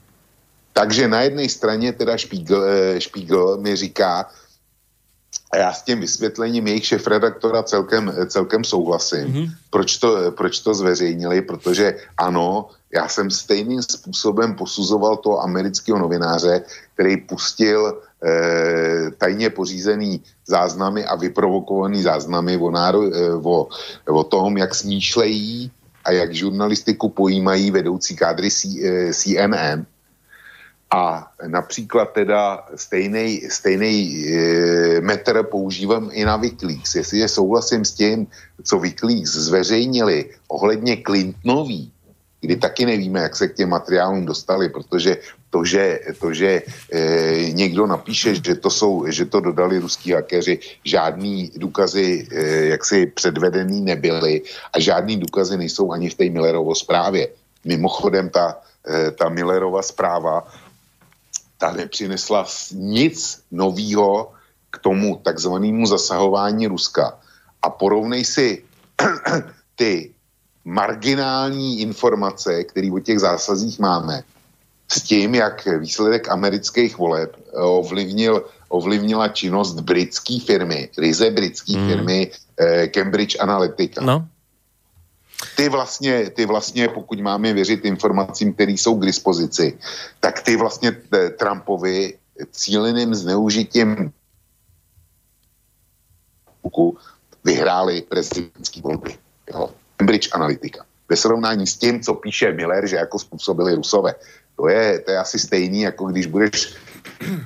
[0.73, 2.63] Takže na jedné straně teda Spiegel,
[2.99, 4.31] Spiegel mi říká,
[5.51, 9.27] a já s tím vysvětlením jejich šefredaktora celkem, celkem souhlasím.
[9.27, 9.51] Mm-hmm.
[9.71, 11.43] Proč, to, proč to zveřejnili?
[11.43, 20.25] Protože ano, já jsem stejným způsobem posuzoval toho amerického novináře, který pustil eh, tajně pořízený
[20.49, 23.69] záznamy a vyprovokovaný záznamy o, náro, eh, o,
[24.09, 25.71] o tom, jak smýšlejí
[26.05, 29.85] a jak žurnalistiku pojímají vedoucí kádry C, eh, CNN
[30.91, 36.95] a například teda stejný, stejný e, metr používám i na Wikileaks.
[36.95, 38.27] Jestliže souhlasím s tím,
[38.63, 41.93] co Wikileaks zveřejnili ohledně Clintonový,
[42.47, 45.19] kdy taky nevíme, jak se k těm materiálům dostali, protože
[45.51, 47.03] to, že, to, že e,
[47.51, 52.41] někdo napíše, že to, jsou, že to dodali ruský hakeři, žádný důkazy e,
[52.79, 54.43] jaksi předvedený nebyly
[54.73, 57.29] a žádný důkazy nejsou ani v té Millerovo zprávě.
[57.67, 60.47] Mimochodem ta, e, ta Millerova zpráva
[61.59, 64.31] ta nepřinesla nic novýho
[64.71, 67.19] k tomu takzvanému zasahování Ruska.
[67.63, 68.63] A porovnej si
[69.77, 70.15] ty
[70.67, 74.23] marginální informace, které o těch zásazích máme,
[74.93, 81.89] s tím, jak výsledek amerických voleb ovlivnil, ovlivnila činnost britské firmy, ryze britské hmm.
[81.89, 84.03] firmy eh, Cambridge Analytica.
[84.03, 84.29] No
[85.57, 89.79] ty vlastně, ty vlastně, pokud máme věřit informacím, které jsou k dispozici,
[90.21, 92.19] tak ty vlastně eh, Trumpovi
[92.51, 94.13] cíleným zneužitím
[97.45, 99.15] vyhráli prezidentský volby.
[99.53, 99.71] Jo.
[100.07, 100.87] Cambridge Analytica.
[101.09, 104.15] Ve srovnání s tím, co píše Miller, že jako způsobili Rusové.
[104.57, 106.75] To je, to je asi stejný, jako když budeš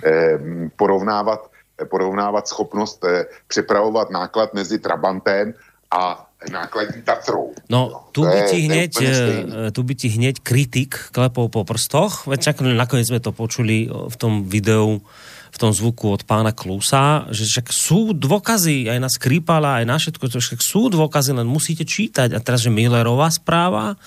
[0.05, 0.39] eh,
[0.77, 1.51] porovnávat,
[1.89, 5.55] porovnávat schopnost eh, přepravovat náklad mezi Trabantem
[5.91, 7.53] a nákladní Tatrou.
[7.69, 12.41] No, tu by, ti hneď, e, tu by ti hneď kritik klepol po prstoch, veď
[12.41, 15.05] čak nakoniec sme to počuli v tom videu,
[15.51, 19.97] v tom zvuku od pána Klusa, že však sú dôkazy aj na Skripala, aj na
[19.99, 22.33] všetko, to však sú dôkazy, len musíte čítať.
[22.33, 23.99] A teraz, že Millerová správa,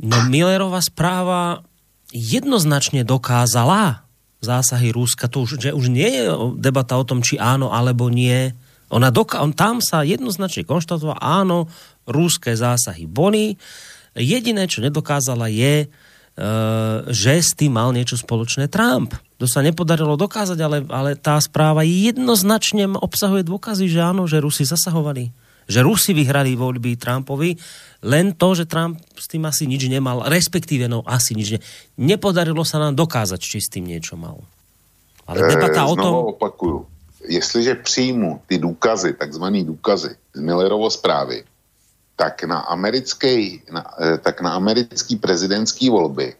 [0.00, 1.60] no Millerová správa
[2.10, 4.08] jednoznačne dokázala
[4.42, 5.30] zásahy Ruska.
[5.30, 6.24] To už, že už nie je
[6.58, 8.52] debata o tom, či áno alebo nie
[8.92, 11.72] ona doka- on tam sa jednoznačne konštatoval, áno,
[12.04, 13.56] rúské zásahy boli.
[14.12, 16.46] Jediné, čo nedokázala je, e,
[17.08, 19.16] že s tým mal niečo spoločné Trump.
[19.42, 24.62] To sa nepodarilo dokázať, ale, ale tá správa jednoznačne obsahuje dôkazy, že áno, že Rusi
[24.62, 25.34] zasahovali.
[25.66, 27.58] Že Rusi vyhrali voľby Trumpovi,
[28.06, 31.60] len to, že Trump s tým asi nič nemal, respektíve no asi nič ne.
[31.98, 34.38] Nepodarilo sa nám dokázať, či s tým niečo mal.
[35.26, 36.14] Ale debata e, o tom...
[36.38, 36.92] opakuju
[37.28, 41.44] jestliže přijmu ty důkazy, takzvané důkazy z Millerovo zprávy,
[42.16, 46.34] tak na americké, na, eh, tak na americký prezidentský volby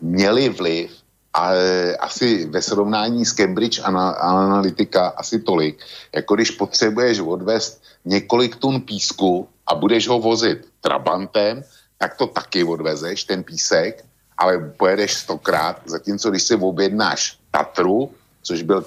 [0.00, 0.90] měli vliv
[1.36, 1.52] a
[2.00, 5.84] asi ve srovnání s Cambridge Analytica asi tolik,
[6.14, 11.62] jako když potřebuješ odvést několik tun písku a budeš ho vozit trabantem,
[11.98, 14.04] tak to taky odvezeš, ten písek,
[14.38, 18.10] ale pojedeš stokrát, zatímco když si objednáš Tatru,
[18.42, 18.84] což byl,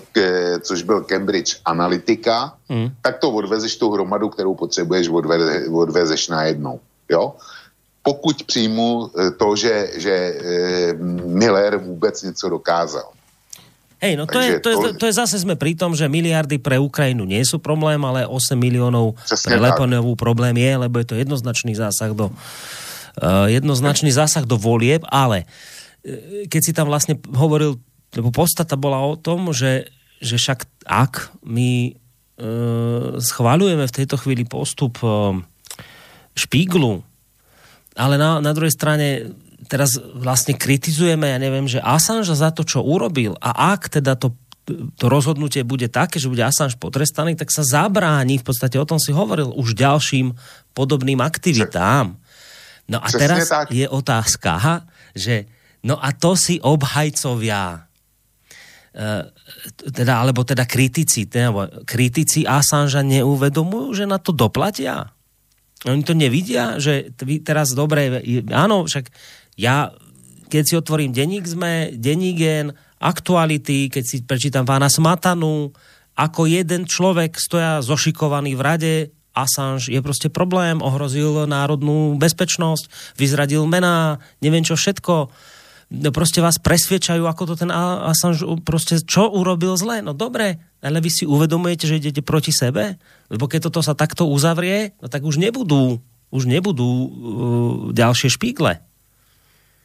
[0.62, 2.90] což byl Cambridge Analytica, mm.
[3.02, 6.80] tak to odvezeš tu hromadu, kterou potřebuješ, odveze, odvezeš najednou.
[7.10, 7.36] Jo?
[8.10, 10.94] Pokud přijmu eh, to, že, že eh,
[11.30, 13.14] Miller vůbec něco dokázal.
[14.02, 16.80] Hej, no to je, to, je, to je zase sme pri tom, že miliardy pre
[16.80, 21.76] Ukrajinu nie sú problém, ale 8 miliónov pre Leponovú problém je, lebo je to jednoznačný
[21.76, 27.76] zásah do uh, jednoznačný zásah do volieb, ale uh, keď si tam vlastne hovoril
[28.16, 32.52] lebo podstata bola o tom, že, že však ak my e,
[33.22, 35.38] schváľujeme v tejto chvíli postup e,
[36.34, 37.06] špíglu,
[37.96, 39.34] ale na, na druhej strane
[39.70, 44.34] teraz vlastne kritizujeme, ja neviem, že Assange za to, čo urobil a ak teda to
[44.70, 49.02] to rozhodnutie bude také, že bude Assange potrestaný, tak sa zabráni, v podstate o tom
[49.02, 50.38] si hovoril, už ďalším
[50.78, 52.14] podobným aktivitám.
[52.86, 54.86] No a teraz je otázka,
[55.18, 55.50] že
[55.82, 57.90] no a to si obhajcovia
[59.94, 61.54] teda, alebo teda kritici, teda,
[61.86, 65.14] kritici Assangea neuvedomujú, že na to doplatia?
[65.88, 68.20] Oni to nevidia, že teraz dobre,
[68.52, 69.08] áno, však
[69.56, 69.96] ja,
[70.52, 75.72] keď si otvorím denník sme, denník gen, aktuality, keď si prečítam pána Smatanu,
[76.20, 78.96] ako jeden človek stoja zošikovaný v rade,
[79.32, 85.32] Assange je proste problém, ohrozil národnú bezpečnosť, vyzradil mená, neviem čo všetko
[85.90, 90.06] proste vás presviečajú, ako to ten Assange proste čo urobil zle.
[90.06, 93.02] No dobre, ale vy si uvedomujete, že idete proti sebe?
[93.34, 95.98] Lebo keď toto sa takto uzavrie, no tak už nebudú,
[96.30, 97.10] už nebudú uh,
[97.90, 98.86] ďalšie špígle.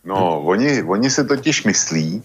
[0.05, 2.23] No, oni, oni se totiž myslí,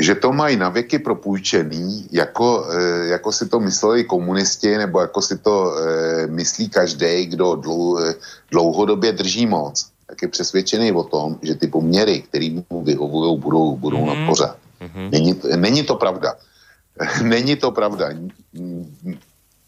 [0.00, 5.22] že to mají na věky propůjčený, jako, e, jako si to mysleli komunisti, nebo jako
[5.22, 8.14] si to e, myslí každý, kdo dlou, e,
[8.50, 13.76] dlouhodobě drží moc tak je přesvědčený o tom, že ty poměry, které mu vyhovují, budou,
[13.76, 14.06] budou mm.
[14.06, 14.56] na pořád.
[14.80, 15.10] Mm-hmm.
[15.10, 16.34] Není, to, není to pravda.
[17.22, 18.08] není to pravda.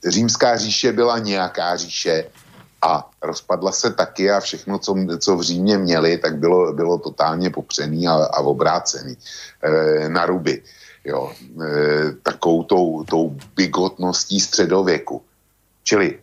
[0.08, 2.24] Římská říše byla nějaká říše
[2.82, 7.50] a rozpadla se taky a všechno, co, co v Římě měli, tak bylo, bylo totálně
[7.50, 9.16] popřený a, a obrácený
[9.62, 10.62] e, na ruby.
[11.04, 15.22] Jo, e, takovou tou, tou bigotností středověku.
[15.82, 16.18] Čili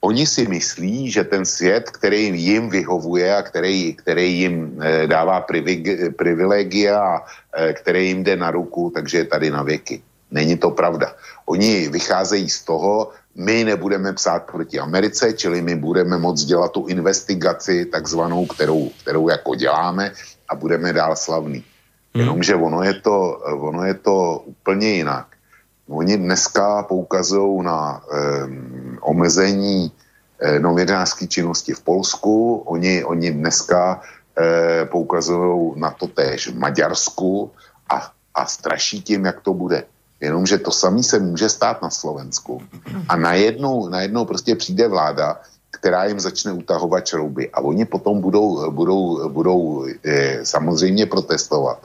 [0.00, 5.44] Oni si myslí, že ten svět, který jim vyhovuje a který, který jim e, dává
[6.16, 10.02] privilegia a e, který jim jde na ruku, takže je tady na věky.
[10.30, 11.12] Není to pravda.
[11.46, 16.86] Oni vycházejí z toho, my nebudeme psát proti Americe, čili my budeme moct dělat tu
[16.86, 20.12] investigaci takzvanou, kterou, kterou jako děláme
[20.48, 21.64] a budeme dál slavný.
[22.14, 22.20] Hmm.
[22.20, 25.29] Jenomže ono je, to, ono je to úplně jinak.
[25.90, 29.92] Oni dneska poukazují na um, omezení
[30.40, 34.00] eh, novinářské činnosti v Polsku, oni, oni dneska
[34.38, 37.50] eh, poukazují na to též v Maďarsku
[37.90, 39.84] a, a straší tím, jak to bude.
[40.20, 42.62] Jenomže to samé se může stát na Slovensku.
[43.08, 48.70] A najednou, najednou prostě přijde vláda, která jim začne utahovat šrouby a oni potom budou,
[48.70, 51.78] budou, budou eh, samozřejmě protestovat.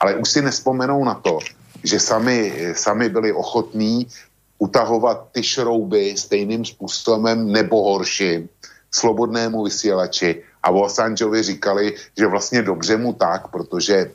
[0.00, 1.38] Ale už si nespomenou na to,
[1.84, 4.06] že sami, sami byli ochotní
[4.58, 8.48] utahovat ty šrouby stejným způsobem nebo horším
[8.90, 14.10] slobodnému vysílači a o Assangeovi říkali, že vlastně dobře mu tak, protože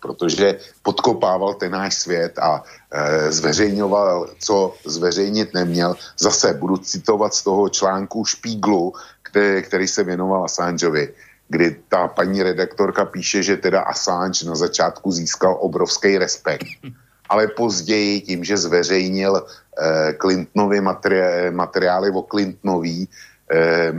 [0.00, 5.96] protože podkopával ten náš svět a e, zveřejňoval, co zveřejnit neměl.
[6.18, 8.92] Zase budu citovat z toho článku Špíglu,
[9.22, 11.14] který, který se věnoval Assangeovi
[11.48, 16.66] kdy ta paní redaktorka píše, že teda Assange na začátku získal obrovský respekt.
[17.28, 23.08] Ale později tím, že zveřejnil eh, Clintonovi materi- materiály o Clintonový
[23.52, 23.92] eh,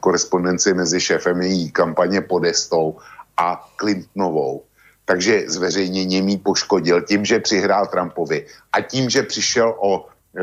[0.00, 3.00] korespondenci mezi šéfem její kampaně Podestou
[3.36, 4.62] a Clintonovou,
[5.04, 10.42] takže zveřejněně mý poškodil tím, že přihrál Trumpovi a tím, že přišel o e,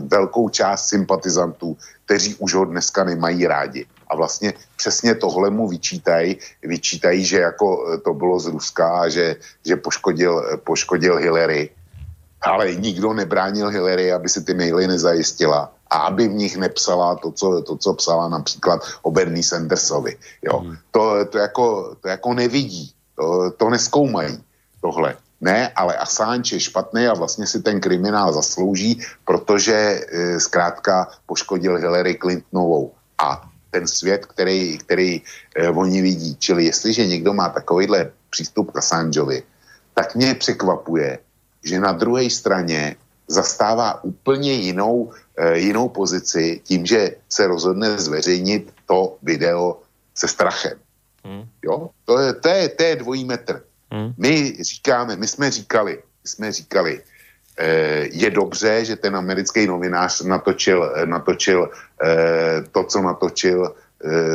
[0.00, 3.86] velkou část sympatizantů, kteří už ho dneska nemají rádi.
[4.08, 9.36] A vlastně přesně tohle mu vyčítají, vyčítají, že jako e, to bylo z Ruska, že,
[9.66, 11.70] že poškodil, e, poškodil Hillary.
[12.40, 17.30] Ale nikdo nebránil Hillary, aby si ty maily nezajistila a aby v nich nepsala to,
[17.32, 20.16] co, to, co psala například o Bernie Sandersovi.
[20.42, 20.58] Jo.
[20.58, 20.76] Hmm.
[20.90, 24.38] To, to, jako, to jako nevidí, to, to neskoumají
[24.80, 25.16] tohle.
[25.40, 31.76] Ne, ale Assange je špatný a vlastně si ten kriminál zaslouží, protože e, zkrátka poškodil
[31.76, 32.92] Hillary Clintonovou.
[33.18, 36.36] A ten svět, který, který eh, oni vidí.
[36.40, 39.44] Čili jestliže někdo má takovýhle přístup k Assangeovi,
[39.92, 41.18] tak mě překvapuje,
[41.64, 42.96] že na druhé straně
[43.28, 49.84] zastává úplně jinou, eh, jinou pozici tím, že se rozhodne zveřejnit to video
[50.16, 50.80] se strachem.
[51.24, 51.44] Hmm.
[51.60, 51.92] Jo?
[52.08, 53.60] To, je, to, je, to je dvojí metr.
[53.92, 54.16] Hmm.
[54.16, 56.92] My říkáme, my jsme říkali, my jsme říkali,
[58.12, 61.70] je dobře, že ten americký novinář natočil, eh, natočil
[62.02, 63.74] eh, to, co natočil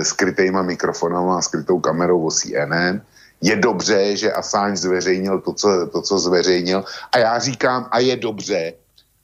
[0.01, 3.01] skrytýma mikrofonama a skrytou kamerou o CNN.
[3.41, 6.83] Je dobře, že Assange zveřejnil to co, to, co zveřejnil.
[7.11, 8.73] A já říkám, a je dobře,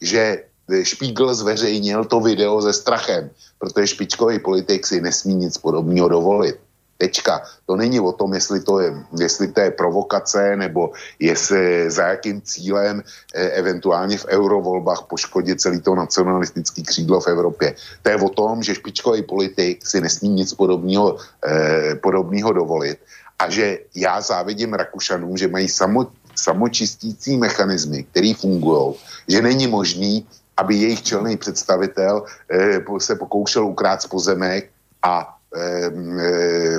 [0.01, 0.43] že
[0.83, 6.55] Spiegel zveřejnil to video se strachem, protože špičkový politik si nesmí nic podobného dovolit.
[6.97, 7.41] Tečka.
[7.65, 12.41] To není o tom, jestli to je, jestli to je provokace, nebo jestli za jakým
[12.41, 13.03] cílem
[13.33, 17.75] e, eventuálně v eurovolbách poškodit celý to nacionalistický křídlo v Evropě.
[18.01, 22.97] To je o tom, že špičkový politik si nesmí nic podobného, e, podobného dovolit
[23.39, 28.95] a že já závidím Rakušanům, že mají samo, samočistící mechanismy, které fungují,
[29.27, 30.25] že není možný,
[30.57, 34.69] aby jejich čelný představitel e, se pokoušel ukrát pozemek
[35.03, 35.36] a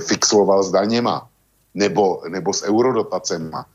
[0.01, 1.29] fixoval s daněma
[1.75, 3.67] nebo, nebo s eurodotacema.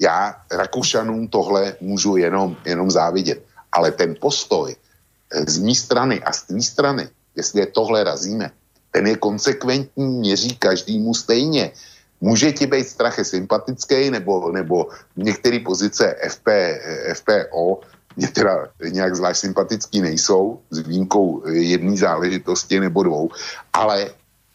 [0.00, 3.42] já Rakušanům tohle můžu jenom, jenom závidět.
[3.72, 8.50] Ale ten postoj eh, z mé strany a z té strany, jestli je tohle razíme,
[8.90, 11.72] ten je konsekventní, měří každému stejně.
[12.20, 17.80] Může ti být strach sympatický, nebo, nebo některé pozice FP, eh, FPO
[18.16, 23.30] mě teda nějak zvlášť sympatický nejsou, s výjimkou jedné záležitosti nebo dvou,
[23.72, 24.14] ale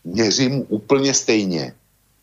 [0.10, 1.74] měřím úplně stejně,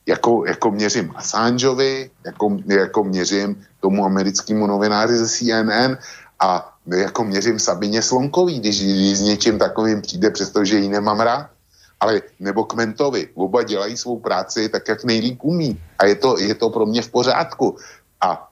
[0.06, 5.98] jako, jako měřím Assangeovi, jako, jako měřím tomu americkému novináři ze CNN
[6.40, 11.50] a jako měřím Sabině Slonkový, když, když s něčím takovým přijde, přestože ji nemám rád.
[12.00, 15.81] Ale nebo Kmentovi, oba dělají svou práci tak, jak nejlíp umí.
[15.98, 17.76] A je to, je to pro mě v pořádku.
[18.20, 18.48] A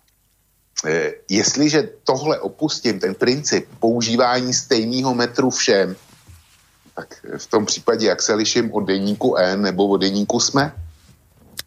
[0.86, 5.96] e, jestliže tohle opustím, ten princip používání stejného metru všem,
[6.94, 10.70] tak v tom případě, jak se liším od denníku N nebo od denníku SME?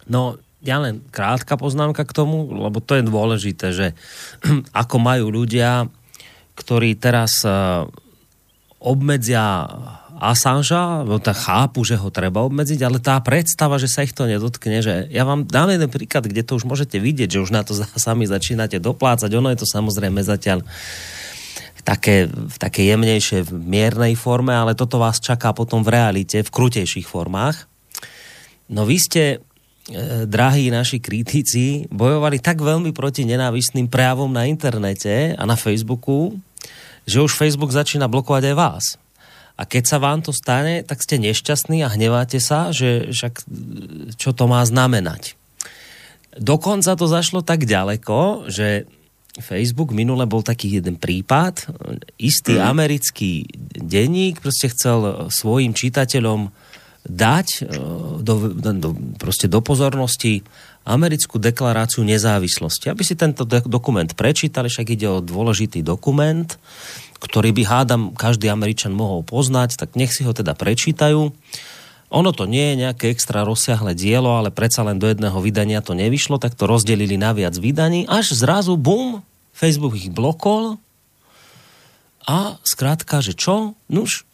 [0.07, 3.87] No, ja len krátka poznámka k tomu, lebo to je dôležité, že
[4.81, 5.91] ako majú ľudia,
[6.55, 7.85] ktorí teraz uh,
[8.79, 9.67] obmedzia
[10.17, 14.25] Assangea, no tak chápu, že ho treba obmedziť, ale tá predstava, že sa ich to
[14.25, 17.61] nedotkne, že ja vám dám jeden príklad, kde to už môžete vidieť, že už na
[17.61, 20.65] to sami začínate doplácať, ono je to samozrejme zatiaľ
[21.87, 26.51] také, v také jemnejšie, v miernej forme, ale toto vás čaká potom v realite, v
[26.51, 27.63] krutejších formách.
[28.67, 29.23] No vy ste,
[29.87, 36.35] e, drahí naši kritici, bojovali tak veľmi proti nenávistným prejavom na internete a na Facebooku,
[37.07, 38.85] že už Facebook začína blokovať aj vás.
[39.55, 43.47] A keď sa vám to stane, tak ste nešťastní a hneváte sa, že však
[44.19, 45.39] čo to má znamenať.
[46.37, 48.85] Dokonca to zašlo tak ďaleko, že
[49.39, 51.69] Facebook minule bol taký jeden prípad.
[52.17, 52.63] Istý mm.
[52.63, 53.45] americký
[53.77, 56.49] denník proste chcel svojim čitateľom
[57.07, 57.59] dať e,
[58.19, 60.43] do, do, proste do pozornosti
[60.87, 62.91] americkú deklaráciu nezávislosti.
[62.91, 66.47] Aby si tento dokument prečítali, však ide o dôležitý dokument,
[67.19, 71.33] ktorý by hádam každý Američan mohol poznať, tak nech si ho teda prečítajú.
[72.07, 75.91] Ono to nie je nejaké extra rozsiahle dielo, ale predsa len do jedného vydania to
[75.91, 79.26] nevyšlo, tak to rozdelili na viac vydaní, až zrazu, bum,
[79.57, 80.77] Facebook ich blokol
[82.29, 83.73] a skrátka, že čo?
[83.89, 84.29] Nuž,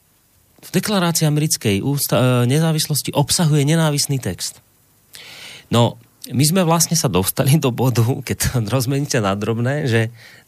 [0.60, 4.60] v deklarácii americkej ústa- e, nezávislosti obsahuje nenávisný text.
[5.72, 5.96] No,
[6.28, 10.02] my sme vlastne sa dostali do bodu, keď to rozmeníte na drobné, že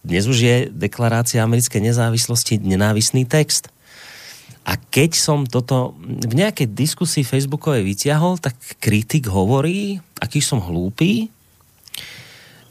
[0.03, 3.71] dnes už je deklarácia americkej nezávislosti nenávisný text.
[4.65, 11.29] A keď som toto v nejakej diskusii facebookovej vyťahol, tak kritik hovorí, aký som hlúpy,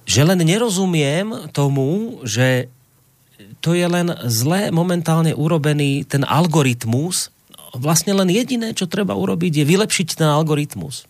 [0.05, 2.68] že len nerozumiem tomu, že
[3.65, 7.33] to je len zle momentálne urobený ten algoritmus.
[7.74, 11.08] Vlastne len jediné, čo treba urobiť, je vylepšiť ten algoritmus.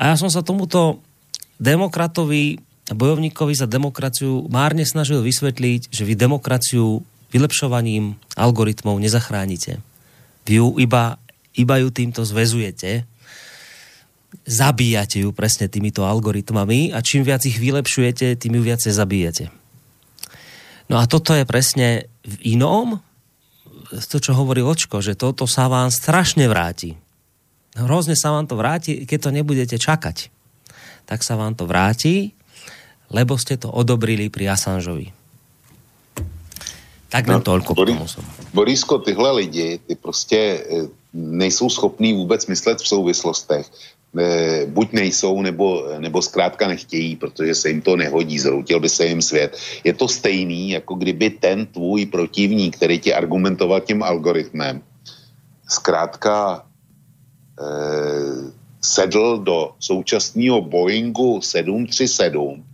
[0.00, 1.02] A ja som sa tomuto
[1.60, 9.82] demokratovi, bojovníkovi za demokraciu márne snažil vysvetliť, že vy demokraciu vylepšovaním algoritmov nezachránite.
[10.48, 11.20] Vy ju iba,
[11.54, 13.04] iba ju týmto zväzujete,
[14.50, 19.44] zabíjate ju presne týmito algoritmami a čím viac ich vylepšujete, tým ju viacej zabíjate.
[20.90, 22.98] No a toto je presne v inom,
[24.10, 26.98] to, čo hovorí Očko, že toto sa vám strašne vráti
[27.78, 30.32] hrozne sa vám to vráti, keď to nebudete čakať.
[31.06, 32.34] Tak sa vám to vráti,
[33.10, 35.10] lebo ste to odobrili pri Assangeovi.
[37.10, 38.18] Tak len no, toľko Boris,
[38.54, 40.62] Borisko, tyhle lidi, ty prostě e,
[41.12, 43.66] nejsou schopní vůbec myslet v souvislostech.
[44.18, 49.06] E, buď nejsou, nebo, nebo zkrátka nechtějí, protože se jim to nehodí, zroutil by se
[49.06, 49.56] jim svět.
[49.84, 54.82] Je to stejný, jako kdyby ten tvůj protivník, který ti argumentoval tím algoritmem,
[55.68, 56.66] zkrátka
[57.60, 62.64] Eh, sedl do současného Boeingu 737,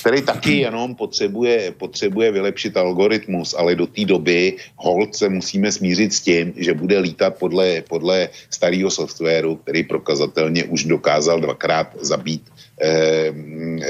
[0.00, 6.12] který taky jenom potřebuje, potřebuje vylepšit algoritmus, ale do té doby hold se musíme smířit
[6.12, 12.42] s tím, že bude lítat podle, podle starého softwaru, který prokazatelně už dokázal dvakrát zabít
[12.80, 13.32] eh,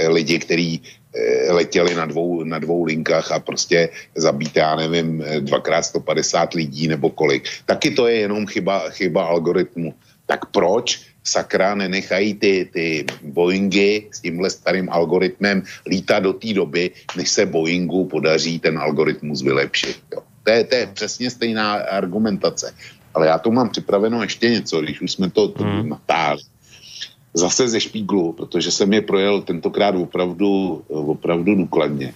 [0.09, 5.83] lidi, kteří eh, letěli na dvou, na dvou linkách a prostě zabít, já nevím, dvakrát
[5.83, 7.49] 150 lidí nebo kolik.
[7.67, 9.95] Taky to je jenom chyba, chyba algoritmu.
[10.27, 16.91] Tak proč sakra nenechají ty, ty Boeingy s tímhle starým algoritmem lítat do té doby,
[17.17, 19.97] než se Boeingu podaří ten algoritmus vylepšit.
[20.13, 20.23] Jo.
[20.45, 22.75] To, je, to je přesně stejná argumentace.
[23.15, 25.89] Ale já tu mám připraveno ještě něco, když už jsme to, to hmm.
[25.89, 26.43] natáhli.
[27.35, 32.15] Zase ze špíglu, protože jsem je projel tentokrát opravdu, opravdu důkladně.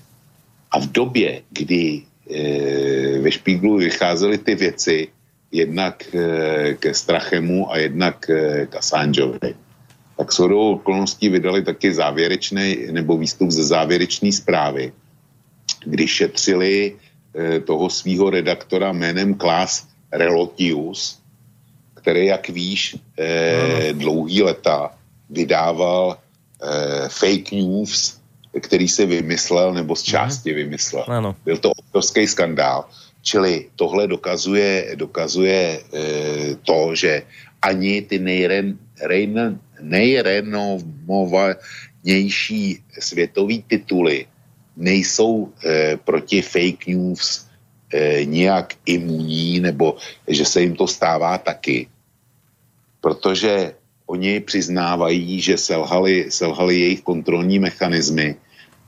[0.70, 5.09] A v době, kdy e, ve špíglu vycházely ty věci,
[5.52, 9.55] jednak eh, ke Strachemu a jednak eh, k Assangeovi,
[10.17, 14.93] tak shodou okolností vydali taky závěrečný nebo výstup ze závěrečné zprávy,
[15.85, 16.97] kdy šetřili
[17.35, 21.18] eh, toho svého redaktora jménem Klaas Relotius,
[21.94, 22.97] který, jak víš,
[23.93, 24.97] dlouhý leta
[25.31, 26.17] vydával
[27.09, 28.17] fake news,
[28.60, 31.05] který se vymyslel nebo z části vymyslel.
[31.09, 31.36] Ano.
[31.44, 32.89] Byl to obrovský skandál.
[33.28, 35.76] Čili tohle dokazuje, dokazuje e,
[36.65, 37.28] to, že
[37.60, 44.26] ani ty nejren, rejn, nejrenomovanější světový tituly
[44.76, 47.44] nejsou e, proti fake news
[47.92, 51.86] e, nijak imunní, nebo že se jim to stává taky.
[53.00, 53.74] Protože
[54.08, 58.36] oni přiznávají, že selhali, selhali jejich kontrolní mechanismy,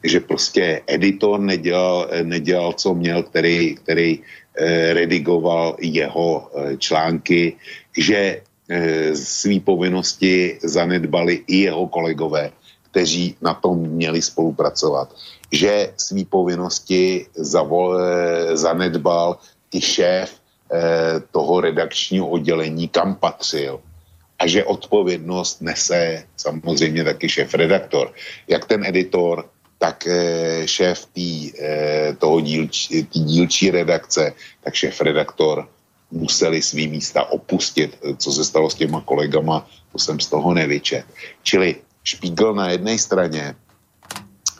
[0.04, 7.56] že prostě editor nedělal, nedělal co měl, který, který eh, redigoval jeho eh, články,
[7.96, 12.50] že eh, svý povinnosti zanedbali i jeho kolegové,
[12.90, 15.14] kteří na tom měli spolupracovat,
[15.52, 19.38] že svý povinnosti zavol, eh, zanedbal
[19.74, 20.40] i šéf
[20.72, 23.80] eh, toho redakčního oddělení, kam patřil
[24.38, 28.12] a že odpovědnost nese samozřejmě taky šéf-redaktor.
[28.48, 29.44] Jak ten editor,
[29.80, 35.64] tak eh, šéf tý, eh, toho dílčí, tý dílčí redakce, tak šéf-redaktor
[36.12, 37.96] museli svý místa opustit.
[37.96, 41.04] Co se stalo s těma kolegama, to jsem z toho nevyčet.
[41.42, 43.54] Čili Špígl na jedné straně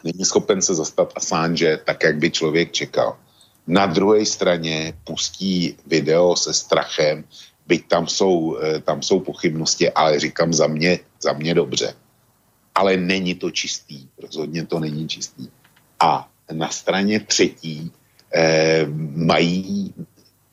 [0.04, 3.16] není schopen se zastat Assange tak, jak by člověk čekal.
[3.66, 7.24] Na druhé straně pustí video se strachem,
[7.66, 11.94] byť tam jsou, tam jsou pochybnosti, ale říkám za mě, za mě dobře.
[12.74, 15.48] Ale není to čistý, rozhodně to není čistý.
[16.00, 17.92] A na straně třetí
[18.34, 19.94] eh, mají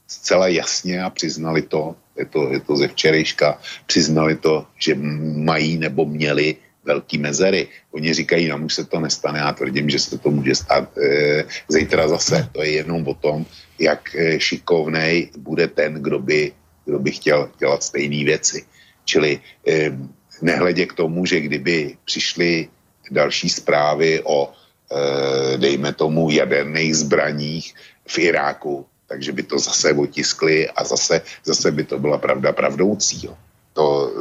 [0.08, 4.96] zcela jasně a přiznali to, je to, je to ze včerejška, přiznali to, že
[5.36, 6.56] mají nebo měli
[6.88, 7.68] velký mezery.
[7.92, 11.44] Oni říkají, nám už se to nestane, já tvrdím, že se to může stát e,
[11.68, 12.50] zítra zase.
[12.52, 13.46] To je jenom o tom,
[13.80, 16.52] jak e, šikovnej bude ten, kdo by,
[16.86, 18.66] kdo by chtěl dělat stejné věci.
[19.06, 19.92] Čili e,
[20.42, 22.70] nehledě k tomu, že kdyby přišly
[23.12, 27.76] další zprávy o, e, dejme tomu, jaderných zbraních
[28.08, 33.26] v Iráku, takže by to zase otiskli a zase, zase by to byla pravda pravdoucí.
[33.26, 33.38] Jo.
[33.74, 34.12] To,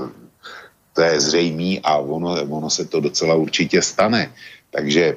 [0.93, 4.33] to je zřejmý a ono, ono se to docela určitě stane.
[4.71, 5.17] Takže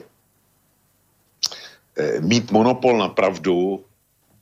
[1.98, 3.86] e, mít monopol na pravdu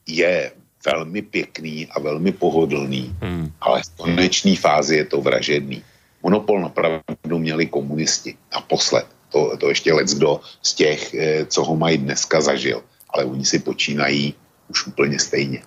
[0.07, 0.51] je
[0.85, 3.51] velmi pěkný a velmi pohodlný, hmm.
[3.61, 5.83] ale v konečné fázi je to vražedný.
[6.27, 9.07] Monopol na pravdu měli komunisti naposled.
[9.31, 12.83] To, to ještě let kdo z těch, e, co ho mají dneska, zažil.
[13.09, 14.35] Ale oni si počínají
[14.67, 15.63] už úplně stejně.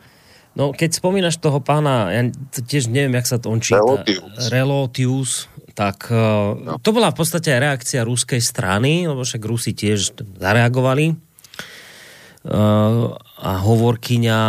[0.51, 3.79] No, keď spomínaš toho pána, ja tiež neviem, jak sa to on číta.
[3.79, 4.51] Relotius.
[4.51, 5.31] Relotius
[5.79, 6.77] tak no.
[6.83, 11.15] to bola v podstate reakcia ruskej strany, lebo však Rusi tiež zareagovali.
[13.41, 14.41] A hovorkyňa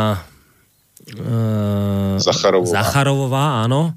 [2.18, 2.72] Zacharovová.
[2.72, 3.96] Zacharovová, áno,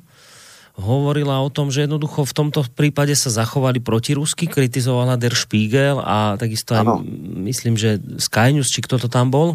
[0.74, 6.34] hovorila o tom, že jednoducho v tomto prípade sa zachovali protirusky, kritizovala Der Spiegel a
[6.34, 6.98] takisto aj,
[7.46, 9.54] myslím, že Sky News, či kto to tam bol.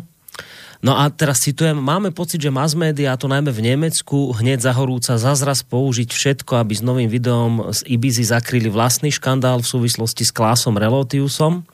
[0.79, 4.63] No a teraz citujem, máme pocit, že mass media, a to najmä v Nemecku, hneď
[4.63, 10.23] zahorúca zazraz použiť všetko, aby s novým videom z Ibizy zakryli vlastný škandál v súvislosti
[10.23, 11.67] s Klásom Relotiusom.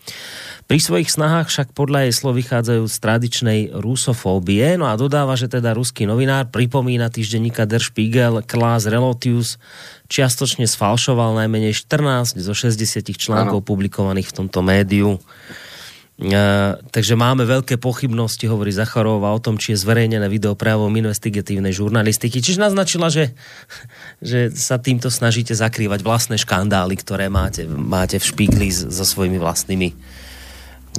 [0.65, 4.81] Pri svojich snahách však podľa jej slov vychádzajú z tradičnej rusofóbie.
[4.81, 9.61] No a dodáva, že teda ruský novinár pripomína týždenníka Der Spiegel Klaas Relotius
[10.09, 12.81] čiastočne sfalšoval najmenej 14 zo 60
[13.13, 13.67] článkov ano.
[13.67, 15.21] publikovaných v tomto médiu.
[16.15, 21.75] Uh, takže máme veľké pochybnosti, hovorí Zacharová o tom, či je zverejnené video právom investigatívnej
[21.75, 22.41] žurnalistiky.
[22.41, 23.37] Čiže naznačila, že,
[24.23, 30.14] že sa týmto snažíte zakrývať vlastné škandály, ktoré máte, máte v špígli so svojimi vlastnými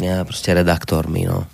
[0.00, 1.24] ja, proste redaktormi.
[1.24, 1.46] No.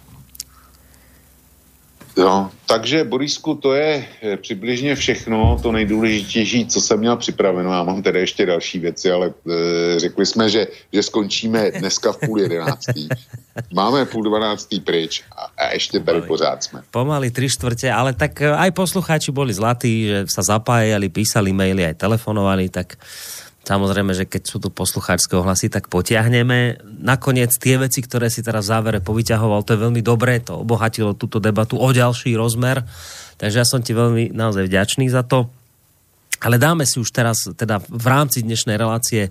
[2.12, 7.72] No, takže Borisku, to je eh, přibližně všechno, to nejdůležitější, co jsem měl připraveno.
[7.72, 12.18] Já mám tedy ještě další věci, ale e, řekli jsme, že, že skončíme dneska v
[12.18, 13.08] půl jedenáctý.
[13.72, 16.28] Máme půl dvanáctý pryč a, a ještě tady Pomaly.
[16.28, 16.82] pořád jsme.
[16.90, 21.84] Pomaly tri štvrte, ale tak eh, aj poslucháči boli zlatí, že sa zapájali, písali maily,
[21.84, 23.00] aj telefonovali, tak
[23.62, 26.82] Samozrejme, že keď sú tu poslucháčské ohlasy, tak potiahneme.
[26.98, 31.14] Nakoniec tie veci, ktoré si teraz v závere povyťahoval, to je veľmi dobré, to obohatilo
[31.14, 32.82] túto debatu o ďalší rozmer.
[33.38, 35.46] Takže ja som ti veľmi naozaj vďačný za to.
[36.42, 39.30] Ale dáme si už teraz, teda v rámci dnešnej relácie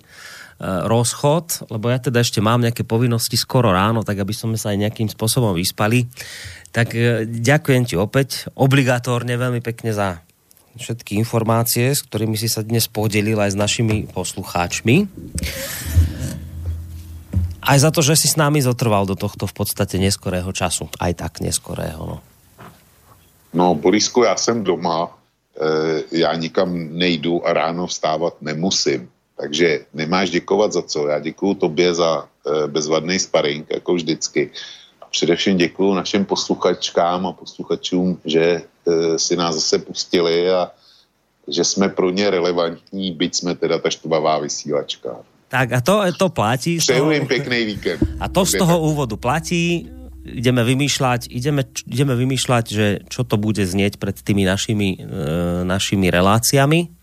[0.64, 4.80] rozchod, lebo ja teda ešte mám nejaké povinnosti skoro ráno, tak aby sme sa aj
[4.80, 6.08] nejakým spôsobom vyspali.
[6.72, 10.24] Tak e, ďakujem ti opäť obligatórne veľmi pekne za
[10.76, 15.08] všetky informácie, s ktorými si sa dnes podelil aj s našimi poslucháčmi.
[17.62, 20.90] Aj za to, že si s nami zotrval do tohto v podstate neskorého času.
[20.98, 22.02] Aj tak neskorého.
[22.02, 22.18] No,
[23.54, 25.18] no Borisku, já jsem doma,
[25.54, 29.08] e, já nikam nejdu a ráno vstávat nemusím.
[29.36, 31.06] Takže nemáš děkovat za co.
[31.06, 34.50] Já děkuju tobě za e, bezvadný sparring, jako vždycky.
[35.02, 38.62] A především děkuju našim posluchačkám a posluchačům, že
[39.16, 40.70] si nás zase pustili a
[41.48, 45.16] že jsme pro ně relevantní, byť jsme teda ta štvavá vysílačka.
[45.48, 46.78] Tak a to, to platí.
[46.78, 48.00] Přeju jim pekný víkend.
[48.20, 49.90] A to z toho úvodu platí.
[50.22, 56.14] Ideme vymýšľať, ideme, ideme vymýšľať, že čo to bude znieť pred tými našimi, e, našimi
[56.14, 56.94] reláciami.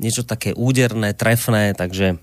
[0.00, 2.16] Niečo také úderné, trefné, takže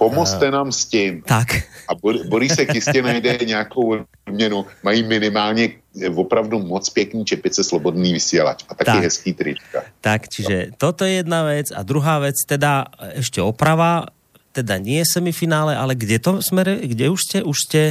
[0.00, 1.22] Pomozte uh, nám s tím.
[1.22, 1.60] Tak.
[1.88, 1.92] A
[2.28, 4.66] Borisek jistě najde nějakou odměnu.
[4.82, 5.68] Mají minimálně
[6.14, 9.04] opravdu moc pěkný čepice Slobodný vysielač a taky tak.
[9.04, 9.82] hezký trička.
[10.00, 10.74] Tak, čiže no.
[10.78, 11.74] toto je jedna vec.
[11.74, 12.86] A druhá vec, teda
[13.18, 14.06] ešte oprava,
[14.54, 17.38] teda nie je semifinále, ale kde to smere, kde už ste?
[17.42, 17.82] Už ste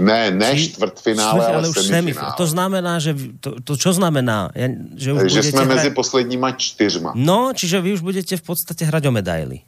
[0.00, 2.34] ne, ne Či, čtvrtfinále, ale, ale už semifinále.
[2.34, 4.50] To znamená, že to, to čo znamená?
[4.56, 5.74] Ja, že už že sme hrať...
[5.76, 7.12] mezi posledníma čtyřma.
[7.14, 9.62] No, čiže vy už budete v podstate hrať o medaily.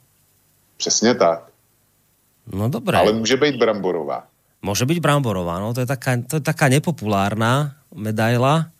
[0.77, 1.53] Přesně tak.
[2.43, 2.99] No dobré.
[2.99, 4.27] Ale môže byť bramborová.
[4.63, 8.71] Môže byť bramborová, no to je taká, to je taká nepopulárna medaila.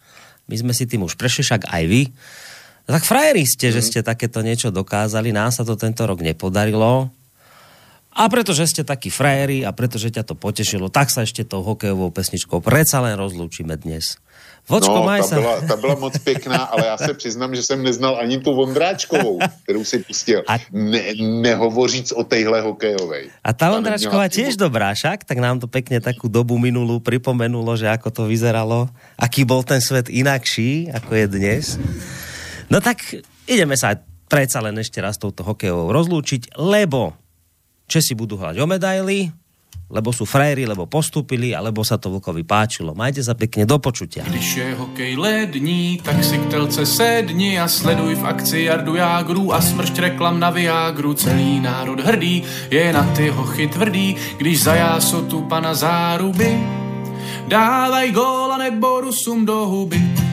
[0.47, 2.01] My sme si tým už prešli, však aj vy.
[2.87, 3.73] No tak frajeri ste, mm.
[3.75, 3.87] že mhm.
[3.91, 7.11] ste takéto niečo dokázali, nám sa to tento rok nepodarilo.
[8.13, 12.13] A pretože ste takí frajeri a pretože ťa to potešilo, tak sa ešte tou hokejovou
[12.13, 14.21] pesničkou predsa len rozlúčime dnes.
[14.63, 15.35] Vočko, no, maj ta, sa.
[15.35, 19.39] Byla, ta byla moc pěkná, ale já se přiznám, že jsem neznal ani tu Vondráčkovou,
[19.63, 20.39] kterou si pustil.
[20.47, 20.55] A...
[20.71, 23.27] Ne, nehovoříc o tejhle hokejovej.
[23.43, 25.27] A ta Vondráčková tiež dobrá, však?
[25.27, 28.87] Tak nám to pekne takú dobu minulú pripomenulo, že ako to vyzeralo,
[29.19, 31.65] aký bol ten svet inakší, ako je dnes.
[32.71, 33.03] No tak
[33.51, 33.99] ideme sa
[34.31, 37.19] predsa len ešte raz touto hokejovou rozlúčiť, lebo
[37.83, 39.27] Česi budú hrať o medaily,
[39.93, 42.97] lebo sú frajeri, lebo postupili, alebo sa to Vlkovi páčilo.
[42.97, 44.25] Majte sa pekne do počutia.
[44.25, 49.53] Když je hokej lední, tak si k telce sedni a sleduj v akci Jardu Jágru
[49.53, 51.13] a smršť reklam na Viagru.
[51.13, 52.41] Celý národ hrdý
[52.73, 56.81] je na ty hochy tvrdý, když za jásotu pana záruby
[57.47, 60.32] dávaj góla nebo Rusum do huby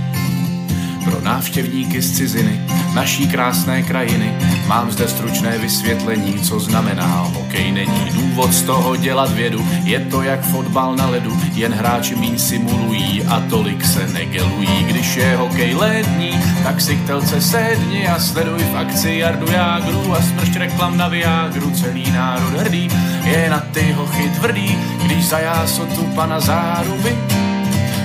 [1.05, 2.61] pro návštěvníky z ciziny,
[2.95, 4.35] naší krásné krajiny.
[4.67, 7.73] Mám zde stručné vysvětlení, co znamená hokej.
[7.73, 12.39] Není důvod z toho dělat vědu, je to jak fotbal na ledu, jen hráči míň
[12.39, 14.85] simulují a tolik se negelují.
[14.85, 20.15] Když je hokej lední, tak si k telce sedni a sleduj v akci Jardu Jágru
[20.15, 21.71] a smršť reklam na Viagru.
[21.71, 22.89] Celý národ hrdý
[23.25, 27.17] je na ty hochy tvrdý, když za jásotu pana záruby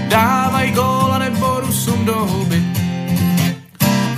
[0.07, 2.74] dávaj gól a nebo Rusum do huby.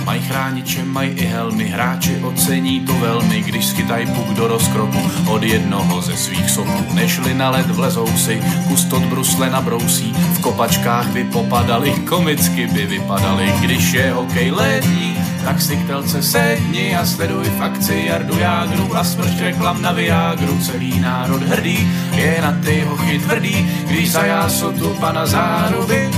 [0.08, 5.42] Mají chrániče, mají i helmy, hráči ocení to velmi, když schytají puk do rozkroku od
[5.42, 6.94] jednoho ze svých soků.
[6.94, 13.52] Nešli na led, vlezou si, kustot brusle nabrousí, v kopačkách by popadali, komicky by vypadali,
[13.60, 18.96] když je hokej lední, tak si k telce sedni a sleduj v akci Jardu Jágru
[18.96, 20.58] a smršť reklam na Viagru.
[20.64, 21.84] Celý národ hrdý
[22.16, 23.56] je na ty hochy tvrdý,
[23.86, 26.10] když za jásotu pana záruby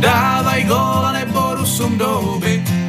[0.00, 2.83] dávaj gól a nebo rusum do huby.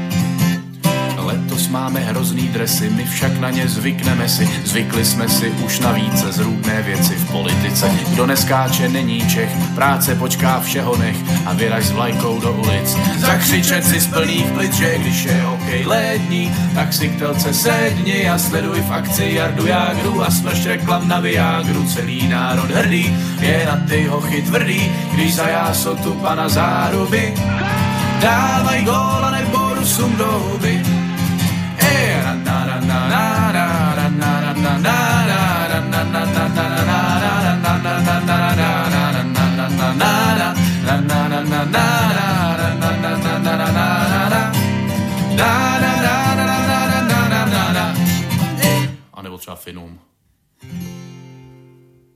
[1.69, 4.49] Máme hrozný dresy, my však na ně zvykneme si.
[4.65, 7.91] Zvykli jsme si už na více zrůdné věci v politice.
[8.13, 12.97] Kdo neskáče, není Čech, práce počká všeho nech a vyraž s vlajkou do ulic.
[13.17, 18.29] Zakřičet si z plných plic, že když je hokej lední, tak si k telce sedni
[18.29, 21.85] a sleduj v akci Jardu Jágru a smrš reklam na Viagru.
[21.87, 27.33] Celý národ hrdý je na ty hochy tvrdý, když za jásotu pana záruby
[28.21, 30.94] dávaj gól a nebo rusum do huby.
[49.11, 51.04] Han er vårt.